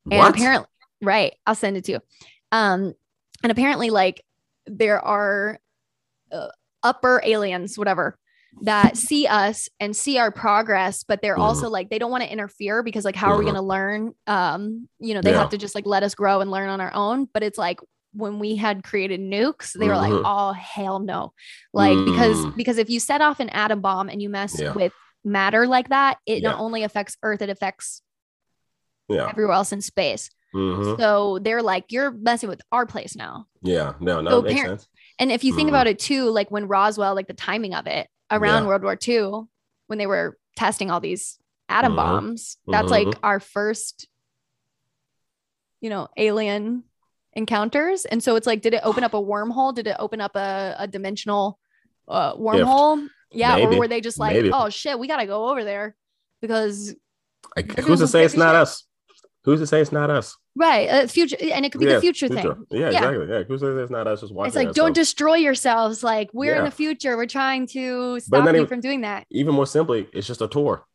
and 0.09 0.17
What? 0.19 0.33
apparently 0.33 0.67
right 1.03 1.35
i'll 1.45 1.53
send 1.53 1.77
it 1.77 1.83
to 1.83 1.91
you 1.91 1.99
um 2.51 2.95
and 3.43 3.51
apparently 3.51 3.91
like 3.91 4.25
there 4.65 4.99
are 4.99 5.59
uh, 6.31 6.47
upper 6.85 7.21
aliens 7.25 7.77
whatever 7.77 8.17
that 8.61 8.95
see 8.95 9.27
us 9.27 9.67
and 9.81 9.93
see 9.95 10.17
our 10.17 10.31
progress 10.31 11.03
but 11.03 11.21
they're 11.21 11.35
Mhm. 11.35 11.41
also 11.47 11.69
like 11.69 11.89
they 11.89 11.99
don't 11.99 12.11
want 12.11 12.23
to 12.23 12.31
interfere 12.31 12.83
because 12.83 13.03
like 13.03 13.15
how 13.15 13.31
are 13.31 13.37
we 13.37 13.43
Mhm. 13.43 13.47
going 13.51 13.61
to 13.63 13.67
learn 13.75 14.13
um 14.27 14.87
you 14.99 15.13
know 15.13 15.21
they 15.21 15.31
Yeah. 15.31 15.39
have 15.39 15.49
to 15.49 15.57
just 15.57 15.75
like 15.75 15.85
let 15.85 16.03
us 16.03 16.15
grow 16.15 16.39
and 16.41 16.49
learn 16.49 16.69
on 16.69 16.79
our 16.79 16.93
own 16.93 17.27
but 17.33 17.43
it's 17.43 17.57
like 17.57 17.79
when 18.13 18.39
we 18.39 18.55
had 18.55 18.81
created 18.89 19.19
nukes 19.19 19.73
they 19.77 19.89
were 19.89 19.97
like 20.05 20.13
Mhm. 20.13 20.21
oh 20.25 20.53
hell 20.53 20.99
no 20.99 21.33
like 21.73 21.97
because 22.05 22.37
Mm. 22.37 22.55
because 22.55 22.77
if 22.77 22.89
you 22.89 22.99
set 23.01 23.19
off 23.21 23.41
an 23.41 23.49
atom 23.49 23.81
bomb 23.81 24.07
and 24.07 24.21
you 24.21 24.29
mess 24.29 24.57
Yeah. 24.57 24.71
with 24.71 24.93
matter 25.25 25.67
like 25.67 25.89
that 25.89 26.17
it 26.25 26.41
not 26.41 26.57
only 26.59 26.83
affects 26.83 27.17
earth 27.23 27.41
it 27.41 27.49
affects 27.49 28.01
Yeah. 29.09 29.27
everywhere 29.29 29.55
else 29.55 29.71
in 29.73 29.81
space 29.81 30.29
Mhm. 30.55 30.97
so 30.97 31.39
they're 31.41 31.61
like, 31.61 31.91
you're 31.91 32.11
messing 32.11 32.47
with 32.47 32.61
our 32.71 32.85
place 32.85 33.13
now. 33.13 33.45
Yeah. 33.61 33.95
No. 33.99 34.21
No. 34.21 34.29
So 34.31 34.37
it 34.39 34.43
makes 34.45 34.55
parent- 34.61 34.81
sense. 34.81 34.89
And 35.19 35.31
if 35.31 35.43
you 35.43 35.53
think 35.55 35.67
Mhm. 35.67 35.71
about 35.71 35.87
it 35.87 35.99
too, 35.99 36.29
like 36.29 36.51
when 36.51 36.67
Roswell, 36.67 37.15
like 37.15 37.27
the 37.27 37.33
timing 37.33 37.73
of 37.73 37.87
it 37.87 38.09
around 38.29 38.63
Yeah. 38.63 38.67
World 38.69 38.83
War 38.83 38.97
II, 39.07 39.47
when 39.87 39.97
they 39.97 40.07
were 40.07 40.37
testing 40.55 40.91
all 40.91 40.99
these 40.99 41.39
atom 41.69 41.93
Mhm. 41.93 41.95
bombs, 41.95 42.57
that's 42.67 42.91
like 42.91 43.07
Mhm. 43.07 43.19
our 43.23 43.39
first, 43.39 44.07
you 45.81 45.89
know, 45.89 46.07
alien 46.17 46.83
encounters. 47.33 48.05
And 48.05 48.23
so 48.23 48.35
it's 48.35 48.47
like, 48.47 48.61
did 48.61 48.73
it 48.73 48.81
open 48.83 49.03
up 49.03 49.13
a 49.13 49.21
wormhole? 49.21 49.73
Did 49.73 49.87
it 49.87 49.95
open 49.99 50.21
up 50.21 50.35
a, 50.35 50.75
a 50.79 50.87
dimensional 50.87 51.59
uh, 52.07 52.35
wormhole? 52.35 53.07
Yeah. 53.31 53.55
Maybe. 53.55 53.75
Or 53.75 53.79
were 53.79 53.87
they 53.87 53.99
just 54.01 54.19
like, 54.19 54.35
Maybe. 54.35 54.51
oh 54.53 54.69
shit, 54.69 54.99
we 54.99 55.07
got 55.07 55.17
to 55.17 55.25
go 55.25 55.49
over 55.49 55.63
there 55.63 55.95
because, 56.41 56.93
Like, 57.55 57.79
who's 57.79 57.99
to 57.99 58.07
say 58.07 58.23
it's 58.23 58.35
not 58.35 58.51
shit. 58.51 58.61
us? 58.61 58.83
Who's 59.45 59.59
to 59.61 59.67
say 59.67 59.79
it's 59.81 59.91
not 59.91 60.09
us? 60.09 60.35
right. 60.55 60.89
Uh, 60.89 61.07
future. 61.07 61.37
And 61.53 61.65
it 61.65 61.71
could 61.71 61.79
be 61.81 61.87
Yeah, 61.87 61.95
the 61.95 62.01
future, 62.01 62.27
thing. 62.27 62.45
Yeah, 62.71 62.79
Yeah. 62.79 62.87
exactly. 62.87 63.27
Yeah, 63.29 63.43
who's 63.43 63.61
to 63.61 63.75
say 63.75 63.81
it's 63.83 63.91
not 63.91 64.07
us? 64.07 64.21
Just 64.21 64.33
watching. 64.33 64.47
It's 64.47 64.55
like, 64.55 64.73
don't 64.73 64.93
destroy 64.93 65.35
yourselves. 65.35 66.03
Like, 66.03 66.29
we're 66.33 66.55
in 66.55 66.63
the 66.65 66.71
future. 66.71 67.15
We're 67.17 67.25
trying 67.27 67.67
to 67.67 68.19
stop 68.19 68.43
you 68.45 68.49
even- 68.49 68.67
from 68.67 68.79
doing 68.81 69.01
that. 69.01 69.25
Even 69.29 69.53
more 69.53 69.65
simply, 69.67 70.07
it's 70.13 70.27
just 70.27 70.41
a 70.41 70.47
tour. 70.47 70.85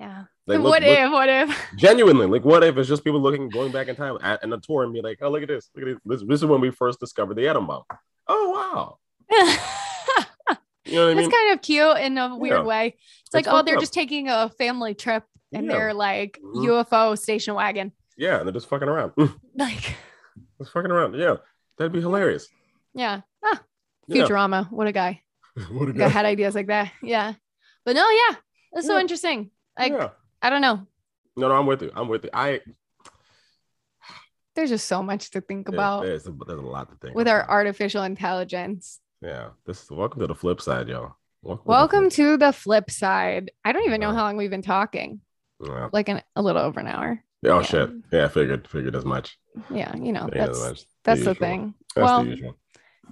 Yeah. 0.00 0.24
Like, 0.46 0.58
look- 0.58 0.70
what 0.72 0.82
look- 0.82 0.98
if? 0.98 1.10
What 1.12 1.28
if? 1.28 1.66
genuinely 1.76 2.26
like 2.26 2.44
what 2.44 2.62
if 2.64 2.76
it's 2.76 2.88
just 2.88 3.02
people 3.04 3.20
looking 3.20 3.48
going 3.48 3.72
back 3.72 3.88
in 3.88 3.96
time 3.96 4.18
at, 4.22 4.42
in 4.44 4.52
a 4.52 4.58
tour 4.60 4.82
and 4.84 4.92
be 4.92 5.00
like 5.00 5.18
oh 5.22 5.30
look 5.30 5.40
at 5.42 5.48
this 5.48 5.70
look 5.74 5.84
at 5.88 5.94
this 5.94 5.98
this, 6.20 6.28
this 6.28 6.40
is 6.40 6.46
when 6.46 6.60
we 6.60 6.70
first 6.70 7.00
discovered 7.00 7.34
the 7.34 7.48
atom 7.48 7.66
bomb 7.66 7.82
oh 8.28 8.50
wow 8.50 8.98
you 10.84 10.94
know 10.96 11.06
what 11.06 11.10
i 11.12 11.14
mean 11.14 11.30
kind 11.30 11.52
of 11.54 11.62
cute 11.62 11.96
in 11.98 12.18
a 12.18 12.36
weird 12.36 12.58
Yeah. 12.60 12.64
way. 12.64 12.96
It's 13.24 13.32
like, 13.34 13.46
oh, 13.48 13.62
they're 13.62 13.76
up. 13.76 13.80
just 13.80 13.94
taking 13.94 14.28
a 14.28 14.50
family 14.50 14.94
trip 14.94 15.24
and 15.54 15.66
Yeah. 15.66 15.72
they're 15.72 15.94
like 15.94 16.38
Mhm. 16.42 16.66
UFO 16.66 17.16
station 17.18 17.54
wagon. 17.54 17.92
yeah 18.16 18.42
they're 18.42 18.52
just 18.52 18.68
fucking 18.68 18.88
around 18.88 19.12
Like, 19.56 19.96
just 20.58 20.72
fucking 20.72 20.90
around 20.90 21.14
yeah 21.14 21.36
that'd 21.78 21.92
be 21.92 22.00
hilarious 22.00 22.48
yeah. 22.94 23.22
Ah, 23.44 23.60
Yeah. 24.06 24.24
Futurama. 24.26 24.70
What 24.70 24.86
a 24.86 24.92
guy. 24.92 25.22
what 25.72 25.88
a 25.88 25.92
Guy 25.92 26.06
had 26.08 26.26
ideas 26.26 26.54
like 26.54 26.68
that. 26.68 26.92
Yeah. 27.02 27.34
But 27.84 27.96
no, 27.96 28.08
yeah. 28.08 28.36
That's 28.72 28.86
so 28.86 28.98
interesting. 28.98 29.50
Like, 29.78 29.92
yeah. 29.92 30.10
I 30.42 30.50
don't 30.50 30.60
know. 30.60 30.86
no 31.36 31.48
no 31.48 31.54
i'm 31.56 31.66
with 31.66 31.82
you 31.82 31.90
i'm 31.96 32.06
with 32.08 32.22
you 32.24 32.30
i 32.32 32.60
There's 34.54 34.70
just 34.70 34.86
so 34.86 35.02
much 35.02 35.30
to 35.32 35.40
think 35.40 35.68
yeah, 35.68 35.74
about 35.74 36.02
there's, 36.04 36.26
a, 36.28 36.32
there's 36.46 36.60
a 36.60 36.62
lot 36.62 36.88
to 36.90 36.96
think 36.96 37.16
with 37.16 37.26
our 37.26 37.48
artificial 37.50 38.04
intelligence. 38.04 39.00
yeah 39.20 39.48
this 39.66 39.82
is 39.82 39.90
welcome 39.90 40.20
to 40.20 40.28
the 40.28 40.34
flip 40.34 40.60
side 40.60 40.88
y'all 40.88 41.16
welcome, 41.42 41.64
Welcome 41.66 42.10
to 42.10 42.36
the 42.36 42.52
flip 42.52 42.90
side. 42.90 43.50
I 43.64 43.72
don't 43.72 43.84
even 43.86 44.00
know 44.00 44.12
how 44.12 44.22
long 44.24 44.36
we've 44.36 44.50
been 44.50 44.62
talking. 44.62 45.20
Yeah. 45.60 45.88
Like 45.92 46.08
an, 46.08 46.22
a 46.36 46.42
little 46.42 46.62
over 46.62 46.80
an 46.80 46.86
hour. 46.86 47.22
Oh 47.46 47.58
Yeah. 47.58 47.62
shit. 47.62 47.90
Yeah, 48.12 48.28
figured 48.28 48.66
figured 48.68 48.96
as 48.96 49.04
much. 49.04 49.38
Yeah, 49.70 49.94
you 49.96 50.12
know, 50.12 50.24
Figured 50.26 50.48
that's 50.48 50.86
that's 51.04 51.20
the 51.20 51.30
usual. 51.30 51.34
thing. 51.34 51.74
That's 51.94 52.04
well, 52.04 52.24
the 52.24 52.30
usual. 52.30 52.56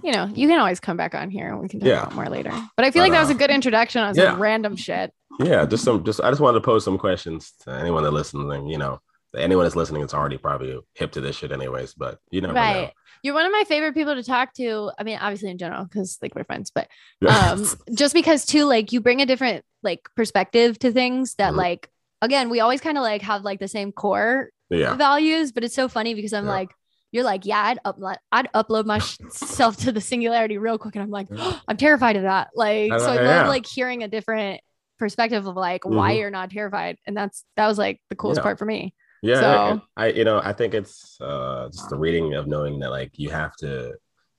you 0.03 0.11
know, 0.11 0.25
you 0.33 0.47
can 0.47 0.59
always 0.59 0.79
come 0.79 0.97
back 0.97 1.13
on 1.15 1.29
here 1.29 1.47
and 1.49 1.59
we 1.59 1.67
can 1.69 1.79
talk 1.79 1.87
Yeah. 1.87 2.01
about 2.03 2.15
more 2.15 2.27
later. 2.29 2.51
But 2.75 2.85
I 2.85 2.91
feel 2.91 3.01
But, 3.03 3.09
like 3.09 3.11
that 3.13 3.21
was 3.21 3.29
a 3.29 3.35
good 3.35 3.51
introduction 3.51 4.01
on 4.01 4.15
some 4.15 4.41
random 4.41 4.75
shit. 4.75 5.13
Yeah, 5.39 5.65
just 5.65 5.83
some 5.83 6.03
just 6.03 6.19
I 6.21 6.29
just 6.29 6.41
wanted 6.41 6.59
to 6.59 6.65
pose 6.65 6.83
some 6.83 6.97
questions 6.97 7.53
to 7.63 7.71
anyone 7.71 8.03
that 8.03 8.11
listens 8.11 8.51
and 8.51 8.69
you 8.69 8.77
know, 8.77 8.99
anyone 9.37 9.65
that's 9.65 9.75
listening 9.75 10.01
it's 10.03 10.13
already 10.13 10.37
probably 10.37 10.79
hip 10.95 11.11
to 11.13 11.21
this 11.21 11.35
shit 11.37 11.51
anyways, 11.51 11.93
but 11.93 12.19
you 12.31 12.41
know 12.41 12.53
Right. 12.53 12.91
You're 13.23 13.33
one 13.35 13.45
of 13.45 13.53
my 13.53 13.63
favorite 13.69 13.93
people 13.93 14.15
to 14.15 14.23
talk 14.23 14.53
to. 14.55 14.91
I 14.99 15.03
mean, 15.03 15.17
obviously 15.21 15.49
in 15.49 15.57
general, 15.57 15.85
because 15.85 16.17
like 16.21 16.35
we're 16.35 16.43
friends, 16.43 16.71
but 16.73 16.87
um 17.27 17.65
just 17.95 18.13
because 18.13 18.45
too, 18.45 18.65
like 18.65 18.91
you 18.91 18.99
bring 18.99 19.21
a 19.21 19.25
different 19.25 19.63
like 19.81 20.01
perspective 20.15 20.77
to 20.79 20.91
things 20.91 21.35
that 21.35 21.53
Mhm. 21.53 21.57
like 21.57 21.89
again, 22.23 22.49
we 22.49 22.59
always 22.61 22.81
kind 22.81 22.97
of 22.97 23.03
like 23.03 23.21
have 23.21 23.43
like 23.43 23.59
the 23.59 23.67
same 23.67 23.91
core 23.91 24.49
yeah. 24.69 24.95
values, 24.95 25.51
but 25.51 25.63
it's 25.63 25.75
so 25.75 25.87
funny 25.87 26.13
because 26.15 26.33
I'm 26.33 26.45
Yeah. 26.45 26.51
like, 26.59 26.71
you're 27.11 27.23
like, 27.23 27.45
yeah, 27.45 27.61
I'd 27.61 27.79
upload, 27.85 28.15
I'd 28.31 28.51
upload 28.53 28.85
myself 28.85 29.77
to 29.83 29.91
the 29.91 30.01
singularity 30.01 30.57
real 30.57 30.77
quick, 30.79 30.95
and 30.95 31.03
I'm 31.03 31.11
like, 31.11 31.27
Yeah. 31.29 31.59
I'm 31.67 31.77
terrified 31.77 32.15
of 32.15 32.23
that. 32.23 32.49
Like, 32.55 32.91
so 32.99 33.11
I 33.11 33.15
know, 33.17 33.23
love 33.23 33.47
like 33.47 33.65
hearing 33.67 34.01
a 34.03 34.07
different 34.07 34.61
perspective 34.97 35.45
of 35.45 35.55
like 35.55 35.85
why 35.85 36.13
Mhm. 36.13 36.19
you're 36.19 36.31
not 36.31 36.49
terrified, 36.49 36.97
and 37.05 37.15
that's 37.15 37.45
that 37.57 37.67
was 37.67 37.77
like 37.77 37.99
the 38.09 38.15
coolest 38.15 38.41
part 38.41 38.57
for 38.57 38.65
me. 38.65 38.93
Yeah, 39.21 39.39
So- 39.41 39.81
I, 39.95 40.05
I 40.05 40.07
you 40.09 40.23
know 40.23 40.41
I 40.43 40.53
think 40.53 40.73
it's 40.73 41.17
uh 41.21 41.69
just 41.71 41.89
the 41.89 41.97
reading 41.97 42.33
of 42.33 42.47
knowing 42.47 42.79
that 42.79 42.89
like 42.89 43.11
you 43.17 43.29
have 43.29 43.55
to 43.57 43.93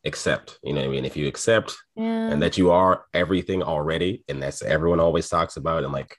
accept. 0.04 0.58
You 0.62 0.72
know 0.74 0.80
what 0.82 0.88
I 0.88 0.90
mean? 0.90 1.04
If 1.04 1.16
you 1.16 1.26
accept 1.28 1.76
Yeah, 1.96 2.30
and 2.30 2.42
that 2.42 2.58
you 2.58 2.70
are 2.70 3.04
everything 3.14 3.62
already, 3.62 4.24
and 4.28 4.42
that's 4.42 4.62
everyone 4.62 5.00
always 5.00 5.28
talks 5.28 5.56
about 5.56 5.84
and 5.84 5.92
like 5.92 6.16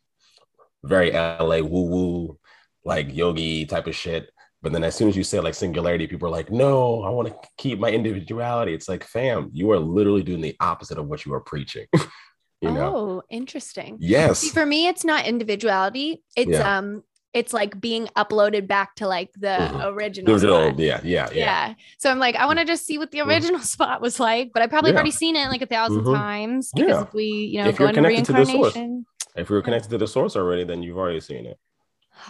very 0.85 1.11
LA 1.11 1.59
woo 1.61 1.83
woo 1.89 2.39
like 2.83 3.13
yogi 3.15 3.65
type 3.65 3.87
of 3.87 3.95
shit. 3.95 4.29
But 4.61 4.71
then 4.73 4.83
as 4.83 4.95
soon 4.95 5.09
as 5.09 5.15
you 5.15 5.23
say 5.23 5.39
like 5.39 5.53
singularity, 5.53 6.07
people 6.07 6.27
are 6.27 6.31
like, 6.31 6.51
no, 6.51 7.03
I 7.03 7.09
want 7.09 7.27
to 7.27 7.35
keep 7.57 7.79
my 7.79 7.91
individuality. 7.91 8.73
It's 8.73 8.89
like, 8.89 9.03
fam, 9.03 9.49
you 9.53 9.71
are 9.71 9.79
literally 9.79 10.23
doing 10.23 10.41
the 10.41 10.55
opposite 10.59 10.97
of 10.97 11.07
what 11.07 11.25
you 11.25 11.33
are 11.33 11.39
preaching. 11.41 11.85
you 12.61 12.71
know? 12.71 12.95
oh, 12.95 13.21
interesting. 13.29 13.97
Yes. 13.99 14.39
See, 14.39 14.49
for 14.49 14.65
me, 14.65 14.87
it's 14.87 15.03
not 15.05 15.25
individuality. 15.27 16.23
It's 16.35 16.49
Yeah. 16.51 16.77
um, 16.77 17.03
it's 17.33 17.51
like 17.53 17.79
being 17.81 18.07
uploaded 18.15 18.65
back 18.65 18.95
to 18.95 19.07
like 19.07 19.29
the 19.37 19.69
Mhm. 19.71 19.85
original. 19.93 20.33
Original, 20.33 20.79
yeah, 20.79 21.01
yeah, 21.03 21.29
yeah. 21.31 21.35
yeah. 21.35 21.73
So 21.99 22.09
I'm 22.09 22.17
like, 22.17 22.35
I 22.35 22.45
want 22.45 22.59
to 22.59 22.65
just 22.65 22.85
see 22.87 22.97
what 22.97 23.11
the 23.11 23.19
Mhm. 23.19 23.27
original 23.27 23.59
spot 23.75 24.01
was 24.01 24.19
like, 24.19 24.51
but 24.53 24.63
I 24.63 24.67
probably 24.67 24.91
Yeah. 24.91 24.95
already 24.95 25.11
seen 25.11 25.35
it 25.35 25.49
like 25.49 25.61
a 25.61 25.67
1000 25.67 26.05
Mhm. 26.05 26.13
times 26.13 26.71
because 26.73 27.05
we, 27.13 27.25
you 27.25 27.61
know, 27.61 27.69
If 27.69 27.77
go 27.77 27.87
into 27.87 28.01
reincarnation. 28.01 29.05
If 29.35 29.49
we 29.49 29.55
were 29.55 29.61
connected 29.61 29.89
to 29.89 29.97
the 29.97 30.07
source 30.07 30.35
already, 30.35 30.63
then 30.63 30.81
you've 30.83 30.97
already 30.97 31.21
seen 31.21 31.45
it. 31.45 31.59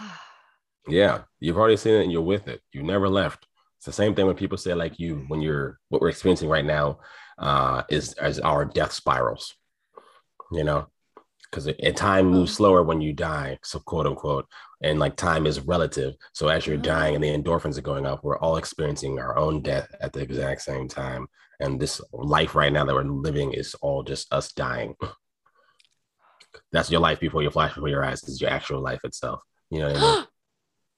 Yeah, 0.88 1.22
you've 1.40 1.56
already 1.56 1.76
seen 1.76 1.94
it 1.94 2.04
and 2.04 2.12
you're 2.12 2.22
with 2.22 2.46
it. 2.46 2.60
You 2.72 2.84
never 2.84 3.08
left. 3.08 3.48
It's 3.78 3.86
the 3.86 3.92
same 3.92 4.14
thing 4.14 4.26
when 4.26 4.36
people 4.36 4.56
say 4.56 4.72
like 4.72 5.00
you 5.00 5.24
when 5.26 5.42
you're 5.42 5.80
what 5.88 6.00
we're 6.00 6.10
experiencing 6.10 6.48
right 6.48 6.64
now 6.64 7.00
uh 7.38 7.82
is 7.90 8.12
as 8.12 8.38
our 8.38 8.64
death 8.64 8.92
spirals. 8.92 9.52
You 10.52 10.62
know, 10.62 10.86
because 11.50 11.68
time 11.96 12.26
moves 12.26 12.54
slower 12.54 12.82
when 12.82 13.00
you 13.00 13.12
die, 13.12 13.58
so 13.62 13.78
quote 13.80 14.06
unquote, 14.06 14.46
and 14.82 14.98
like 14.98 15.16
time 15.16 15.46
is 15.46 15.60
relative. 15.60 16.14
So 16.32 16.48
as 16.48 16.66
you're 16.66 16.76
dying 16.76 17.14
and 17.14 17.24
the 17.24 17.28
endorphins 17.36 17.78
are 17.78 17.82
going 17.82 18.06
up, 18.06 18.22
we're 18.22 18.38
all 18.38 18.56
experiencing 18.56 19.18
our 19.18 19.36
own 19.36 19.62
death 19.62 19.92
at 20.00 20.12
the 20.12 20.20
exact 20.20 20.62
same 20.62 20.88
time. 20.88 21.26
And 21.60 21.80
this 21.80 22.00
life 22.12 22.54
right 22.54 22.72
now 22.72 22.84
that 22.84 22.94
we're 22.94 23.04
living 23.04 23.52
is 23.52 23.74
all 23.76 24.02
just 24.02 24.32
us 24.32 24.52
dying. 24.52 24.94
That's 26.72 26.90
your 26.90 27.00
life 27.00 27.20
before 27.20 27.42
you 27.42 27.50
flash 27.50 27.74
before 27.74 27.88
your 27.88 28.04
eyes. 28.04 28.22
Is 28.24 28.40
your 28.40 28.50
actual 28.50 28.80
life 28.80 29.00
itself. 29.04 29.40
You 29.70 29.80
know 29.80 29.88
what 29.88 29.96
I 29.96 30.00
mean? 30.00 30.26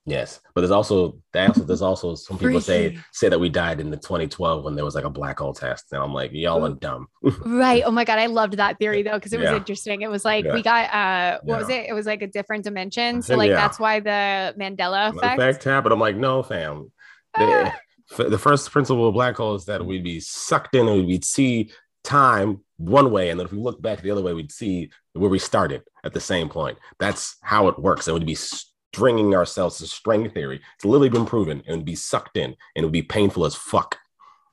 Yes, 0.06 0.40
but 0.54 0.62
there's 0.62 0.70
also 0.70 1.18
there's 1.34 1.82
also 1.82 2.14
some 2.14 2.38
people 2.38 2.62
say 2.62 2.88
Freaky. 2.88 3.02
say 3.12 3.28
that 3.28 3.38
we 3.38 3.50
died 3.50 3.78
in 3.78 3.90
the 3.90 3.98
2012 3.98 4.64
when 4.64 4.74
there 4.74 4.84
was 4.84 4.94
like 4.94 5.04
a 5.04 5.10
black 5.10 5.38
hole 5.38 5.52
test, 5.52 5.92
and 5.92 6.02
I'm 6.02 6.14
like, 6.14 6.30
y'all 6.32 6.64
are 6.64 6.70
dumb. 6.72 7.08
Right. 7.44 7.82
Oh 7.84 7.90
my 7.90 8.04
god, 8.04 8.18
I 8.18 8.24
loved 8.24 8.54
that 8.56 8.78
theory 8.78 9.02
though 9.02 9.16
because 9.18 9.34
it 9.34 9.38
was 9.38 9.50
Yeah. 9.50 9.56
interesting. 9.58 10.00
It 10.00 10.08
was 10.08 10.24
like 10.24 10.46
Yeah. 10.46 10.54
we 10.54 10.62
got 10.62 10.94
uh 10.94 11.40
what 11.44 11.58
was 11.58 11.68
it? 11.68 11.90
It 11.90 11.92
was 11.92 12.06
like 12.06 12.22
a 12.22 12.26
different 12.26 12.64
dimension. 12.64 13.20
So 13.26 13.36
like 13.36 13.50
Yeah. 13.50 13.56
that's 13.56 13.78
why 13.78 14.00
the 14.00 14.54
Mandela 14.58 15.12
In 15.12 15.18
effect. 15.18 15.64
happened. 15.64 15.92
I'm 15.92 16.00
like, 16.00 16.16
no, 16.16 16.42
fam. 16.42 16.90
The, 17.36 17.70
the 18.16 18.38
first 18.38 18.70
principle 18.70 19.08
of 19.08 19.12
black 19.12 19.36
hole 19.36 19.56
is 19.56 19.66
that 19.66 19.84
we'd 19.84 20.04
be 20.04 20.20
sucked 20.20 20.74
in 20.74 20.88
and 20.88 21.06
we'd 21.06 21.24
see 21.26 21.70
time 22.02 22.64
one 22.78 23.10
way, 23.10 23.28
and 23.30 23.38
then 23.38 23.44
if 23.46 23.52
we 23.52 23.58
look 23.58 23.82
back 23.82 24.00
the 24.00 24.10
other 24.10 24.22
way, 24.22 24.32
we'd 24.32 24.50
see 24.52 24.90
where 25.12 25.28
we 25.30 25.38
started 25.38 25.82
at 26.04 26.14
the 26.14 26.20
same 26.20 26.48
point. 26.48 26.78
That's 26.98 27.36
how 27.42 27.68
it 27.68 27.78
works. 27.78 28.06
And 28.08 28.14
we'd 28.18 28.26
be 28.26 28.34
stringing 28.36 29.34
ourselves 29.34 29.78
to 29.78 29.86
string 29.86 30.30
theory. 30.30 30.60
It's 30.76 30.84
literally 30.84 31.08
been 31.08 31.26
proven, 31.26 31.62
and 31.66 31.76
would 31.78 31.84
be 31.84 31.94
sucked 31.96 32.36
in, 32.36 32.44
and 32.44 32.56
it 32.76 32.84
would 32.84 32.92
be 32.92 33.02
painful 33.02 33.44
as 33.44 33.54
fuck. 33.54 33.96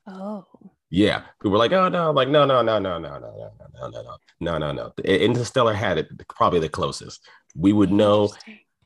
oh. 0.08 0.46
Yeah, 0.92 1.22
people 1.42 1.52
were 1.52 1.58
like, 1.58 1.72
"Oh 1.72 1.90
no!" 1.90 2.10
I'm 2.10 2.16
like, 2.16 2.30
no, 2.30 2.46
no, 2.46 2.62
no, 2.62 2.78
no, 2.80 3.00
no, 3.00 3.18
no, 3.18 3.20
no, 3.20 3.52
no, 3.74 3.90
no, 3.90 4.02
no, 4.02 4.18
no, 4.40 4.58
no, 4.60 4.72
no. 4.72 4.94
Interstellar 5.04 5.74
had 5.74 5.98
it 5.98 6.08
probably 6.30 6.60
the 6.60 6.70
closest. 6.70 7.28
We 7.56 7.74
would 7.74 7.92
know 7.92 8.32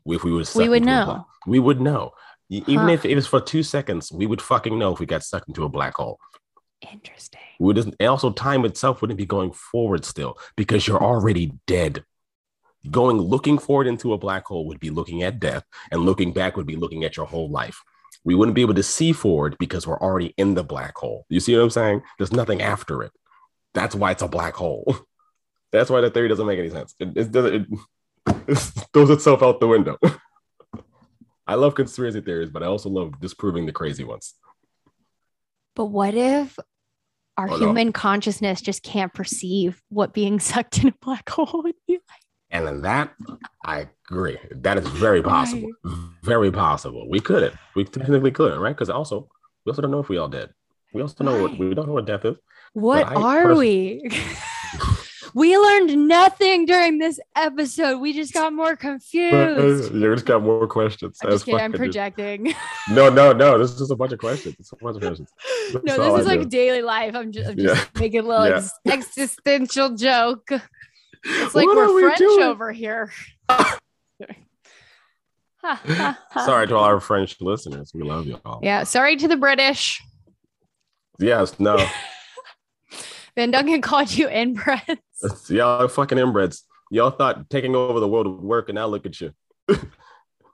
if 0.05 0.23
we 0.23 0.31
were. 0.31 0.43
We 0.55 0.69
would 0.69 0.85
know. 0.85 1.25
We 1.45 1.59
would 1.59 1.81
know. 1.81 2.11
E- 2.49 2.63
Even 2.67 2.87
Huh. 2.87 2.93
if 2.93 3.05
it 3.05 3.15
was 3.15 3.27
for 3.27 3.41
two 3.41 3.63
seconds, 3.63 4.11
we 4.13 4.25
would 4.25 4.41
fucking 4.41 4.79
know 4.79 4.93
if 4.93 4.99
we 4.99 5.05
got 5.05 5.23
sucked 5.23 5.49
into 5.49 5.65
a 5.65 5.69
black 5.69 5.95
hole. 5.95 6.19
Interesting. 6.81 7.41
Would 7.59 7.77
and 7.77 7.95
also 8.01 8.31
time 8.31 8.63
itself 8.65 9.01
wouldn't 9.01 9.17
be 9.17 9.25
going 9.25 9.51
forward 9.51 10.05
still 10.05 10.37
because 10.55 10.87
you're 10.87 11.03
already 11.03 11.53
dead. 11.67 12.05
Going 12.89 13.17
looking 13.17 13.57
forward 13.57 13.87
into 13.87 14.13
a 14.13 14.17
black 14.17 14.45
hole 14.45 14.65
would 14.67 14.79
be 14.79 14.89
looking 14.89 15.21
at 15.23 15.39
death, 15.39 15.65
and 15.91 16.05
looking 16.05 16.31
back 16.31 16.55
would 16.55 16.65
be 16.65 16.77
looking 16.77 17.03
at 17.03 17.17
your 17.17 17.25
whole 17.25 17.49
life. 17.49 17.81
We 18.23 18.35
wouldn't 18.35 18.55
be 18.55 18.61
able 18.61 18.75
to 18.75 18.83
see 18.83 19.11
forward 19.11 19.57
because 19.59 19.85
we're 19.85 19.99
already 19.99 20.33
in 20.37 20.53
the 20.53 20.63
black 20.63 20.97
hole. 20.97 21.25
You 21.29 21.41
see 21.41 21.55
what 21.55 21.63
I'm 21.63 21.69
saying? 21.69 22.01
There's 22.17 22.31
nothing 22.31 22.61
after 22.61 23.03
it. 23.03 23.11
That's 23.73 23.95
why 23.95 24.11
it's 24.11 24.21
a 24.21 24.27
black 24.27 24.55
hole. 24.55 24.95
That's 25.71 25.89
why 25.89 26.01
the 26.01 26.09
theory 26.09 26.29
doesn't 26.29 26.45
make 26.47 26.59
any 26.59 26.69
sense. 26.69 26.95
It, 26.99 27.15
it 27.15 27.31
doesn't. 27.31 27.53
It, 27.53 27.67
it 28.47 28.57
throws 28.93 29.09
itself 29.09 29.43
out 29.43 29.59
the 29.59 29.67
window. 29.67 29.97
I 31.47 31.55
love 31.55 31.75
conspiracy 31.75 32.21
theories, 32.21 32.49
but 32.49 32.63
I 32.63 32.67
also 32.67 32.89
love 32.89 33.19
disproving 33.19 33.65
the 33.65 33.71
crazy 33.71 34.03
ones. 34.03 34.35
But 35.79 35.91
what 35.91 36.13
if 36.13 36.59
our 37.37 37.47
no. 37.47 37.55
human 37.55 37.93
consciousness 37.93 38.59
just 38.59 38.83
can't 38.83 39.13
perceive 39.13 39.81
what 39.87 40.11
being 40.11 40.37
sucked 40.51 40.79
in 40.79 40.89
a 40.89 40.93
black 41.01 41.29
hole 41.29 41.61
would 41.63 41.75
be 41.87 41.93
like? 41.93 42.21
And 42.51 42.67
in 42.67 42.81
that, 42.81 43.13
I 43.63 43.87
agree. 44.11 44.37
That 44.51 44.77
is 44.77 44.85
very 44.89 45.23
possible. 45.23 45.69
Very 46.21 46.51
possible. 46.51 47.09
We 47.09 47.21
couldn't. 47.21 47.55
We 47.77 47.85
technically 47.85 48.31
couldn't, 48.31 48.59
right? 48.59 48.75
Because 48.75 48.89
also, 48.89 49.29
we 49.63 49.69
also 49.69 49.81
don't 49.81 49.91
know 49.91 50.01
if 50.01 50.09
we 50.09 50.17
all 50.17 50.27
dead. 50.27 50.49
We 50.93 51.01
also 51.01 51.23
know 51.23 51.41
what 51.41 51.57
we 51.57 51.73
don't 51.73 51.87
know 51.87 51.93
what 51.93 52.05
death 52.05 52.25
is. 52.25 52.35
What 52.73 53.07
I 53.07 53.15
are 53.15 53.43
pers- 53.43 53.57
we? 53.57 54.09
we 55.33 55.57
learned 55.57 56.07
nothing 56.07 56.65
during 56.65 56.97
this 56.97 57.19
episode. 57.35 57.99
We 57.99 58.13
just 58.13 58.33
got 58.33 58.53
more 58.53 58.75
confused. 58.75 59.93
You 59.99 60.13
just 60.13 60.25
got 60.25 60.41
more 60.43 60.67
questions. 60.67 61.17
I'm 61.23 61.31
just 61.31 61.45
kidding. 61.45 61.59
I'm 61.59 61.73
projecting. 61.73 62.53
No, 62.91 63.09
no, 63.09 63.31
no. 63.33 63.57
This 63.59 63.71
is 63.71 63.77
just 63.79 63.91
a 63.91 63.95
bunch 63.95 64.11
of 64.13 64.19
questions. 64.19 64.55
It's 64.59 64.71
a 64.71 64.75
bunch 64.77 64.95
of 64.95 65.01
questions. 65.01 65.29
no, 65.73 65.79
That's 65.83 65.99
all 65.99 66.13
this 66.13 66.21
is 66.25 66.27
I 66.31 66.35
like 66.35 66.41
do. 66.41 66.49
daily 66.49 66.81
life. 66.81 67.13
I'm 67.15 67.31
just, 67.31 67.49
I'm 67.49 67.59
Yeah. 67.59 67.79
making 67.99 68.21
a 68.21 68.23
little 68.23 68.47
Yeah. 68.47 68.55
ex- 68.57 68.71
existential 68.85 69.95
joke. 69.95 70.49
It's 71.23 71.53
like 71.55 71.65
What 71.67 71.75
we're 71.75 71.93
we 71.93 72.01
French 72.01 72.17
doing? 72.17 72.43
over 72.43 72.71
here. 72.71 73.11
Sorry 76.33 76.67
to 76.67 76.75
all 76.75 76.83
our 76.85 76.99
French 76.99 77.39
listeners. 77.41 77.91
We 77.93 78.03
love 78.03 78.25
you 78.25 78.39
all. 78.45 78.59
Yeah. 78.63 78.83
Sorry 78.83 79.15
to 79.17 79.27
the 79.27 79.37
British. 79.37 80.01
Yes, 81.19 81.59
no. 81.59 81.85
Vanduncan 83.37 83.83
called 83.83 84.11
you 84.11 84.29
inbred. 84.29 84.99
Y'all 85.49 85.87
fucking 85.87 86.17
inbreds. 86.17 86.63
Y'all 86.91 87.11
thought 87.11 87.49
taking 87.49 87.75
over 87.75 87.99
the 87.99 88.07
world 88.07 88.27
would 88.27 88.41
work, 88.41 88.69
and 88.69 88.75
now 88.75 88.87
look 88.87 89.05
at 89.05 89.19
you. 89.21 89.33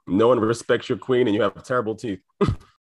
no 0.06 0.28
one 0.28 0.40
respects 0.40 0.88
your 0.88 0.98
queen, 0.98 1.26
and 1.26 1.34
you 1.34 1.42
have 1.42 1.62
terrible 1.62 1.94
teeth. 1.94 2.20